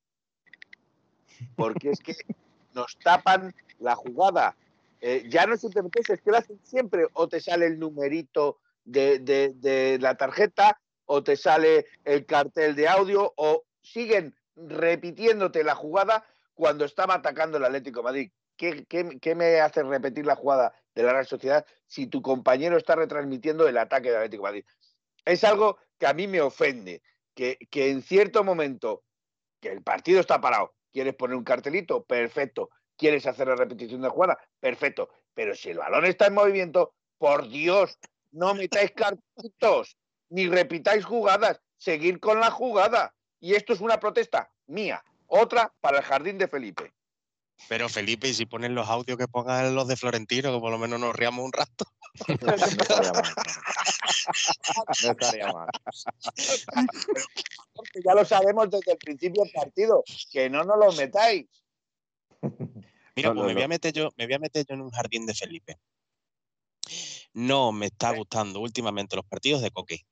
porque 1.55 1.89
es 1.91 1.99
que 1.99 2.13
nos 2.73 2.97
tapan 2.99 3.53
la 3.79 3.95
jugada. 3.95 4.55
Eh, 5.01 5.25
ya 5.29 5.45
no 5.45 5.57
simplemente 5.57 5.99
es 5.99 6.21
que 6.21 6.31
lo 6.31 6.37
hacen 6.37 6.59
siempre, 6.63 7.07
o 7.13 7.27
te 7.27 7.41
sale 7.41 7.65
el 7.65 7.77
numerito 7.79 8.59
de, 8.85 9.19
de- 9.19 9.53
de 9.55 9.97
la 9.99 10.15
tarjeta, 10.15 10.79
o 11.05 11.23
te 11.23 11.35
sale 11.35 11.85
el 12.05 12.25
cartel 12.25 12.75
de 12.75 12.87
audio, 12.87 13.33
o 13.35 13.65
siguen 13.81 14.33
repitiéndote 14.55 15.63
la 15.63 15.75
jugada 15.75 16.25
cuando 16.53 16.85
estaba 16.85 17.15
atacando 17.15 17.57
el 17.57 17.65
Atlético 17.65 17.99
de 17.99 18.03
Madrid. 18.03 18.31
¿Qué, 18.55 18.85
qué- 18.85 19.17
qué 19.19 19.35
me 19.35 19.59
hace 19.59 19.83
repetir 19.83 20.25
la 20.25 20.35
jugada 20.35 20.73
de 20.95 21.03
la 21.03 21.11
Real 21.11 21.25
Sociedad 21.25 21.65
si 21.87 22.07
tu 22.07 22.21
compañero 22.21 22.77
está 22.77 22.95
retransmitiendo 22.95 23.67
el 23.67 23.77
ataque 23.77 24.09
del 24.09 24.17
Atlético 24.17 24.43
de 24.43 24.49
Madrid? 24.49 24.65
Es 25.25 25.43
algo 25.43 25.77
que 26.03 26.07
a 26.07 26.13
mí 26.13 26.27
me 26.27 26.41
ofende, 26.41 27.01
que, 27.33 27.57
que 27.71 27.89
en 27.89 28.01
cierto 28.01 28.43
momento, 28.43 29.05
que 29.61 29.69
el 29.69 29.81
partido 29.81 30.19
está 30.19 30.41
parado, 30.41 30.75
quieres 30.91 31.15
poner 31.15 31.37
un 31.37 31.45
cartelito, 31.45 32.03
perfecto, 32.03 32.69
quieres 32.97 33.25
hacer 33.25 33.47
la 33.47 33.55
repetición 33.55 34.01
de 34.01 34.09
jugada, 34.09 34.37
perfecto, 34.59 35.07
pero 35.33 35.55
si 35.55 35.69
el 35.69 35.77
balón 35.77 36.03
está 36.03 36.27
en 36.27 36.33
movimiento, 36.33 36.93
por 37.17 37.47
Dios, 37.47 37.97
no 38.31 38.53
metáis 38.53 38.91
cartelitos, 38.97 39.97
ni 40.27 40.49
repitáis 40.49 41.05
jugadas, 41.05 41.61
seguir 41.77 42.19
con 42.19 42.41
la 42.41 42.51
jugada. 42.51 43.15
Y 43.39 43.53
esto 43.55 43.71
es 43.71 43.79
una 43.79 44.01
protesta 44.01 44.51
mía, 44.67 45.01
otra 45.27 45.73
para 45.79 45.99
el 45.99 46.03
jardín 46.03 46.37
de 46.37 46.49
Felipe. 46.49 46.93
Pero 47.69 47.89
Felipe, 47.89 48.27
y 48.27 48.33
si 48.33 48.45
ponen 48.45 48.75
los 48.75 48.89
audios 48.89 49.17
que 49.17 49.27
pongan 49.27 49.73
los 49.73 49.87
de 49.87 49.95
Florentino, 49.95 50.53
que 50.53 50.59
por 50.59 50.71
lo 50.71 50.77
menos 50.77 50.99
nos 50.99 51.15
riamos 51.15 51.45
un 51.45 51.53
rato. 51.53 51.85
No 52.43 52.53
estaría 52.55 53.11
mal. 53.11 53.23
No 55.03 55.11
estaría 55.11 55.47
mal. 55.47 55.67
Porque 57.73 58.01
ya 58.05 58.13
lo 58.13 58.25
sabemos 58.25 58.69
desde 58.69 58.91
el 58.91 58.97
principio 58.97 59.43
del 59.43 59.51
partido, 59.51 60.03
que 60.31 60.49
no 60.49 60.63
nos 60.63 60.77
lo 60.77 60.91
metáis. 60.91 61.47
Mira, 63.15 63.29
No, 63.29 63.35
pues 63.35 63.35
no, 63.35 63.43
me 63.45 63.53
voy 63.53 63.63
a 63.63 63.67
meter 63.67 63.93
yo, 63.93 64.09
me 64.17 64.25
voy 64.25 64.35
a 64.35 64.39
meter 64.39 64.65
yo 64.67 64.75
en 64.75 64.81
un 64.81 64.91
jardín 64.91 65.25
de 65.25 65.33
Felipe. 65.33 65.79
No 67.33 67.71
me 67.71 67.87
está 67.87 68.13
gustando 68.15 68.59
últimamente 68.59 69.15
los 69.15 69.25
partidos 69.25 69.61
de 69.61 69.71
Coque. 69.71 70.05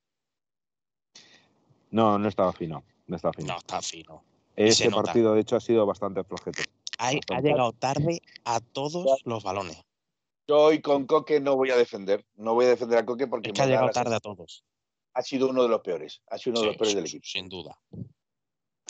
No, 1.91 2.17
no 2.17 2.27
estaba 2.27 2.53
fino. 2.53 2.83
No 3.07 3.15
estaba 3.15 3.33
fino. 3.33 3.47
No, 3.53 3.59
está 3.59 3.81
fino. 3.81 4.23
nota. 4.55 5.03
partido, 5.03 5.33
de 5.33 5.41
hecho, 5.41 5.55
ha 5.55 5.59
sido 5.59 5.85
bastante 5.85 6.23
flojete. 6.23 6.63
Ha, 7.01 7.41
llegado 7.41 7.73
tarde 7.73 8.21
a 8.45 8.59
todos 8.59 9.21
los 9.25 9.43
balones. 9.43 9.83
Yo 10.47 10.59
hoy 10.59 10.81
con 10.81 11.07
Coque 11.07 11.39
no 11.39 11.55
voy 11.55 11.71
a 11.71 11.75
defender, 11.75 12.23
no 12.35 12.53
voy 12.53 12.65
a 12.65 12.69
defender 12.69 12.99
a 12.99 13.05
Coque 13.05 13.25
porque 13.25 13.49
Es 13.49 13.53
que 13.55 13.61
ha 13.61 13.65
llegado 13.65 13.89
tarde 13.89 14.15
a 14.15 14.19
todos. 14.19 14.63
ha 15.15 15.21
sido 15.23 15.49
uno 15.49 15.63
de 15.63 15.69
los 15.69 15.81
peores, 15.81 16.21
ha 16.27 16.37
sido 16.37 16.53
uno 16.53 16.61
de 16.61 16.67
los 16.67 16.77
peores 16.77 16.95
del 16.95 17.05
equipo. 17.05 17.25
Sin 17.25 17.49
duda. 17.49 17.75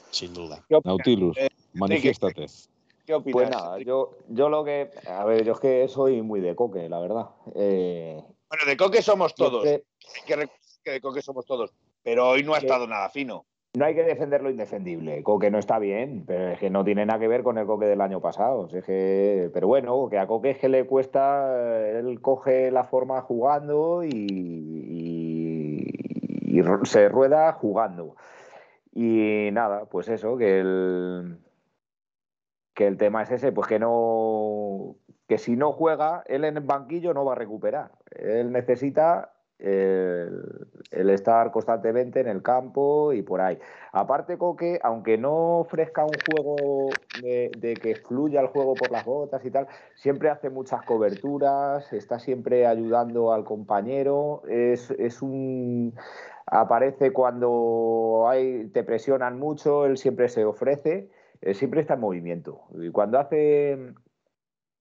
Sin 0.09 0.33
duda. 0.33 0.65
¿Qué 0.67 0.75
opinas? 0.75 0.97
Nautilus, 0.97 1.37
Eh, 1.37 1.49
manifiéstate. 1.73 2.47
¿Qué 3.05 3.13
opinas? 3.13 3.33
Pues 3.33 3.49
nada, 3.49 3.79
yo, 3.79 4.17
yo 4.27 4.49
lo 4.49 4.65
que. 4.65 4.91
A 5.07 5.23
ver, 5.23 5.45
yo 5.45 5.53
es 5.53 5.59
que 5.61 5.87
soy 5.87 6.21
muy 6.21 6.41
de 6.41 6.53
coque, 6.53 6.89
la 6.89 6.99
verdad. 6.99 7.29
Eh, 7.55 8.21
Bueno, 8.49 8.65
de 8.65 8.75
Coque 8.75 9.01
somos 9.01 9.33
todos, 9.35 9.65
hay 9.65 9.81
que 10.27 10.35
reconocer 10.35 10.81
que 10.83 10.91
de 10.91 11.01
Coque 11.01 11.21
somos 11.21 11.45
todos, 11.45 11.71
pero 12.03 12.27
hoy 12.27 12.43
no 12.43 12.55
ha 12.55 12.57
estado 12.57 12.85
nada 12.87 13.09
fino. 13.09 13.45
No 13.73 13.85
hay 13.85 13.95
que 13.95 14.03
defender 14.03 14.41
lo 14.43 14.49
indefendible. 14.49 15.23
Coque 15.23 15.49
no 15.49 15.57
está 15.57 15.79
bien, 15.79 16.25
pero 16.27 16.49
es 16.49 16.59
que 16.59 16.69
no 16.69 16.83
tiene 16.83 17.05
nada 17.05 17.19
que 17.19 17.27
ver 17.29 17.41
con 17.41 17.57
el 17.57 17.65
Coque 17.65 17.85
del 17.85 18.01
año 18.01 18.19
pasado. 18.19 18.67
Es 18.73 18.83
que, 18.83 19.49
pero 19.53 19.67
bueno, 19.67 20.09
que 20.09 20.19
a 20.19 20.27
Coque 20.27 20.49
es 20.51 20.57
que 20.57 20.67
le 20.69 20.85
cuesta, 20.85 21.47
eh, 21.87 21.99
él 21.99 22.19
coge 22.21 22.69
la 22.71 22.83
forma 22.83 23.21
jugando 23.21 24.03
y, 24.03 24.09
y- 24.09 26.59
y 26.59 26.63
se 26.85 27.07
rueda 27.09 27.53
jugando. 27.53 28.15
Y 28.93 29.49
nada, 29.53 29.85
pues 29.85 30.09
eso, 30.09 30.37
que 30.37 30.59
el, 30.59 31.37
que 32.73 32.87
el 32.87 32.97
tema 32.97 33.23
es 33.23 33.31
ese, 33.31 33.51
pues 33.51 33.67
que 33.67 33.79
no, 33.79 34.95
que 35.27 35.37
si 35.37 35.55
no 35.55 35.71
juega, 35.73 36.23
él 36.27 36.45
en 36.45 36.57
el 36.57 36.63
banquillo 36.63 37.13
no 37.13 37.25
va 37.25 37.33
a 37.33 37.35
recuperar. 37.35 37.91
Él 38.11 38.51
necesita 38.51 39.33
el, 39.61 41.09
estar 41.09 41.51
constantemente 41.51 42.19
en 42.19 42.27
el 42.27 42.41
campo 42.41 43.13
y 43.13 43.21
por 43.21 43.41
ahí. 43.41 43.59
Aparte, 43.91 44.37
Coque, 44.37 44.79
aunque 44.83 45.17
no 45.17 45.59
ofrezca 45.59 46.03
un 46.03 46.13
juego 46.29 46.89
de, 47.21 47.51
de 47.57 47.73
que 47.75 47.95
fluya 47.95 48.41
el 48.41 48.47
juego 48.47 48.73
por 48.73 48.91
las 48.91 49.05
botas 49.05 49.43
y 49.45 49.51
tal, 49.51 49.67
siempre 49.95 50.29
hace 50.29 50.49
muchas 50.49 50.83
coberturas, 50.83 51.91
está 51.93 52.19
siempre 52.19 52.65
ayudando 52.65 53.33
al 53.33 53.43
compañero, 53.43 54.43
es, 54.47 54.91
es 54.91 55.21
un 55.21 55.93
aparece 56.45 57.13
cuando 57.13 58.25
hay, 58.27 58.67
te 58.67 58.83
presionan 58.83 59.39
mucho, 59.39 59.85
él 59.85 59.97
siempre 59.97 60.27
se 60.27 60.43
ofrece, 60.45 61.09
eh, 61.41 61.53
siempre 61.53 61.81
está 61.81 61.93
en 61.95 62.01
movimiento. 62.01 62.61
Y 62.73 62.91
cuando 62.91 63.19
hace 63.19 63.93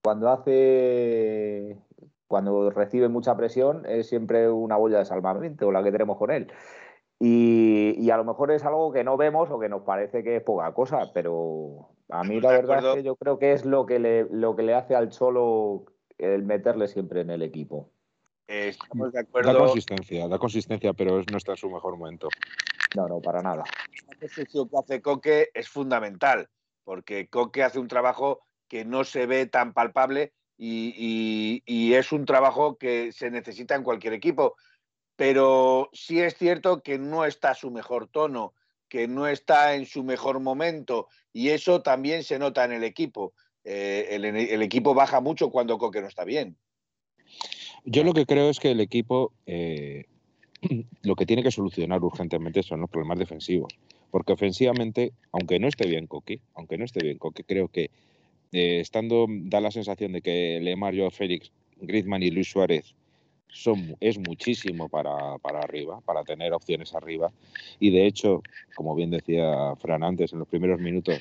cuando 0.03 0.29
hace 0.29 1.77
cuando 2.31 2.71
recibe 2.71 3.09
mucha 3.09 3.35
presión 3.37 3.85
es 3.85 4.09
siempre 4.09 4.49
una 4.49 4.77
boya 4.77 4.97
de 4.99 5.05
salvamento 5.05 5.71
la 5.71 5.83
que 5.83 5.91
tenemos 5.91 6.17
con 6.17 6.31
él. 6.31 6.51
Y, 7.19 7.93
y 7.99 8.09
a 8.09 8.17
lo 8.17 8.23
mejor 8.23 8.51
es 8.51 8.65
algo 8.65 8.91
que 8.91 9.03
no 9.03 9.17
vemos 9.17 9.51
o 9.51 9.59
que 9.59 9.69
nos 9.69 9.83
parece 9.83 10.23
que 10.23 10.37
es 10.37 10.43
poca 10.43 10.73
cosa, 10.73 11.11
pero 11.13 11.89
a 12.09 12.23
mí 12.23 12.41
la 12.41 12.49
verdad 12.51 12.77
acuerdo. 12.79 12.89
es 12.89 12.95
que 12.95 13.03
yo 13.03 13.15
creo 13.17 13.37
que 13.37 13.53
es 13.53 13.65
lo 13.65 13.85
que 13.85 13.99
le, 13.99 14.23
lo 14.31 14.55
que 14.55 14.63
le 14.63 14.73
hace 14.73 14.95
al 14.95 15.09
Cholo 15.09 15.85
el 16.17 16.43
meterle 16.43 16.87
siempre 16.87 17.21
en 17.21 17.29
el 17.29 17.43
equipo. 17.43 17.91
Eh, 18.47 18.69
estamos 18.69 19.11
de 19.11 19.19
Da 19.19 19.21
acuerdo. 19.21 19.57
consistencia, 19.59 20.27
da 20.27 20.39
consistencia, 20.39 20.93
pero 20.93 21.21
no 21.29 21.37
está 21.37 21.51
en 21.51 21.57
su 21.57 21.69
mejor 21.69 21.97
momento. 21.97 22.27
No, 22.95 23.07
no, 23.07 23.21
para 23.21 23.41
nada. 23.43 23.63
La 24.09 24.15
construcción 24.19 24.67
que 24.69 24.77
hace 24.77 25.01
Coque 25.01 25.49
es 25.53 25.69
fundamental, 25.69 26.49
porque 26.83 27.29
Coque 27.29 27.63
hace 27.63 27.79
un 27.79 27.87
trabajo 27.87 28.41
que 28.67 28.83
no 28.83 29.03
se 29.03 29.27
ve 29.27 29.45
tan 29.45 29.73
palpable 29.73 30.33
y, 30.63 31.93
es 31.93 32.11
un 32.11 32.25
trabajo 32.25 32.77
que 32.77 33.11
se 33.11 33.31
necesita 33.31 33.75
en 33.75 33.83
cualquier 33.83 34.13
equipo. 34.13 34.55
pero 35.15 35.89
sí 35.93 36.19
es 36.19 36.35
cierto 36.35 36.81
que 36.81 36.97
no 36.97 37.25
está 37.25 37.51
a 37.51 37.55
su 37.55 37.69
mejor 37.69 38.07
tono, 38.07 38.53
que 38.87 39.07
no 39.07 39.27
está 39.27 39.75
en 39.75 39.85
su 39.85 40.03
mejor 40.03 40.39
momento 40.39 41.07
y 41.33 41.49
eso 41.49 41.81
también 41.81 42.23
se 42.23 42.39
nota 42.39 42.65
en 42.65 42.71
el 42.71 42.83
equipo. 42.83 43.33
Eh, 43.63 44.07
el, 44.11 44.25
el, 44.25 44.61
equipo 44.63 44.95
baja 44.95 45.21
mucho 45.21 45.51
cuando 45.51 45.77
Coque 45.77 46.01
no 46.01 46.07
está 46.07 46.25
bien. 46.25 46.57
Yo 47.85 48.03
lo 48.03 48.13
que 48.13 48.25
creo 48.25 48.49
es 48.49 48.59
que 48.59 48.71
el 48.71 48.79
equipo 48.79 49.33
eh, 49.45 50.05
lo 51.03 51.15
que 51.15 51.25
tiene 51.25 51.43
que 51.43 51.51
solucionar 51.51 52.03
urgentemente 52.03 52.63
son 52.63 52.81
los 52.81 52.89
problemas 52.89 53.19
defensivos. 53.19 53.73
Porque 54.09 54.33
ofensivamente, 54.33 55.13
aunque 55.31 55.59
no 55.59 55.67
esté 55.67 55.87
bien 55.87 56.07
Coque, 56.07 56.41
aunque 56.55 56.77
no 56.77 56.85
esté 56.85 57.03
bien 57.03 57.17
Coque, 57.17 57.43
creo 57.43 57.67
que 57.67 57.91
eh, 58.51 58.79
estando, 58.79 59.27
da 59.29 59.61
la 59.61 59.71
sensación 59.71 60.11
de 60.11 60.21
que 60.21 60.59
Lemar, 60.61 60.95
Joao 60.95 61.11
Félix, 61.11 61.51
Griezmann 61.77 62.23
y 62.23 62.31
Luis 62.31 62.49
Suárez 62.49 62.95
son, 63.51 63.95
es 63.99 64.17
muchísimo 64.17 64.89
para, 64.89 65.37
para, 65.39 65.59
arriba, 65.59 66.01
para 66.01 66.23
tener 66.23 66.53
opciones 66.53 66.93
arriba. 66.93 67.31
Y 67.79 67.91
de 67.91 68.05
hecho, 68.05 68.41
como 68.75 68.95
bien 68.95 69.11
decía 69.11 69.75
Fran 69.77 70.03
antes, 70.03 70.33
en 70.33 70.39
los 70.39 70.47
primeros 70.47 70.79
minutos, 70.79 71.19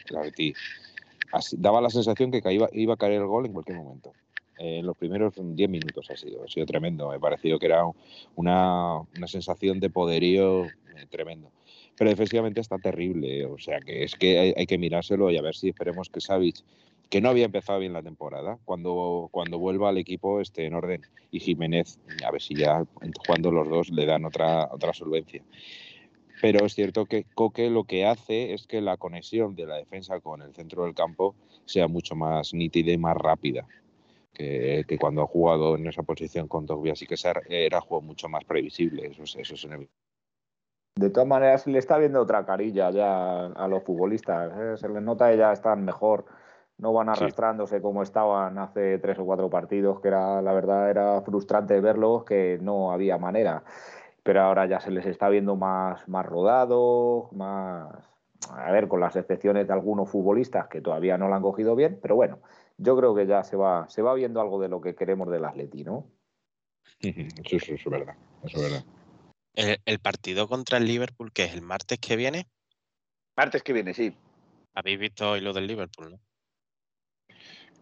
daba 1.52 1.80
la 1.80 1.90
sensación 1.90 2.30
que 2.30 2.42
iba, 2.52 2.68
iba 2.72 2.94
a 2.94 2.96
caer 2.96 3.14
el 3.14 3.26
gol 3.26 3.46
en 3.46 3.52
cualquier 3.52 3.78
momento. 3.78 4.12
en 4.58 4.86
los 4.86 4.96
primeros 4.96 5.34
10 5.36 5.70
minutos 5.70 6.10
ha 6.10 6.16
sido, 6.16 6.44
ha 6.44 6.48
sido 6.48 6.66
tremendo. 6.66 7.08
Me 7.08 7.16
ha 7.16 7.20
parecido 7.20 7.58
que 7.58 7.66
era 7.66 7.84
una, 8.36 8.98
una 9.16 9.26
sensación 9.26 9.80
de 9.80 9.90
poderío 9.90 10.66
eh, 10.66 11.06
tremendo. 11.10 11.50
Pero 11.96 12.10
defensivamente 12.10 12.60
está 12.60 12.78
terrible, 12.78 13.44
o 13.44 13.58
sea 13.58 13.78
que 13.80 14.04
es 14.04 14.14
que 14.14 14.38
hay, 14.38 14.54
hay 14.56 14.66
que 14.66 14.78
mirárselo 14.78 15.30
y 15.30 15.36
a 15.36 15.42
ver 15.42 15.54
si 15.54 15.68
esperemos 15.68 16.08
que 16.08 16.20
Savic 16.20 16.62
que 17.10 17.20
no 17.20 17.28
había 17.28 17.46
empezado 17.46 17.80
bien 17.80 17.92
la 17.92 18.04
temporada, 18.04 18.58
cuando, 18.64 19.28
cuando 19.32 19.58
vuelva 19.58 19.88
al 19.88 19.98
equipo 19.98 20.40
esté 20.40 20.66
en 20.66 20.74
orden. 20.74 21.02
Y 21.32 21.40
Jiménez, 21.40 21.98
a 22.24 22.30
ver 22.30 22.40
si 22.40 22.54
ya 22.54 22.84
jugando 23.26 23.50
los 23.50 23.68
dos 23.68 23.90
le 23.90 24.06
dan 24.06 24.24
otra, 24.24 24.68
otra 24.72 24.94
solvencia. 24.94 25.42
Pero 26.40 26.64
es 26.64 26.74
cierto 26.74 27.06
que 27.06 27.26
Coque 27.34 27.68
lo 27.68 27.84
que 27.84 28.06
hace 28.06 28.54
es 28.54 28.66
que 28.66 28.80
la 28.80 28.96
conexión 28.96 29.56
de 29.56 29.66
la 29.66 29.76
defensa 29.76 30.20
con 30.20 30.40
el 30.40 30.54
centro 30.54 30.84
del 30.84 30.94
campo 30.94 31.34
sea 31.66 31.88
mucho 31.88 32.14
más 32.14 32.54
nítida 32.54 32.92
y 32.92 32.98
más 32.98 33.16
rápida. 33.16 33.66
Que, 34.32 34.84
que 34.86 34.96
cuando 34.96 35.22
ha 35.22 35.26
jugado 35.26 35.76
en 35.76 35.86
esa 35.88 36.04
posición 36.04 36.46
con 36.46 36.64
Tobias 36.64 37.02
y 37.02 37.06
que 37.06 37.16
era 37.48 37.80
juego 37.80 38.02
mucho 38.02 38.28
más 38.28 38.44
previsible. 38.44 39.08
Eso, 39.08 39.24
eso 39.24 39.54
es 39.54 39.64
inevitable. 39.64 40.00
De 40.94 41.10
todas 41.10 41.28
maneras, 41.28 41.66
le 41.66 41.78
está 41.78 41.98
viendo 41.98 42.20
otra 42.20 42.46
carilla 42.46 42.90
ya 42.90 43.46
a 43.46 43.68
los 43.68 43.82
futbolistas. 43.82 44.52
¿eh? 44.56 44.76
Se 44.76 44.88
les 44.88 45.02
nota 45.02 45.30
que 45.30 45.38
ya 45.38 45.52
están 45.52 45.84
mejor 45.84 46.24
no 46.80 46.92
van 46.92 47.10
arrastrándose 47.10 47.76
sí. 47.76 47.82
como 47.82 48.02
estaban 48.02 48.58
hace 48.58 48.98
tres 48.98 49.18
o 49.18 49.24
cuatro 49.24 49.50
partidos, 49.50 50.00
que 50.00 50.08
era 50.08 50.40
la 50.40 50.52
verdad 50.52 50.90
era 50.90 51.20
frustrante 51.22 51.80
verlos, 51.80 52.24
que 52.24 52.58
no 52.60 52.90
había 52.90 53.18
manera. 53.18 53.62
Pero 54.22 54.42
ahora 54.42 54.66
ya 54.66 54.80
se 54.80 54.90
les 54.90 55.06
está 55.06 55.28
viendo 55.28 55.56
más, 55.56 56.08
más 56.08 56.26
rodados, 56.26 57.30
más, 57.32 57.94
a 58.50 58.72
ver, 58.72 58.88
con 58.88 59.00
las 59.00 59.16
excepciones 59.16 59.66
de 59.66 59.72
algunos 59.72 60.10
futbolistas 60.10 60.68
que 60.68 60.80
todavía 60.80 61.18
no 61.18 61.28
lo 61.28 61.34
han 61.34 61.42
cogido 61.42 61.76
bien, 61.76 61.98
pero 62.00 62.16
bueno, 62.16 62.38
yo 62.78 62.96
creo 62.96 63.14
que 63.14 63.26
ya 63.26 63.44
se 63.44 63.56
va, 63.56 63.88
se 63.88 64.02
va 64.02 64.14
viendo 64.14 64.40
algo 64.40 64.60
de 64.60 64.68
lo 64.68 64.80
que 64.80 64.94
queremos 64.94 65.30
del 65.30 65.44
Atleti, 65.44 65.84
¿no? 65.84 66.06
Sí, 67.00 67.58
sí, 67.58 67.74
eso 67.74 67.74
es 67.74 67.90
verdad, 67.90 68.14
eso 68.44 68.56
es 68.56 68.62
verdad. 68.62 68.84
El, 69.54 69.80
el 69.84 69.98
partido 69.98 70.48
contra 70.48 70.78
el 70.78 70.86
Liverpool, 70.86 71.32
que 71.32 71.44
es 71.44 71.54
el 71.54 71.62
martes 71.62 71.98
que 71.98 72.16
viene. 72.16 72.46
Martes 73.36 73.62
que 73.62 73.72
viene, 73.72 73.94
sí. 73.94 74.14
Habéis 74.74 74.98
visto 74.98 75.30
hoy 75.30 75.40
lo 75.40 75.52
del 75.52 75.66
Liverpool, 75.66 76.12
¿no? 76.12 76.20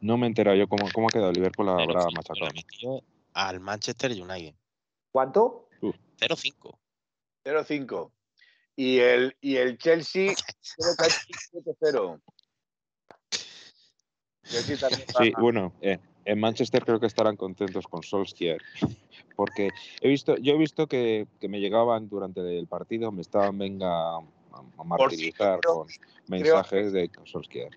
No 0.00 0.16
me 0.16 0.26
he 0.26 0.28
enterado 0.28 0.56
yo 0.56 0.68
cómo, 0.68 0.86
cómo 0.92 1.08
ha 1.08 1.10
quedado 1.10 1.32
Liverpool 1.32 1.68
habrá 1.68 2.06
machacado. 2.14 3.02
Al 3.32 3.60
Manchester 3.60 4.10
United. 4.12 4.54
¿Cuánto? 5.10 5.68
0-5. 5.80 6.78
0-5. 7.44 8.10
Y 8.76 8.98
el, 8.98 9.36
y 9.40 9.56
el 9.56 9.78
Chelsea 9.78 10.34
creo 10.76 10.96
que 10.96 11.06
es 11.06 11.50
7-0. 11.52 12.20
Sí, 15.18 15.32
bueno, 15.38 15.74
eh, 15.82 15.98
en 16.24 16.40
Manchester 16.40 16.84
creo 16.84 17.00
que 17.00 17.06
estarán 17.06 17.36
contentos 17.36 17.86
con 17.86 18.02
Solskjaer. 18.02 18.62
Porque 19.36 19.70
he 20.00 20.08
visto, 20.08 20.36
yo 20.36 20.54
he 20.54 20.58
visto 20.58 20.86
que, 20.86 21.28
que 21.40 21.48
me 21.48 21.60
llegaban 21.60 22.08
durante 22.08 22.40
el 22.58 22.66
partido, 22.66 23.12
me 23.12 23.22
estaban 23.22 23.56
venga 23.56 24.16
a, 24.16 24.18
a 24.78 24.84
martirizar 24.84 25.60
con 25.60 25.86
mensajes 26.26 26.92
de 26.92 27.10
Solskjaer. 27.24 27.70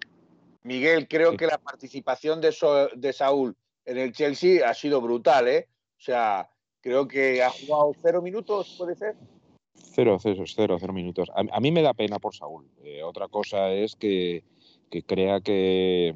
Miguel, 0.64 1.08
creo 1.08 1.36
que 1.36 1.48
la 1.48 1.58
participación 1.58 2.40
de, 2.40 2.52
so 2.52 2.88
de, 2.90 3.14
Saúl 3.14 3.56
en 3.86 3.98
el 3.98 4.12
Chelsea 4.12 4.68
ha 4.68 4.74
sido 4.74 5.02
brutal, 5.02 5.48
¿eh? 5.48 5.68
O 5.98 6.02
sea, 6.02 6.50
creo 6.82 7.08
que 7.08 7.42
ha 7.42 7.50
jugado 7.50 7.94
cero 8.02 8.22
minutos, 8.22 8.76
¿puede 8.78 8.96
ser? 8.96 9.16
Cero, 9.74 10.18
cero, 10.22 10.44
cero, 10.46 10.78
cero 10.80 10.94
minutos. 10.94 11.30
A, 11.32 11.44
a 11.52 11.60
mí 11.60 11.72
me 11.72 11.82
da 11.82 11.94
pena 11.94 12.20
por 12.20 12.36
Saúl. 12.36 12.70
Eh, 12.84 13.02
otra 13.04 13.28
cosa 13.28 13.72
es 13.72 13.96
que, 13.96 14.44
que, 14.90 15.04
crea 15.04 15.42
que 15.42 16.16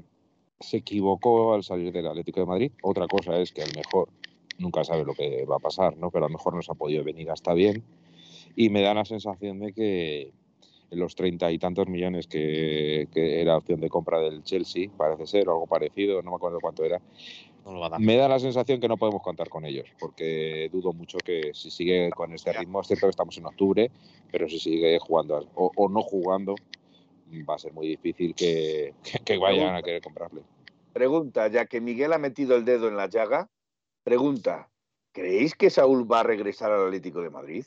se 0.60 0.78
equivocó 0.78 1.54
al 1.54 1.64
salir 1.64 1.92
del 1.92 2.08
Atlético 2.08 2.40
de 2.40 2.46
Madrid. 2.46 2.72
Otra 2.84 3.08
cosa 3.08 3.38
es 3.40 3.52
que 3.52 3.64
a 3.64 3.68
lo 3.68 3.74
mejor 3.74 4.10
nunca 4.60 4.84
sabe 4.84 5.04
lo 5.04 5.14
que 5.14 5.46
va 5.46 5.58
a 5.58 5.60
pasar, 5.60 5.98
¿no? 5.98 6.12
Pero 6.12 6.26
a 6.26 6.30
lo 6.30 6.34
mejor 6.34 6.54
no 6.54 6.62
se 6.62 6.72
ha 6.72 6.76
podido 6.76 7.04
venir 7.04 7.32
hasta 7.32 7.54
bien. 7.54 7.84
Y 8.56 8.70
me 8.70 8.82
da 8.82 8.94
la 8.94 9.06
sensación 9.06 9.60
de 9.60 9.74
que, 9.74 10.32
los 10.92 11.16
treinta 11.16 11.52
y 11.52 11.60
tantos 11.60 11.88
millones 11.88 12.28
que, 12.28 13.08
que, 13.12 13.42
era 13.42 13.58
opción 13.58 13.80
de 13.80 13.90
compra 13.90 14.20
del 14.20 14.44
Chelsea, 14.44 14.90
parece 14.96 15.26
ser, 15.26 15.50
o 15.50 15.54
algo 15.54 15.68
parecido, 15.68 16.22
no 16.22 16.32
me 16.32 16.38
acuerdo 16.38 16.60
cuánto 16.62 16.84
era. 16.84 17.02
No 17.66 17.90
me 18.00 18.16
da 18.16 18.28
la 18.28 18.40
sensación 18.40 18.80
que 18.80 18.88
no 18.88 18.98
podemos 18.98 19.24
contar 19.24 19.50
con 19.50 19.66
ellos, 19.66 19.88
porque 20.00 20.70
dudo 20.72 20.94
mucho 20.94 21.18
que 21.18 21.52
si 21.54 21.72
sigue 21.72 22.12
con 22.12 22.32
este 22.32 22.54
ritmo, 22.54 22.82
es 22.82 22.88
cierto 22.88 23.08
que 23.08 23.12
estamos 23.12 23.36
en 23.40 23.48
octubre, 23.48 23.90
pero 24.32 24.48
si 24.48 24.60
sigue 24.60 25.00
jugando 25.00 25.48
o, 25.56 25.72
o 25.76 25.90
no 25.90 26.04
jugando, 26.04 26.56
va 27.50 27.56
a 27.56 27.60
ser 27.60 27.74
muy 27.74 27.88
difícil 27.88 28.36
que, 28.36 28.94
que, 29.04 29.20
que 29.20 29.38
vayan 29.38 29.58
pregunta, 29.58 29.78
a 29.78 29.82
querer 29.82 30.02
comprarle. 30.02 30.42
Pregunta, 30.94 31.48
ya 31.48 31.66
que 31.66 31.82
Miguel 31.82 32.14
ha 32.14 32.18
metido 32.18 32.56
el 32.56 32.66
dedo 32.66 32.88
en 32.88 32.98
la 32.98 33.10
llaga, 33.10 33.50
pregunta, 34.04 34.70
¿creéis 35.12 35.56
que 35.56 35.70
Saúl 35.70 36.10
va 36.10 36.22
a 36.22 36.24
regresar 36.24 36.72
al 36.72 36.86
Atlético 36.86 37.22
de 37.22 37.30
Madrid? 37.30 37.66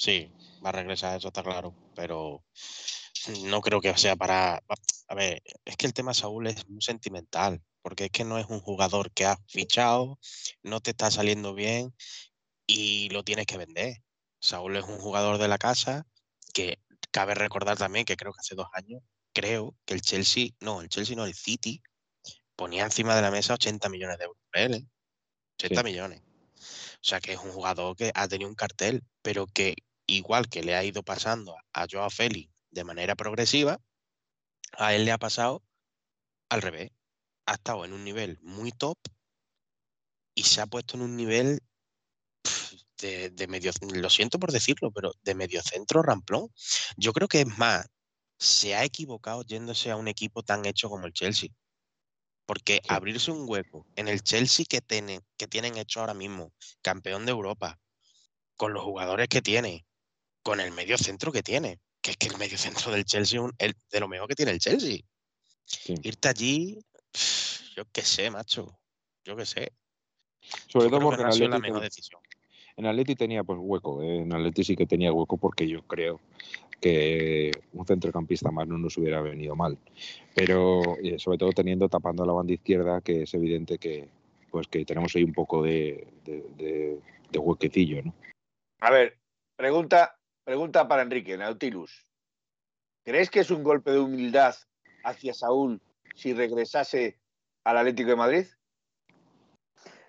Sí, 0.00 0.32
va 0.64 0.70
a 0.70 0.72
regresar, 0.72 1.18
eso 1.18 1.28
está 1.28 1.42
claro, 1.42 1.74
pero 1.94 2.42
no 3.42 3.60
creo 3.60 3.82
que 3.82 3.94
sea 3.98 4.16
para... 4.16 4.62
A 5.08 5.14
ver, 5.14 5.42
es 5.66 5.76
que 5.76 5.84
el 5.86 5.92
tema 5.92 6.14
Saúl 6.14 6.46
es 6.46 6.66
muy 6.70 6.80
sentimental, 6.80 7.60
porque 7.82 8.06
es 8.06 8.10
que 8.10 8.24
no 8.24 8.38
es 8.38 8.46
un 8.48 8.60
jugador 8.60 9.12
que 9.12 9.26
has 9.26 9.36
fichado, 9.46 10.18
no 10.62 10.80
te 10.80 10.92
está 10.92 11.10
saliendo 11.10 11.52
bien 11.52 11.94
y 12.66 13.10
lo 13.10 13.24
tienes 13.24 13.44
que 13.44 13.58
vender. 13.58 13.98
Saúl 14.40 14.74
es 14.76 14.84
un 14.84 14.96
jugador 14.96 15.36
de 15.36 15.48
la 15.48 15.58
casa 15.58 16.06
que 16.54 16.78
cabe 17.10 17.34
recordar 17.34 17.76
también 17.76 18.06
que 18.06 18.16
creo 18.16 18.32
que 18.32 18.40
hace 18.40 18.54
dos 18.54 18.68
años, 18.72 19.02
creo 19.34 19.76
que 19.84 19.92
el 19.92 20.00
Chelsea, 20.00 20.48
no, 20.60 20.80
el 20.80 20.88
Chelsea 20.88 21.14
no, 21.14 21.26
el 21.26 21.34
City, 21.34 21.82
ponía 22.56 22.84
encima 22.84 23.14
de 23.14 23.20
la 23.20 23.30
mesa 23.30 23.52
80 23.52 23.90
millones 23.90 24.16
de 24.16 24.24
euros. 24.24 24.42
¿eh? 24.54 24.82
80 25.58 25.80
sí. 25.82 25.84
millones. 25.84 26.22
O 26.22 27.02
sea 27.02 27.20
que 27.20 27.34
es 27.34 27.38
un 27.38 27.52
jugador 27.52 27.96
que 27.96 28.12
ha 28.14 28.28
tenido 28.28 28.48
un 28.48 28.54
cartel, 28.54 29.02
pero 29.20 29.46
que 29.46 29.74
igual 30.16 30.48
que 30.48 30.62
le 30.62 30.74
ha 30.74 30.84
ido 30.84 31.02
pasando 31.02 31.56
a 31.72 31.86
Joao 31.90 32.10
Félix 32.10 32.52
de 32.70 32.84
manera 32.84 33.14
progresiva, 33.14 33.80
a 34.72 34.94
él 34.94 35.04
le 35.04 35.12
ha 35.12 35.18
pasado 35.18 35.62
al 36.48 36.62
revés. 36.62 36.90
Ha 37.46 37.54
estado 37.54 37.84
en 37.84 37.92
un 37.92 38.04
nivel 38.04 38.38
muy 38.42 38.72
top 38.72 38.98
y 40.34 40.44
se 40.44 40.60
ha 40.60 40.66
puesto 40.66 40.96
en 40.96 41.02
un 41.02 41.16
nivel 41.16 41.60
de, 42.98 43.30
de, 43.30 43.46
medio, 43.48 43.72
lo 43.94 44.10
siento 44.10 44.38
por 44.38 44.52
decirlo, 44.52 44.90
pero 44.92 45.12
de 45.22 45.34
medio 45.34 45.62
centro 45.62 46.02
ramplón. 46.02 46.48
Yo 46.96 47.12
creo 47.12 47.28
que 47.28 47.40
es 47.40 47.58
más, 47.58 47.86
se 48.38 48.74
ha 48.74 48.84
equivocado 48.84 49.42
yéndose 49.42 49.90
a 49.90 49.96
un 49.96 50.08
equipo 50.08 50.42
tan 50.42 50.64
hecho 50.64 50.88
como 50.88 51.06
el 51.06 51.12
Chelsea. 51.12 51.50
Porque 52.46 52.80
sí. 52.82 52.88
abrirse 52.88 53.30
un 53.30 53.48
hueco 53.48 53.86
en 53.94 54.08
el 54.08 54.22
Chelsea 54.22 54.66
que, 54.68 54.80
tiene, 54.80 55.20
que 55.36 55.46
tienen 55.46 55.76
hecho 55.76 56.00
ahora 56.00 56.14
mismo, 56.14 56.52
campeón 56.82 57.24
de 57.26 57.30
Europa, 57.30 57.78
con 58.56 58.72
los 58.72 58.82
jugadores 58.82 59.28
que 59.28 59.40
tiene, 59.40 59.86
con 60.42 60.60
el 60.60 60.72
medio 60.72 60.96
centro 60.98 61.32
que 61.32 61.42
tiene, 61.42 61.78
que 62.00 62.12
es 62.12 62.16
que 62.16 62.28
el 62.28 62.38
medio 62.38 62.58
centro 62.58 62.90
del 62.92 63.04
Chelsea 63.04 63.40
es 63.58 63.74
de 63.90 64.00
lo 64.00 64.08
mejor 64.08 64.28
que 64.28 64.34
tiene 64.34 64.52
el 64.52 64.58
Chelsea. 64.58 64.98
Sí. 65.64 65.94
Irte 66.02 66.28
allí, 66.28 66.78
yo 67.76 67.84
qué 67.92 68.02
sé, 68.02 68.30
macho, 68.30 68.78
yo 69.24 69.36
qué 69.36 69.46
sé. 69.46 69.72
Sobre 70.66 70.86
yo 70.86 70.90
todo 70.90 71.00
porque 71.02 71.22
no 71.22 71.32
sido 71.32 71.48
la 71.48 71.58
mejor 71.58 71.82
decisión. 71.82 72.20
En 72.76 72.86
Atleti 72.86 73.14
tenía 73.14 73.44
pues 73.44 73.58
hueco, 73.60 74.02
¿eh? 74.02 74.22
en 74.22 74.32
Atleti 74.32 74.64
sí 74.64 74.76
que 74.76 74.86
tenía 74.86 75.12
hueco 75.12 75.36
porque 75.36 75.68
yo 75.68 75.82
creo 75.82 76.20
que 76.80 77.52
un 77.74 77.86
centrocampista 77.86 78.50
más 78.50 78.66
no 78.66 78.78
nos 78.78 78.96
hubiera 78.96 79.20
venido 79.20 79.54
mal. 79.54 79.78
Pero 80.34 80.96
eh, 81.02 81.18
sobre 81.18 81.38
todo 81.38 81.52
teniendo 81.52 81.88
tapando 81.88 82.24
la 82.24 82.32
banda 82.32 82.54
izquierda, 82.54 83.02
que 83.02 83.22
es 83.22 83.34
evidente 83.34 83.78
que 83.78 84.08
pues 84.50 84.66
que 84.66 84.84
tenemos 84.84 85.14
ahí 85.14 85.22
un 85.22 85.32
poco 85.32 85.62
de, 85.62 86.08
de, 86.24 86.42
de, 86.56 87.00
de 87.30 87.38
huequecillo, 87.38 88.02
¿no? 88.02 88.14
A 88.80 88.90
ver, 88.90 89.18
pregunta, 89.56 90.16
pregunta 90.50 90.88
para 90.88 91.02
Enrique, 91.02 91.38
Nautilus. 91.38 92.04
¿Crees 93.04 93.30
que 93.30 93.38
es 93.38 93.52
un 93.52 93.62
golpe 93.62 93.92
de 93.92 94.00
humildad 94.00 94.52
hacia 95.04 95.32
Saúl 95.32 95.80
si 96.16 96.34
regresase 96.34 97.20
al 97.62 97.78
Atlético 97.78 98.10
de 98.10 98.16
Madrid? 98.16 98.46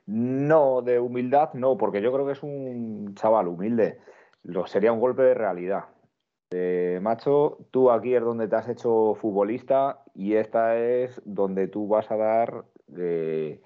No, 0.08 0.82
de 0.82 1.00
humildad 1.00 1.54
no, 1.54 1.78
porque 1.78 2.02
yo 2.02 2.12
creo 2.12 2.26
que 2.26 2.32
es 2.32 2.42
un 2.42 3.14
chaval 3.14 3.50
humilde. 3.50 4.00
Lo, 4.42 4.66
sería 4.66 4.92
un 4.92 5.00
golpe 5.00 5.22
de 5.22 5.36
realidad. 5.36 5.84
Eh, 6.50 6.98
macho, 7.04 7.60
tú 7.70 7.92
aquí 7.92 8.16
es 8.16 8.24
donde 8.24 8.48
te 8.48 8.56
has 8.56 8.68
hecho 8.68 9.14
futbolista 9.22 10.04
y 10.16 10.34
esta 10.34 10.76
es 10.76 11.22
donde 11.24 11.68
tú 11.68 11.88
vas 11.88 12.10
a 12.10 12.18
dar 12.18 12.66
eh, 12.98 13.62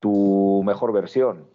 tu 0.00 0.62
mejor 0.64 0.94
versión. 0.94 1.46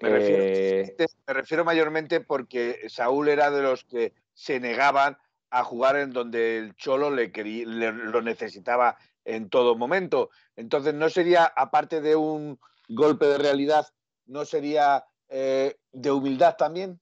Me 0.00 0.10
refiero, 0.10 0.42
Eh, 0.44 0.96
me 1.28 1.34
refiero 1.34 1.62
mayormente 1.64 2.22
porque 2.22 2.88
Saúl 2.88 3.28
era 3.28 3.50
de 3.50 3.60
los 3.62 3.84
que 3.84 4.14
se 4.32 4.58
negaban 4.60 5.18
a 5.50 5.62
jugar 5.62 5.96
en 5.96 6.10
donde 6.12 6.56
el 6.56 6.74
Cholo 6.74 7.10
le, 7.10 7.28
le- 7.28 7.92
lo 7.92 8.22
necesitaba 8.22 8.96
en 9.26 9.50
todo 9.50 9.76
momento. 9.76 10.30
Entonces, 10.56 10.94
no 10.94 11.10
sería, 11.10 11.44
aparte 11.44 12.00
de 12.00 12.16
un 12.16 12.58
golpe 12.88 13.26
de 13.26 13.36
realidad, 13.36 13.86
no 14.24 14.46
sería 14.46 15.04
eh, 15.28 15.76
de 15.92 16.10
humildad 16.10 16.56
también. 16.56 16.98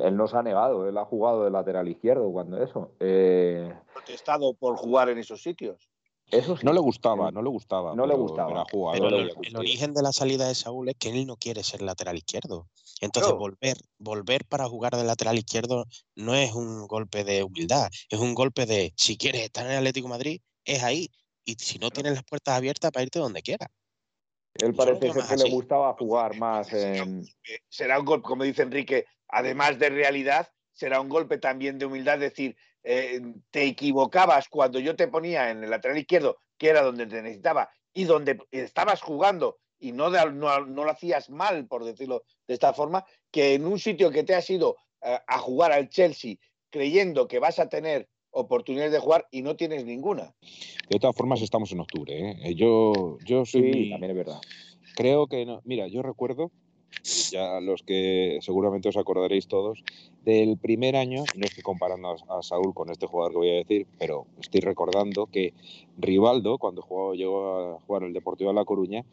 él 0.00 0.16
nos 0.16 0.32
ha 0.32 0.42
negado, 0.42 0.88
él 0.88 0.96
ha 0.96 1.04
jugado 1.04 1.44
de 1.44 1.50
lateral 1.50 1.86
izquierdo 1.88 2.32
cuando 2.32 2.62
eso. 2.62 2.92
Eh, 3.00 3.70
Protestado 3.92 4.54
por 4.54 4.76
jugar 4.76 5.10
en 5.10 5.18
esos 5.18 5.42
sitios. 5.42 5.90
Eso 6.30 6.56
sí. 6.56 6.64
No 6.64 6.72
le 6.72 6.80
gustaba, 6.80 7.30
no 7.30 7.42
le 7.42 7.48
gustaba. 7.48 7.94
No 7.94 8.06
le 8.06 8.14
gustaba. 8.14 8.48
pero 8.48 8.60
ha 8.60 8.64
jugado, 8.70 8.94
Pero 8.94 9.10
le 9.10 9.32
el, 9.42 9.56
origen 9.56 9.94
de 9.94 10.02
la 10.02 10.12
salida 10.12 10.48
de 10.48 10.54
Saúl 10.54 10.88
es 10.88 10.96
que 10.96 11.10
él 11.10 11.26
no 11.26 11.36
quiere 11.36 11.62
ser 11.62 11.82
lateral 11.82 12.16
izquierdo. 12.16 12.68
Entonces, 13.00 13.32
volver, 13.32 13.76
volver 13.98 14.44
para 14.46 14.68
jugar 14.68 14.96
de 14.96 15.04
lateral 15.04 15.38
izquierdo 15.38 15.84
no 16.14 16.34
es 16.34 16.52
un 16.54 16.86
golpe 16.86 17.24
de 17.24 17.42
humildad, 17.42 17.88
es 18.08 18.18
un 18.18 18.34
golpe 18.34 18.66
de 18.66 18.92
si 18.96 19.16
quieres 19.16 19.42
estar 19.42 19.66
en 19.66 19.72
el 19.72 19.78
Atlético 19.78 20.08
de 20.08 20.14
Madrid, 20.14 20.40
es 20.64 20.82
ahí. 20.82 21.10
Y 21.44 21.54
si 21.54 21.78
no 21.78 21.90
tienes 21.90 22.14
las 22.14 22.24
puertas 22.24 22.56
abiertas 22.56 22.90
para 22.90 23.04
irte 23.04 23.18
donde 23.18 23.42
quieras. 23.42 23.68
Él 24.54 24.74
parece 24.74 25.12
ser 25.12 25.24
que 25.26 25.44
le 25.44 25.50
gustaba 25.50 25.94
jugar 25.98 26.36
más 26.36 26.72
en. 26.72 27.26
Será 27.68 27.98
un 27.98 28.06
golpe, 28.06 28.26
como 28.28 28.44
dice 28.44 28.62
Enrique, 28.62 29.04
además 29.28 29.78
de 29.78 29.90
realidad, 29.90 30.48
será 30.72 31.00
un 31.00 31.08
golpe 31.08 31.38
también 31.38 31.78
de 31.78 31.86
humildad, 31.86 32.14
es 32.14 32.30
decir, 32.30 32.56
eh, 32.84 33.20
te 33.50 33.64
equivocabas 33.64 34.48
cuando 34.48 34.78
yo 34.78 34.94
te 34.94 35.08
ponía 35.08 35.50
en 35.50 35.64
el 35.64 35.70
lateral 35.70 35.98
izquierdo, 35.98 36.38
que 36.58 36.68
era 36.68 36.82
donde 36.82 37.06
te 37.06 37.20
necesitaba, 37.22 37.68
y 37.92 38.04
donde 38.04 38.38
estabas 38.50 39.00
jugando 39.02 39.58
y 39.78 39.92
no, 39.92 40.10
de- 40.10 40.32
no, 40.32 40.64
no 40.66 40.84
lo 40.84 40.90
hacías 40.90 41.28
mal, 41.30 41.66
por 41.66 41.84
decirlo 41.84 42.24
de 42.46 42.54
esta 42.54 42.72
forma, 42.72 43.04
que 43.30 43.54
en 43.54 43.66
un 43.66 43.78
sitio 43.78 44.10
que 44.10 44.22
te 44.22 44.34
has 44.34 44.48
ido 44.48 44.76
eh, 45.02 45.18
a 45.26 45.38
jugar 45.38 45.72
al 45.72 45.88
Chelsea 45.88 46.36
creyendo 46.70 47.26
que 47.28 47.38
vas 47.38 47.58
a 47.58 47.68
tener 47.68 48.08
oportunidades 48.30 48.92
de 48.92 48.98
jugar 48.98 49.26
y 49.30 49.42
no 49.42 49.54
tienes 49.56 49.84
ninguna. 49.84 50.34
De 50.88 50.98
todas 50.98 51.14
formas, 51.16 51.40
estamos 51.40 51.70
en 51.72 51.80
octubre. 51.80 52.36
¿eh? 52.42 52.54
Yo, 52.54 53.18
yo 53.24 53.44
soy 53.44 53.72
Sí, 53.84 53.90
también 53.90 54.10
es 54.10 54.16
verdad. 54.16 54.40
Creo 54.96 55.26
que 55.26 55.44
no. 55.46 55.60
Mira, 55.64 55.86
yo 55.88 56.02
recuerdo, 56.02 56.50
ya 57.02 57.60
los 57.60 57.82
que 57.82 58.38
seguramente 58.40 58.88
os 58.88 58.96
acordaréis 58.96 59.46
todos, 59.46 59.82
del 60.24 60.56
primer 60.56 60.96
año, 60.96 61.24
no 61.36 61.44
estoy 61.44 61.62
comparando 61.62 62.08
a, 62.08 62.38
a 62.38 62.42
Saúl 62.42 62.72
con 62.74 62.90
este 62.90 63.06
jugador 63.06 63.32
que 63.32 63.38
voy 63.38 63.50
a 63.50 63.54
decir, 63.54 63.86
pero 63.98 64.26
estoy 64.40 64.60
recordando 64.60 65.26
que 65.26 65.52
Rivaldo, 65.98 66.58
cuando 66.58 66.82
jugó, 66.82 67.14
llegó 67.14 67.74
a 67.74 67.80
jugar 67.80 68.04
el 68.04 68.12
Deportivo 68.12 68.50
de 68.50 68.54
La 68.54 68.64
Coruña, 68.64 69.04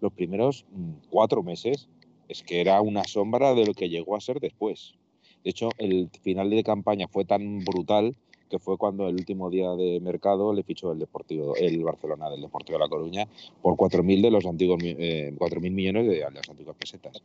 los 0.00 0.12
primeros 0.12 0.64
mm, 0.70 1.08
cuatro 1.10 1.42
meses 1.42 1.88
es 2.28 2.42
que 2.42 2.60
era 2.60 2.80
una 2.80 3.04
sombra 3.04 3.54
de 3.54 3.66
lo 3.66 3.74
que 3.74 3.88
llegó 3.88 4.16
a 4.16 4.20
ser 4.20 4.40
después. 4.40 4.94
De 5.42 5.50
hecho, 5.50 5.70
el 5.78 6.10
final 6.22 6.50
de 6.50 6.62
campaña 6.62 7.08
fue 7.08 7.24
tan 7.24 7.58
brutal 7.64 8.14
que 8.50 8.58
fue 8.58 8.76
cuando 8.76 9.08
el 9.08 9.14
último 9.14 9.48
día 9.48 9.70
de 9.70 10.00
mercado 10.00 10.52
le 10.52 10.62
fichó 10.62 10.92
el 10.92 10.98
Deportivo, 10.98 11.54
el 11.56 11.82
Barcelona 11.82 12.28
del 12.28 12.42
Deportivo 12.42 12.78
de 12.78 12.84
La 12.84 12.90
Coruña 12.90 13.28
por 13.62 13.76
4.000 13.76 14.20
de 14.20 14.30
los 14.30 14.44
antiguos 14.44 14.80
eh, 14.82 15.32
4.000 15.38 15.70
millones 15.70 16.08
de 16.08 16.18
las 16.18 16.48
antiguas 16.48 16.76
pesetas. 16.76 17.22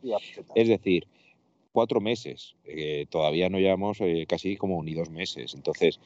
Es 0.54 0.68
decir, 0.68 1.06
cuatro 1.72 2.00
meses. 2.00 2.54
eh, 2.64 3.06
todavía 3.10 3.50
no 3.50 3.58
llevamos 3.58 4.00
eh, 4.00 4.24
casi 4.26 4.56
como 4.56 4.82
ni 4.82 4.94
dos 4.94 5.10
meses. 5.10 5.54
Entonces, 5.54 6.00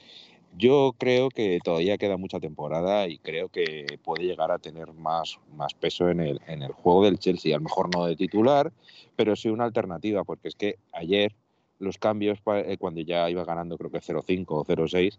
yo 0.57 0.95
creo 0.99 1.29
que 1.29 1.61
todavía 1.63 1.97
queda 1.99 2.17
mucha 2.17 2.41
temporada 2.41 3.07
y 3.07 3.19
creo 3.19 3.51
que 3.51 3.87
puede 4.03 4.25
llegar 4.25 4.51
a 4.51 4.59
tener 4.59 4.93
más, 4.95 5.39
más 5.55 5.75
peso 5.75 6.09
en 6.09 6.21
el, 6.21 6.41
en 6.49 6.63
el 6.63 6.73
juego 6.73 7.05
del 7.05 7.19
Chelsea. 7.19 7.55
A 7.55 7.59
lo 7.59 7.65
mejor 7.65 7.95
no 7.95 8.07
de 8.07 8.17
titular, 8.17 8.73
pero 9.15 9.37
sí 9.37 9.49
una 9.49 9.65
alternativa, 9.65 10.25
porque 10.25 10.49
es 10.49 10.57
que 10.57 10.77
ayer 10.93 11.37
los 11.81 11.99
cambios 11.99 12.39
eh, 12.47 12.77
cuando 12.79 13.01
ya 13.01 13.29
iba 13.29 13.45
ganando 13.45 13.77
creo 13.77 13.91
que 13.91 14.01
0-5 14.01 14.45
o 14.49 14.65
0-6 14.65 15.19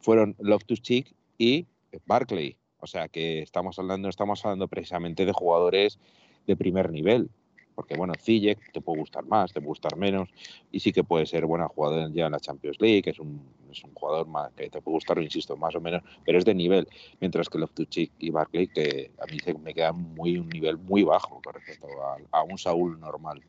fueron 0.00 0.36
Loftus-Cheek 0.38 1.14
y 1.38 1.66
Barclay. 2.06 2.56
O 2.80 2.86
sea 2.86 3.08
que 3.08 3.42
estamos 3.42 3.78
hablando, 3.78 4.08
estamos 4.08 4.44
hablando 4.44 4.68
precisamente 4.68 5.24
de 5.24 5.32
jugadores 5.32 5.98
de 6.46 6.56
primer 6.56 6.90
nivel. 6.90 7.30
Porque 7.74 7.96
bueno, 7.96 8.12
Ziyech 8.20 8.72
te 8.72 8.80
puede 8.80 8.98
gustar 8.98 9.24
más, 9.24 9.52
te 9.52 9.60
puede 9.60 9.68
gustar 9.68 9.96
menos, 9.96 10.28
y 10.70 10.80
sí 10.80 10.92
que 10.92 11.02
puede 11.02 11.24
ser 11.24 11.46
buena 11.46 11.66
jugador 11.68 12.12
ya 12.12 12.26
en 12.26 12.32
la 12.32 12.40
Champions 12.40 12.78
League, 12.78 13.08
es 13.08 13.18
un, 13.18 13.40
es 13.70 13.82
un 13.84 13.94
jugador 13.94 14.26
más, 14.26 14.52
que 14.52 14.68
te 14.68 14.82
puede 14.82 14.96
gustar, 14.96 15.18
insisto, 15.22 15.56
más 15.56 15.74
o 15.76 15.80
menos, 15.80 16.02
pero 16.26 16.36
es 16.36 16.44
de 16.44 16.54
nivel. 16.54 16.86
Mientras 17.20 17.48
que 17.48 17.58
Loftus-Cheek 17.58 18.12
y 18.18 18.30
Barclay, 18.30 18.66
que 18.66 19.12
a 19.18 19.24
mí 19.32 19.38
se 19.38 19.54
me 19.54 19.72
quedan 19.72 19.96
muy 20.14 20.36
un 20.36 20.50
nivel 20.50 20.76
muy 20.76 21.04
bajo 21.04 21.40
con 21.42 21.54
respecto 21.54 21.86
a, 22.02 22.38
a 22.38 22.42
un 22.42 22.58
Saúl 22.58 23.00
normal. 23.00 23.40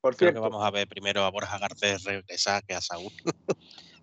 Por 0.00 0.16
Creo 0.16 0.30
que 0.30 0.34
cierto, 0.34 0.50
vamos 0.50 0.64
a 0.66 0.70
ver 0.70 0.88
primero 0.88 1.22
a 1.24 1.30
Borja 1.30 1.58
Garcés 1.58 2.04
regresar 2.04 2.64
que 2.64 2.74
a 2.74 2.80
Saúl. 2.80 3.12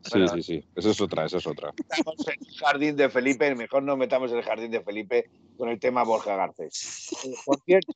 Sí, 0.04 0.12
Bueno. 0.12 0.28
sí, 0.30 0.44
sí. 0.44 0.64
Esa 0.76 0.92
es 0.92 1.02
otra, 1.02 1.26
esa 1.26 1.38
es 1.38 1.48
otra. 1.48 1.74
metamos 1.78 2.28
en 2.28 2.48
el 2.48 2.56
jardín 2.56 2.96
de 2.96 3.10
Felipe, 3.10 3.56
mejor 3.56 3.84
no 3.84 3.98
metamos 3.98 4.32
en 4.32 4.38
el 4.38 4.44
jardín 4.44 4.72
de 4.72 4.82
Felipe 4.82 5.30
con 5.58 5.70
el 5.70 5.80
tema 5.80 6.04
Borja 6.04 6.36
Garcés. 6.36 7.10
Eh, 7.26 7.34
Por 7.46 7.60
cierto, 7.62 7.94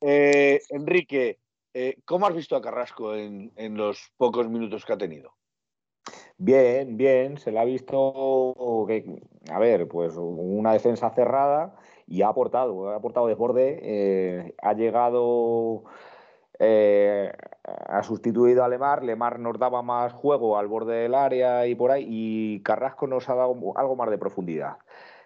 eh, 0.00 0.60
Enrique, 0.70 1.38
eh, 1.72 1.96
¿cómo 2.04 2.26
has 2.26 2.34
visto 2.34 2.56
a 2.56 2.62
Carrasco 2.62 3.14
en, 3.14 3.52
en 3.56 3.76
los 3.76 4.12
pocos 4.16 4.48
minutos 4.48 4.84
que 4.84 4.92
ha 4.92 4.98
tenido? 4.98 5.32
Bien, 6.38 6.96
bien, 6.96 7.38
se 7.38 7.50
le 7.50 7.58
ha 7.58 7.64
visto 7.64 8.84
que, 8.86 9.22
a 9.50 9.58
ver, 9.58 9.88
pues 9.88 10.14
una 10.16 10.72
defensa 10.72 11.10
cerrada 11.10 11.76
y 12.06 12.22
ha 12.22 12.28
aportado, 12.28 12.90
ha 12.90 12.96
aportado 12.96 13.26
desborde, 13.26 13.80
eh, 13.82 14.54
ha 14.62 14.74
llegado, 14.74 15.84
eh, 16.58 17.32
ha 17.64 18.02
sustituido 18.02 18.64
a 18.64 18.68
Lemar, 18.68 19.02
Lemar 19.02 19.38
nos 19.38 19.58
daba 19.58 19.82
más 19.82 20.12
juego 20.12 20.56
al 20.58 20.68
borde 20.68 20.94
del 20.94 21.14
área 21.14 21.66
y 21.66 21.74
por 21.74 21.90
ahí, 21.90 22.06
y 22.08 22.62
Carrasco 22.62 23.06
nos 23.06 23.28
ha 23.28 23.34
dado 23.34 23.56
algo 23.76 23.96
más 23.96 24.10
de 24.10 24.18
profundidad. 24.18 24.76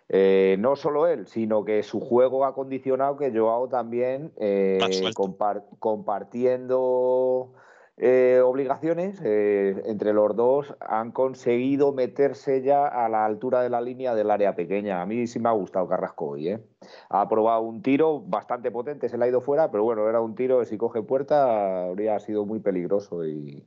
Eh, 0.08 0.56
no 0.58 0.74
solo 0.74 1.06
él, 1.06 1.28
sino 1.28 1.64
que 1.64 1.84
su 1.84 2.00
juego 2.00 2.44
ha 2.44 2.52
condicionado 2.54 3.16
que 3.16 3.30
Joao 3.30 3.68
también, 3.68 4.32
eh, 4.38 4.78
compar- 5.14 5.62
compartiendo 5.78 7.52
eh, 7.96 8.40
obligaciones, 8.44 9.20
eh, 9.24 9.82
entre 9.86 10.12
los 10.12 10.34
dos 10.34 10.74
han 10.80 11.12
conseguido 11.12 11.92
meterse 11.92 12.62
ya 12.62 12.86
a 12.86 13.08
la 13.08 13.24
altura 13.26 13.60
de 13.62 13.68
la 13.70 13.80
línea 13.80 14.14
del 14.14 14.30
área 14.30 14.54
pequeña. 14.54 15.02
A 15.02 15.06
mí 15.06 15.26
sí 15.26 15.38
me 15.38 15.48
ha 15.48 15.52
gustado 15.52 15.86
Carrasco 15.88 16.28
hoy. 16.30 16.48
¿eh? 16.48 16.60
Ha 17.10 17.28
probado 17.28 17.60
un 17.62 17.82
tiro 17.82 18.20
bastante 18.20 18.70
potente, 18.70 19.08
se 19.08 19.18
le 19.18 19.24
ha 19.26 19.28
ido 19.28 19.40
fuera, 19.40 19.70
pero 19.70 19.84
bueno, 19.84 20.08
era 20.08 20.20
un 20.20 20.34
tiro 20.34 20.60
que 20.60 20.66
si 20.66 20.78
coge 20.78 21.02
puerta 21.02 21.84
habría 21.86 22.18
sido 22.20 22.46
muy 22.46 22.60
peligroso 22.60 23.26
y 23.26 23.66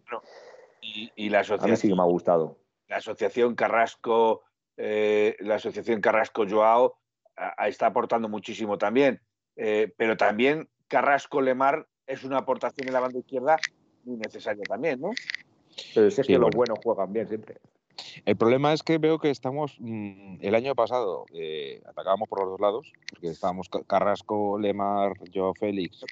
Y, 0.81 1.11
y 1.15 1.30
la 1.30 1.39
a 1.39 1.41
mí 1.41 1.47
sí 1.47 1.52
que 1.52 1.56
asociación, 1.56 1.97
me 1.97 2.03
ha 2.03 2.07
gustado. 2.07 2.57
la 2.88 2.97
asociación 2.97 3.56
Carrasco, 3.56 4.43
la 4.76 5.56
asociación 5.56 6.02
Carrasco 6.02 6.45
Joao 6.49 6.95
a- 7.35 7.53
a- 7.64 7.68
está 7.68 7.85
aportando 7.88 8.27
muchísimo 8.30 8.77
también. 8.77 9.22
Pero 9.56 10.18
también 10.18 10.69
Carrasco 10.88 11.39
Lemar 11.41 11.88
es 12.07 12.23
una 12.23 12.39
aportación 12.39 12.88
en 12.88 12.93
la 12.93 12.99
banda 12.99 13.19
izquierda 13.19 13.56
muy 14.03 14.17
necesaria 14.17 14.65
también, 14.65 14.99
¿no? 14.99 15.11
Pero 15.93 16.09
si 16.11 16.21
es 16.21 16.27
Sí, 16.27 16.34
que 16.34 16.39
los 16.39 16.43
bueno. 16.51 16.57
buenos 16.57 16.80
juegan 16.80 17.11
bien 17.13 17.27
siempre. 17.27 17.57
El 18.25 18.35
problema 18.38 18.73
es 18.73 18.81
que 18.84 18.97
veo 18.97 19.19
que 19.19 19.30
estamos. 19.30 19.75
mm, 19.80 20.38
el 20.41 20.55
año 20.55 20.73
pasado 20.75 21.25
eh, 21.34 21.81
atacábamos 21.85 22.27
por 22.27 22.39
los 22.39 22.49
dos 22.49 22.59
lados, 22.59 22.93
porque 23.09 23.27
estábamos 23.30 23.69
Ca- 23.69 23.84
Carrasco, 23.84 24.57
Lemar, 24.57 25.13
Joao 25.34 25.53
Félix, 25.53 26.03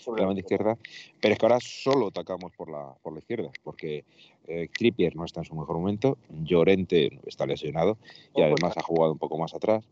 sobre 0.00 0.20
la 0.20 0.26
banda 0.26 0.40
izquierda, 0.40 0.76
pero 1.20 1.32
es 1.32 1.38
que 1.38 1.46
ahora 1.46 1.60
solo 1.60 2.08
atacamos 2.08 2.52
por 2.52 2.70
la, 2.70 2.94
por 3.02 3.12
la 3.14 3.20
izquierda, 3.20 3.50
porque 3.62 4.04
eh, 4.46 4.68
Trippier 4.76 5.16
no 5.16 5.24
está 5.24 5.40
en 5.40 5.46
su 5.46 5.54
mejor 5.54 5.78
momento, 5.78 6.18
Llorente 6.28 7.20
está 7.26 7.46
lesionado 7.46 7.96
y 8.34 8.42
además 8.42 8.76
ha 8.76 8.82
jugado 8.82 9.12
un 9.12 9.18
poco 9.18 9.38
más 9.38 9.54
atrás. 9.54 9.84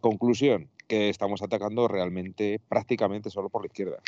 Conclusión, 0.00 0.70
que 0.86 1.08
estamos 1.08 1.42
atacando 1.42 1.86
realmente 1.88 2.60
prácticamente 2.68 3.30
solo 3.30 3.48
por 3.50 3.62
la 3.62 3.66
izquierda. 3.66 3.98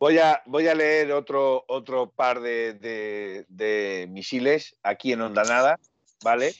Voy 0.00 0.18
a, 0.18 0.42
voy 0.46 0.66
a 0.66 0.74
leer 0.74 1.12
otro, 1.12 1.62
otro 1.68 2.10
par 2.10 2.40
de, 2.40 2.72
de- 2.72 3.44
de 3.48 4.06
misiles 4.08 4.74
aquí 4.82 5.12
en 5.12 5.20
Ondanada, 5.20 5.78
¿vale? 6.24 6.54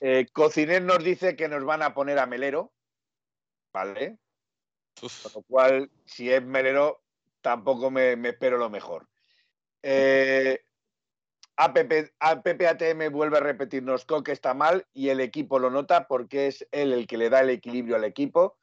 Eh, 0.00 0.26
Cociner 0.32 0.80
nos 0.82 1.04
dice 1.04 1.36
que 1.36 1.48
nos 1.48 1.62
van 1.64 1.82
a 1.82 1.92
poner 1.92 2.18
a 2.18 2.24
Melero, 2.24 2.72
¿vale? 3.74 4.16
Uf, 5.02 5.22
Con 5.22 5.32
lo 5.34 5.42
cual, 5.42 5.90
si 6.06 6.32
es 6.32 6.42
Melero, 6.42 7.02
tampoco 7.42 7.90
me, 7.90 8.16
me 8.16 8.30
espero 8.30 8.56
lo 8.56 8.70
mejor. 8.70 9.06
Eh, 9.82 10.64
APP, 11.56 12.14
APPATM 12.20 13.10
vuelve 13.12 13.36
a 13.36 13.40
repetirnos 13.40 14.06
Coque 14.06 14.32
está 14.32 14.54
mal 14.54 14.86
y 14.94 15.10
el 15.10 15.20
equipo 15.20 15.58
lo 15.58 15.68
nota 15.68 16.06
porque 16.08 16.46
es 16.46 16.66
él 16.72 16.94
el 16.94 17.06
que 17.06 17.18
le 17.18 17.28
da 17.28 17.40
el 17.40 17.50
equilibrio 17.50 17.96
al 17.96 18.04
equipo. 18.04 18.56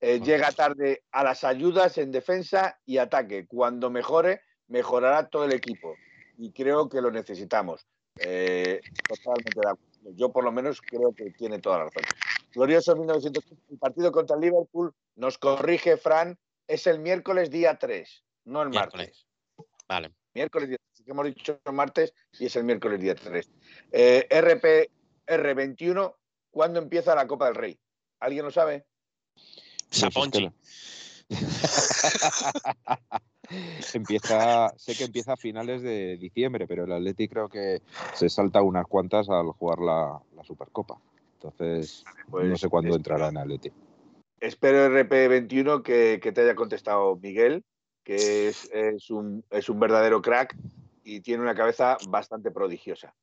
Eh, 0.00 0.20
llega 0.20 0.52
tarde 0.52 1.02
a 1.10 1.24
las 1.24 1.44
ayudas 1.44 1.98
en 1.98 2.12
defensa 2.12 2.78
y 2.86 2.98
ataque. 2.98 3.46
Cuando 3.46 3.90
mejore, 3.90 4.42
mejorará 4.68 5.28
todo 5.28 5.44
el 5.44 5.52
equipo. 5.52 5.94
Y 6.36 6.52
creo 6.52 6.88
que 6.88 7.00
lo 7.00 7.10
necesitamos. 7.10 7.86
Eh, 8.20 8.80
totalmente 9.08 9.60
de 9.60 9.68
acuerdo. 9.68 10.16
Yo 10.16 10.32
por 10.32 10.44
lo 10.44 10.52
menos 10.52 10.80
creo 10.80 11.12
que 11.12 11.30
tiene 11.32 11.58
toda 11.58 11.78
la 11.78 11.84
razón. 11.84 12.02
Glorioso 12.54 12.96
1915, 12.96 13.72
el 13.72 13.78
partido 13.78 14.12
contra 14.12 14.36
el 14.36 14.42
Liverpool, 14.42 14.94
nos 15.16 15.38
corrige 15.38 15.96
Fran, 15.96 16.38
es 16.66 16.86
el 16.86 16.98
miércoles 16.98 17.50
día 17.50 17.78
3, 17.78 18.24
no 18.44 18.62
el 18.62 18.70
Miércoles. 18.70 19.26
martes. 19.56 19.76
Vale. 19.88 20.14
Miércoles 20.34 20.68
día 20.68 20.78
3, 20.78 20.90
así 20.94 21.04
que 21.04 21.10
hemos 21.10 21.26
dicho 21.26 21.60
el 21.64 21.72
martes 21.72 22.14
y 22.38 22.46
es 22.46 22.56
el 22.56 22.64
miércoles 22.64 23.00
día 23.00 23.14
3. 23.14 23.50
Eh, 23.92 24.28
RPR 24.30 25.54
21, 25.54 26.16
¿cuándo 26.50 26.78
empieza 26.78 27.14
la 27.14 27.26
Copa 27.26 27.46
del 27.46 27.54
Rey? 27.56 27.78
¿Alguien 28.20 28.44
lo 28.44 28.50
sabe? 28.50 28.86
Saponchi. 29.90 30.50
empieza, 33.94 34.72
sé 34.76 34.94
que 34.96 35.04
empieza 35.04 35.32
a 35.34 35.36
finales 35.36 35.82
de 35.82 36.16
diciembre, 36.18 36.66
pero 36.66 36.84
el 36.84 36.92
Atleti 36.92 37.28
creo 37.28 37.48
que 37.48 37.82
se 38.14 38.28
salta 38.28 38.62
unas 38.62 38.86
cuantas 38.86 39.28
al 39.28 39.46
jugar 39.52 39.78
la, 39.80 40.20
la 40.36 40.44
Supercopa. 40.44 41.00
Entonces, 41.34 42.04
Pues 42.30 42.46
no 42.48 42.56
sé 42.56 42.68
cuándo 42.68 42.90
espero- 42.90 43.14
entrará 43.14 43.28
en 43.28 43.36
Atleti. 43.38 43.72
Espero 44.40 44.86
RP21 44.88 45.82
que, 45.82 46.20
que 46.22 46.30
te 46.32 46.42
haya 46.42 46.54
contestado 46.54 47.16
Miguel, 47.16 47.64
que 48.04 48.48
es, 48.48 48.70
es 48.72 49.10
un, 49.10 49.44
es 49.50 49.68
un 49.68 49.80
verdadero 49.80 50.22
crack 50.22 50.56
y 51.02 51.20
tiene 51.20 51.42
una 51.42 51.54
cabeza 51.56 51.96
bastante 52.08 52.50
prodigiosa. 52.52 53.14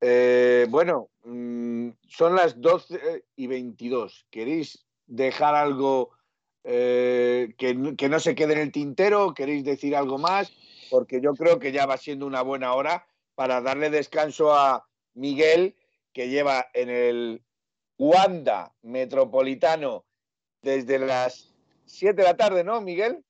Eh, 0.00 0.66
bueno, 0.70 1.08
mm, 1.24 1.90
son 2.08 2.34
las 2.36 2.58
12 2.58 3.24
y 3.36 3.46
22. 3.48 4.26
¿Queréis 4.30 4.86
dejar 5.10 5.54
algo 5.54 6.10
eh, 6.64 7.54
que, 7.58 7.74
no- 7.74 8.20
se 8.20 8.34
quede 8.34 8.54
en 8.54 8.60
el 8.60 8.72
tintero? 8.72 9.34
¿Queréis 9.34 9.64
decir 9.64 9.94
algo 9.94 10.16
más? 10.18 10.52
Porque 10.88 11.20
yo 11.20 11.34
creo 11.34 11.58
que 11.58 11.72
ya 11.72 11.84
va 11.86 11.96
siendo 11.96 12.26
una 12.26 12.42
buena 12.42 12.72
hora 12.74 13.06
para 13.34 13.60
darle 13.60 13.90
descanso 13.90 14.54
a 14.54 14.86
Miguel, 15.14 15.74
que 16.12 16.28
lleva 16.28 16.66
en 16.74 16.88
el 16.90 17.42
Wanda 17.98 18.72
Metropolitano 18.82 20.04
desde 20.62 20.98
las 20.98 21.52
7 21.86 22.22
de 22.22 22.28
la 22.28 22.36
tarde, 22.36 22.64
¿no, 22.64 22.80
Miguel? 22.80 23.24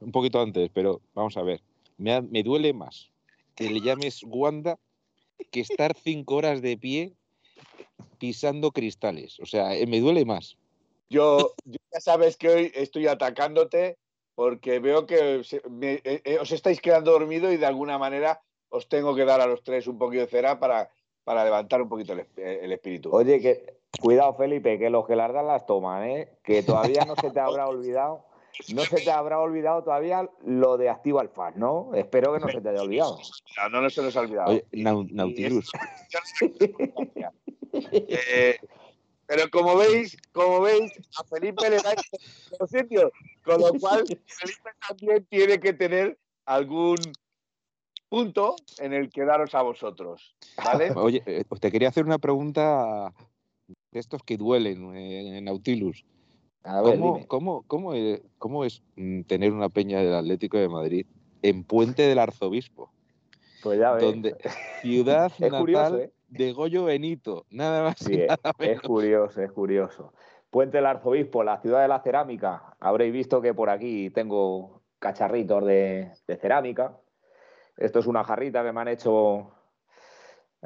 Un 0.00 0.12
poquito 0.12 0.40
antes, 0.40 0.70
pero 0.72 1.00
vamos 1.14 1.36
a 1.36 1.42
ver. 1.42 1.62
Me, 1.98 2.20
me 2.22 2.42
duele 2.42 2.72
más 2.72 3.10
que 3.54 3.70
le 3.70 3.80
llames 3.80 4.22
Wanda 4.24 4.78
que 5.50 5.60
estar 5.60 5.94
cinco 5.96 6.36
horas 6.36 6.62
de 6.62 6.76
pie 6.76 7.12
pisando 8.18 8.70
cristales. 8.72 9.38
O 9.40 9.46
sea, 9.46 9.74
eh, 9.76 9.86
me 9.86 10.00
duele 10.00 10.24
más. 10.24 10.56
Yo, 11.12 11.54
yo 11.64 11.76
ya 11.92 12.00
sabes 12.00 12.38
que 12.38 12.48
hoy 12.48 12.72
estoy 12.74 13.06
atacándote 13.06 13.98
porque 14.34 14.78
veo 14.78 15.04
que 15.06 15.44
se- 15.44 15.60
me- 15.68 16.00
eh, 16.04 16.22
eh, 16.24 16.38
os 16.40 16.50
estáis 16.52 16.80
quedando 16.80 17.12
dormido 17.12 17.52
y 17.52 17.58
de 17.58 17.66
alguna 17.66 17.98
manera 17.98 18.40
os 18.70 18.88
tengo 18.88 19.14
que 19.14 19.26
dar 19.26 19.42
a 19.42 19.46
los 19.46 19.62
tres 19.62 19.86
un 19.86 19.98
poquito 19.98 20.22
de 20.22 20.28
cera 20.30 20.58
para, 20.58 20.88
para 21.24 21.44
levantar 21.44 21.82
un 21.82 21.90
poquito 21.90 22.14
el, 22.14 22.20
eh, 22.38 22.60
el 22.62 22.72
espíritu. 22.72 23.10
Oye, 23.14 23.40
que 23.42 23.76
cuidado, 24.00 24.32
Felipe, 24.34 24.78
que 24.78 24.88
los 24.88 25.06
que 25.06 25.14
las 25.14 25.30
dan 25.34 25.46
las 25.48 25.66
toman, 25.66 26.08
¿eh? 26.08 26.28
Que 26.42 26.62
todavía 26.62 27.04
no 27.04 27.14
se 27.16 27.30
te 27.30 27.40
habrá 27.40 27.68
olvidado. 27.68 28.24
No 28.72 28.82
se 28.82 29.00
te 29.02 29.10
habrá 29.10 29.38
olvidado 29.38 29.82
todavía 29.82 30.28
lo 30.46 30.78
de 30.78 30.88
Activa 30.88 31.20
el 31.22 31.30
¿no? 31.56 31.90
Espero 31.94 32.32
que 32.32 32.40
no 32.40 32.48
se 32.48 32.60
te 32.62 32.68
haya 32.70 32.82
olvidado. 32.82 33.18
No, 33.58 33.68
no, 33.68 33.80
no 33.82 33.90
se 33.90 34.02
nos 34.02 34.16
ha 34.16 34.20
olvidado. 34.20 34.50
Oye, 34.50 34.64
Y- 34.72 34.82
Nau- 34.82 35.06
y 35.08 35.12
Nautilus, 35.12 35.70
Eh, 37.72 38.56
pero 39.34 39.48
como 39.48 39.78
veis, 39.78 40.14
como 40.32 40.60
veis, 40.60 40.92
a 41.18 41.24
Felipe 41.24 41.70
le 41.70 41.76
da 41.76 41.92
en 41.92 41.98
los 42.60 42.68
sitios, 42.68 43.10
con 43.42 43.62
lo 43.62 43.72
cual 43.80 44.04
Felipe 44.26 44.70
también 44.86 45.26
tiene 45.30 45.58
que 45.58 45.72
tener 45.72 46.18
algún 46.44 46.96
punto 48.10 48.56
en 48.78 48.92
el 48.92 49.08
que 49.08 49.24
daros 49.24 49.54
a 49.54 49.62
vosotros, 49.62 50.36
¿vale? 50.62 50.90
oye, 50.96 51.22
eh, 51.24 51.44
te 51.58 51.72
quería 51.72 51.88
hacer 51.88 52.04
una 52.04 52.18
pregunta 52.18 53.14
de 53.90 54.00
estos 54.00 54.22
que 54.22 54.36
duelen 54.36 54.94
eh, 54.94 55.38
en 55.38 55.44
Nautilus. 55.46 56.04
A 56.64 56.82
ver, 56.82 56.98
¿Cómo, 56.98 57.26
cómo, 57.26 57.64
cómo, 57.66 57.94
eh, 57.94 58.22
cómo 58.36 58.66
es 58.66 58.82
mm, 58.96 59.22
tener 59.22 59.52
una 59.52 59.70
peña 59.70 60.00
del 60.00 60.14
Atlético 60.14 60.58
de 60.58 60.68
Madrid 60.68 61.06
en 61.40 61.64
Puente 61.64 62.02
del 62.02 62.18
Arzobispo? 62.18 62.92
Pues 63.62 63.78
ya 63.78 63.92
ves. 63.92 64.02
donde 64.02 64.36
ciudad 64.82 65.32
Es 65.38 65.40
natal 65.40 65.60
curioso, 65.60 65.98
¿eh? 66.00 66.12
De 66.32 66.52
Goyo 66.52 66.84
Benito, 66.84 67.44
nada 67.50 67.82
más 67.82 67.98
Sí, 67.98 68.14
y 68.14 68.64
es, 68.64 68.80
curioso, 68.80 69.42
es 69.42 69.52
curioso. 69.52 70.14
Puente 70.50 70.78
del 70.78 70.86
Arzobispo, 70.86 71.44
la 71.44 71.60
ciudad 71.60 71.82
de 71.82 71.88
la 71.88 72.00
cerámica. 72.00 72.74
Habréis 72.80 73.12
visto 73.12 73.42
que 73.42 73.52
por 73.52 73.68
aquí 73.68 74.10
tengo 74.10 74.82
cacharritos 74.98 75.64
de, 75.66 76.10
de 76.26 76.36
cerámica. 76.36 76.96
Esto 77.76 77.98
es 77.98 78.06
una 78.06 78.24
jarrita 78.24 78.64
que 78.64 78.72
me 78.72 78.80
han 78.80 78.88
hecho 78.88 79.50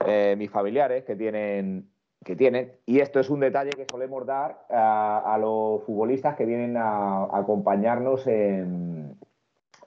eh, 0.07 0.35
mis 0.39 0.51
familiares 0.51 1.05
que 1.05 1.17
tienen, 1.17 1.91
que 2.25 2.37
tienen. 2.37 2.79
Y 2.87 3.01
esto 3.01 3.19
es 3.19 3.29
un 3.29 3.41
detalle 3.41 3.71
que 3.71 3.87
solemos 3.91 4.25
dar 4.25 4.67
a, 4.71 5.35
a 5.35 5.39
los 5.39 5.83
futbolistas 5.85 6.37
que 6.37 6.47
vienen 6.47 6.77
a, 6.77 7.25
a 7.25 7.39
acompañarnos 7.39 8.27
en, 8.29 9.19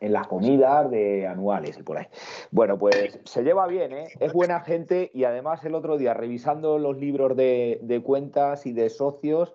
en 0.01 0.13
las 0.13 0.27
comidas 0.27 0.89
de 0.89 1.27
anuales 1.27 1.77
y 1.77 1.83
por 1.83 1.97
ahí. 1.97 2.05
Bueno, 2.51 2.77
pues 2.79 3.19
se 3.25 3.43
lleva 3.43 3.67
bien, 3.67 3.91
¿eh? 3.93 4.07
Es 4.19 4.31
buena 4.33 4.61
gente 4.61 5.11
y 5.13 5.23
además 5.25 5.63
el 5.65 5.75
otro 5.75 5.97
día 5.97 6.13
revisando 6.13 6.77
los 6.79 6.97
libros 6.97 7.35
de, 7.35 7.79
de 7.83 8.01
cuentas 8.01 8.65
y 8.65 8.71
de 8.73 8.89
socios, 8.89 9.53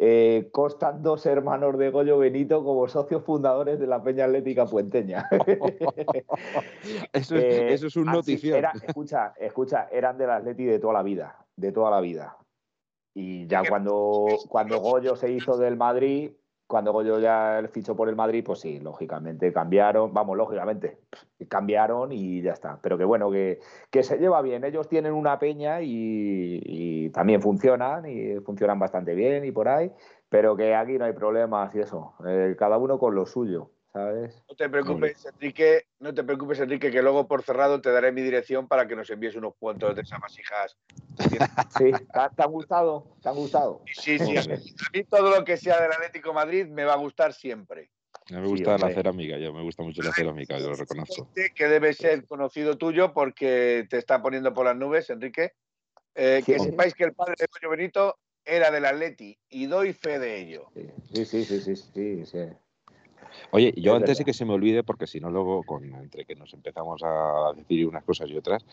eh, 0.00 0.48
constan 0.52 1.02
dos 1.02 1.26
hermanos 1.26 1.76
de 1.76 1.90
Goyo 1.90 2.18
Benito 2.18 2.62
como 2.64 2.86
socios 2.86 3.24
fundadores 3.24 3.80
de 3.80 3.86
la 3.88 4.00
Peña 4.02 4.26
Atlética 4.26 4.64
Puenteña. 4.66 5.28
Eso 7.12 7.36
es, 7.36 7.42
Eh, 7.44 7.72
eso 7.72 7.86
es 7.88 7.96
un 7.96 8.08
así- 8.08 8.16
notición. 8.16 8.58
era- 8.58 8.72
escucha, 8.82 9.34
escucha, 9.38 9.88
eran 9.90 10.16
del 10.18 10.30
Atleti 10.30 10.64
de 10.64 10.78
toda 10.78 10.94
la 10.94 11.02
vida, 11.02 11.44
de 11.56 11.72
toda 11.72 11.90
la 11.90 12.00
vida. 12.00 12.36
Y 13.14 13.46
ya 13.48 13.62
cuando, 13.68 14.26
cuando 14.48 14.78
Goyo 14.80 15.16
se 15.16 15.30
hizo 15.32 15.56
del 15.56 15.76
Madrid, 15.76 16.30
cuando 16.68 16.92
Goyo 16.92 17.18
ya 17.18 17.62
fichó 17.72 17.96
por 17.96 18.10
el 18.10 18.14
Madrid, 18.14 18.44
pues 18.44 18.60
sí, 18.60 18.78
lógicamente 18.78 19.50
cambiaron, 19.54 20.12
vamos, 20.12 20.36
lógicamente, 20.36 20.98
cambiaron 21.48 22.12
y 22.12 22.42
ya 22.42 22.52
está. 22.52 22.78
Pero 22.82 22.98
que 22.98 23.04
bueno, 23.04 23.30
que, 23.30 23.58
que 23.90 24.02
se 24.02 24.18
lleva 24.18 24.42
bien. 24.42 24.62
Ellos 24.64 24.86
tienen 24.86 25.14
una 25.14 25.38
peña 25.38 25.80
y, 25.80 27.08
también 27.10 27.40
funcionan 27.40 28.04
y 28.06 28.38
funcionan 28.40 28.78
bastante 28.78 29.14
bien 29.14 29.46
y 29.46 29.50
por 29.50 29.66
ahí, 29.66 29.90
pero 30.28 30.56
que 30.56 30.74
aquí 30.74 30.98
no 30.98 31.06
hay 31.06 31.14
problemas 31.14 31.74
y 31.74 31.80
eso. 31.80 32.12
Eh, 32.26 32.54
cada 32.58 32.76
uno 32.76 32.98
con 32.98 33.14
lo 33.14 33.24
suyo, 33.24 33.70
¿sabes? 33.98 34.44
No 34.48 34.54
te 34.54 34.68
preocupes, 34.68 35.26
Enrique, 35.26 35.86
no 35.98 36.14
te 36.14 36.22
preocupes, 36.22 36.60
Enrique, 36.60 36.90
que 36.90 37.02
luego 37.02 37.26
por 37.26 37.42
cerrado 37.42 37.80
te 37.80 37.90
daré 37.90 38.12
mi 38.12 38.22
dirección 38.22 38.68
para 38.68 38.86
que 38.86 38.94
nos 38.94 39.10
envíes 39.10 39.34
unos 39.34 39.54
cuantos 39.58 39.96
de 39.96 40.02
esas 40.02 40.20
vasijas. 40.20 40.78
Sí, 41.76 41.92
¿te, 42.12 42.42
han 42.42 42.52
gustado? 42.52 43.16
¿Te 43.20 43.28
han 43.28 43.34
gustado? 43.34 43.82
Sí, 43.92 44.18
sí, 44.18 44.36
a 44.36 44.42
mí 44.92 45.04
todo 45.04 45.36
lo 45.36 45.44
que 45.44 45.56
sea 45.56 45.80
del 45.80 45.90
Atlético 45.92 46.28
de 46.28 46.34
Madrid 46.34 46.66
me 46.66 46.84
va 46.84 46.94
a 46.94 46.96
gustar 46.96 47.32
siempre. 47.32 47.90
A 48.30 48.34
mí 48.34 48.40
me 48.40 48.46
sí, 48.46 48.50
gusta 48.50 48.70
la 48.70 48.76
hombre. 48.76 48.94
cerámica, 48.94 49.38
yo 49.38 49.52
me 49.52 49.62
gusta 49.62 49.82
mucho 49.82 50.02
la 50.02 50.12
cerámica, 50.12 50.58
yo 50.58 50.70
lo 50.70 50.76
reconozco. 50.76 51.28
Que 51.54 51.66
debe 51.66 51.92
ser 51.92 52.24
conocido 52.26 52.78
tuyo 52.78 53.12
porque 53.12 53.86
te 53.90 53.98
está 53.98 54.22
poniendo 54.22 54.54
por 54.54 54.66
las 54.66 54.76
nubes, 54.76 55.10
Enrique. 55.10 55.54
Eh, 56.14 56.42
Sí, 56.44 56.52
que 56.52 56.58
hombre. 56.58 56.70
sepáis 56.70 56.94
que 56.94 57.04
el 57.04 57.14
padre 57.14 57.34
de 57.38 57.46
Goyo 57.52 57.70
Benito 57.70 58.18
era 58.44 58.70
del 58.70 58.84
Atleti 58.84 59.38
y 59.48 59.66
doy 59.66 59.92
fe 59.92 60.18
de 60.18 60.40
ello. 60.40 60.70
Sí, 61.12 61.24
sí, 61.24 61.44
sí, 61.44 61.60
sí, 61.60 61.76
sí, 61.76 62.26
sí. 62.26 62.38
Oye, 63.50 63.72
yo 63.76 63.92
Es 63.92 63.96
antes 63.98 64.18
de 64.18 64.24
que 64.24 64.32
se 64.34 64.44
me 64.44 64.52
olvide, 64.54 64.82
porque 64.84 65.06
si 65.06 65.20
no 65.20 65.30
luego 65.30 65.62
con, 65.64 65.84
entre 65.94 66.24
que 66.24 66.34
nos 66.34 66.52
empezamos 66.54 67.02
a 67.04 67.52
decir 67.56 67.86
unas 67.86 68.04
cosas 68.04 68.28
y 68.30 68.36
otras, 68.36 68.64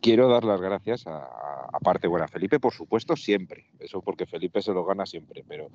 quiero 0.00 0.28
dar 0.28 0.44
las 0.44 0.60
gracias 0.60 1.06
a, 1.06 1.18
a- 1.18 1.68
aparte, 1.72 2.06
bueno, 2.08 2.24
a 2.24 2.28
Felipe, 2.28 2.58
por 2.58 2.72
supuesto, 2.72 3.16
siempre. 3.16 3.66
Eso 3.78 4.02
porque 4.02 4.26
Felipe 4.26 4.60
se 4.62 4.72
lo 4.72 4.84
gana 4.84 5.06
siempre. 5.06 5.44
Pero, 5.46 5.68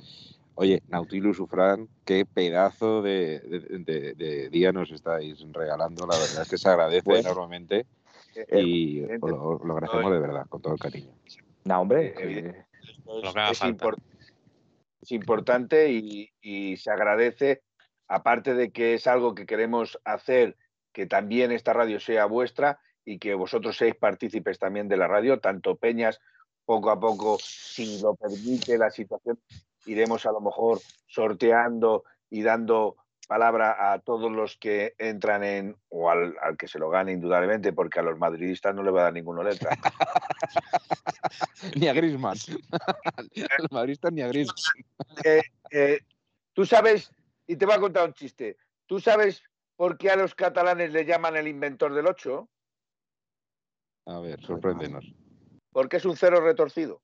oye, 0.55 0.81
Nautilus 0.87 1.39
Ufran, 1.39 1.87
qué 2.05 2.25
pedazo 2.25 3.01
de, 3.01 3.39
de- 3.39 3.79
de- 3.79 4.13
de 4.13 4.49
día 4.49 4.71
nos 4.71 4.91
estáis 4.91 5.39
regalando. 5.51 6.05
La 6.05 6.17
verdad 6.17 6.41
es 6.43 6.49
que 6.49 6.57
se 6.57 6.69
agradece 6.69 7.03
Bueno. 7.05 7.29
enormemente 7.29 7.85
Eh, 8.35 8.61
y 8.61 9.03
os 9.03 9.19
lo, 9.21 9.43
os 9.49 9.63
lo 9.65 9.73
agradecemos 9.73 10.11
de 10.11 10.19
verdad, 10.19 10.45
con 10.47 10.61
todo 10.61 10.73
el 10.73 10.79
cariño. 10.79 11.11
No, 11.65 11.81
hombre, 11.81 12.13
Eh, 12.17 12.65
es, 12.83 12.97
es 13.51 13.59
falta. 13.59 13.85
impor- 13.85 13.97
es 15.01 15.11
importante 15.11 15.91
y, 15.91 16.29
y 16.41 16.77
se 16.77 16.91
agradece, 16.91 17.61
aparte 18.11 18.53
de 18.53 18.71
que 18.71 18.93
es 18.93 19.07
algo 19.07 19.33
que 19.33 19.45
queremos 19.45 19.97
hacer, 20.03 20.57
que 20.91 21.05
también 21.05 21.53
esta 21.53 21.71
radio 21.71 21.97
sea 21.97 22.25
vuestra 22.25 22.77
y 23.05 23.19
que 23.19 23.35
vosotros 23.35 23.77
seáis 23.77 23.95
partícipes 23.95 24.59
también 24.59 24.89
de 24.89 24.97
la 24.97 25.07
radio, 25.07 25.39
tanto 25.39 25.77
Peñas, 25.77 26.19
poco 26.65 26.91
a 26.91 26.99
poco, 26.99 27.37
si 27.41 28.01
lo 28.01 28.15
permite 28.15 28.77
la 28.77 28.91
situación, 28.91 29.39
iremos 29.85 30.25
a 30.25 30.33
lo 30.33 30.41
mejor 30.41 30.81
sorteando 31.07 32.03
y 32.29 32.43
dando 32.43 32.97
palabra 33.29 33.93
a 33.93 33.99
todos 33.99 34.29
los 34.29 34.57
que 34.57 34.93
entran 34.97 35.45
en, 35.45 35.77
o 35.87 36.11
al, 36.11 36.35
al 36.41 36.57
que 36.57 36.67
se 36.67 36.79
lo 36.79 36.89
gane 36.89 37.13
indudablemente, 37.13 37.71
porque 37.71 38.01
a 38.01 38.03
los 38.03 38.19
madridistas 38.19 38.75
no 38.75 38.83
le 38.83 38.91
va 38.91 38.99
a 38.99 39.03
dar 39.05 39.13
ninguna 39.13 39.41
letra. 39.41 39.71
ni 41.77 41.87
a 41.87 41.93
Griezmann. 41.93 42.35
a 42.71 43.61
los 43.61 43.71
madridistas 43.71 44.11
ni 44.11 44.21
a 44.21 44.27
Griezmann. 44.27 44.55
Eh, 45.23 45.43
eh, 45.71 45.99
Tú 46.53 46.65
sabes, 46.65 47.11
y 47.51 47.57
te 47.57 47.65
voy 47.65 47.75
a 47.75 47.81
contar 47.81 48.07
un 48.07 48.13
chiste, 48.13 48.55
¿tú 48.85 49.01
sabes 49.01 49.43
por 49.75 49.97
qué 49.97 50.09
a 50.09 50.15
los 50.15 50.33
catalanes 50.33 50.93
le 50.93 51.03
llaman 51.03 51.35
el 51.35 51.49
inventor 51.49 51.93
del 51.93 52.07
8? 52.07 52.49
A 54.05 54.19
ver, 54.21 54.41
sorpréndenos. 54.45 55.03
Porque 55.73 55.97
es 55.97 56.05
un 56.05 56.15
cero 56.15 56.39
retorcido. 56.39 57.01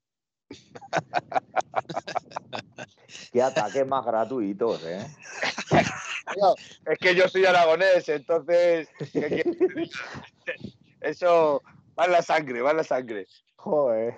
Qué 3.34 3.42
ataques 3.42 3.86
más 3.86 4.06
gratuitos, 4.06 4.82
¿eh? 4.86 5.06
No, 6.40 6.56
es 6.86 6.98
que 6.98 7.14
yo 7.14 7.28
soy 7.28 7.44
aragonés, 7.44 8.08
entonces 8.08 8.88
eso 11.02 11.62
va 12.00 12.06
en 12.06 12.12
la 12.14 12.22
sangre, 12.22 12.62
va 12.62 12.72
en 12.72 12.78
la 12.78 12.86
sangre. 12.86 13.28
Joder. 13.58 14.16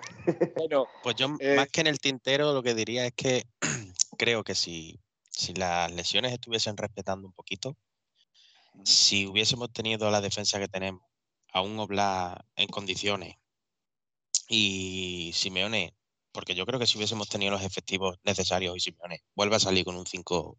Bueno, 0.54 0.86
Pues 1.02 1.16
yo, 1.16 1.26
Eh, 1.40 1.56
más 1.56 1.68
que 1.70 1.80
en 1.80 1.88
el 1.88 1.98
tintero, 1.98 2.52
lo 2.52 2.62
que 2.62 2.74
diría 2.74 3.06
es 3.06 3.14
que 3.14 3.46
creo 4.16 4.44
que 4.44 4.54
si, 4.54 5.00
si 5.30 5.54
las 5.54 5.90
lesiones 5.92 6.32
estuviesen 6.32 6.76
respetando 6.76 7.26
un 7.26 7.32
poquito, 7.32 7.76
si 8.84 9.26
hubiésemos 9.26 9.72
tenido 9.72 10.10
la 10.10 10.20
defensa 10.20 10.58
que 10.58 10.68
tenemos, 10.68 11.02
a 11.52 11.62
un 11.62 11.78
Oblak 11.78 12.44
en 12.56 12.68
condiciones 12.68 13.36
y 14.48 15.32
Simeone, 15.34 15.94
porque 16.32 16.54
yo 16.54 16.64
creo 16.66 16.78
que 16.78 16.86
si 16.86 16.96
hubiésemos 16.96 17.28
tenido 17.28 17.52
los 17.52 17.62
efectivos 17.62 18.18
necesarios 18.24 18.76
y 18.76 18.80
Simeone 18.80 19.24
vuelve 19.34 19.56
a 19.56 19.60
salir 19.60 19.84
con 19.84 19.96
un 19.96 20.06
5 20.06 20.58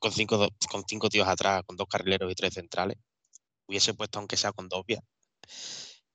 con 0.00 0.12
cinco, 0.12 0.48
con 0.70 0.84
cinco 0.86 1.08
tíos 1.08 1.28
atrás, 1.28 1.62
con 1.66 1.76
dos 1.76 1.88
carrileros 1.88 2.30
y 2.30 2.34
tres 2.34 2.54
centrales, 2.54 2.98
hubiese 3.66 3.94
puesto 3.94 4.18
aunque 4.18 4.36
sea 4.36 4.52
con 4.52 4.68
dos 4.68 4.84
vías, 4.86 5.02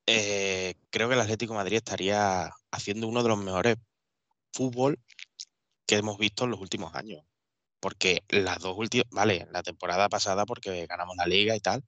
eh, 0.06 0.76
creo 0.90 1.08
que 1.08 1.16
el 1.16 1.22
Atlético 1.22 1.54
de 1.54 1.58
Madrid 1.58 1.78
estaría 1.78 2.52
haciendo 2.72 3.08
uno 3.08 3.24
de 3.24 3.30
los 3.30 3.38
mejores 3.38 3.78
fútbol 4.54 5.00
que 5.86 5.96
hemos 5.96 6.18
visto 6.18 6.46
en 6.46 6.52
los 6.52 6.60
últimos 6.60 6.94
años. 6.96 7.24
Porque 7.80 8.24
las 8.30 8.60
dos 8.60 8.78
últimas, 8.78 9.08
vale, 9.12 9.48
la 9.52 9.64
temporada 9.64 10.10
pasada 10.10 10.46
porque 10.46 10.86
ganamos 10.88 11.16
la 11.18 11.26
liga 11.26 11.56
y 11.56 11.60
tal, 11.60 11.84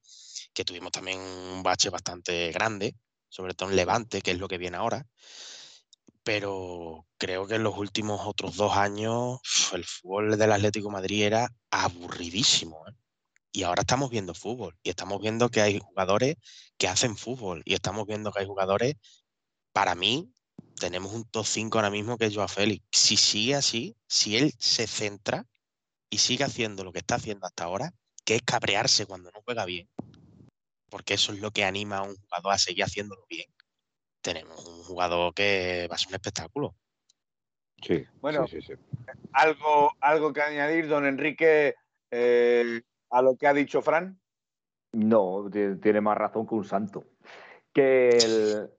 que 0.53 0.65
tuvimos 0.65 0.91
también 0.91 1.19
un 1.19 1.63
bache 1.63 1.89
bastante 1.89 2.51
grande, 2.51 2.95
sobre 3.29 3.53
todo 3.53 3.69
en 3.69 3.75
Levante, 3.75 4.21
que 4.21 4.31
es 4.31 4.39
lo 4.39 4.47
que 4.47 4.57
viene 4.57 4.77
ahora. 4.77 5.05
Pero 6.23 7.07
creo 7.17 7.47
que 7.47 7.55
en 7.55 7.63
los 7.63 7.77
últimos 7.77 8.21
otros 8.25 8.55
dos 8.55 8.75
años 8.77 9.39
el 9.73 9.85
fútbol 9.85 10.37
del 10.37 10.51
Atlético 10.51 10.89
Madrid 10.91 11.23
era 11.23 11.49
aburridísimo. 11.71 12.87
¿eh? 12.87 12.93
Y 13.51 13.63
ahora 13.63 13.81
estamos 13.81 14.09
viendo 14.09 14.33
fútbol 14.33 14.77
y 14.83 14.89
estamos 14.89 15.21
viendo 15.21 15.49
que 15.49 15.61
hay 15.61 15.79
jugadores 15.79 16.35
que 16.77 16.87
hacen 16.87 17.17
fútbol 17.17 17.63
y 17.65 17.73
estamos 17.73 18.05
viendo 18.07 18.31
que 18.31 18.39
hay 18.41 18.45
jugadores, 18.45 18.95
para 19.73 19.95
mí, 19.95 20.31
tenemos 20.79 21.13
un 21.13 21.25
top 21.25 21.45
5 21.45 21.77
ahora 21.77 21.89
mismo 21.89 22.17
que 22.17 22.25
es 22.25 22.35
Joao 22.35 22.47
Félix. 22.47 22.85
Si 22.91 23.17
sigue 23.17 23.55
así, 23.55 23.95
si 24.07 24.37
él 24.37 24.53
se 24.57 24.87
centra 24.87 25.45
y 26.11 26.17
sigue 26.19 26.43
haciendo 26.43 26.83
lo 26.83 26.91
que 26.91 26.99
está 26.99 27.15
haciendo 27.15 27.47
hasta 27.47 27.63
ahora, 27.63 27.91
que 28.23 28.35
es 28.35 28.41
cabrearse 28.43 29.07
cuando 29.07 29.31
no 29.31 29.41
juega 29.43 29.65
bien, 29.65 29.89
porque 30.89 31.15
eso 31.15 31.31
es 31.33 31.39
lo 31.39 31.49
que 31.51 31.63
anima 31.63 31.97
a 31.99 32.03
un 32.03 32.15
jugador 32.17 32.53
a 32.53 32.57
seguir 32.59 32.83
haciéndolo 32.83 33.25
bien. 33.29 33.49
Tenemos 34.21 34.63
un 34.67 34.83
jugador 34.83 35.33
que 35.33 35.87
va 35.89 35.95
a 35.95 35.97
ser 35.97 36.09
un 36.09 36.15
espectáculo. 36.15 36.75
Sí, 37.81 38.05
Bueno. 38.19 38.45
sí, 38.45 38.61
sí, 38.61 38.67
sí. 38.67 38.73
algo, 39.33 39.93
algo 40.01 40.33
que 40.33 40.41
añadir, 40.41 40.87
don 40.87 41.05
Enrique, 41.05 41.75
eh, 42.11 42.81
a 43.09 43.21
lo 43.21 43.35
que 43.37 43.47
ha 43.47 43.53
dicho 43.53 43.81
Fran. 43.81 44.19
No, 44.91 45.49
ti- 45.51 45.79
tiene 45.81 46.01
más 46.01 46.17
razón 46.17 46.45
que 46.45 46.55
un 46.55 46.65
santo. 46.65 47.05
Que 47.73 48.23
el, 48.25 48.69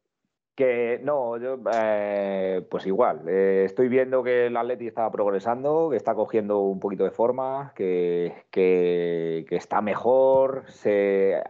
que 0.54 1.00
no, 1.02 1.36
yo, 1.38 1.58
eh, 1.72 2.66
pues 2.70 2.86
igual. 2.86 3.22
eh, 3.28 3.64
estoy 3.64 3.88
viendo 3.88 4.22
que 4.22 4.46
el 4.46 4.56
Atleti 4.56 4.86
está 4.86 5.10
progresando, 5.10 5.88
que 5.90 5.96
está 5.96 6.14
cogiendo 6.14 6.60
un 6.60 6.78
poquito 6.80 7.04
de 7.04 7.10
forma, 7.10 7.72
que, 7.74 8.44
que- 8.50 9.46
está 9.50 9.80
mejor, 9.80 10.64
se 10.68 11.42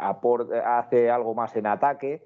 hace 0.65 1.11
algo 1.11 1.35
más 1.35 1.57
en 1.57 1.67
ataque. 1.67 2.25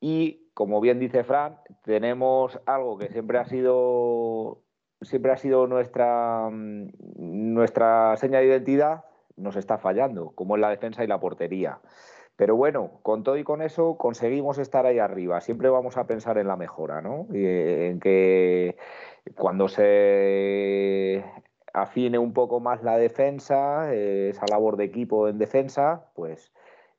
Y 0.00 0.50
como 0.54 0.80
bien 0.80 0.98
dice 1.00 1.24
Fran, 1.24 1.58
tenemos 1.84 2.60
algo 2.66 2.98
que 2.98 3.08
siempre 3.10 3.38
ha 3.38 3.44
sido 3.46 4.60
siempre 5.02 5.32
ha 5.32 5.36
sido 5.36 5.66
nuestra, 5.66 6.48
mm, 6.50 6.88
nuestra 7.54 8.16
seña 8.16 8.38
de 8.40 8.46
identidad, 8.46 9.04
nos 9.36 9.56
está 9.56 9.78
fallando, 9.78 10.30
como 10.34 10.54
en 10.54 10.62
la 10.62 10.70
defensa 10.70 11.04
y 11.04 11.06
la 11.06 11.20
portería. 11.20 11.80
Pero 12.36 12.56
bueno, 12.56 12.98
con 13.02 13.22
todo 13.22 13.36
y 13.36 13.44
con 13.44 13.62
eso 13.62 13.96
conseguimos 13.96 14.58
estar 14.58 14.86
ahí 14.86 14.98
arriba. 14.98 15.40
Siempre 15.40 15.68
vamos 15.68 15.96
a 15.96 16.06
pensar 16.06 16.38
en 16.38 16.48
la 16.48 16.56
mejora, 16.56 17.00
¿no? 17.00 17.26
Y, 17.32 17.44
eh, 17.44 17.90
en 17.90 18.00
que 18.00 18.76
cuando 19.36 19.68
se 19.68 21.24
afine 21.72 22.18
un 22.18 22.32
poco 22.32 22.60
más 22.60 22.82
la 22.82 22.96
defensa, 22.96 23.92
eh, 23.94 24.30
esa 24.30 24.46
labor 24.50 24.76
de 24.76 24.84
equipo 24.84 25.28
en 25.28 25.38
defensa, 25.38 26.10
pues 26.14 26.52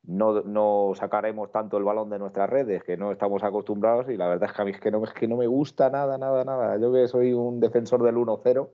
no, 0.03 0.41
no 0.41 0.94
sacaremos 0.95 1.52
tanto 1.52 1.78
el 1.78 1.84
balón 1.84 2.10
de 2.10 2.20
nuestras 2.20 2.49
redes, 2.49 2.84
que 2.84 2.98
no 2.98 3.12
estamos 3.12 3.44
acostumbrados, 3.44 4.10
y 4.10 4.18
la 4.18 4.28
verdad 4.28 4.49
es 4.49 4.56
que 4.56 4.62
a 4.62 4.66
mí 4.66 4.72
es 4.72 4.80
que 4.80 4.91
no, 4.91 5.03
es 5.03 5.14
que 5.14 5.28
no 5.28 5.38
me 5.38 5.48
gusta 5.48 5.90
nada, 5.90 6.18
nada, 6.18 6.44
nada. 6.44 6.78
Yo 6.78 6.94
que 6.94 7.07
soy 7.07 7.34
un 7.34 7.60
defensor 7.60 8.03
del 8.03 8.16
1-0, 8.16 8.70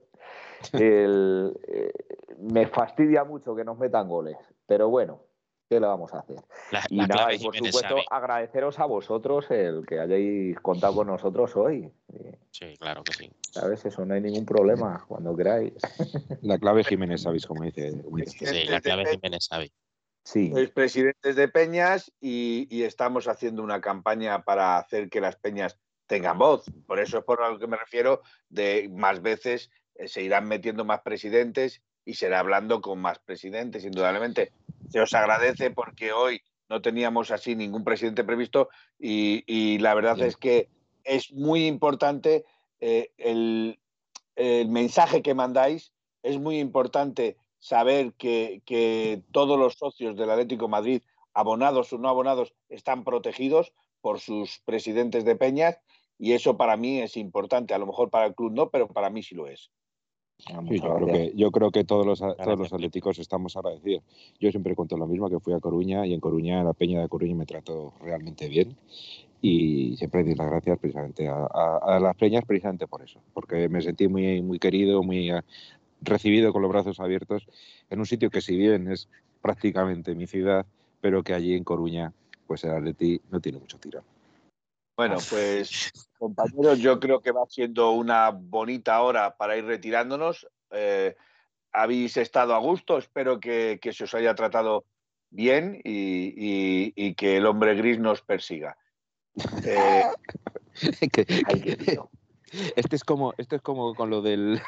el, 0.74 1.58
eh, 1.66 1.92
me 2.38 2.66
fastidia 2.66 3.24
mucho 3.24 3.54
que 3.54 3.64
nos 3.64 3.78
metan 3.78 4.08
goles. 4.08 4.36
Pero 4.66 4.88
bueno, 4.88 5.20
¿qué 5.72 5.80
le 5.80 5.86
vamos 5.86 6.12
a 6.12 6.18
hacer? 6.18 6.36
La, 6.70 6.84
Y 6.90 6.96
la 6.96 7.06
nada, 7.06 7.22
clave, 7.22 7.36
y 7.36 7.38
por 7.38 7.54
Jiménez, 7.54 7.74
supuesto, 7.74 8.02
agradeceros 8.10 8.78
a 8.78 8.84
vosotros 8.84 9.50
el 9.50 9.86
que 9.86 10.00
hayáis 10.00 10.58
contado 10.60 10.96
con 10.96 11.06
nosotros 11.06 11.56
hoy. 11.56 11.90
Sí, 12.50 12.76
claro 12.78 13.02
que 13.02 13.12
sí. 13.14 13.30
¿Sabes? 13.50 13.84
Eso 13.86 14.04
no 14.04 14.14
hay 14.14 14.20
ningún 14.20 14.44
problema, 14.44 15.04
cuando 15.08 15.34
queráis. 15.34 15.72
La 16.42 16.58
clave 16.58 16.84
Jiménez, 16.84 17.22
¿sabéis 17.22 17.46
como 17.46 17.64
dice? 17.64 17.92
Sí, 18.26 18.64
la 18.64 18.80
clave 18.80 19.06
Jiménez 19.06 19.48
Xavi. 19.48 19.72
Sí, 20.24 20.52
Sois 20.52 20.70
presidentes 20.70 21.34
de 21.34 21.48
peñas 21.48 22.12
y, 22.20 22.68
y 22.70 22.84
estamos 22.84 23.26
haciendo 23.26 23.62
una 23.62 23.80
campaña 23.80 24.44
para 24.44 24.76
hacer 24.76 25.08
que 25.08 25.20
las 25.20 25.36
peñas 25.36 25.78
tengan 26.06 26.38
voz. 26.38 26.64
Por 26.86 27.00
eso 27.00 27.18
es 27.18 27.24
por 27.24 27.40
lo 27.40 27.58
que 27.58 27.66
me 27.66 27.76
refiero 27.76 28.20
de 28.48 28.88
más 28.92 29.20
veces 29.20 29.70
eh, 29.94 30.06
se 30.06 30.22
irán 30.22 30.46
metiendo 30.46 30.84
más 30.84 31.00
presidentes 31.00 31.82
y 32.04 32.14
será 32.14 32.40
hablando 32.40 32.80
con 32.80 33.00
más 33.00 33.18
presidentes, 33.18 33.84
indudablemente. 33.84 34.52
Se 34.88 35.00
os 35.00 35.14
agradece 35.14 35.70
porque 35.70 36.12
hoy 36.12 36.42
no 36.68 36.80
teníamos 36.82 37.30
así 37.30 37.54
ningún 37.54 37.84
presidente 37.84 38.24
previsto 38.24 38.68
y, 38.98 39.44
y 39.46 39.78
la 39.78 39.94
verdad 39.94 40.20
es 40.20 40.36
que 40.36 40.68
es 41.04 41.32
muy 41.32 41.66
importante 41.66 42.44
eh, 42.80 43.10
el, 43.18 43.78
el 44.36 44.68
mensaje 44.68 45.22
que 45.22 45.34
mandáis, 45.34 45.92
es 46.22 46.38
muy 46.38 46.58
importante 46.58 47.36
saber 47.58 48.14
que, 48.14 48.62
que 48.64 49.22
todos 49.30 49.58
los 49.58 49.74
socios 49.74 50.16
del 50.16 50.30
Atlético 50.30 50.64
de 50.64 50.70
Madrid, 50.70 51.02
abonados 51.34 51.92
o 51.92 51.98
no 51.98 52.08
abonados, 52.08 52.54
están 52.68 53.04
protegidos 53.04 53.72
por 54.00 54.20
sus 54.20 54.60
presidentes 54.64 55.24
de 55.24 55.36
peñas 55.36 55.78
y 56.18 56.32
eso 56.32 56.56
para 56.56 56.76
mí 56.76 57.00
es 57.00 57.16
importante. 57.16 57.74
A 57.74 57.78
lo 57.78 57.86
mejor 57.86 58.10
para 58.10 58.26
el 58.26 58.34
club 58.34 58.52
no, 58.52 58.70
pero 58.70 58.88
para 58.88 59.10
mí 59.10 59.22
sí 59.22 59.34
lo 59.34 59.46
es. 59.46 59.70
Sí, 60.46 60.54
muchas 60.62 60.82
yo, 60.82 60.94
creo 60.96 61.06
que, 61.12 61.32
yo 61.36 61.50
creo 61.50 61.70
que 61.70 61.84
todos 61.84 62.06
los, 62.06 62.18
todos 62.18 62.58
los 62.58 62.72
atléticos 62.72 63.18
estamos 63.18 63.56
agradecidos. 63.56 64.02
Yo 64.40 64.50
siempre 64.50 64.74
cuento 64.74 64.96
lo 64.96 65.06
mismo, 65.06 65.30
que 65.30 65.38
fui 65.40 65.52
a 65.52 65.60
Coruña 65.60 66.06
y 66.06 66.14
en 66.14 66.20
Coruña, 66.20 66.64
la 66.64 66.72
Peña 66.72 67.00
de 67.00 67.08
Coruña 67.08 67.34
me 67.34 67.46
trató 67.46 67.94
realmente 68.00 68.48
bien 68.48 68.76
y 69.40 69.96
siempre 69.96 70.22
doy 70.24 70.34
las 70.34 70.48
gracias 70.50 70.78
precisamente 70.78 71.28
a, 71.28 71.34
a- 71.52 71.96
a 71.96 72.00
las 72.00 72.16
peñas 72.16 72.44
precisamente 72.44 72.86
por 72.86 73.02
eso, 73.02 73.20
porque 73.34 73.68
me 73.68 73.82
sentí 73.82 74.06
muy, 74.08 74.40
muy 74.42 74.58
querido, 74.58 75.02
muy 75.02 75.30
eh, 75.30 75.42
recibido 76.00 76.52
con 76.52 76.62
los 76.62 76.70
brazos 76.70 77.00
abiertos 77.00 77.46
en 77.90 77.98
un 77.98 78.06
sitio 78.06 78.30
que 78.30 78.40
si 78.40 78.56
bien 78.56 78.90
es 78.90 79.08
prácticamente 79.40 80.14
mi 80.14 80.26
ciudad, 80.26 80.64
pero 81.00 81.22
que 81.24 81.34
allí 81.34 81.54
en 81.54 81.64
Coruña, 81.64 82.12
pues 82.46 82.62
el 82.64 82.70
Atleti 82.70 83.20
no 83.30 83.40
tiene 83.40 83.58
mucho 83.58 83.78
tirón. 83.78 84.04
Bueno, 84.96 85.16
pues 85.30 85.90
compañeros, 86.22 86.78
yo 86.78 87.00
creo 87.00 87.20
que 87.20 87.32
va 87.32 87.42
siendo 87.48 87.90
una 87.90 88.30
bonita 88.30 89.02
hora 89.02 89.36
para 89.36 89.56
ir 89.56 89.64
retirándonos. 89.64 90.46
Eh, 90.70 91.16
habéis 91.72 92.16
estado 92.16 92.54
a 92.54 92.58
gusto, 92.58 92.96
espero 92.96 93.40
que, 93.40 93.80
que 93.82 93.92
se 93.92 94.04
os 94.04 94.14
haya 94.14 94.32
tratado 94.36 94.84
bien 95.30 95.80
y, 95.82 96.32
y- 96.36 96.92
y 96.94 97.14
que 97.14 97.38
el 97.38 97.46
hombre 97.46 97.74
gris 97.74 97.98
nos 97.98 98.22
persiga. 98.22 98.76
Eh, 99.66 100.04
Que- 101.12 101.24
tío. 101.76 102.08
Este 102.76 102.96
es 102.96 103.04
como, 103.04 103.34
este 103.38 103.56
es 103.56 103.62
como 103.62 103.94
con 103.94 104.10
lo 104.10 104.22
del 104.22 104.60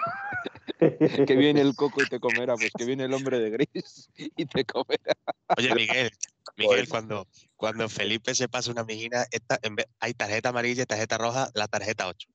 que 1.27 1.37
viene 1.37 1.61
el 1.61 1.75
coco 1.77 2.03
y 2.03 2.09
te 2.09 2.21
comerá, 2.21 2.55
pues 2.57 2.73
que 2.77 2.85
viene 2.85 3.05
el 3.05 3.15
hombre 3.15 3.39
de 3.39 3.51
gris 3.51 4.11
y 4.17 4.47
te 4.47 4.65
comerá. 4.65 5.15
Oye, 5.57 5.75
Miguel, 5.75 6.11
Miguel, 6.57 6.79
Pues- 6.81 6.89
cuando, 6.89 7.27
cuando 7.57 7.89
Felipe 7.89 8.35
se 8.35 8.49
pasa 8.49 8.71
una 8.71 8.85
mijina, 8.85 9.25
esta, 9.31 9.59
en 9.63 9.77
vez, 9.77 9.87
hay 10.01 10.15
tarjeta 10.15 10.51
amarilla 10.51 10.83
y 10.83 10.87
tarjeta 10.87 11.19
roja, 11.19 11.51
la 11.55 11.69
tarjeta 11.69 12.09
8. 12.09 12.29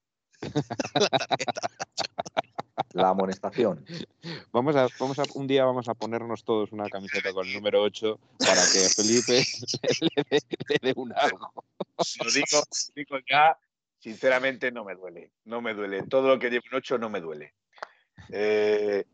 la 0.94 1.10
tarjeta 1.10 1.62
La 2.94 3.10
amonestación. 3.10 3.86
Vamos 4.52 4.76
a, 4.76 4.88
vamos 5.00 5.20
a, 5.20 5.24
un 5.34 5.48
día 5.48 5.66
vamos 5.66 5.90
a 5.90 5.94
ponernos 5.94 6.44
todos 6.44 6.72
una 6.72 6.88
camiseta 6.90 7.34
con 7.34 7.46
el 7.48 7.54
número 7.54 7.82
8 7.84 8.20
para 8.40 8.62
que 8.62 8.90
Felipe 8.90 9.46
le 10.02 10.24
dé, 10.30 10.42
le 10.70 10.80
dé 10.82 10.94
un 10.96 11.14
algo. 11.14 11.52
Lo 12.24 12.32
digo, 12.32 12.64
digo 12.96 13.18
ya, 13.30 13.58
sinceramente 14.00 14.72
no 14.72 14.84
me 14.84 14.96
duele. 14.96 15.32
No 15.46 15.62
me 15.62 15.74
duele. 15.74 16.04
Todo 16.04 16.30
lo 16.30 16.40
que 16.40 16.50
llevo 16.50 16.64
un 16.72 16.78
8 16.78 16.98
no 16.98 17.10
me 17.10 17.22
duele. 17.22 17.54
Eh, 18.32 19.06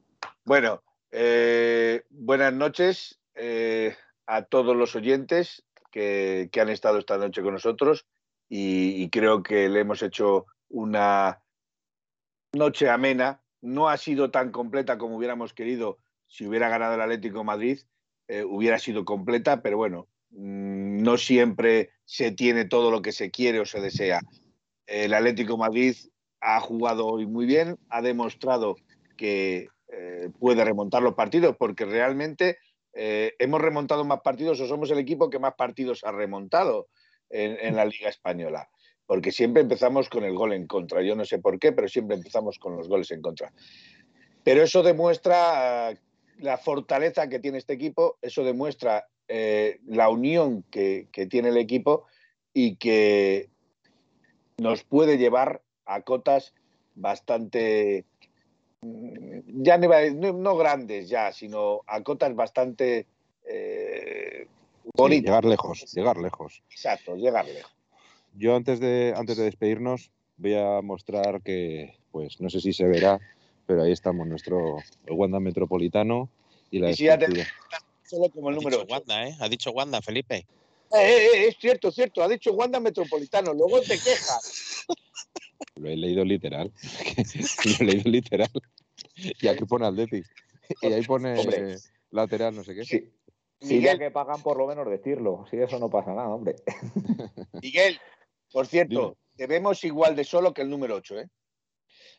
bueno, 0.46 0.84
eh, 1.12 2.04
buenas 2.10 2.54
noches 2.54 3.20
eh, 3.34 3.96
a 4.26 4.44
todos 4.44 4.76
los 4.76 4.96
oyentes 4.96 5.64
que, 5.92 6.50
que 6.52 6.62
han 6.62 6.70
estado 6.70 7.00
esta 7.00 7.18
noche 7.18 7.42
con 7.42 7.54
nosotros 7.54 8.06
y, 8.48 9.10
creo 9.10 9.42
que 9.42 9.70
le 9.70 9.80
hemos 9.80 10.04
hecho 10.04 10.46
una 10.70 11.42
noche 12.54 12.90
amena. 12.90 13.42
No 13.62 13.90
ha 13.90 13.98
sido 13.98 14.30
tan 14.30 14.52
completa 14.52 14.98
como 14.98 15.18
hubiéramos 15.18 15.54
querido 15.54 15.98
si 16.28 16.46
hubiera 16.46 16.70
ganado 16.70 16.96
el 16.96 17.02
Atlético 17.02 17.44
Madrid. 17.44 17.80
hubiera 18.48 18.78
sido 18.78 19.04
completa, 19.04 19.62
pero 19.62 19.78
bueno, 19.78 20.08
mm, 20.30 21.02
no 21.02 21.18
siempre 21.18 21.92
se 22.04 22.32
tiene 22.32 22.66
todo 22.66 22.92
lo 22.92 23.02
que 23.02 23.12
se 23.12 23.32
quiere 23.32 23.60
o 23.60 23.66
se 23.66 23.82
desea. 23.82 24.22
El 24.88 25.14
Atlético 25.14 25.58
Madrid 25.58 25.96
ha 26.42 26.60
jugado 26.60 27.08
hoy 27.08 27.26
muy 27.26 27.46
bien, 27.46 27.78
ha 27.90 28.02
demostrado 28.02 28.76
que 29.18 29.70
eh, 29.88 30.30
puede 30.40 30.64
remontar 30.64 31.02
los 31.02 31.16
partidos, 31.16 31.56
porque 31.58 31.86
realmente 31.86 32.58
eh, 32.94 33.34
hemos 33.40 33.62
remontado 33.62 34.06
más 34.06 34.22
partidos 34.22 34.60
o 34.62 34.68
somos 34.68 34.92
el 34.92 35.00
equipo 35.00 35.30
que 35.30 35.40
más 35.40 35.56
partidos 35.56 36.04
ha 36.04 36.12
remontado 36.12 36.88
en, 37.30 37.76
la 37.76 37.86
Liga 37.86 38.08
Española 38.08 38.70
porque 39.08 39.32
siempre 39.32 39.62
empezamos 39.62 40.10
con 40.10 40.24
el 40.24 40.34
gol 40.34 40.54
en 40.54 40.68
contra. 40.68 41.02
Yo 41.02 41.16
no 41.16 41.26
sé 41.26 41.40
por 41.40 41.60
qué, 41.60 41.72
pero 41.72 41.88
siempre 41.88 42.16
empezamos 42.16 42.58
con 42.58 42.76
los 42.76 42.88
goles 42.88 43.12
en 43.12 43.22
contra. 43.22 43.52
Pero 44.44 44.64
eso 44.64 44.82
demuestra 44.82 45.92
eh, 45.92 46.00
la 46.40 46.58
fortaleza 46.58 47.28
que 47.28 47.40
tiene 47.40 47.58
este 47.60 47.74
equipo, 47.74 48.18
eso 48.22 48.44
demuestra 48.44 49.08
la 49.28 50.10
unión 50.10 50.64
que 50.70 51.28
tiene 51.32 51.50
el 51.50 51.58
equipo 51.58 52.06
y 52.54 52.76
que 52.76 53.50
nos 54.58 54.84
puede 54.84 55.18
llevar 55.18 55.62
a 55.86 56.02
cotas 56.02 56.54
bastante, 56.96 58.06
ya 58.82 59.78
no, 59.78 59.86
iba 59.86 59.98
a- 59.98 60.10
no- 60.12 60.34
no 60.34 60.56
grandes 60.58 61.10
ya, 61.10 61.32
sino 61.32 61.82
a 61.88 62.02
cotas 62.04 62.36
bastante 62.36 63.06
eh, 63.48 64.48
Sí, 64.84 64.90
bonitas. 64.98 65.24
llegar 65.26 65.46
lejos, 65.46 65.94
llegar 65.94 66.18
lejos. 66.18 66.64
Exacto, 66.72 67.16
llegar 67.16 67.46
lejos. 67.46 67.72
Yo 68.34 68.56
antes 68.56 68.80
de, 68.80 69.14
antes 69.16 69.38
de 69.38 69.44
despedirnos 69.44 70.10
voy 70.38 70.56
a 70.56 70.82
mostrar 70.82 71.42
que, 71.42 71.98
pues 72.12 72.42
no 72.42 72.50
sé 72.50 72.60
si 72.60 72.74
se 72.74 72.86
verá, 72.86 73.20
pero 73.68 73.84
ahí 73.84 73.92
estamos, 73.92 74.26
nuestro 74.28 74.78
el 75.06 75.14
Wanda 75.14 75.40
Metropolitano 75.40 76.30
y 76.72 76.80
la 76.80 76.90
Y 76.90 76.96
si 76.96 77.06
ya 77.06 77.18
te- 77.20 77.28
despedida. 77.28 77.48
Solo 78.04 78.30
como 78.30 78.50
el 78.50 78.56
Ha 78.56 78.58
número 78.58 78.78
dicho 78.78 78.86
8. 78.86 78.94
Wanda, 78.94 79.28
¿eh? 79.28 79.36
Ha 79.40 79.50
dicho 79.50 79.72
Wanda, 79.72 80.02
Felipe. 80.02 80.46
Eh, 80.96 81.08
eh, 81.08 81.30
eh, 81.34 81.48
es 81.48 81.58
cierto, 81.60 81.90
es 81.90 81.96
cierto, 81.96 82.24
ha 82.24 82.28
dicho 82.28 82.54
Wanda 82.54 82.80
Metropolitano, 82.80 83.54
luego 83.54 83.82
te 83.82 84.00
quejas. 84.00 84.86
Lo 85.76 85.90
he 85.90 85.98
leído 85.98 86.24
literal. 86.24 86.72
Lo 87.66 87.74
he 87.80 87.84
leído 87.84 88.10
literal. 88.10 88.50
Y 89.16 89.48
aquí 89.48 89.66
pone 89.66 89.88
Atleti. 89.88 90.24
Y 90.82 90.88
ahí 90.88 91.04
pone 91.04 91.38
Hombre. 91.38 91.78
lateral, 92.12 92.56
no 92.56 92.64
sé 92.64 92.76
qué. 92.76 92.86
Sí. 92.86 93.12
Ya 93.60 93.68
Miguel, 93.68 94.00
que 94.00 94.12
pagan, 94.12 94.42
por 94.42 94.58
lo 94.58 94.68
menos 94.68 94.88
decirlo. 94.90 95.46
Si 95.50 95.58
eso 95.58 95.80
no 95.80 95.90
pasa 95.90 96.14
nada, 96.14 96.30
hombre. 96.30 96.56
Miguel, 97.62 98.00
por 98.52 98.68
cierto, 98.68 99.00
Dime. 99.00 99.16
te 99.36 99.48
vemos 99.48 99.84
igual 99.84 100.16
de 100.16 100.24
solo 100.24 100.54
que 100.54 100.62
el 100.62 100.70
número 100.70 100.96
8, 100.96 101.20
¿eh? 101.20 101.30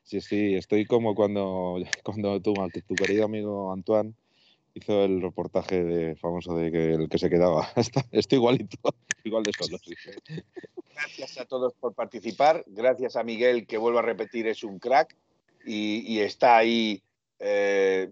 Sí, 0.02 0.20
sí, 0.20 0.54
estoy 0.54 0.86
como 0.86 1.14
cuando, 1.14 1.78
cuando 2.04 2.40
tu, 2.40 2.54
tu 2.54 2.94
querido 2.94 3.24
amigo 3.24 3.72
Antoine 3.72 4.14
hizo 4.76 5.04
el 5.04 5.22
reportaje 5.22 5.82
de, 5.82 6.16
famoso 6.16 6.56
de 6.56 6.70
que 6.70 6.94
el 6.94 7.08
que 7.08 7.18
se 7.18 7.30
quedaba. 7.30 7.68
Estoy 8.12 8.36
igualito, 8.36 8.76
igual 9.24 9.42
de 9.42 9.52
solo. 9.52 9.78
sí. 9.78 9.94
Gracias 10.92 11.38
a 11.38 11.44
todos 11.44 11.74
por 11.74 11.94
participar, 11.94 12.64
gracias 12.66 13.16
a 13.16 13.22
Miguel, 13.22 13.66
que 13.66 13.76
vuelvo 13.76 13.98
a 13.98 14.02
repetir, 14.02 14.46
es 14.46 14.64
un 14.64 14.78
crack 14.78 15.14
y, 15.64 16.00
y 16.10 16.20
está 16.20 16.56
ahí 16.56 17.02
eh, 17.38 18.10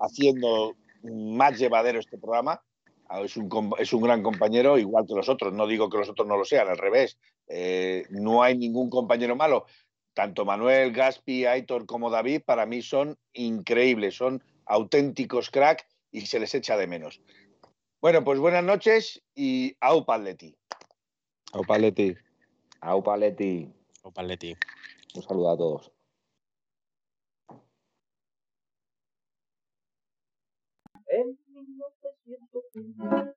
haciendo 0.00 0.74
más 1.02 1.58
llevadero 1.58 2.00
este 2.00 2.18
programa. 2.18 2.62
Ah, 3.08 3.20
Es 3.20 3.36
un, 3.36 3.74
es 3.78 3.92
un 3.92 4.02
gran 4.02 4.22
compañero, 4.22 4.78
igual 4.78 5.06
que 5.06 5.14
los 5.14 5.28
otros. 5.28 5.52
No 5.52 5.66
digo 5.66 5.88
que 5.90 5.98
los 5.98 6.08
otros 6.08 6.26
no 6.26 6.36
lo 6.36 6.44
sean, 6.44 6.68
al 6.68 6.78
revés. 6.78 7.18
Eh, 7.48 8.06
no 8.10 8.42
hay 8.42 8.56
ningún 8.56 8.90
compañero 8.90 9.36
malo. 9.36 9.66
Tanto 10.14 10.44
Manuel, 10.44 10.92
Gaspi, 10.92 11.44
Aitor 11.44 11.86
como 11.86 12.10
David, 12.10 12.42
para 12.44 12.66
mí 12.66 12.82
son 12.82 13.18
increíbles, 13.34 14.16
son 14.16 14.42
auténticos 14.66 15.50
crack 15.50 15.86
y 16.10 16.26
se 16.26 16.38
les 16.38 16.54
echa 16.54 16.76
de 16.76 16.86
menos. 16.86 17.20
Bueno, 18.00 18.22
pues 18.24 18.38
buenas 18.38 18.64
noches 18.64 19.22
y 19.34 19.76
au 19.80 20.04
Paletti. 20.04 20.56
Aupa, 21.54 21.76
Atleti. 21.76 22.16
Au, 22.80 23.00
Paletti. 23.00 23.72
O 24.02 24.10
Paletti. 24.10 24.56
Un 25.14 25.22
saludo 25.22 25.50
a 25.50 25.56
todos. 25.56 25.92
En 31.06 31.38
1903, 31.46 33.36